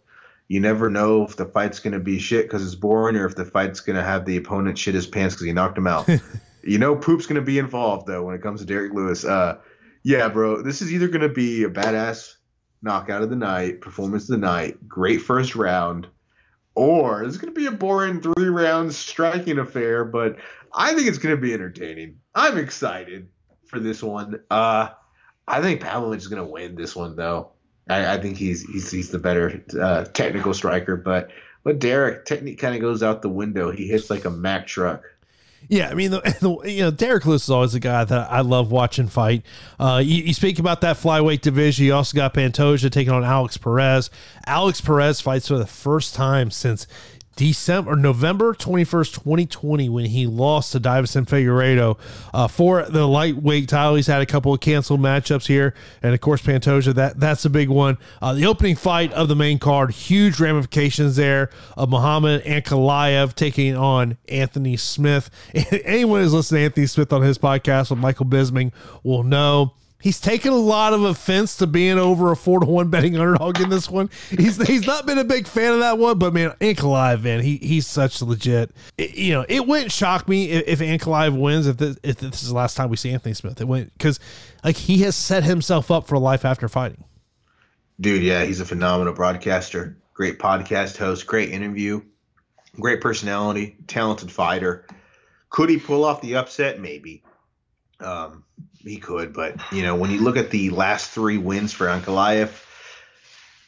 You 0.52 0.60
never 0.60 0.89
know 0.89 1.24
if 1.24 1.38
the 1.38 1.45
fight's 1.45 1.80
going 1.80 1.93
to 1.93 1.99
be 2.02 2.20
shit 2.20 2.43
because 2.43 2.66
it's 2.66 2.76
boring, 2.76 3.16
or 3.16 3.26
if 3.26 3.36
the 3.36 3.45
fight's 3.45 3.80
going 3.80 3.95
to 3.95 4.04
have 4.04 4.26
the 4.26 4.36
opponent 4.36 4.78
shit 4.78 4.95
his 4.95 5.08
pants 5.08 5.34
because 5.34 5.45
he 5.45 5.54
knocked 5.54 5.78
him 5.78 5.88
out. 5.88 6.10
you 6.66 6.78
know, 6.78 6.93
poop's 6.93 7.26
going 7.26 7.39
to 7.39 7.41
be 7.41 7.58
involved 7.58 8.06
though 8.06 8.26
when 8.26 8.36
it 8.36 8.41
comes 8.41 8.60
to 8.60 8.66
Derrick 8.66 8.93
Lewis. 8.93 9.24
Uh, 9.24 9.60
yeah, 10.04 10.28
bro, 10.28 10.62
this 10.62 10.82
is 10.82 10.91
either 10.91 11.08
going 11.08 11.22
to 11.22 11.30
be 11.30 11.64
a 11.64 11.70
badass 11.70 12.34
knockout 12.82 13.22
of 13.22 13.30
the 13.30 13.36
night, 13.38 13.80
performance 13.80 14.24
of 14.24 14.41
the 14.41 14.45
night, 14.45 14.89
great 14.89 15.22
first 15.22 15.56
round, 15.56 16.08
or 16.76 17.24
it's 17.24 17.38
going 17.38 17.54
to 17.54 17.58
be 17.58 17.68
a 17.68 17.72
boring 17.72 18.20
three 18.20 18.49
round 18.49 18.93
striking 18.93 19.58
affair. 19.58 20.04
But 20.04 20.36
I 20.76 20.93
think 20.95 21.08
it's 21.08 21.18
going 21.18 21.34
to 21.34 21.41
be 21.41 21.54
entertaining. 21.54 22.18
I'm 22.36 22.58
excited 22.58 23.30
for 23.68 23.80
this 23.80 24.04
one. 24.04 24.41
Uh, 24.49 24.89
I 25.47 25.62
think 25.62 25.80
Pavlovich 25.80 26.20
is 26.20 26.28
going 26.28 26.45
to 26.45 26.52
win 26.52 26.76
this 26.76 26.93
one, 26.93 27.16
though. 27.16 27.54
I, 27.92 28.14
I 28.14 28.18
think 28.18 28.38
he's 28.38 28.64
he's 28.64 28.89
he's 28.89 29.10
the 29.10 29.20
better 29.20 29.64
uh, 29.80 30.06
technical 30.06 30.54
striker, 30.54 30.96
but 30.96 31.30
but 31.64 31.80
Derrick 31.80 32.26
technique 32.26 32.60
kind 32.60 32.76
of 32.76 32.82
goes 32.82 33.04
out 33.04 33.22
the 33.22 33.30
window. 33.30 33.72
He 33.72 33.88
hits 33.88 34.10
like 34.10 34.26
a 34.26 34.30
Mack 34.30 34.68
truck. 34.68 35.04
Yeah, 35.70 35.89
I 35.89 35.94
mean, 35.94 36.12
the, 36.12 36.22
the, 36.42 36.70
you 36.70 36.82
know, 36.82 36.92
Derrick 36.92 37.26
Lewis 37.26 37.44
is 37.44 37.50
always 37.50 37.76
a 37.76 37.80
guy 37.80 38.04
that 38.04 38.32
I 38.32 38.42
love 38.42 38.72
watching 38.72 39.08
fight. 39.08 39.44
Uh, 39.80 40.02
you, 40.04 40.24
you 40.24 40.34
speak 40.34 40.60
about 40.60 40.82
that 40.82 40.98
flyweight 40.98 41.42
division. 41.42 41.86
You 41.86 41.94
also 41.94 42.16
got 42.16 42.34
Pantoja 42.34 42.89
taking 42.92 43.14
on 43.14 43.24
Alex 43.24 43.58
Perez. 43.58 44.10
Alex 44.48 44.82
Perez 44.82 45.22
fights 45.22 45.48
for 45.48 45.58
the 45.58 45.68
first 45.68 46.16
time 46.16 46.50
since 46.50 46.88
December 47.36 47.95
November 47.95 48.53
21st, 48.53 49.13
2020, 49.13 49.89
when 49.89 50.05
he 50.05 50.27
lost 50.27 50.73
to 50.73 50.79
Davison 50.79 51.25
Figueiredo 51.25 51.97
uh, 52.34 52.47
for 52.47 52.84
the 52.84 53.07
lightweight 53.07 53.69
title. 53.69 53.95
He's 53.95 54.07
had 54.07 54.21
a 54.21 54.25
couple 54.25 54.53
of 54.53 54.59
canceled 54.59 54.99
matchups 54.99 55.47
here. 55.47 55.73
And 56.03 56.13
of 56.13 56.21
course, 56.21 56.41
Pantoja, 56.41 56.93
that, 56.95 57.19
that's 57.19 57.45
a 57.45 57.49
big 57.49 57.69
one. 57.69 57.97
Uh, 58.21 58.34
the 58.34 58.45
opening 58.45 58.75
fight 58.75 59.13
of 59.13 59.27
the 59.27 59.36
main 59.36 59.59
card, 59.59 59.91
huge 59.91 60.39
ramifications 60.39 61.15
there 61.15 61.49
of 61.77 61.89
Muhammad 61.89 62.43
Ankalaev 62.43 63.34
taking 63.34 63.75
on 63.75 64.17
Anthony 64.27 64.77
Smith. 64.77 65.29
Anyone 65.86 66.21
who's 66.21 66.34
listened 66.34 66.57
to 66.57 66.63
Anthony 66.63 66.88
Smith 66.88 67.13
on 67.13 67.21
his 67.21 67.38
podcast 67.38 67.89
with 67.89 67.99
Michael 67.99 68.25
Bisping 68.25 68.71
will 69.03 69.23
know 69.23 69.73
He's 70.02 70.20
taken 70.20 70.52
a 70.52 70.58
lot 70.58 70.93
of 70.93 71.04
offense 71.04 71.58
to 71.58 71.68
being 71.68 71.97
over 71.97 72.32
a 72.32 72.36
four 72.36 72.60
to 72.60 72.66
one 72.66 72.89
betting 72.89 73.18
underdog 73.18 73.60
in 73.60 73.70
this 73.70 73.89
one. 73.89 74.10
He's 74.30 74.66
he's 74.68 74.86
not 74.88 75.06
been 75.06 75.18
a 75.18 75.24
big 75.24 75.47
fan 75.47 75.74
of 75.74 75.80
that 75.80 75.97
one, 75.97 76.18
but 76.18 76.34
man, 76.34 76.52
Ankalaev, 76.60 77.24
man, 77.24 77.41
he 77.41 77.58
he's 77.58 77.88
such 77.88 78.22
legit. 78.22 78.72
It- 78.97 79.16
you 79.16 79.34
know, 79.34 79.45
it 79.47 79.68
wouldn't 79.68 79.91
shock 79.91 80.28
me 80.28 80.49
if, 80.49 80.82
if 80.82 81.34
wins 81.34 81.68
if 81.68 81.78
this, 81.78 81.97
if 82.04 82.18
this 82.18 82.41
is 82.41 82.49
the 82.49 82.56
last 82.56 82.76
time 82.76 82.89
we 82.89 82.97
see 82.97 83.12
Anthony 83.12 83.34
Smith. 83.34 83.62
It 83.62 83.68
went 83.68 83.93
because 83.93 84.20
like 84.64 84.76
he 84.78 84.99
has 84.99 85.16
set 85.16 85.43
himself 85.43 85.91
up 85.91 86.08
for 86.08 86.18
life 86.18 86.43
after 86.45 86.68
fighting. 86.68 87.04
Dude, 87.99 88.24
yeah, 88.24 88.43
he's 88.43 88.60
a 88.60 88.66
phenomenal 88.66 89.14
broadcaster, 89.14 89.97
great 90.14 90.39
podcast 90.39 90.97
host, 90.97 91.28
great 91.28 91.52
interview, 91.52 92.02
great 92.80 92.99
personality, 93.02 93.78
talented 93.88 94.32
fighter. 94.32 94.88
Could 95.49 95.70
he 95.70 95.78
pull 95.78 96.04
off 96.06 96.22
the 96.22 96.36
upset? 96.38 96.80
Maybe. 96.80 97.24
Um, 97.99 98.43
he 98.84 98.97
could, 98.97 99.34
but 99.34 99.55
you 99.71 99.84
know, 99.84 99.95
when 99.95 100.11
you 100.11 100.21
look 100.21 100.38
at 100.38 100.49
the 100.51 100.69
last 100.69 101.11
three 101.11 101.38
wins 101.38 101.73
for 101.73 101.88
Ankalaev, 101.88 102.49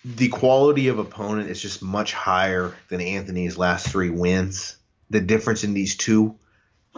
the 0.03 0.27
quality 0.29 0.89
of 0.89 0.99
opponent 0.99 1.49
is 1.49 1.61
just 1.61 1.81
much 1.81 2.13
higher 2.13 2.75
than 2.89 3.01
Anthony's 3.01 3.57
last 3.57 3.87
three 3.87 4.09
wins. 4.09 4.77
The 5.09 5.21
difference 5.21 5.63
in 5.63 5.73
these 5.73 5.95
two 5.95 6.35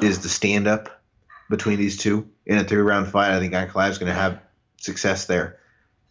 is 0.01 0.21
the 0.21 0.29
stand 0.29 0.67
up 0.67 1.01
between 1.49 1.77
these 1.77 1.97
two 1.97 2.29
in 2.45 2.57
a 2.57 2.63
three 2.63 2.81
round 2.81 3.07
fight. 3.07 3.31
I 3.31 3.39
think 3.39 3.53
Ankalaev's 3.53 3.97
going 3.97 4.11
to 4.11 4.19
have 4.19 4.41
success 4.77 5.25
there 5.25 5.59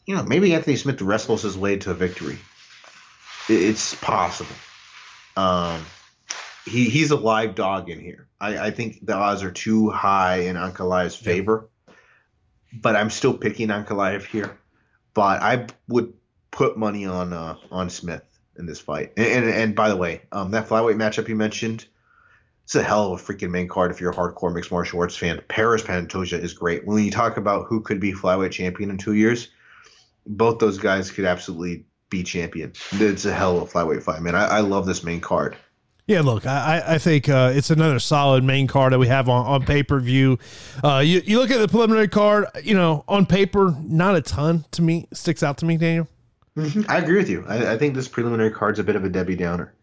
you 0.06 0.14
know, 0.14 0.22
maybe 0.22 0.54
Anthony 0.54 0.76
Smith 0.76 1.00
wrestles 1.02 1.42
his 1.42 1.56
way 1.56 1.76
to 1.78 1.90
a 1.90 1.94
victory. 1.94 2.38
It's 3.48 3.94
possible. 3.94 4.54
Um, 5.36 5.84
he 6.66 6.88
he's 6.88 7.10
a 7.10 7.16
live 7.16 7.54
dog 7.54 7.90
in 7.90 8.00
here. 8.00 8.28
I, 8.40 8.66
I 8.66 8.70
think 8.70 9.04
the 9.04 9.14
odds 9.14 9.42
are 9.42 9.50
too 9.50 9.90
high 9.90 10.40
in 10.40 10.56
Ankalaev's 10.56 11.16
favor, 11.16 11.68
but 12.80 12.96
I'm 12.96 13.10
still 13.10 13.36
picking 13.36 13.68
Ankalaev 13.68 14.24
here. 14.24 14.58
But 15.14 15.42
I 15.42 15.66
would 15.88 16.14
put 16.50 16.76
money 16.76 17.06
on 17.06 17.32
uh, 17.32 17.56
on 17.70 17.90
Smith 17.90 18.22
in 18.58 18.66
this 18.66 18.80
fight. 18.80 19.12
And, 19.16 19.26
and 19.26 19.48
and 19.48 19.74
by 19.74 19.88
the 19.88 19.96
way, 19.96 20.22
um, 20.32 20.50
that 20.52 20.68
flyweight 20.68 20.96
matchup 20.96 21.28
you 21.28 21.36
mentioned, 21.36 21.86
it's 22.64 22.74
a 22.74 22.82
hell 22.82 23.12
of 23.12 23.20
a 23.20 23.22
freaking 23.22 23.50
main 23.50 23.68
card 23.68 23.90
if 23.90 24.00
you're 24.00 24.10
a 24.10 24.14
hardcore 24.14 24.52
mixed 24.52 24.70
martial 24.70 25.00
arts 25.00 25.16
fan. 25.16 25.40
Perez 25.48 25.82
Pantoja 25.82 26.40
is 26.40 26.54
great. 26.54 26.86
When 26.86 27.02
you 27.04 27.10
talk 27.10 27.36
about 27.36 27.66
who 27.66 27.80
could 27.80 28.00
be 28.00 28.12
flyweight 28.12 28.52
champion 28.52 28.90
in 28.90 28.98
two 28.98 29.14
years, 29.14 29.48
both 30.26 30.58
those 30.58 30.78
guys 30.78 31.10
could 31.10 31.24
absolutely 31.24 31.86
be 32.10 32.22
champion. 32.22 32.72
It's 32.92 33.24
a 33.24 33.32
hell 33.32 33.56
of 33.56 33.62
a 33.64 33.66
flyweight 33.66 34.02
fight, 34.02 34.22
man. 34.22 34.34
I, 34.34 34.46
I 34.46 34.60
love 34.60 34.86
this 34.86 35.04
main 35.04 35.20
card. 35.20 35.56
Yeah, 36.06 36.20
look, 36.20 36.46
I, 36.46 36.82
I- 36.86 36.98
think 36.98 37.28
uh, 37.28 37.52
it's 37.54 37.70
another 37.70 37.98
solid 37.98 38.44
main 38.44 38.66
card 38.66 38.92
that 38.92 38.98
we 38.98 39.08
have 39.08 39.28
on, 39.28 39.46
on 39.46 39.64
pay 39.64 39.82
per 39.82 39.98
view. 40.00 40.38
Uh, 40.82 40.98
you, 40.98 41.22
you 41.24 41.38
look 41.38 41.50
at 41.50 41.58
the 41.58 41.68
preliminary 41.68 42.08
card, 42.08 42.46
you 42.62 42.74
know, 42.74 43.04
on 43.08 43.24
paper, 43.24 43.74
not 43.80 44.14
a 44.14 44.20
ton 44.20 44.64
to 44.72 44.82
me 44.82 45.08
sticks 45.12 45.42
out 45.42 45.58
to 45.58 45.66
me, 45.66 45.76
Daniel. 45.78 46.06
I 46.88 46.98
agree 46.98 47.16
with 47.16 47.28
you. 47.28 47.44
I, 47.48 47.72
I 47.72 47.78
think 47.78 47.94
this 47.94 48.06
preliminary 48.06 48.50
card's 48.50 48.78
a 48.78 48.84
bit 48.84 48.96
of 48.96 49.04
a 49.04 49.08
Debbie 49.08 49.34
Downer. 49.34 49.74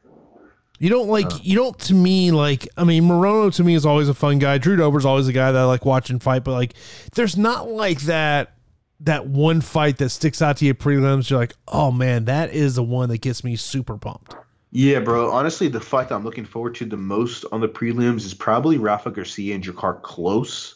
You 0.79 0.89
don't 0.89 1.09
like 1.09 1.27
you 1.45 1.55
don't 1.55 1.77
to 1.81 1.93
me 1.93 2.31
like 2.31 2.67
I 2.75 2.85
mean 2.85 3.03
Morono 3.03 3.53
to 3.55 3.63
me 3.63 3.75
is 3.75 3.85
always 3.85 4.09
a 4.09 4.15
fun 4.15 4.39
guy. 4.39 4.57
Drew 4.57 4.75
Dober's 4.75 5.05
always 5.05 5.27
a 5.27 5.33
guy 5.33 5.51
that 5.51 5.59
I 5.59 5.65
like 5.65 5.85
watching 5.85 6.17
fight, 6.17 6.43
but 6.43 6.53
like 6.53 6.73
there's 7.13 7.37
not 7.37 7.67
like 7.69 8.01
that 8.01 8.53
that 9.01 9.27
one 9.27 9.61
fight 9.61 9.97
that 9.97 10.09
sticks 10.09 10.41
out 10.41 10.57
to 10.57 10.65
you 10.65 10.73
prelims. 10.73 11.29
You're 11.29 11.39
like, 11.39 11.53
oh 11.67 11.91
man, 11.91 12.25
that 12.25 12.51
is 12.51 12.75
the 12.75 12.83
one 12.83 13.09
that 13.09 13.19
gets 13.21 13.43
me 13.43 13.55
super 13.57 13.95
pumped. 13.95 14.33
Yeah, 14.71 15.01
bro. 15.01 15.31
Honestly, 15.31 15.67
the 15.67 15.81
fight 15.81 16.09
that 16.09 16.15
I'm 16.15 16.23
looking 16.23 16.45
forward 16.45 16.75
to 16.75 16.85
the 16.85 16.97
most 16.97 17.45
on 17.51 17.59
the 17.59 17.67
prelims 17.67 18.25
is 18.25 18.33
probably 18.33 18.77
Rafa 18.77 19.11
Garcia 19.11 19.53
and 19.53 19.63
Drakkar 19.63 20.01
Klose. 20.01 20.75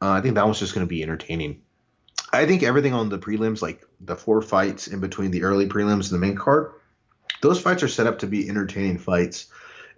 Uh, 0.00 0.10
I 0.10 0.20
think 0.22 0.34
that 0.34 0.44
one's 0.46 0.58
just 0.58 0.74
going 0.74 0.86
to 0.86 0.88
be 0.88 1.02
entertaining. 1.02 1.60
I 2.32 2.46
think 2.46 2.62
everything 2.62 2.94
on 2.94 3.10
the 3.10 3.18
prelims, 3.18 3.60
like 3.60 3.84
the 4.00 4.16
four 4.16 4.40
fights 4.40 4.88
in 4.88 5.00
between 5.00 5.30
the 5.30 5.42
early 5.42 5.68
prelims 5.68 6.10
and 6.10 6.22
the 6.22 6.26
main 6.26 6.36
card, 6.36 6.72
those 7.42 7.60
fights 7.60 7.82
are 7.82 7.88
set 7.88 8.06
up 8.06 8.20
to 8.20 8.26
be 8.26 8.48
entertaining 8.48 8.98
fights 8.98 9.46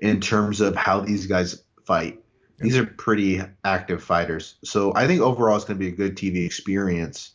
in 0.01 0.21
terms 0.21 0.61
of 0.61 0.75
how 0.75 1.01
these 1.01 1.27
guys 1.27 1.63
fight. 1.85 2.21
These 2.59 2.77
are 2.77 2.87
pretty 2.87 3.41
active 3.65 4.03
fighters. 4.03 4.57
So 4.65 4.93
I 4.95 5.07
think 5.07 5.21
overall 5.21 5.57
it's 5.57 5.65
going 5.65 5.79
to 5.79 5.85
be 5.85 5.93
a 5.93 5.97
good 5.97 6.17
TV 6.17 6.45
experience. 6.45 7.33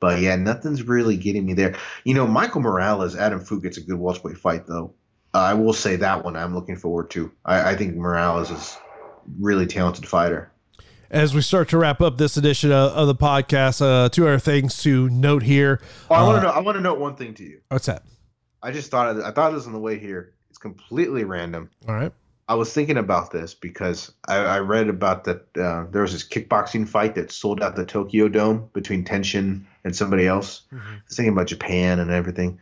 But 0.00 0.20
yeah, 0.20 0.36
nothing's 0.36 0.82
really 0.82 1.16
getting 1.16 1.46
me 1.46 1.54
there. 1.54 1.76
You 2.04 2.14
know, 2.14 2.26
Michael 2.26 2.60
Morales, 2.60 3.16
Adam 3.16 3.40
Foote 3.40 3.62
gets 3.62 3.76
a 3.76 3.82
good 3.82 3.98
welterweight 3.98 4.38
fight 4.38 4.66
though. 4.66 4.94
Uh, 5.34 5.38
I 5.38 5.54
will 5.54 5.72
say 5.72 5.96
that 5.96 6.24
one 6.24 6.36
I'm 6.36 6.54
looking 6.54 6.76
forward 6.76 7.10
to. 7.12 7.32
I, 7.44 7.70
I 7.70 7.76
think 7.76 7.96
Morales 7.96 8.50
is 8.50 8.76
really 9.38 9.66
talented 9.66 10.06
fighter. 10.06 10.50
As 11.10 11.34
we 11.34 11.42
start 11.42 11.68
to 11.70 11.78
wrap 11.78 12.00
up 12.00 12.16
this 12.18 12.36
edition 12.36 12.72
of, 12.72 12.92
of 12.92 13.06
the 13.06 13.14
podcast, 13.14 13.82
uh, 13.82 14.08
two 14.08 14.26
other 14.26 14.38
things 14.38 14.82
to 14.82 15.08
note 15.10 15.42
here. 15.42 15.80
Oh, 16.10 16.14
I 16.14 16.22
want 16.22 16.38
Uh, 16.38 16.40
to 16.40 16.46
know. 16.46 16.52
I 16.52 16.58
want 16.60 16.76
to 16.76 16.82
note 16.82 16.98
one 16.98 17.16
thing 17.16 17.34
to 17.34 17.42
you. 17.44 17.60
What's 17.68 17.86
that? 17.86 18.02
I 18.62 18.70
just 18.72 18.90
thought 18.90 19.20
I 19.20 19.30
thought 19.30 19.52
this 19.52 19.66
on 19.66 19.72
the 19.72 19.78
way 19.78 19.98
here. 19.98 20.32
It's 20.48 20.58
completely 20.58 21.24
random. 21.24 21.70
All 21.88 21.94
right. 21.94 22.12
I 22.48 22.54
was 22.54 22.72
thinking 22.72 22.96
about 22.98 23.30
this 23.30 23.54
because 23.54 24.12
I, 24.28 24.36
I 24.36 24.58
read 24.60 24.88
about 24.88 25.24
that 25.24 25.56
uh, 25.56 25.86
there 25.90 26.02
was 26.02 26.12
this 26.12 26.26
kickboxing 26.26 26.86
fight 26.88 27.14
that 27.14 27.30
sold 27.32 27.62
out 27.62 27.76
the 27.76 27.86
Tokyo 27.86 28.28
Dome 28.28 28.68
between 28.72 29.04
Tenshin 29.04 29.64
and 29.84 29.94
somebody 29.96 30.26
else. 30.26 30.62
I 30.72 30.76
was 31.08 31.16
thinking 31.16 31.32
about 31.32 31.46
Japan 31.46 31.98
and 31.98 32.10
everything. 32.10 32.58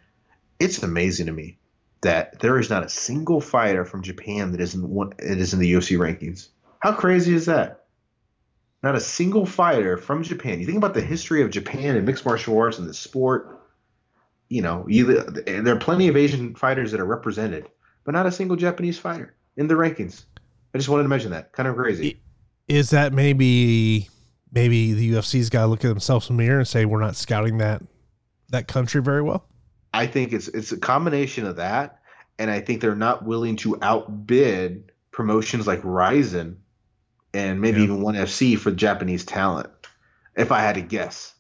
It's 0.60 0.82
amazing 0.82 1.26
to 1.26 1.32
me 1.32 1.58
that 2.02 2.38
there 2.40 2.58
is 2.58 2.70
not 2.70 2.84
a 2.84 2.88
single 2.88 3.40
fighter 3.40 3.84
from 3.84 4.02
Japan 4.02 4.52
that 4.52 4.60
isn't 4.60 4.88
one. 4.88 5.12
It 5.18 5.38
is 5.38 5.52
in 5.52 5.60
the 5.60 5.72
UFC 5.72 5.98
rankings. 5.98 6.48
How 6.80 6.92
crazy 6.92 7.34
is 7.34 7.46
that? 7.46 7.84
Not 8.82 8.94
a 8.94 9.00
single 9.00 9.44
fighter 9.44 9.98
from 9.98 10.22
Japan. 10.22 10.58
You 10.58 10.66
think 10.66 10.78
about 10.78 10.94
the 10.94 11.02
history 11.02 11.42
of 11.42 11.50
Japan 11.50 11.96
and 11.96 12.06
mixed 12.06 12.24
martial 12.24 12.58
arts 12.58 12.78
and 12.78 12.88
the 12.88 12.94
sport. 12.94 13.60
You 14.48 14.62
know, 14.62 14.86
you, 14.88 15.04
there 15.14 15.74
are 15.74 15.78
plenty 15.78 16.08
of 16.08 16.16
Asian 16.16 16.54
fighters 16.54 16.90
that 16.90 17.00
are 17.00 17.04
represented, 17.04 17.68
but 18.04 18.12
not 18.12 18.26
a 18.26 18.32
single 18.32 18.56
Japanese 18.56 18.98
fighter 18.98 19.34
in 19.56 19.68
the 19.68 19.74
rankings. 19.74 20.24
I 20.74 20.78
just 20.78 20.88
wanted 20.88 21.02
to 21.02 21.08
mention 21.08 21.30
that. 21.32 21.52
Kind 21.52 21.68
of 21.68 21.76
crazy. 21.76 22.20
Is 22.66 22.90
that 22.90 23.12
maybe 23.12 24.08
maybe 24.52 24.94
the 24.94 25.12
UFC's 25.12 25.50
got 25.50 25.62
to 25.62 25.66
look 25.66 25.84
at 25.84 25.88
themselves 25.88 26.30
in 26.30 26.36
the 26.36 26.42
mirror 26.42 26.58
and 26.58 26.66
say 26.66 26.84
we're 26.84 27.00
not 27.00 27.16
scouting 27.16 27.58
that 27.58 27.82
that 28.48 28.66
country 28.66 29.02
very 29.02 29.22
well? 29.22 29.49
I 29.92 30.06
think 30.06 30.32
it's 30.32 30.48
it's 30.48 30.72
a 30.72 30.78
combination 30.78 31.46
of 31.46 31.56
that, 31.56 32.00
and 32.38 32.50
I 32.50 32.60
think 32.60 32.80
they're 32.80 32.94
not 32.94 33.24
willing 33.24 33.56
to 33.56 33.78
outbid 33.82 34.92
promotions 35.10 35.66
like 35.66 35.80
Rizin 35.82 36.58
and 37.34 37.60
maybe 37.60 37.78
Yeah. 37.78 37.84
even 37.84 38.02
One 38.02 38.14
FC 38.14 38.56
for 38.58 38.70
Japanese 38.70 39.24
talent. 39.24 39.68
If 40.36 40.52
I 40.52 40.60
had 40.60 40.76
to 40.76 40.80
guess, 40.80 41.34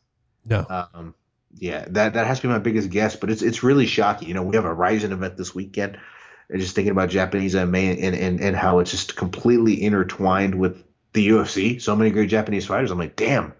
No. 0.44 0.66
um, 0.68 1.14
yeah, 1.54 1.84
that 1.90 2.14
that 2.14 2.26
has 2.26 2.40
to 2.40 2.48
be 2.48 2.52
my 2.52 2.58
biggest 2.58 2.90
guess. 2.90 3.16
But 3.16 3.30
it's 3.30 3.42
it's 3.42 3.62
really 3.62 3.86
shocking. 3.86 4.28
You 4.28 4.34
know, 4.34 4.42
we 4.42 4.56
have 4.56 4.64
a 4.64 4.74
Rizin 4.74 5.12
event 5.12 5.36
this 5.36 5.54
weekend. 5.54 5.98
And 6.52 6.60
just 6.60 6.74
thinking 6.74 6.90
about 6.90 7.10
Japanese 7.10 7.54
MMA 7.54 8.02
and, 8.02 8.16
and 8.16 8.40
and 8.40 8.56
how 8.56 8.80
it's 8.80 8.90
just 8.90 9.14
completely 9.14 9.80
intertwined 9.80 10.56
with 10.56 10.82
the 11.12 11.28
UFC. 11.28 11.80
So 11.80 11.94
many 11.94 12.10
great 12.10 12.28
Japanese 12.28 12.66
fighters. 12.66 12.90
I'm 12.90 12.98
like, 12.98 13.14
damn. 13.14 13.52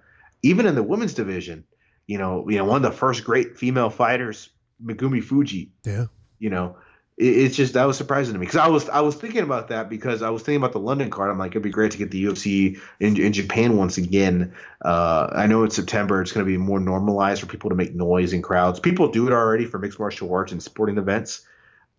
Even 0.43 0.67
in 0.67 0.75
the 0.75 0.83
women's 0.83 1.15
division, 1.15 1.63
you 2.09 2.19
know, 2.19 2.49
you 2.49 2.59
know, 2.59 2.65
one 2.65 2.85
of 2.85 2.91
the 2.91 2.97
first 2.97 3.23
great 3.25 3.57
female 3.59 3.91
fighters, 3.91 4.49
Megumi 4.85 5.23
Fujii. 5.23 5.69
Yeah. 5.85 6.07
You 6.39 6.51
know, 6.51 6.77
it, 7.17 7.37
it's 7.37 7.57
just 7.57 7.75
that 7.75 7.85
was 7.85 7.97
surprising 7.97 8.33
to 8.35 8.41
me 8.41 8.47
because 8.47 8.61
I 8.61 8.69
was 8.69 8.89
I 8.89 9.01
was 9.01 9.15
thinking 9.15 9.43
about 9.43 9.69
that 9.69 9.89
because 9.89 10.23
I 10.23 10.31
was 10.31 10.43
thinking 10.43 10.61
about 10.61 10.73
the 10.73 10.81
London 10.81 11.11
card. 11.11 11.31
I'm 11.31 11.39
like, 11.39 11.53
it'd 11.53 11.63
be 11.63 11.71
great 11.71 11.93
to 11.93 11.99
get 11.99 12.11
the 12.11 12.25
UFC 12.25 12.81
in, 12.99 13.21
in 13.21 13.33
Japan 13.33 13.77
once 13.77 13.99
again. 13.99 14.55
Uh, 14.85 15.29
I 15.33 15.47
know 15.47 15.65
it's 15.65 15.77
September. 15.77 16.23
It's 16.23 16.33
going 16.33 16.45
to 16.45 16.51
be 16.51 16.57
more 16.57 16.81
normalized 16.81 17.41
for 17.41 17.47
people 17.47 17.71
to 17.71 17.77
make 17.77 17.95
noise 17.95 18.33
in 18.33 18.43
crowds. 18.43 18.81
People 18.81 19.09
do 19.09 19.27
it 19.27 19.33
already 19.33 19.67
for 19.67 19.79
mixed 19.79 19.99
martial 19.99 20.33
arts 20.33 20.53
and 20.53 20.63
sporting 20.63 20.99
events. 20.99 21.47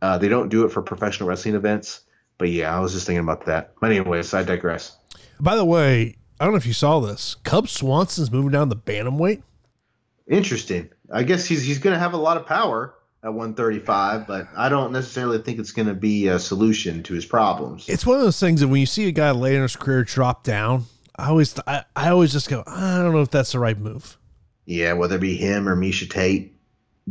Uh, 0.02 0.18
they 0.18 0.28
don't 0.28 0.50
do 0.50 0.66
it 0.66 0.72
for 0.72 0.82
professional 0.82 1.30
wrestling 1.30 1.56
events. 1.56 2.02
But 2.38 2.50
yeah, 2.50 2.76
I 2.76 2.80
was 2.80 2.94
just 2.94 3.06
thinking 3.06 3.24
about 3.24 3.46
that. 3.46 3.74
But 3.80 3.92
anyways, 3.92 4.34
I 4.34 4.42
digress. 4.42 4.98
By 5.40 5.56
the 5.56 5.66
way, 5.66 6.16
I 6.40 6.44
don't 6.44 6.54
know 6.54 6.58
if 6.58 6.66
you 6.66 6.74
saw 6.74 7.00
this. 7.00 7.36
Cub 7.44 7.68
Swanson's 7.68 8.32
moving 8.32 8.50
down 8.50 8.70
the 8.70 8.76
bantamweight. 8.76 9.44
Interesting. 10.28 10.90
I 11.12 11.24
guess 11.24 11.46
he's 11.46 11.64
he's 11.64 11.80
going 11.80 11.94
to 11.94 12.00
have 12.00 12.14
a 12.14 12.18
lot 12.18 12.38
of 12.38 12.46
power 12.46 12.96
at 13.24 13.34
135, 13.34 14.26
but 14.28 14.48
I 14.58 14.70
don't 14.70 14.92
necessarily 14.92 15.40
think 15.40 15.60
it's 15.60 15.72
going 15.72 15.88
to 15.88 15.94
be 15.94 16.28
a 16.28 16.40
solution 16.40 17.04
to 17.04 17.14
his 17.14 17.26
problems. 17.26 17.88
It's 17.88 18.06
one 18.06 18.18
of 18.18 18.24
those 18.24 18.40
things 18.40 18.62
that 18.62 18.68
when 18.68 18.80
you 18.80 18.86
see 18.86 19.08
a 19.08 19.12
guy 19.12 19.32
later 19.32 19.58
in 19.58 19.62
his 19.64 19.76
career 19.76 20.04
drop 20.04 20.44
down, 20.44 20.86
I 21.16 21.28
always 21.30 21.58
I, 21.68 21.84
I 21.96 22.10
always 22.10 22.32
just 22.32 22.50
go, 22.50 22.64
I 22.66 22.98
don't 23.00 23.14
know 23.14 23.22
if 23.22 23.30
that's 23.30 23.52
the 23.52 23.60
right 23.60 23.78
move. 23.78 24.18
Yeah, 24.66 24.94
whether 24.94 25.18
it 25.18 25.22
be 25.22 25.36
him 25.36 25.68
or 25.68 25.76
Miesha 25.76 26.10
Tate, 26.10 26.56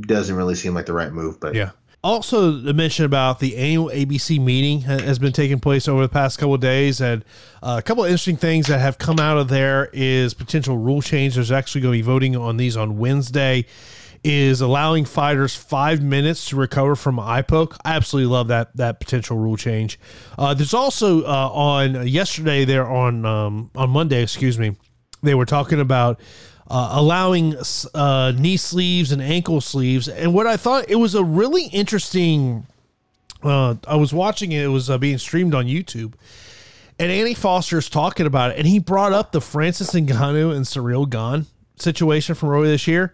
doesn't 0.01 0.35
really 0.35 0.55
seem 0.55 0.75
like 0.75 0.87
the 0.87 0.93
right 0.93 1.13
move. 1.13 1.39
But 1.39 1.55
Yeah. 1.55 1.71
Also, 2.03 2.63
to 2.63 2.73
mention 2.73 3.05
about 3.05 3.41
the 3.41 3.59
annual 3.59 3.91
ABC 3.91 4.43
meeting 4.43 4.81
has 4.83 5.19
been 5.19 5.35
taking 5.35 5.61
place 5.61 5.87
over 5.87 6.01
the 6.01 6.09
past 6.09 6.39
couple 6.39 6.55
of 6.55 6.61
days, 6.61 6.99
and 6.99 7.23
uh, 7.63 7.77
a 7.79 7.83
couple 7.83 8.03
of 8.03 8.09
interesting 8.09 8.39
things 8.39 8.69
that 8.69 8.81
have 8.81 8.97
come 8.97 9.21
out 9.21 9.37
of 9.37 9.49
there 9.49 9.91
is 9.93 10.33
potential 10.33 10.79
rule 10.79 11.03
change. 11.03 11.35
There's 11.35 11.53
actually 11.53 11.83
going 11.83 11.93
to 11.93 11.99
be 11.99 12.03
voting 12.03 12.37
on 12.37 12.57
these 12.57 12.77
on 12.77 12.99
Wednesday. 12.99 13.67
Is 14.23 14.61
allowing 14.61 15.07
fighters 15.07 15.57
five 15.57 16.03
minutes 16.03 16.51
to 16.51 16.57
recover 16.57 16.95
from 16.95 17.19
eye 17.19 17.41
poke. 17.41 17.75
I 17.87 17.97
absolutely 17.97 18.31
love 18.31 18.49
that 18.49 18.77
that 18.77 19.01
potential 19.01 19.39
rule 19.39 19.57
change. 19.57 19.99
Uh, 20.39 20.53
there's 20.53 20.75
also 20.75 21.23
uh, 21.23 21.49
on 21.51 22.07
yesterday 22.07 22.67
there 22.67 22.87
on 22.87 23.25
um, 23.25 23.71
on 23.75 23.89
Monday, 23.89 24.23
excuse 24.23 24.59
me, 24.59 24.77
they 25.23 25.35
were 25.35 25.47
talking 25.47 25.81
about 25.81 26.21
uh, 26.71 26.91
allowing 26.93 27.57
uh, 27.95 28.33
knee 28.39 28.57
sleeves 28.57 29.11
and 29.11 29.21
ankle 29.21 29.61
sleeves. 29.61 30.09
And 30.09 30.33
what 30.33 30.47
I 30.47 30.57
thought 30.57 30.89
it 30.89 30.95
was 30.97 31.15
a 31.15 31.25
really 31.25 31.65
interesting. 31.67 32.67
Uh, 33.43 33.75
I 33.87 33.97
was 33.97 34.15
watching 34.15 34.53
it; 34.53 34.65
it 34.65 34.69
was 34.69 34.89
uh, 34.89 34.97
being 34.97 35.19
streamed 35.19 35.55
on 35.55 35.67
YouTube, 35.67 36.15
and 36.99 37.11
Andy 37.11 37.35
Foster 37.35 37.79
is 37.79 37.91
talking 37.91 38.27
about 38.27 38.53
it, 38.53 38.59
and 38.59 38.67
he 38.67 38.79
brought 38.79 39.13
up 39.13 39.33
the 39.33 39.41
Francis 39.41 39.91
Ngannou 39.93 40.55
and 40.55 40.65
Ciryl 40.65 41.09
Gane 41.09 41.47
situation 41.77 42.35
from 42.35 42.51
earlier 42.51 42.71
this 42.71 42.87
year, 42.87 43.13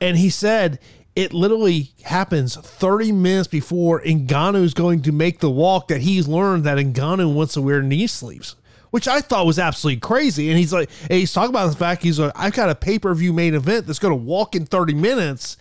and 0.00 0.16
he 0.16 0.30
said 0.30 0.80
it 1.14 1.32
literally 1.32 1.92
happens 2.02 2.56
30 2.56 3.12
minutes 3.12 3.48
before 3.48 4.00
Ngannou 4.02 4.62
is 4.62 4.74
going 4.74 5.02
to 5.02 5.12
make 5.12 5.40
the 5.40 5.50
walk 5.50 5.88
that 5.88 6.00
he's 6.02 6.26
learned 6.26 6.64
that 6.64 6.76
Ngannou 6.78 7.34
wants 7.34 7.54
to 7.54 7.62
wear 7.62 7.82
knee 7.82 8.06
sleeves 8.06 8.56
which 8.90 9.08
I 9.08 9.20
thought 9.20 9.46
was 9.46 9.58
absolutely 9.58 10.00
crazy. 10.00 10.48
And 10.50 10.58
he's 10.58 10.72
like, 10.72 10.90
and 11.02 11.12
he's 11.12 11.32
talking 11.32 11.50
about 11.50 11.70
the 11.70 11.76
fact 11.76 12.02
he's 12.02 12.18
like, 12.18 12.32
I've 12.34 12.54
got 12.54 12.70
a 12.70 12.74
pay 12.74 12.98
per 12.98 13.12
view 13.14 13.32
main 13.32 13.54
event 13.54 13.86
that's 13.86 13.98
going 13.98 14.12
to 14.12 14.22
walk 14.22 14.54
in 14.54 14.66
30 14.66 14.94
minutes, 14.94 15.56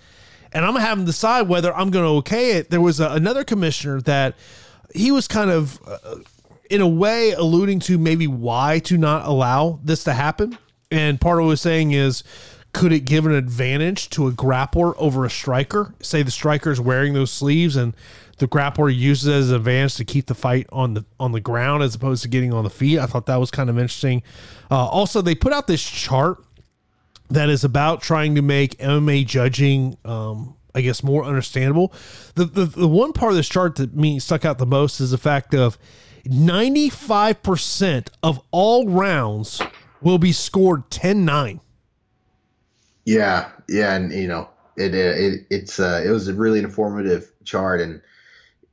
and 0.53 0.65
I'm 0.65 0.75
having 0.75 1.05
to 1.05 1.11
decide 1.11 1.43
whether 1.43 1.75
I'm 1.75 1.89
going 1.89 2.05
to 2.05 2.17
okay 2.19 2.57
it. 2.57 2.69
There 2.69 2.81
was 2.81 2.99
a, 2.99 3.09
another 3.09 3.43
commissioner 3.43 4.01
that 4.01 4.35
he 4.93 5.11
was 5.11 5.27
kind 5.27 5.51
of, 5.51 5.79
uh, 5.87 6.15
in 6.69 6.81
a 6.81 6.87
way, 6.87 7.31
alluding 7.31 7.79
to 7.81 7.97
maybe 7.97 8.27
why 8.27 8.79
to 8.85 8.97
not 8.97 9.25
allow 9.25 9.79
this 9.83 10.03
to 10.05 10.13
happen. 10.13 10.57
And 10.91 11.19
part 11.19 11.39
of 11.39 11.43
what 11.43 11.47
he 11.47 11.51
was 11.51 11.61
saying 11.61 11.91
is, 11.91 12.23
could 12.75 12.91
it 12.91 13.01
give 13.01 13.25
an 13.25 13.31
advantage 13.31 14.09
to 14.09 14.27
a 14.27 14.31
grappler 14.31 14.93
over 14.97 15.23
a 15.23 15.29
striker? 15.29 15.95
Say 16.01 16.23
the 16.23 16.31
striker 16.31 16.71
is 16.71 16.79
wearing 16.79 17.13
those 17.13 17.31
sleeves 17.31 17.77
and 17.77 17.95
the 18.37 18.47
grappler 18.47 18.93
uses 18.93 19.27
as 19.27 19.49
an 19.49 19.55
advantage 19.57 19.95
to 19.95 20.05
keep 20.05 20.27
the 20.27 20.35
fight 20.35 20.67
on 20.71 20.93
the 20.93 21.05
on 21.19 21.31
the 21.31 21.39
ground 21.39 21.83
as 21.83 21.95
opposed 21.95 22.23
to 22.23 22.27
getting 22.27 22.53
on 22.53 22.63
the 22.63 22.69
feet. 22.69 22.99
I 22.99 23.05
thought 23.05 23.25
that 23.27 23.37
was 23.37 23.51
kind 23.51 23.69
of 23.69 23.77
interesting. 23.77 24.23
Uh, 24.69 24.85
also, 24.85 25.21
they 25.21 25.35
put 25.35 25.53
out 25.53 25.67
this 25.67 25.83
chart 25.83 26.43
that 27.29 27.49
is 27.49 27.63
about 27.63 28.01
trying 28.01 28.35
to 28.35 28.41
make 28.41 28.77
MMA 28.77 29.25
judging, 29.25 29.97
um, 30.05 30.55
I 30.73 30.81
guess, 30.81 31.01
more 31.01 31.23
understandable. 31.23 31.93
The, 32.35 32.45
the 32.45 32.65
the 32.65 32.87
one 32.87 33.13
part 33.13 33.31
of 33.31 33.37
this 33.37 33.47
chart 33.47 33.75
that 33.75 33.95
me 33.95 34.19
stuck 34.19 34.43
out 34.43 34.57
the 34.57 34.65
most 34.65 34.99
is 34.99 35.11
the 35.11 35.17
fact 35.17 35.55
of 35.55 35.77
ninety 36.25 36.89
five 36.89 37.41
percent 37.41 38.11
of 38.21 38.41
all 38.51 38.87
rounds 38.89 39.61
will 40.01 40.17
be 40.19 40.31
scored 40.31 40.87
10-9. 40.91 41.59
yeah, 43.05 43.49
yeah, 43.67 43.95
and 43.95 44.11
you 44.13 44.27
know, 44.27 44.47
it 44.77 44.93
it 44.93 45.47
it's 45.49 45.79
uh, 45.79 46.03
it 46.05 46.09
was 46.09 46.27
a 46.27 46.33
really 46.33 46.59
informative 46.59 47.31
chart 47.43 47.81
and 47.81 48.01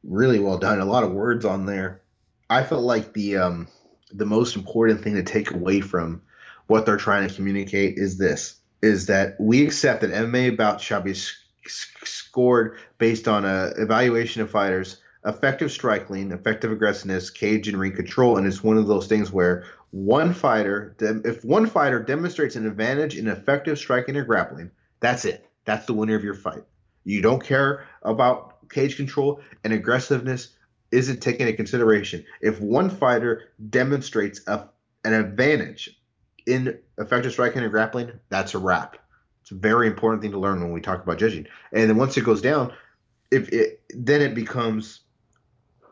really 0.04 0.38
well 0.38 0.58
done. 0.58 0.80
A 0.80 0.84
lot 0.84 1.04
of 1.04 1.12
words 1.12 1.44
on 1.44 1.66
there. 1.66 2.02
I 2.50 2.62
felt 2.62 2.82
like 2.82 3.12
the 3.12 3.38
um 3.38 3.68
the 4.12 4.26
most 4.26 4.56
important 4.56 5.02
thing 5.02 5.14
to 5.14 5.22
take 5.22 5.50
away 5.52 5.80
from 5.80 6.22
what 6.66 6.86
they're 6.86 6.96
trying 6.96 7.28
to 7.28 7.34
communicate 7.34 7.94
is 7.96 8.18
this: 8.18 8.56
is 8.82 9.06
that 9.06 9.36
we 9.40 9.64
accept 9.64 10.02
that 10.02 10.10
MMA 10.10 10.56
bouts 10.56 10.84
shall 10.84 11.00
be 11.00 11.12
s- 11.12 11.34
s- 11.64 11.86
scored 12.04 12.78
based 12.98 13.28
on 13.28 13.44
a 13.44 13.72
evaluation 13.78 14.42
of 14.42 14.50
fighters' 14.50 15.00
effective 15.24 15.70
striking, 15.70 16.32
effective 16.32 16.72
aggressiveness, 16.72 17.30
cage 17.30 17.68
and 17.68 17.78
ring 17.78 17.94
control, 17.94 18.36
and 18.36 18.46
it's 18.46 18.62
one 18.62 18.76
of 18.76 18.86
those 18.86 19.06
things 19.06 19.32
where 19.32 19.64
one 19.92 20.32
fighter, 20.32 20.96
if 21.00 21.44
one 21.44 21.66
fighter 21.66 22.02
demonstrates 22.02 22.56
an 22.56 22.66
advantage 22.66 23.16
in 23.16 23.28
effective 23.28 23.78
striking 23.78 24.16
or 24.16 24.24
grappling, 24.24 24.70
that's 25.00 25.24
it. 25.24 25.46
That's 25.64 25.86
the 25.86 25.92
winner 25.92 26.16
of 26.16 26.24
your 26.24 26.34
fight. 26.34 26.64
You 27.04 27.20
don't 27.20 27.44
care 27.44 27.86
about 28.02 28.51
cage 28.72 28.96
control 28.96 29.40
and 29.62 29.72
aggressiveness 29.72 30.54
isn't 30.90 31.20
taken 31.20 31.46
into 31.46 31.56
consideration. 31.56 32.24
If 32.40 32.60
one 32.60 32.90
fighter 32.90 33.50
demonstrates 33.70 34.40
a, 34.46 34.68
an 35.04 35.14
advantage 35.14 35.98
in 36.46 36.78
effective 36.98 37.32
striking 37.32 37.62
and 37.62 37.70
grappling, 37.70 38.12
that's 38.28 38.54
a 38.54 38.58
wrap. 38.58 38.96
It's 39.42 39.50
a 39.50 39.54
very 39.54 39.86
important 39.86 40.22
thing 40.22 40.32
to 40.32 40.38
learn 40.38 40.60
when 40.60 40.72
we 40.72 40.80
talk 40.80 41.02
about 41.02 41.18
judging. 41.18 41.46
And 41.72 41.88
then 41.88 41.96
once 41.96 42.16
it 42.16 42.24
goes 42.24 42.42
down, 42.42 42.72
if 43.30 43.48
it 43.48 43.82
then 43.90 44.20
it 44.20 44.34
becomes 44.34 45.00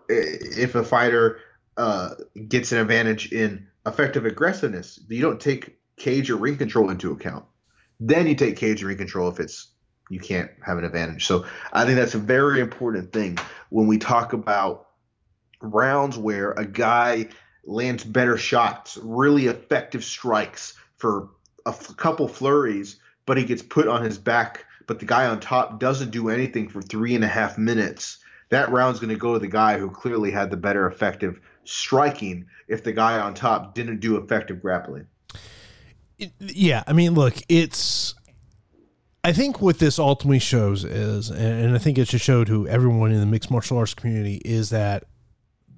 if 0.09 0.74
a 0.74 0.85
fighter 0.85 1.41
uh, 1.76 2.11
gets 2.49 2.72
an 2.72 2.78
advantage 2.78 3.33
in 3.33 3.68
effective 3.87 4.26
aggressiveness, 4.26 5.01
you 5.09 5.22
don't 5.22 5.41
take 5.41 5.78
cage 5.97 6.31
or 6.31 6.37
ring 6.37 6.57
control 6.57 6.91
into 6.91 7.12
account. 7.12 7.45
Then 7.99 8.26
you 8.26 8.35
take 8.35 8.57
cage 8.57 8.81
and 8.81 8.89
ring 8.89 8.99
control 8.99 9.28
if 9.28 9.41
it's 9.41 9.69
you 10.11 10.18
can't 10.20 10.50
have 10.66 10.76
an 10.76 10.84
advantage. 10.84 11.24
So 11.24 11.46
I 11.72 11.86
think 11.86 11.96
that's 11.96 12.14
a 12.14 12.18
very 12.18 12.61
important 12.61 13.12
thing 13.12 13.38
when 13.70 13.86
we 13.86 13.96
talk 13.96 14.34
about 14.34 14.88
rounds 15.62 16.18
where 16.18 16.50
a 16.52 16.66
guy 16.66 17.28
lands 17.64 18.04
better 18.04 18.36
shots, 18.36 18.98
really 19.02 19.46
effective 19.46 20.04
strikes 20.04 20.74
for 20.96 21.30
a 21.64 21.70
f- 21.70 21.96
couple 21.96 22.26
flurries, 22.26 22.96
but 23.24 23.38
he 23.38 23.44
gets 23.44 23.62
put 23.62 23.86
on 23.86 24.02
his 24.02 24.18
back. 24.18 24.66
But 24.86 24.98
the 24.98 25.06
guy 25.06 25.26
on 25.26 25.38
top 25.38 25.78
doesn't 25.78 26.11
do 26.11 26.28
anything 26.28 26.68
for 26.68 26.82
three 26.82 27.14
and 27.14 27.22
a 27.22 27.28
half 27.28 27.56
minutes. 27.56 28.18
That 28.48 28.70
round's 28.70 28.98
going 28.98 29.11
to 29.11 29.16
go 29.16 29.34
to 29.34 29.38
the 29.38 29.46
guy 29.46 29.78
who 29.78 29.90
clearly 29.90 30.32
had 30.32 30.50
the 30.50 30.56
better 30.56 30.88
effective 30.88 31.40
striking 31.62 32.46
if 32.66 32.82
the 32.82 32.92
guy 32.92 33.20
on 33.20 33.34
top 33.34 33.74
didn't 33.76 34.00
do 34.00 34.16
effective 34.16 34.61
grappling. 34.61 35.06
Yeah, 36.38 36.82
I 36.86 36.92
mean, 36.92 37.14
look, 37.14 37.34
it's. 37.48 38.14
I 39.22 39.32
think 39.32 39.60
what 39.60 39.78
this 39.78 39.98
ultimately 39.98 40.38
shows 40.38 40.84
is, 40.84 41.30
and 41.30 41.74
I 41.74 41.78
think 41.78 41.98
it 41.98 42.06
just 42.06 42.24
showed 42.24 42.48
who 42.48 42.66
everyone 42.66 43.12
in 43.12 43.20
the 43.20 43.26
mixed 43.26 43.50
martial 43.50 43.76
arts 43.76 43.92
community 43.92 44.40
is 44.44 44.70
that 44.70 45.04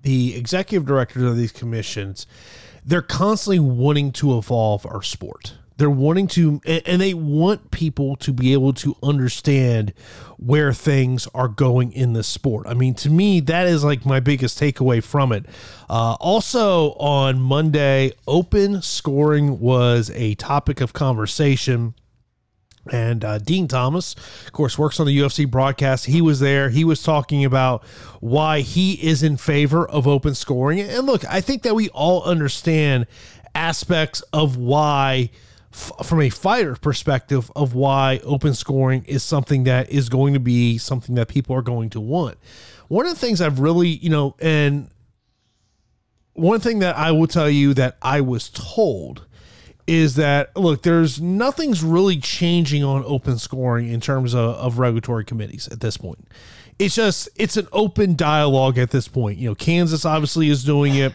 the 0.02 0.36
executive 0.36 0.86
directors 0.86 1.24
of 1.24 1.36
these 1.36 1.50
commissions, 1.50 2.26
they're 2.84 3.02
constantly 3.02 3.58
wanting 3.58 4.12
to 4.12 4.38
evolve 4.38 4.86
our 4.86 5.02
sport. 5.02 5.54
They're 5.76 5.90
wanting 5.90 6.28
to, 6.28 6.60
and 6.64 7.02
they 7.02 7.14
want 7.14 7.72
people 7.72 8.14
to 8.16 8.32
be 8.32 8.52
able 8.52 8.72
to 8.74 8.94
understand 9.02 9.92
where 10.36 10.72
things 10.72 11.26
are 11.34 11.48
going 11.48 11.92
in 11.92 12.12
this 12.12 12.28
sport. 12.28 12.66
I 12.68 12.74
mean, 12.74 12.94
to 12.96 13.10
me, 13.10 13.40
that 13.40 13.66
is 13.66 13.82
like 13.82 14.06
my 14.06 14.20
biggest 14.20 14.60
takeaway 14.60 15.02
from 15.02 15.32
it. 15.32 15.46
Uh, 15.90 16.14
also, 16.20 16.92
on 16.92 17.40
Monday, 17.40 18.12
open 18.28 18.82
scoring 18.82 19.58
was 19.58 20.10
a 20.14 20.34
topic 20.36 20.80
of 20.80 20.92
conversation. 20.92 21.94
And 22.90 23.24
uh, 23.24 23.38
Din 23.38 23.68
Thomas, 23.68 24.16
of 24.44 24.52
course, 24.52 24.76
works 24.76 24.98
on 24.98 25.06
the 25.06 25.16
UFC 25.16 25.48
broadcast. 25.48 26.06
He 26.06 26.20
was 26.20 26.40
there. 26.40 26.68
He 26.68 26.84
was 26.84 27.02
talking 27.02 27.44
about 27.44 27.84
why 28.20 28.60
he 28.60 28.94
is 28.94 29.22
in 29.22 29.36
favor 29.36 29.88
of 29.88 30.08
open 30.08 30.34
scoring. 30.34 30.80
And 30.80 31.06
look, 31.06 31.24
I 31.26 31.40
think 31.40 31.62
that 31.62 31.76
we 31.76 31.90
all 31.90 32.24
understand 32.24 33.06
aspects 33.54 34.20
of 34.32 34.56
why 34.56 35.30
from 35.70 36.20
a 36.20 36.28
fighter 36.28 36.76
perspective 36.76 37.50
of 37.56 37.74
why 37.74 38.20
open 38.24 38.52
scoring 38.52 39.04
is 39.06 39.22
something 39.22 39.64
that 39.64 39.88
is 39.88 40.08
going 40.10 40.34
to 40.34 40.40
be 40.40 40.76
something 40.76 41.14
that 41.14 41.28
people 41.28 41.56
are 41.56 41.62
going 41.62 41.88
to 41.90 42.00
want. 42.00 42.36
One 42.88 43.06
of 43.06 43.14
the 43.14 43.18
things 43.18 43.40
I've 43.40 43.58
really, 43.58 43.88
you 43.88 44.10
know, 44.10 44.36
and 44.38 44.90
one 46.34 46.60
thing 46.60 46.80
that 46.80 46.96
I 46.96 47.12
will 47.12 47.26
tell 47.26 47.48
you 47.48 47.72
that 47.74 47.96
I 48.02 48.20
was 48.20 48.50
told 48.50 49.26
is 49.86 50.14
that 50.16 50.56
look, 50.56 50.82
there's 50.82 51.20
nothing's 51.20 51.82
really 51.82 52.18
changing 52.18 52.84
on 52.84 53.04
open 53.06 53.38
scoring 53.38 53.88
in 53.88 54.00
terms 54.00 54.34
of, 54.34 54.54
of 54.56 54.78
regulatory 54.78 55.24
committees 55.24 55.68
at 55.68 55.80
this 55.80 55.96
point. 55.96 56.28
It's 56.78 56.94
just 56.94 57.28
it's 57.36 57.56
an 57.56 57.68
open 57.72 58.16
dialogue 58.16 58.78
at 58.78 58.90
this 58.90 59.08
point. 59.08 59.38
You 59.38 59.50
know, 59.50 59.54
Kansas 59.54 60.04
obviously 60.04 60.48
is 60.48 60.64
doing 60.64 60.94
it 60.94 61.14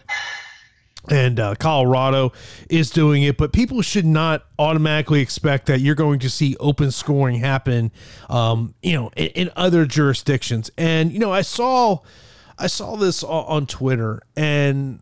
and 1.10 1.40
uh, 1.40 1.54
Colorado 1.54 2.32
is 2.68 2.90
doing 2.90 3.22
it, 3.22 3.36
but 3.36 3.52
people 3.52 3.82
should 3.82 4.04
not 4.04 4.44
automatically 4.58 5.20
expect 5.20 5.66
that 5.66 5.80
you're 5.80 5.94
going 5.94 6.18
to 6.20 6.30
see 6.30 6.56
open 6.60 6.90
scoring 6.90 7.38
happen, 7.38 7.90
um, 8.28 8.74
you 8.82 8.94
know, 8.94 9.10
in, 9.16 9.28
in, 9.28 9.50
other 9.56 9.86
jurisdictions. 9.86 10.70
And 10.76 11.12
you 11.12 11.18
know, 11.18 11.32
I 11.32 11.42
saw, 11.42 11.98
I 12.58 12.66
saw 12.66 12.96
this 12.96 13.22
on 13.22 13.66
Twitter, 13.66 14.20
and 14.36 15.00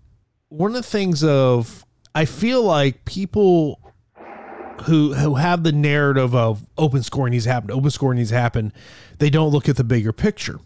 one 0.48 0.70
of 0.70 0.76
the 0.76 0.82
things 0.82 1.24
of 1.24 1.85
I 2.16 2.24
feel 2.24 2.62
like 2.62 3.04
people 3.04 3.78
who 4.84 5.12
who 5.12 5.34
have 5.34 5.64
the 5.64 5.72
narrative 5.72 6.34
of 6.34 6.64
open 6.78 7.02
scoring 7.02 7.32
needs 7.32 7.44
to 7.44 7.52
happen, 7.52 7.70
open 7.70 7.90
scoring 7.90 8.16
needs 8.16 8.30
to 8.30 8.36
happen, 8.36 8.72
they 9.18 9.28
don't 9.28 9.50
look 9.50 9.68
at 9.68 9.76
the 9.76 9.84
bigger 9.84 10.14
picture. 10.14 10.58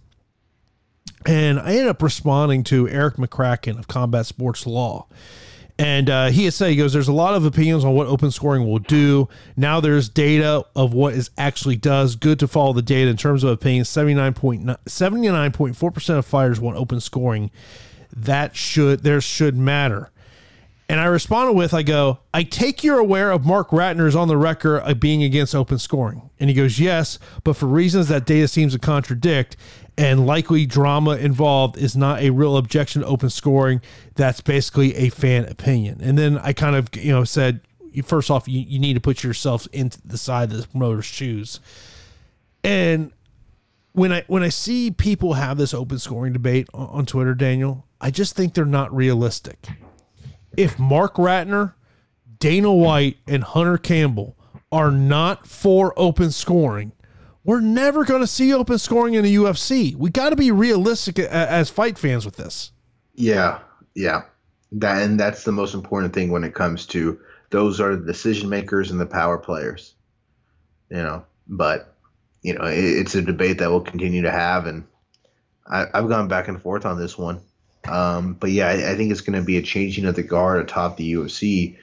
And 1.27 1.59
I 1.59 1.73
ended 1.73 1.89
up 1.89 2.03
responding 2.03 2.63
to 2.65 2.89
Erik 2.89 3.17
Magraken 3.17 3.81
of 3.81 3.89
Combat 3.89 4.27
Sports 4.27 4.65
Law. 4.65 5.09
And 5.77 6.09
uh, 6.09 6.29
he 6.29 6.45
had 6.45 6.55
said, 6.55 6.71
he 6.71 6.77
goes, 6.77 6.93
there's 6.93 7.09
a 7.09 7.13
lot 7.13 7.35
of 7.35 7.45
opinions 7.45 7.85
on 7.85 7.95
what 7.95 8.07
open 8.07 8.31
scoring 8.31 8.65
will 8.65 8.79
do. 8.79 9.29
Now 9.57 9.81
there's 9.81 10.09
data 10.09 10.65
of 10.77 10.95
what 10.95 11.15
it 11.15 11.31
actually 11.37 11.77
does. 11.77 12.15
Good 12.15 12.39
to 12.39 12.47
follow 12.47 12.75
the 12.75 12.83
data 12.83 13.11
in 13.11 13.17
terms 13.17 13.43
of 13.43 13.51
opinions. 13.51 13.89
79.4% 13.89 16.19
of 16.19 16.27
fighters 16.27 16.61
want 16.61 16.77
open 16.77 17.01
scoring. 17.01 17.51
That 18.15 18.55
should, 18.55 19.03
there 19.03 19.21
should 19.21 19.57
matter. 19.57 20.13
And 20.91 20.99
I 20.99 21.05
responded 21.05 21.53
with, 21.53 21.73
I 21.73 21.85
go, 21.85 22.19
I 22.35 22.43
take 22.43 22.83
you're 22.83 22.99
aware 22.99 23.31
of 23.31 23.47
Marc 23.47 23.69
Ratner's 23.69 24.17
on 24.17 24.27
the 24.27 24.37
record 24.37 24.81
of 24.81 24.99
being 24.99 25.23
against 25.23 25.55
open 25.55 25.79
scoring. 25.79 26.29
And 26.41 26.51
he 26.51 26.57
goes, 26.57 26.81
yes, 26.81 27.21
but 27.45 27.55
for 27.55 27.67
reasons 27.67 28.09
that 28.09 28.27
data 28.27 28.49
seems 28.49 28.73
to 28.73 28.81
contradict 28.81 29.57
and 29.97 30.27
likely 30.27 30.67
drama 30.67 31.13
involved 31.13 31.77
is 31.77 31.97
not 31.97 32.21
a 32.21 32.31
real 32.31 32.57
objection 32.57 33.03
to 33.03 33.07
open 33.07 33.31
scoring. 33.31 33.81
That's 34.17 34.41
basically 34.41 34.97
a 34.97 35.11
fan 35.11 35.45
opinion. 35.45 36.01
And 36.03 36.19
then 36.19 36.39
I 36.39 36.53
kind 36.53 36.75
of, 36.75 36.89
you 36.97 37.13
know, 37.13 37.23
said, 37.23 37.61
first 38.03 38.29
off, 38.29 38.49
you, 38.49 38.59
you 38.59 38.81
need 38.81 38.95
to 38.95 39.01
put 39.01 39.23
yourself 39.23 39.69
into 39.71 40.01
the 40.05 40.19
side 40.19 40.51
of 40.51 40.61
the 40.61 40.67
promoter's 40.67 41.05
shoes. 41.05 41.61
And 42.65 43.13
when 43.93 44.11
I 44.11 44.25
when 44.27 44.43
I 44.43 44.49
see 44.49 44.91
people 44.91 45.35
have 45.35 45.57
this 45.57 45.73
open 45.73 46.01
scoring 46.01 46.33
debate 46.33 46.67
on, 46.75 46.89
on 46.89 47.07
Twitter, 47.07 47.37
Daniel, 47.37 47.87
I 48.01 48.11
just 48.11 48.35
think 48.35 48.55
they're 48.55 48.65
not 48.65 48.93
realistic 48.93 49.69
if 50.61 50.79
Marc 50.79 51.15
Ratner, 51.15 51.73
Dana 52.39 52.73
White, 52.73 53.17
and 53.27 53.43
Hunter 53.43 53.79
Campbell 53.79 54.37
are 54.71 54.91
not 54.91 55.47
for 55.47 55.95
open 55.97 56.31
scoring, 56.31 56.93
we're 57.45 57.63
never 57.63 58.05
going 58.05 58.21
to 58.21 58.27
see 58.27 58.53
open 58.53 58.79
scoring 58.79 59.15
in 59.15 59.25
the 59.25 59.35
UFC. 59.35 59.97
We 59.97 60.11
got 60.11 60.31
to 60.31 60.37
be 60.37 60.51
realistic 60.51 61.19
as 61.19 61.71
fight 61.71 61.99
fans 61.99 62.27
with 62.27 62.37
this. 62.37 62.73
Yeah, 63.15 63.61
yeah. 63.95 64.25
That 64.73 65.03
and 65.03 65.19
that's 65.19 65.45
the 65.45 65.53
most 65.53 65.75
important 65.75 66.13
thing 66.13 66.31
when 66.31 66.45
it 66.45 66.55
comes 66.55 66.87
to 66.89 67.19
those 67.49 67.81
are 67.81 67.97
the 67.97 68.07
decision 68.07 68.51
makers 68.51 68.91
and 68.91 69.01
the 69.01 69.07
power 69.07 69.39
players. 69.39 69.95
You 70.91 70.99
know, 70.99 71.25
but 71.49 71.97
you 72.43 72.55
know, 72.55 72.67
it, 72.67 72.79
it's 72.79 73.15
a 73.15 73.23
debate 73.23 73.59
that 73.59 73.71
we'll 73.71 73.81
continue 73.81 74.23
to 74.23 74.31
have, 74.31 74.67
and 74.67 74.85
I, 75.67 75.87
I've 75.95 76.09
gone 76.09 76.29
back 76.29 76.49
and 76.49 76.61
forth 76.61 76.85
on 76.85 76.99
this 76.99 77.17
one. 77.17 77.41
Um, 77.91 78.35
but 78.35 78.51
yeah, 78.51 78.69
I, 78.69 78.93
I 78.93 78.97
think 78.97 79.11
it's 79.11 79.21
going 79.21 79.39
to 79.39 79.45
be 79.45 79.57
a 79.57 79.63
changing 79.63 80.05
of 80.05 80.15
the 80.15 80.23
guard 80.23 80.61
atop 80.61 80.97
the 80.97 81.13
UFC 81.13 81.77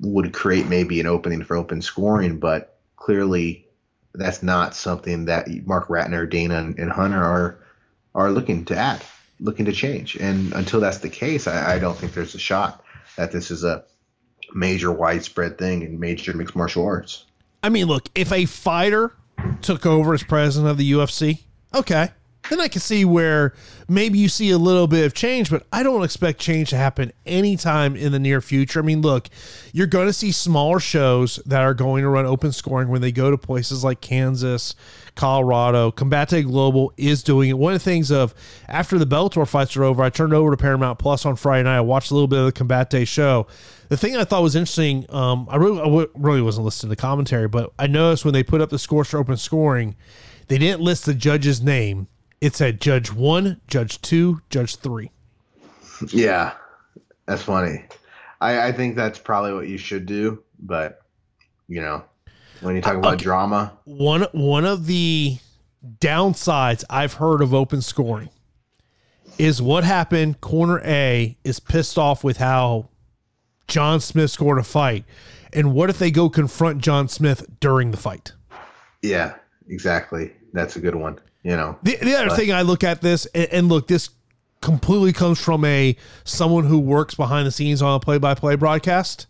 would 0.00 0.32
create 0.32 0.66
maybe 0.66 1.00
an 1.00 1.06
opening 1.06 1.42
for 1.42 1.56
open 1.56 1.80
scoring, 1.80 2.38
but 2.38 2.78
clearly 2.96 3.66
that's 4.14 4.42
not 4.42 4.74
something 4.74 5.26
that 5.26 5.48
Marc 5.66 5.88
Ratner, 5.88 6.28
Dana, 6.28 6.74
and, 6.76 6.90
Hunter 6.90 7.22
are 7.22 7.58
are 8.14 8.30
looking 8.30 8.64
to 8.64 8.76
add, 8.76 9.02
looking 9.40 9.66
to 9.66 9.72
change. 9.72 10.16
And 10.16 10.52
until 10.54 10.80
that's 10.80 10.98
the 10.98 11.10
case, 11.10 11.46
I, 11.46 11.74
I 11.74 11.78
don't 11.78 11.96
think 11.96 12.14
there's 12.14 12.34
a 12.34 12.38
shot 12.38 12.82
that 13.16 13.30
this 13.30 13.50
is 13.50 13.62
a 13.62 13.84
major 14.54 14.90
widespread 14.90 15.58
thing 15.58 15.82
in 15.82 16.00
major 16.00 16.34
mixed 16.34 16.56
martial 16.56 16.84
arts. 16.84 17.24
I 17.62 17.68
mean, 17.68 17.86
look, 17.86 18.08
if 18.14 18.32
a 18.32 18.46
fighter 18.46 19.12
took 19.60 19.84
over 19.84 20.14
as 20.14 20.22
president 20.22 20.70
of 20.70 20.78
the 20.78 20.90
UFC, 20.90 21.40
okay, 21.74 22.10
then 22.50 22.60
I 22.60 22.68
can 22.68 22.80
see 22.80 23.04
where 23.04 23.54
maybe 23.88 24.18
you 24.18 24.28
see 24.28 24.50
a 24.50 24.58
little 24.58 24.86
bit 24.86 25.04
of 25.04 25.14
change, 25.14 25.50
but 25.50 25.66
I 25.72 25.82
don't 25.82 26.04
expect 26.04 26.40
change 26.40 26.70
to 26.70 26.76
happen 26.76 27.12
anytime 27.24 27.96
in 27.96 28.12
the 28.12 28.18
near 28.18 28.40
future. 28.40 28.80
I 28.80 28.82
mean, 28.82 29.02
look, 29.02 29.28
you're 29.72 29.86
going 29.86 30.06
to 30.06 30.12
see 30.12 30.32
smaller 30.32 30.80
shows 30.80 31.36
that 31.46 31.62
are 31.62 31.74
going 31.74 32.02
to 32.02 32.08
run 32.08 32.26
open 32.26 32.52
scoring 32.52 32.88
when 32.88 33.00
they 33.00 33.12
go 33.12 33.30
to 33.30 33.38
places 33.38 33.84
like 33.84 34.00
Kansas, 34.00 34.74
Colorado. 35.14 35.90
Combate 35.90 36.44
Global 36.44 36.92
is 36.96 37.22
doing 37.22 37.50
it. 37.50 37.58
One 37.58 37.74
of 37.74 37.80
the 37.80 37.84
things 37.84 38.10
of 38.10 38.34
after 38.68 38.98
the 38.98 39.06
Bellator 39.06 39.46
fights 39.46 39.76
are 39.76 39.84
over, 39.84 40.02
I 40.02 40.10
turned 40.10 40.34
over 40.34 40.50
to 40.50 40.56
Paramount 40.56 40.98
Plus 40.98 41.24
on 41.26 41.36
Friday 41.36 41.64
night. 41.64 41.78
I 41.78 41.80
watched 41.80 42.10
a 42.10 42.14
little 42.14 42.28
bit 42.28 42.40
of 42.40 42.46
the 42.46 42.52
Combate 42.52 43.06
show. 43.08 43.46
The 43.88 43.96
thing 43.96 44.16
I 44.16 44.24
thought 44.24 44.42
was 44.42 44.56
interesting, 44.56 45.06
um, 45.10 45.46
I 45.50 45.56
really, 45.56 45.80
I 45.80 46.06
really 46.14 46.42
wasn't 46.42 46.64
listening 46.64 46.90
to 46.90 46.96
commentary, 46.96 47.46
but 47.46 47.72
I 47.78 47.86
noticed 47.86 48.24
when 48.24 48.34
they 48.34 48.42
put 48.42 48.60
up 48.60 48.70
the 48.70 48.78
scores 48.78 49.08
for 49.08 49.18
open 49.18 49.36
scoring, 49.36 49.94
they 50.48 50.58
didn't 50.58 50.80
list 50.80 51.06
the 51.06 51.14
judge's 51.14 51.62
name 51.62 52.08
it 52.40 52.54
said 52.54 52.80
Judge 52.80 53.12
One, 53.12 53.60
Judge 53.66 54.00
Two, 54.02 54.40
Judge 54.50 54.76
Three. 54.76 55.10
Yeah, 56.08 56.52
that's 57.26 57.42
funny. 57.42 57.84
I, 58.40 58.68
I 58.68 58.72
think 58.72 58.96
that's 58.96 59.18
probably 59.18 59.54
what 59.54 59.68
you 59.68 59.78
should 59.78 60.06
do, 60.06 60.42
but 60.58 61.00
you 61.68 61.80
know, 61.80 62.04
when 62.60 62.76
you 62.76 62.82
talk 62.82 62.96
about 62.96 63.14
okay. 63.14 63.22
drama, 63.22 63.72
one 63.84 64.26
one 64.32 64.64
of 64.64 64.86
the 64.86 65.38
downsides 65.98 66.84
I've 66.90 67.14
heard 67.14 67.40
of 67.40 67.54
open 67.54 67.80
scoring 67.80 68.30
is 69.38 69.62
what 69.62 69.84
happened. 69.84 70.40
Corner 70.40 70.80
A 70.84 71.36
is 71.44 71.60
pissed 71.60 71.98
off 71.98 72.22
with 72.22 72.36
how 72.36 72.88
John 73.68 74.00
Smith 74.00 74.30
scored 74.30 74.58
a 74.58 74.62
fight, 74.62 75.04
and 75.52 75.72
what 75.72 75.88
if 75.88 75.98
they 75.98 76.10
go 76.10 76.28
confront 76.28 76.82
John 76.82 77.08
Smith 77.08 77.46
during 77.60 77.90
the 77.90 77.96
fight? 77.96 78.32
Yeah, 79.02 79.36
exactly. 79.68 80.32
That's 80.52 80.76
a 80.76 80.80
good 80.80 80.94
one 80.94 81.20
you 81.46 81.56
know. 81.56 81.78
The, 81.84 81.96
the 82.02 82.16
other 82.16 82.28
but, 82.28 82.36
thing 82.36 82.52
I 82.52 82.62
look 82.62 82.82
at 82.82 83.00
this 83.00 83.24
and, 83.26 83.48
and, 83.52 83.68
look, 83.68 83.86
this 83.86 84.10
completely 84.60 85.12
comes 85.12 85.40
from 85.40 85.64
a 85.64 85.96
someone 86.24 86.64
who 86.64 86.76
works 86.76 87.14
behind 87.14 87.46
the 87.46 87.52
scenes 87.52 87.80
on 87.80 87.94
a 87.94 88.00
play-by-play 88.00 88.56
broadcast. 88.56 89.28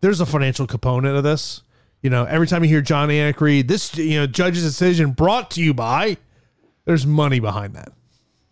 There's 0.00 0.20
a 0.20 0.26
financial 0.26 0.68
component 0.68 1.16
of 1.16 1.24
this. 1.24 1.62
You 2.00 2.10
know, 2.10 2.26
every 2.26 2.46
time 2.46 2.62
you 2.62 2.70
hear 2.70 2.80
Jon 2.80 3.08
Anik 3.08 3.40
read 3.40 3.66
this, 3.66 3.96
you 3.96 4.20
know, 4.20 4.26
judge's 4.28 4.62
decision 4.62 5.10
brought 5.10 5.50
to 5.52 5.62
you 5.62 5.74
by, 5.74 6.18
there's 6.84 7.04
money 7.04 7.40
behind 7.40 7.74
that. 7.74 7.92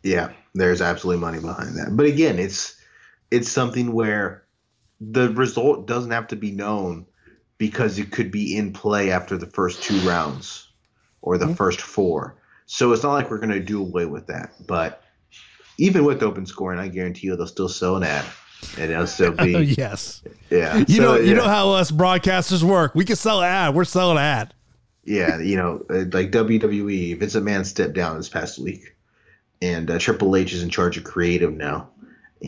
Yeah, 0.03 0.33
there's 0.55 0.83
absolutely 0.83 1.21
money 1.21 1.39
behind 1.39 1.77
that. 1.77 1.97
But 1.97 2.07
again, 2.07 2.41
it's 2.41 2.75
it's 3.31 3.49
something 3.49 3.93
where 3.93 4.43
the 5.01 5.31
result 5.31 5.87
doesn't 5.87 6.11
have 6.11 6.27
to 6.29 6.37
be 6.37 6.51
known 6.51 7.07
because 7.57 8.01
it 8.01 8.11
could 8.11 8.33
be 8.33 8.57
in 8.57 8.73
play 8.73 9.13
after 9.13 9.39
the 9.39 9.47
first 9.47 9.81
two 9.85 9.99
rounds 10.01 10.73
or 11.23 11.39
the 11.39 11.45
mm-hmm. 11.45 11.55
first 11.55 11.81
four. 11.81 12.37
So 12.67 12.93
it's 12.93 13.03
not 13.03 13.13
like 13.13 13.31
we're 13.31 13.39
going 13.39 13.51
to 13.51 13.61
do 13.61 13.81
away 13.81 14.07
with 14.07 14.27
that. 14.27 14.53
But 14.67 15.03
even 15.79 16.05
with 16.05 16.23
open 16.23 16.47
scoring, 16.47 16.79
I 16.79 16.89
guarantee 16.89 17.29
you 17.29 17.37
they'll 17.37 17.47
still 17.47 17.69
sell 17.69 17.97
an 17.97 18.03
ad. 18.03 18.25
And 18.79 18.91
it'll 18.91 19.07
still 19.07 19.33
be 19.33 19.53
yes, 19.79 20.23
yeah. 20.51 20.79
You 20.89 20.97
so, 20.97 21.03
know, 21.03 21.17
you 21.17 21.31
yeah. 21.31 21.35
know 21.35 21.49
how 21.49 21.71
us 21.73 21.91
broadcasters 21.91 22.63
work. 22.63 22.95
We 22.95 23.05
can 23.05 23.17
sell 23.17 23.43
an 23.43 23.49
ad. 23.49 23.75
We're 23.75 23.85
selling 23.85 24.17
an 24.17 24.23
ad. 24.23 24.55
Yeah, 25.05 25.39
you 25.39 25.57
know, 25.57 25.85
uh, 25.89 26.05
like 26.11 26.33
WWE. 26.33 27.19
Vince 27.19 27.37
McMahon 27.37 27.67
stepped 27.67 27.93
down 27.93 28.17
this 28.17 28.31
past 28.31 28.59
week, 28.59 28.97
and 29.61 29.91
uh, 29.91 29.99
Triple 29.99 30.35
H 30.35 30.53
is 30.53 30.63
in 30.63 30.71
charge 30.71 30.97
of 30.97 31.05
creative 31.05 31.53
now. 31.53 31.91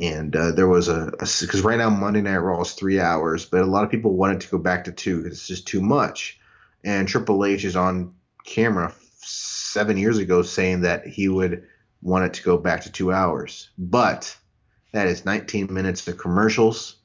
And 0.00 0.34
uh, 0.34 0.52
there 0.52 0.66
was 0.66 0.88
a 0.88 1.12
because 1.12 1.60
right 1.60 1.78
now 1.78 1.90
Monday 1.90 2.22
Night 2.22 2.38
Raw 2.38 2.62
is 2.62 2.72
three 2.72 2.98
hours, 2.98 3.44
but 3.44 3.60
a 3.60 3.66
lot 3.66 3.84
of 3.84 3.90
people 3.90 4.16
wanted 4.16 4.40
to 4.40 4.48
go 4.48 4.58
back 4.58 4.84
to 4.84 4.92
two 4.92 5.22
because 5.22 5.38
it's 5.38 5.46
just 5.46 5.68
too 5.68 5.82
much. 5.82 6.40
And 6.82 7.06
Triple 7.06 7.44
H 7.44 7.64
is 7.64 7.76
on 7.76 8.14
camera 8.44 8.94
seven 9.68 9.96
years 9.96 10.18
ago 10.18 10.42
saying 10.42 10.82
that 10.82 11.06
he 11.06 11.28
would 11.28 11.64
want 12.02 12.24
it 12.24 12.34
to 12.34 12.42
go 12.42 12.56
back 12.56 12.82
to 12.82 12.92
two 12.92 13.12
hours. 13.12 13.70
But 13.78 14.36
that 14.92 15.06
is 15.06 15.24
19 15.24 15.72
minutes 15.72 16.06
of 16.08 16.18
commercials 16.18 16.96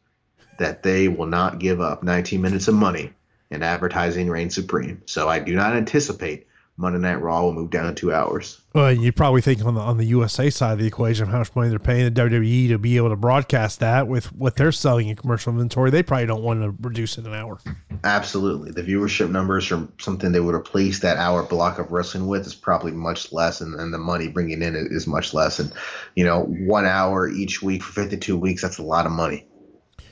that 0.59 0.83
they 0.83 1.07
will 1.07 1.25
not 1.25 1.59
give 1.59 1.81
up. 1.81 2.03
19 2.03 2.41
minutes 2.41 2.67
of 2.67 2.75
money, 2.75 3.11
and 3.51 3.63
advertising 3.63 4.29
reigns 4.29 4.55
supreme. 4.55 5.01
So 5.05 5.27
I 5.27 5.39
do 5.39 5.55
not 5.55 5.75
anticipate 5.75 6.47
Monday 6.75 6.97
Night 6.97 7.21
Raw 7.21 7.43
will 7.43 7.53
move 7.53 7.69
down 7.69 7.85
to 7.85 7.93
two 7.93 8.11
hours. 8.11 8.59
Well, 8.73 8.91
you 8.91 9.11
probably 9.11 9.41
think 9.41 9.63
on 9.63 9.75
the 9.75 9.81
on 9.81 9.97
the 9.97 10.05
USA 10.05 10.49
side 10.49 10.73
of 10.73 10.79
the 10.79 10.87
equation, 10.87 11.27
how 11.27 11.37
much 11.37 11.55
money 11.55 11.69
they're 11.69 11.77
paying 11.77 12.11
the 12.11 12.21
WWE 12.21 12.69
to 12.69 12.79
be 12.79 12.97
able 12.97 13.09
to 13.09 13.15
broadcast 13.15 13.79
that 13.81 14.07
with 14.07 14.33
what 14.33 14.55
they're 14.55 14.71
selling 14.71 15.09
in 15.09 15.15
commercial 15.15 15.51
inventory. 15.51 15.91
They 15.91 16.01
probably 16.01 16.25
don't 16.25 16.41
want 16.41 16.63
to 16.63 16.75
reduce 16.81 17.19
it 17.19 17.27
an 17.27 17.33
hour. 17.35 17.59
Absolutely, 18.03 18.71
the 18.71 18.81
viewership 18.81 19.29
numbers 19.29 19.67
from 19.67 19.93
something 19.99 20.31
they 20.31 20.39
would 20.39 20.55
replace 20.55 21.01
that 21.01 21.17
hour 21.17 21.43
block 21.43 21.77
of 21.77 21.91
wrestling 21.91 22.25
with 22.25 22.47
is 22.47 22.55
probably 22.55 22.91
much 22.91 23.31
less, 23.31 23.61
and, 23.61 23.79
and 23.79 23.93
the 23.93 23.99
money 23.99 24.27
bringing 24.27 24.63
in 24.63 24.75
is 24.75 25.05
much 25.05 25.33
less. 25.35 25.59
And 25.59 25.71
you 26.15 26.25
know, 26.25 26.43
one 26.43 26.87
hour 26.87 27.29
each 27.29 27.61
week 27.61 27.83
for 27.83 27.93
fifty 27.93 28.17
two 28.17 28.37
weeks, 28.37 28.63
that's 28.63 28.79
a 28.79 28.83
lot 28.83 29.05
of 29.05 29.11
money. 29.11 29.45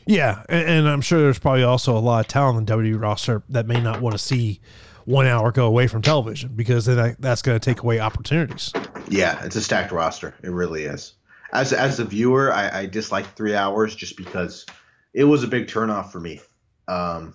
Yeah, 0.06 0.44
and, 0.50 0.68
and 0.68 0.90
I'm 0.90 1.02
sure 1.02 1.22
there's 1.22 1.40
probably 1.40 1.64
also 1.64 1.98
a 1.98 2.00
lot 2.00 2.22
of 2.22 2.28
talent 2.28 2.58
in 2.58 2.66
the 2.66 2.84
WWE 2.84 3.02
roster 3.02 3.44
that 3.50 3.68
may 3.68 3.80
not 3.80 4.02
want 4.02 4.14
to 4.14 4.20
see 4.20 4.60
one 5.06 5.28
hour 5.28 5.52
go 5.52 5.66
away 5.66 5.88
from 5.88 6.02
television 6.02 6.52
because 6.56 6.86
then 6.86 7.16
that's 7.20 7.42
going 7.42 7.60
to 7.60 7.64
take 7.64 7.82
away 7.82 8.00
opportunities. 8.00 8.72
Yeah, 9.10 9.44
it's 9.44 9.56
a 9.56 9.62
stacked 9.62 9.92
roster. 9.92 10.36
It 10.44 10.52
really 10.52 10.84
is. 10.84 11.14
As 11.54 11.74
as 11.74 12.00
a 12.00 12.06
viewer, 12.06 12.54
I, 12.54 12.82
I 12.82 12.86
dislike 12.86 13.36
three 13.36 13.56
hours 13.56 13.96
just 13.96 14.16
because 14.16 14.66
it 15.14 15.26
was 15.26 15.44
a 15.44 15.48
big 15.48 15.68
turnoff 15.68 16.12
for 16.12 16.20
me. 16.20 16.40
Um, 16.88 17.34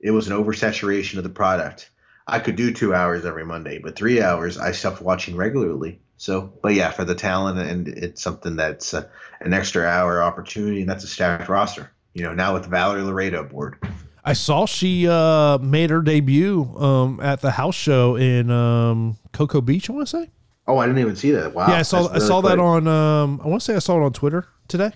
it 0.00 0.10
was 0.10 0.28
an 0.28 0.36
oversaturation 0.36 1.16
of 1.16 1.24
the 1.24 1.30
product. 1.30 1.90
I 2.26 2.38
could 2.38 2.56
do 2.56 2.72
two 2.72 2.94
hours 2.94 3.24
every 3.24 3.44
Monday, 3.44 3.78
but 3.78 3.96
three 3.96 4.20
hours 4.20 4.58
I 4.58 4.72
stopped 4.72 5.00
watching 5.00 5.36
regularly. 5.36 6.00
So, 6.16 6.52
but 6.62 6.74
yeah, 6.74 6.90
for 6.90 7.04
the 7.04 7.14
talent 7.14 7.58
and 7.58 7.88
it's 7.88 8.22
something 8.22 8.56
that's 8.56 8.94
uh, 8.94 9.08
an 9.40 9.52
extra 9.52 9.84
hour 9.84 10.22
opportunity, 10.22 10.80
and 10.80 10.88
that's 10.88 11.04
a 11.04 11.08
stacked 11.08 11.48
roster. 11.48 11.90
You 12.14 12.22
know, 12.22 12.34
now 12.34 12.54
with 12.54 12.66
Valerie 12.66 13.02
Loureda 13.02 13.40
aboard. 13.40 13.76
I 14.24 14.32
saw 14.32 14.64
she 14.64 15.06
uh, 15.06 15.58
made 15.58 15.90
her 15.90 16.00
debut 16.00 16.62
um, 16.78 17.20
at 17.20 17.40
the 17.42 17.50
house 17.50 17.74
show 17.74 18.16
in 18.16 18.50
um, 18.50 19.18
Cocoa 19.32 19.60
Beach. 19.60 19.90
I 19.90 19.92
want 19.92 20.08
to 20.08 20.22
say. 20.22 20.30
Oh, 20.66 20.78
I 20.78 20.86
didn't 20.86 21.00
even 21.00 21.16
see 21.16 21.32
that. 21.32 21.52
Wow. 21.52 21.68
Yeah, 21.68 21.78
I 21.78 21.82
saw. 21.82 22.08
I 22.10 22.18
saw 22.18 22.40
that 22.40 22.58
on. 22.58 22.88
Um, 22.88 23.40
I 23.44 23.48
want 23.48 23.60
to 23.60 23.64
say 23.64 23.76
I 23.76 23.80
saw 23.80 24.00
it 24.00 24.04
on 24.04 24.12
Twitter 24.12 24.46
today. 24.66 24.92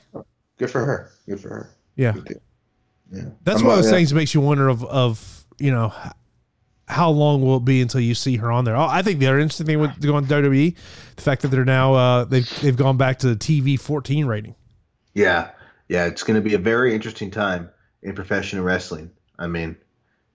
Good 0.56 0.70
for 0.70 0.84
her. 0.84 1.10
Good 1.26 1.40
for 1.40 1.48
her. 1.48 1.70
Yeah. 1.96 2.14
Yeah. 3.12 3.22
That's 3.42 3.56
what 3.56 3.60
I'm 3.60 3.66
one 3.66 3.78
of 3.78 3.84
those 3.84 3.92
things 3.92 4.10
that 4.10 4.16
makes 4.16 4.32
you 4.32 4.40
wonder 4.40 4.68
of 4.68 4.84
of 4.84 5.44
you 5.58 5.70
know 5.70 5.92
how 6.88 7.10
long 7.10 7.42
will 7.42 7.58
it 7.58 7.64
be 7.64 7.82
until 7.82 8.00
you 8.00 8.14
see 8.14 8.36
her 8.36 8.50
on 8.50 8.64
there? 8.64 8.76
Oh, 8.76 8.86
I 8.86 9.02
think 9.02 9.18
the 9.18 9.26
other 9.26 9.38
interesting 9.38 9.66
thing 9.66 9.78
with 9.78 10.00
going 10.00 10.26
to 10.26 10.34
WWE, 10.34 10.74
the 11.16 11.22
fact 11.22 11.42
that 11.42 11.48
they're 11.48 11.64
now 11.64 11.94
uh, 11.94 12.24
they've 12.24 12.60
they've 12.60 12.76
gone 12.76 12.96
back 12.96 13.18
to 13.20 13.28
the 13.28 13.36
TV 13.36 13.78
14 13.78 14.26
rating. 14.26 14.54
Yeah, 15.14 15.50
yeah, 15.88 16.06
it's 16.06 16.22
going 16.22 16.36
to 16.40 16.48
be 16.48 16.54
a 16.54 16.58
very 16.58 16.94
interesting 16.94 17.30
time 17.30 17.70
in 18.02 18.14
professional 18.14 18.64
wrestling. 18.64 19.10
I 19.38 19.46
mean, 19.46 19.76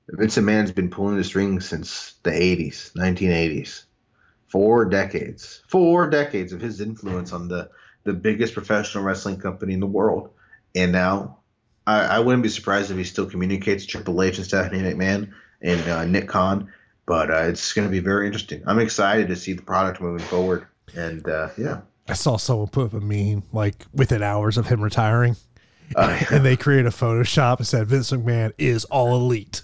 Vince 0.10 0.38
McMahon's 0.38 0.72
been 0.72 0.90
pulling 0.90 1.18
the 1.18 1.24
strings 1.24 1.68
since 1.68 2.14
the 2.24 2.32
80s, 2.32 2.94
1980s. 2.94 3.84
Four 4.48 4.86
decades. 4.86 5.62
Four 5.68 6.10
decades 6.10 6.54
of 6.54 6.62
his 6.62 6.82
influence 6.82 7.34
on 7.34 7.48
the, 7.48 7.70
the 8.04 8.14
biggest 8.14 8.54
professional 8.54 9.04
wrestling 9.04 9.38
company 9.38 9.74
in 9.74 9.80
the 9.80 9.88
world. 9.88 10.30
And 10.76 10.92
now 10.92 11.40
I, 11.88 12.02
I 12.02 12.20
wouldn't 12.20 12.44
be 12.44 12.50
surprised 12.50 12.92
if 12.92 12.98
he 12.98 13.04
still 13.04 13.26
communicates 13.26 13.86
Triple 13.86 14.22
H 14.22 14.38
and 14.38 14.46
Stephanie 14.46 14.82
McMahon 14.82 15.34
and 15.62 15.82
uh, 15.88 16.06
Nick 16.06 16.28
Khan. 16.28 16.72
But 17.06 17.32
uh, 17.32 17.44
it's 17.44 17.74
going 17.74 17.88
to 17.88 17.92
be 17.92 18.00
very 18.00 18.26
interesting. 18.28 18.64
I'm 18.66 18.80
excited 18.80 19.28
to 19.30 19.36
see 19.36 19.54
the 19.54 19.62
product 19.62 20.02
moving 20.02 20.26
forward. 20.26 20.68
And 20.96 21.28
uh, 21.28 21.50
yeah. 21.58 21.82
I 22.08 22.14
saw 22.14 22.38
someone 22.38 22.68
put 22.68 22.88
up 22.88 22.94
a 22.94 23.00
meme 23.00 23.44
like 23.52 23.86
within 23.94 24.22
hours 24.22 24.58
of 24.58 24.68
him 24.68 24.82
retiring. 24.82 25.36
Uh, 25.96 26.18
yeah. 26.22 26.38
and 26.38 26.46
they 26.46 26.56
created 26.56 26.88
a 26.88 26.96
Photoshop 26.96 27.58
and 27.58 27.68
said 27.68 27.88
Vince 27.88 28.12
McMahon 28.12 28.54
is 28.58 28.86
all 28.86 29.16
elite. 29.16 29.62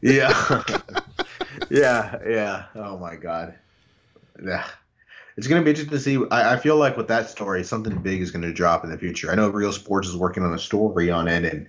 Yeah. 0.00 0.62
yeah. 1.70 2.18
Yeah. 2.26 2.64
Oh 2.74 2.98
my 2.98 3.16
God. 3.16 3.54
Yeah. 4.44 4.64
It's 5.36 5.46
going 5.46 5.60
to 5.60 5.64
be 5.64 5.70
interesting 5.70 5.96
to 5.96 6.00
see. 6.00 6.30
I, 6.30 6.54
I, 6.54 6.56
feel 6.58 6.76
like 6.76 6.96
with 6.96 7.08
that 7.08 7.28
story, 7.28 7.64
something 7.64 7.96
big 8.02 8.20
is 8.20 8.30
going 8.30 8.42
to 8.42 8.52
drop 8.52 8.84
in 8.84 8.90
the 8.90 8.98
future. 8.98 9.30
I 9.30 9.34
know 9.34 9.48
Real 9.48 9.72
Sports 9.72 10.08
is 10.08 10.16
working 10.16 10.44
on 10.44 10.54
a 10.54 10.58
story 10.58 11.10
on 11.10 11.26
it, 11.26 11.44
and 11.44 11.66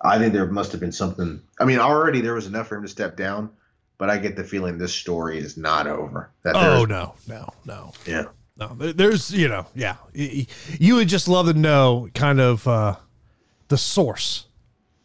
I 0.00 0.18
think 0.18 0.32
there 0.32 0.46
must 0.46 0.72
have 0.72 0.80
been 0.80 0.92
something. 0.92 1.40
I 1.60 1.64
mean, 1.64 1.78
already 1.78 2.20
there 2.20 2.34
was 2.34 2.46
enough 2.46 2.66
for 2.66 2.76
him 2.76 2.82
to 2.82 2.88
step 2.88 3.16
down, 3.16 3.50
but 3.96 4.10
I 4.10 4.18
get 4.18 4.34
the 4.34 4.42
feeling 4.42 4.78
this 4.78 4.92
story 4.92 5.38
is 5.38 5.56
not 5.56 5.86
over. 5.86 6.30
That 6.42 6.56
oh 6.56 6.84
no, 6.84 7.14
no, 7.28 7.48
no. 7.64 7.92
Yeah. 8.06 8.24
No, 8.58 8.68
there's 8.68 9.30
you 9.32 9.48
know, 9.48 9.66
yeah. 9.74 9.96
You 10.14 10.94
would 10.94 11.08
just 11.08 11.28
love 11.28 11.46
to 11.46 11.54
know 11.54 12.08
kind 12.14 12.40
of 12.40 12.66
uh, 12.66 12.96
the 13.68 13.76
source 13.76 14.46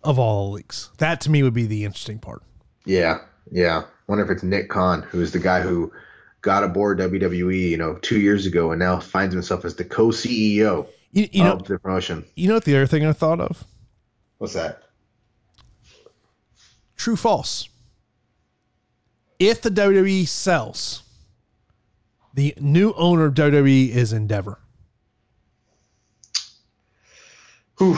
of 0.03 0.17
all 0.17 0.47
the 0.47 0.55
leaks. 0.55 0.89
That 0.99 1.21
to 1.21 1.31
me 1.31 1.43
would 1.43 1.53
be 1.53 1.65
the 1.65 1.83
interesting 1.83 2.19
part. 2.19 2.43
Yeah, 2.85 3.19
yeah. 3.51 3.83
Wonder 4.07 4.23
if 4.23 4.31
it's 4.31 4.43
Nick 4.43 4.69
Khan, 4.69 5.01
who's 5.03 5.31
the 5.31 5.39
guy 5.39 5.61
who 5.61 5.91
got 6.41 6.63
aboard 6.63 6.99
WWE, 6.99 7.69
you 7.69 7.77
know, 7.77 7.95
two 8.01 8.19
years 8.19 8.45
ago, 8.45 8.71
and 8.71 8.79
now 8.79 8.99
finds 8.99 9.33
himself 9.33 9.63
as 9.63 9.75
the 9.75 9.85
co-CEO 9.85 10.87
you, 11.11 11.29
you 11.31 11.43
of 11.43 11.59
know, 11.59 11.65
the 11.65 11.79
promotion. 11.79 12.25
You 12.35 12.47
know 12.47 12.55
what 12.55 12.65
the 12.65 12.75
other 12.75 12.87
thing 12.87 13.05
I 13.05 13.13
thought 13.13 13.39
of? 13.39 13.63
What's 14.37 14.53
that? 14.53 14.83
True, 16.95 17.15
false. 17.15 17.67
If 19.39 19.61
the 19.61 19.69
WWE 19.69 20.27
sells, 20.27 21.03
the 22.33 22.53
new 22.59 22.93
owner 22.93 23.25
of 23.25 23.33
WWE 23.33 23.89
is 23.89 24.13
Endeavor. 24.13 24.59
Whew. 27.77 27.97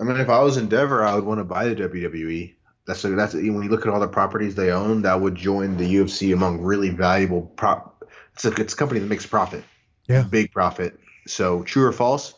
I 0.00 0.04
mean, 0.04 0.16
if 0.18 0.28
I 0.28 0.40
was 0.40 0.56
Endeavor, 0.56 1.04
I 1.04 1.14
would 1.14 1.24
want 1.24 1.38
to 1.38 1.44
buy 1.44 1.68
the 1.68 1.76
WWE. 1.76 2.54
That's 2.86 3.04
a, 3.04 3.10
that's 3.10 3.34
a, 3.34 3.38
when 3.38 3.62
you 3.62 3.68
look 3.68 3.86
at 3.86 3.92
all 3.92 4.00
the 4.00 4.08
properties 4.08 4.54
they 4.54 4.70
own, 4.70 5.02
that 5.02 5.20
would 5.20 5.34
join 5.34 5.76
the 5.76 5.96
UFC 5.96 6.32
among 6.32 6.60
really 6.60 6.90
valuable 6.90 7.42
prop. 7.42 8.04
It's 8.34 8.44
a, 8.44 8.52
it's 8.52 8.74
a 8.74 8.76
company 8.76 9.00
that 9.00 9.06
makes 9.06 9.26
profit, 9.26 9.64
yeah, 10.08 10.22
big 10.22 10.52
profit. 10.52 10.98
So 11.26 11.62
true 11.64 11.84
or 11.84 11.92
false? 11.92 12.34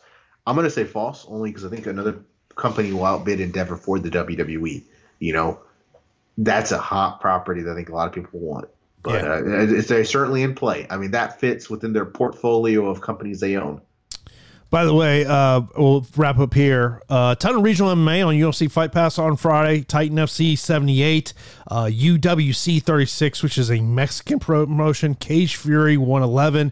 I'm 0.47 0.55
gonna 0.55 0.69
say 0.69 0.85
false, 0.85 1.25
only 1.27 1.51
because 1.51 1.65
I 1.65 1.69
think 1.69 1.85
another 1.85 2.23
company 2.55 2.91
will 2.91 3.05
outbid 3.05 3.39
Endeavor 3.39 3.75
for 3.75 3.99
the 3.99 4.09
WWE. 4.09 4.83
You 5.19 5.33
know, 5.33 5.59
that's 6.37 6.71
a 6.71 6.79
hot 6.79 7.21
property 7.21 7.61
that 7.61 7.71
I 7.71 7.75
think 7.75 7.89
a 7.89 7.93
lot 7.93 8.07
of 8.07 8.13
people 8.13 8.39
want. 8.39 8.69
But 9.01 9.23
yeah. 9.23 9.31
uh, 9.31 9.41
it's, 9.45 9.91
it's 9.91 10.09
certainly 10.09 10.43
in 10.43 10.55
play. 10.55 10.85
I 10.89 10.97
mean, 10.97 11.11
that 11.11 11.39
fits 11.39 11.69
within 11.69 11.93
their 11.93 12.05
portfolio 12.05 12.87
of 12.87 13.01
companies 13.01 13.39
they 13.39 13.55
own. 13.55 13.81
By 14.69 14.85
the 14.85 14.93
way, 14.93 15.25
uh, 15.25 15.61
we'll 15.75 16.05
wrap 16.15 16.37
up 16.37 16.53
here. 16.53 17.01
Uh, 17.09 17.33
ton 17.33 17.55
of 17.55 17.63
regional 17.63 17.95
MMA 17.95 18.27
on 18.27 18.35
UFC 18.35 18.69
Fight 18.69 18.91
Pass 18.91 19.17
on 19.17 19.35
Friday. 19.35 19.81
Titan 19.81 20.17
FC 20.17 20.55
78, 20.55 21.33
uh, 21.69 21.85
UWC 21.85 22.83
36, 22.83 23.41
which 23.41 23.57
is 23.57 23.71
a 23.71 23.81
Mexican 23.81 24.37
promotion. 24.37 25.15
Cage 25.15 25.55
Fury 25.55 25.97
111. 25.97 26.71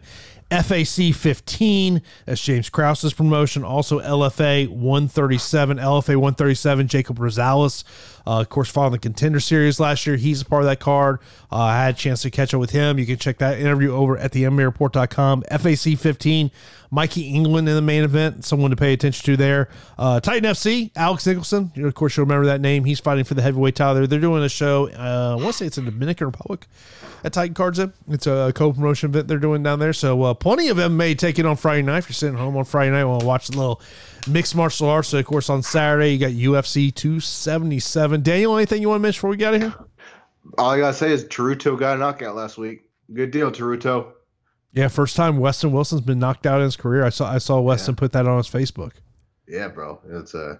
FAC 0.50 1.14
15, 1.14 2.00
that's 2.24 2.42
James 2.42 2.70
Krause's 2.70 3.12
promotion. 3.12 3.64
Also 3.64 4.00
LFA 4.00 4.66
137, 4.68 5.76
LFA 5.76 6.16
137, 6.16 6.88
Jacob 6.88 7.18
Rosales. 7.18 7.84
Uh, 8.28 8.42
of 8.42 8.50
course, 8.50 8.68
following 8.68 8.92
the 8.92 8.98
contender 8.98 9.40
series 9.40 9.80
last 9.80 10.06
year, 10.06 10.16
he's 10.16 10.42
a 10.42 10.44
part 10.44 10.62
of 10.62 10.68
that 10.68 10.80
card. 10.80 11.18
Uh, 11.50 11.62
I 11.62 11.84
had 11.84 11.94
a 11.94 11.96
chance 11.96 12.20
to 12.22 12.30
catch 12.30 12.52
up 12.52 12.60
with 12.60 12.68
him. 12.68 12.98
You 12.98 13.06
can 13.06 13.16
check 13.16 13.38
that 13.38 13.58
interview 13.58 13.90
over 13.94 14.18
at 14.18 14.32
the 14.32 14.42
MMAReport.com. 14.42 15.44
FAC 15.50 15.96
15, 15.98 16.50
Mikey 16.90 17.22
England 17.22 17.70
in 17.70 17.74
the 17.74 17.80
main 17.80 18.04
event, 18.04 18.44
someone 18.44 18.70
to 18.70 18.76
pay 18.76 18.92
attention 18.92 19.24
to 19.24 19.36
there. 19.38 19.70
Uh, 19.98 20.20
Titan 20.20 20.44
FC, 20.44 20.90
Alex 20.94 21.26
Nicholson. 21.26 21.72
Of 21.78 21.94
course, 21.94 22.18
you'll 22.18 22.26
remember 22.26 22.44
that 22.48 22.60
name. 22.60 22.84
He's 22.84 23.00
fighting 23.00 23.24
for 23.24 23.32
the 23.32 23.40
heavyweight 23.40 23.76
title. 23.76 24.06
They're 24.06 24.20
doing 24.20 24.42
a 24.42 24.48
show, 24.50 24.90
uh, 24.90 25.30
I 25.30 25.34
want 25.36 25.46
to 25.46 25.52
say 25.54 25.66
it's 25.66 25.78
in 25.78 25.86
Dominican 25.86 26.26
Republic 26.26 26.66
at 27.24 27.32
Titan 27.32 27.54
Cards. 27.54 27.80
It's 28.08 28.26
a 28.26 28.52
co 28.54 28.74
promotion 28.74 29.08
event 29.08 29.28
they're 29.28 29.38
doing 29.38 29.62
down 29.62 29.78
there. 29.78 29.94
So, 29.94 30.22
uh, 30.24 30.34
plenty 30.34 30.68
of 30.68 30.76
MMA 30.76 31.16
taking 31.16 31.46
on 31.46 31.56
Friday 31.56 31.80
night. 31.80 31.98
If 31.98 32.10
you're 32.10 32.14
sitting 32.14 32.36
home 32.36 32.58
on 32.58 32.66
Friday 32.66 32.90
night, 32.90 33.04
want 33.04 33.20
to 33.20 33.26
watch 33.26 33.48
a 33.48 33.52
little 33.52 33.80
mixed 34.28 34.54
martial 34.54 34.88
arts. 34.88 35.08
So, 35.08 35.18
of 35.18 35.26
course, 35.26 35.50
on 35.50 35.62
Saturday, 35.62 36.12
you 36.12 36.18
got 36.18 36.30
UFC 36.30 36.94
277. 36.94 38.22
Daniel, 38.22 38.56
anything 38.56 38.82
you 38.82 38.88
want 38.88 39.00
to 39.00 39.02
mention 39.02 39.18
before 39.18 39.30
we 39.30 39.36
get 39.36 39.48
out 39.48 39.54
of 39.54 39.62
here? 39.62 39.74
All 40.56 40.70
I 40.70 40.78
got 40.78 40.88
to 40.88 40.94
say 40.94 41.10
is 41.10 41.24
Teruto 41.24 41.78
got 41.78 41.96
a 41.96 42.00
knockout 42.00 42.34
last 42.34 42.58
week. 42.58 42.88
Good 43.12 43.30
deal, 43.30 43.50
Teruto. 43.50 44.12
Yeah, 44.72 44.88
first 44.88 45.16
time 45.16 45.38
Weston 45.38 45.72
Wilson's 45.72 46.02
been 46.02 46.18
knocked 46.18 46.46
out 46.46 46.58
in 46.58 46.64
his 46.64 46.76
career. 46.76 47.04
I 47.04 47.08
saw 47.08 47.30
I 47.30 47.38
saw 47.38 47.60
Weston 47.60 47.94
yeah. 47.94 47.98
put 47.98 48.12
that 48.12 48.26
on 48.26 48.36
his 48.36 48.48
Facebook. 48.48 48.92
Yeah, 49.46 49.68
bro. 49.68 50.00
It's 50.08 50.34
a 50.34 50.44
uh, 50.44 50.56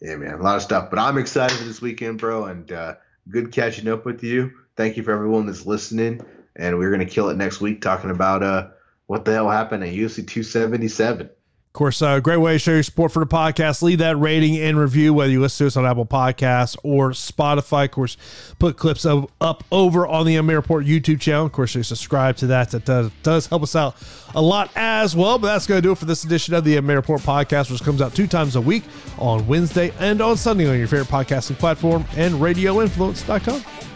yeah, 0.00 0.16
man, 0.16 0.34
a 0.34 0.42
lot 0.42 0.56
of 0.56 0.62
stuff. 0.62 0.90
But 0.90 0.98
I'm 0.98 1.16
excited 1.16 1.56
for 1.56 1.64
this 1.64 1.80
weekend, 1.80 2.18
bro, 2.18 2.44
and 2.44 2.70
uh, 2.70 2.96
good 3.30 3.52
catching 3.52 3.88
up 3.88 4.04
with 4.04 4.22
you. 4.22 4.52
Thank 4.76 4.96
you 4.96 5.02
for 5.02 5.12
everyone 5.12 5.46
that's 5.46 5.64
listening, 5.64 6.20
and 6.54 6.78
we're 6.78 6.90
gonna 6.90 7.06
kill 7.06 7.30
it 7.30 7.36
next 7.36 7.60
week 7.60 7.80
talking 7.80 8.10
about 8.10 8.42
uh 8.42 8.68
what 9.06 9.24
the 9.24 9.32
hell 9.32 9.50
happened 9.50 9.84
at 9.84 9.94
UFC 9.94 10.26
277 10.26 11.30
course, 11.76 12.02
a 12.02 12.06
uh, 12.06 12.20
great 12.20 12.38
way 12.38 12.54
to 12.54 12.58
show 12.58 12.72
your 12.72 12.82
support 12.82 13.12
for 13.12 13.20
the 13.20 13.26
podcast. 13.26 13.82
Leave 13.82 13.98
that 13.98 14.16
rating 14.16 14.56
and 14.58 14.78
review, 14.78 15.14
whether 15.14 15.30
you 15.30 15.40
listen 15.40 15.64
to 15.64 15.68
us 15.68 15.76
on 15.76 15.86
Apple 15.86 16.06
Podcasts 16.06 16.76
or 16.82 17.10
Spotify. 17.10 17.84
Of 17.84 17.92
course, 17.92 18.16
put 18.58 18.76
clips 18.76 19.06
of, 19.06 19.30
up 19.40 19.62
over 19.70 20.06
on 20.06 20.26
the 20.26 20.36
MMA 20.36 20.56
Report 20.56 20.84
YouTube 20.86 21.20
channel. 21.20 21.46
Of 21.46 21.52
course, 21.52 21.74
you 21.74 21.82
subscribe 21.82 22.36
to 22.38 22.48
that. 22.48 22.70
That 22.70 22.84
does, 22.84 23.10
does 23.22 23.46
help 23.46 23.62
us 23.62 23.76
out 23.76 23.96
a 24.34 24.42
lot 24.42 24.70
as 24.74 25.14
well. 25.14 25.38
But 25.38 25.48
that's 25.48 25.66
going 25.66 25.78
to 25.78 25.82
do 25.82 25.92
it 25.92 25.98
for 25.98 26.06
this 26.06 26.24
edition 26.24 26.54
of 26.54 26.64
the 26.64 26.76
MMA 26.76 26.96
Report 26.96 27.20
podcast, 27.20 27.70
which 27.70 27.82
comes 27.82 28.02
out 28.02 28.14
two 28.14 28.26
times 28.26 28.56
a 28.56 28.60
week 28.60 28.82
on 29.18 29.46
Wednesday 29.46 29.92
and 30.00 30.20
on 30.20 30.36
Sunday 30.36 30.68
on 30.68 30.78
your 30.78 30.88
favorite 30.88 31.08
podcasting 31.08 31.58
platform 31.58 32.04
and 32.16 32.34
radioinfluence.com. 32.34 33.95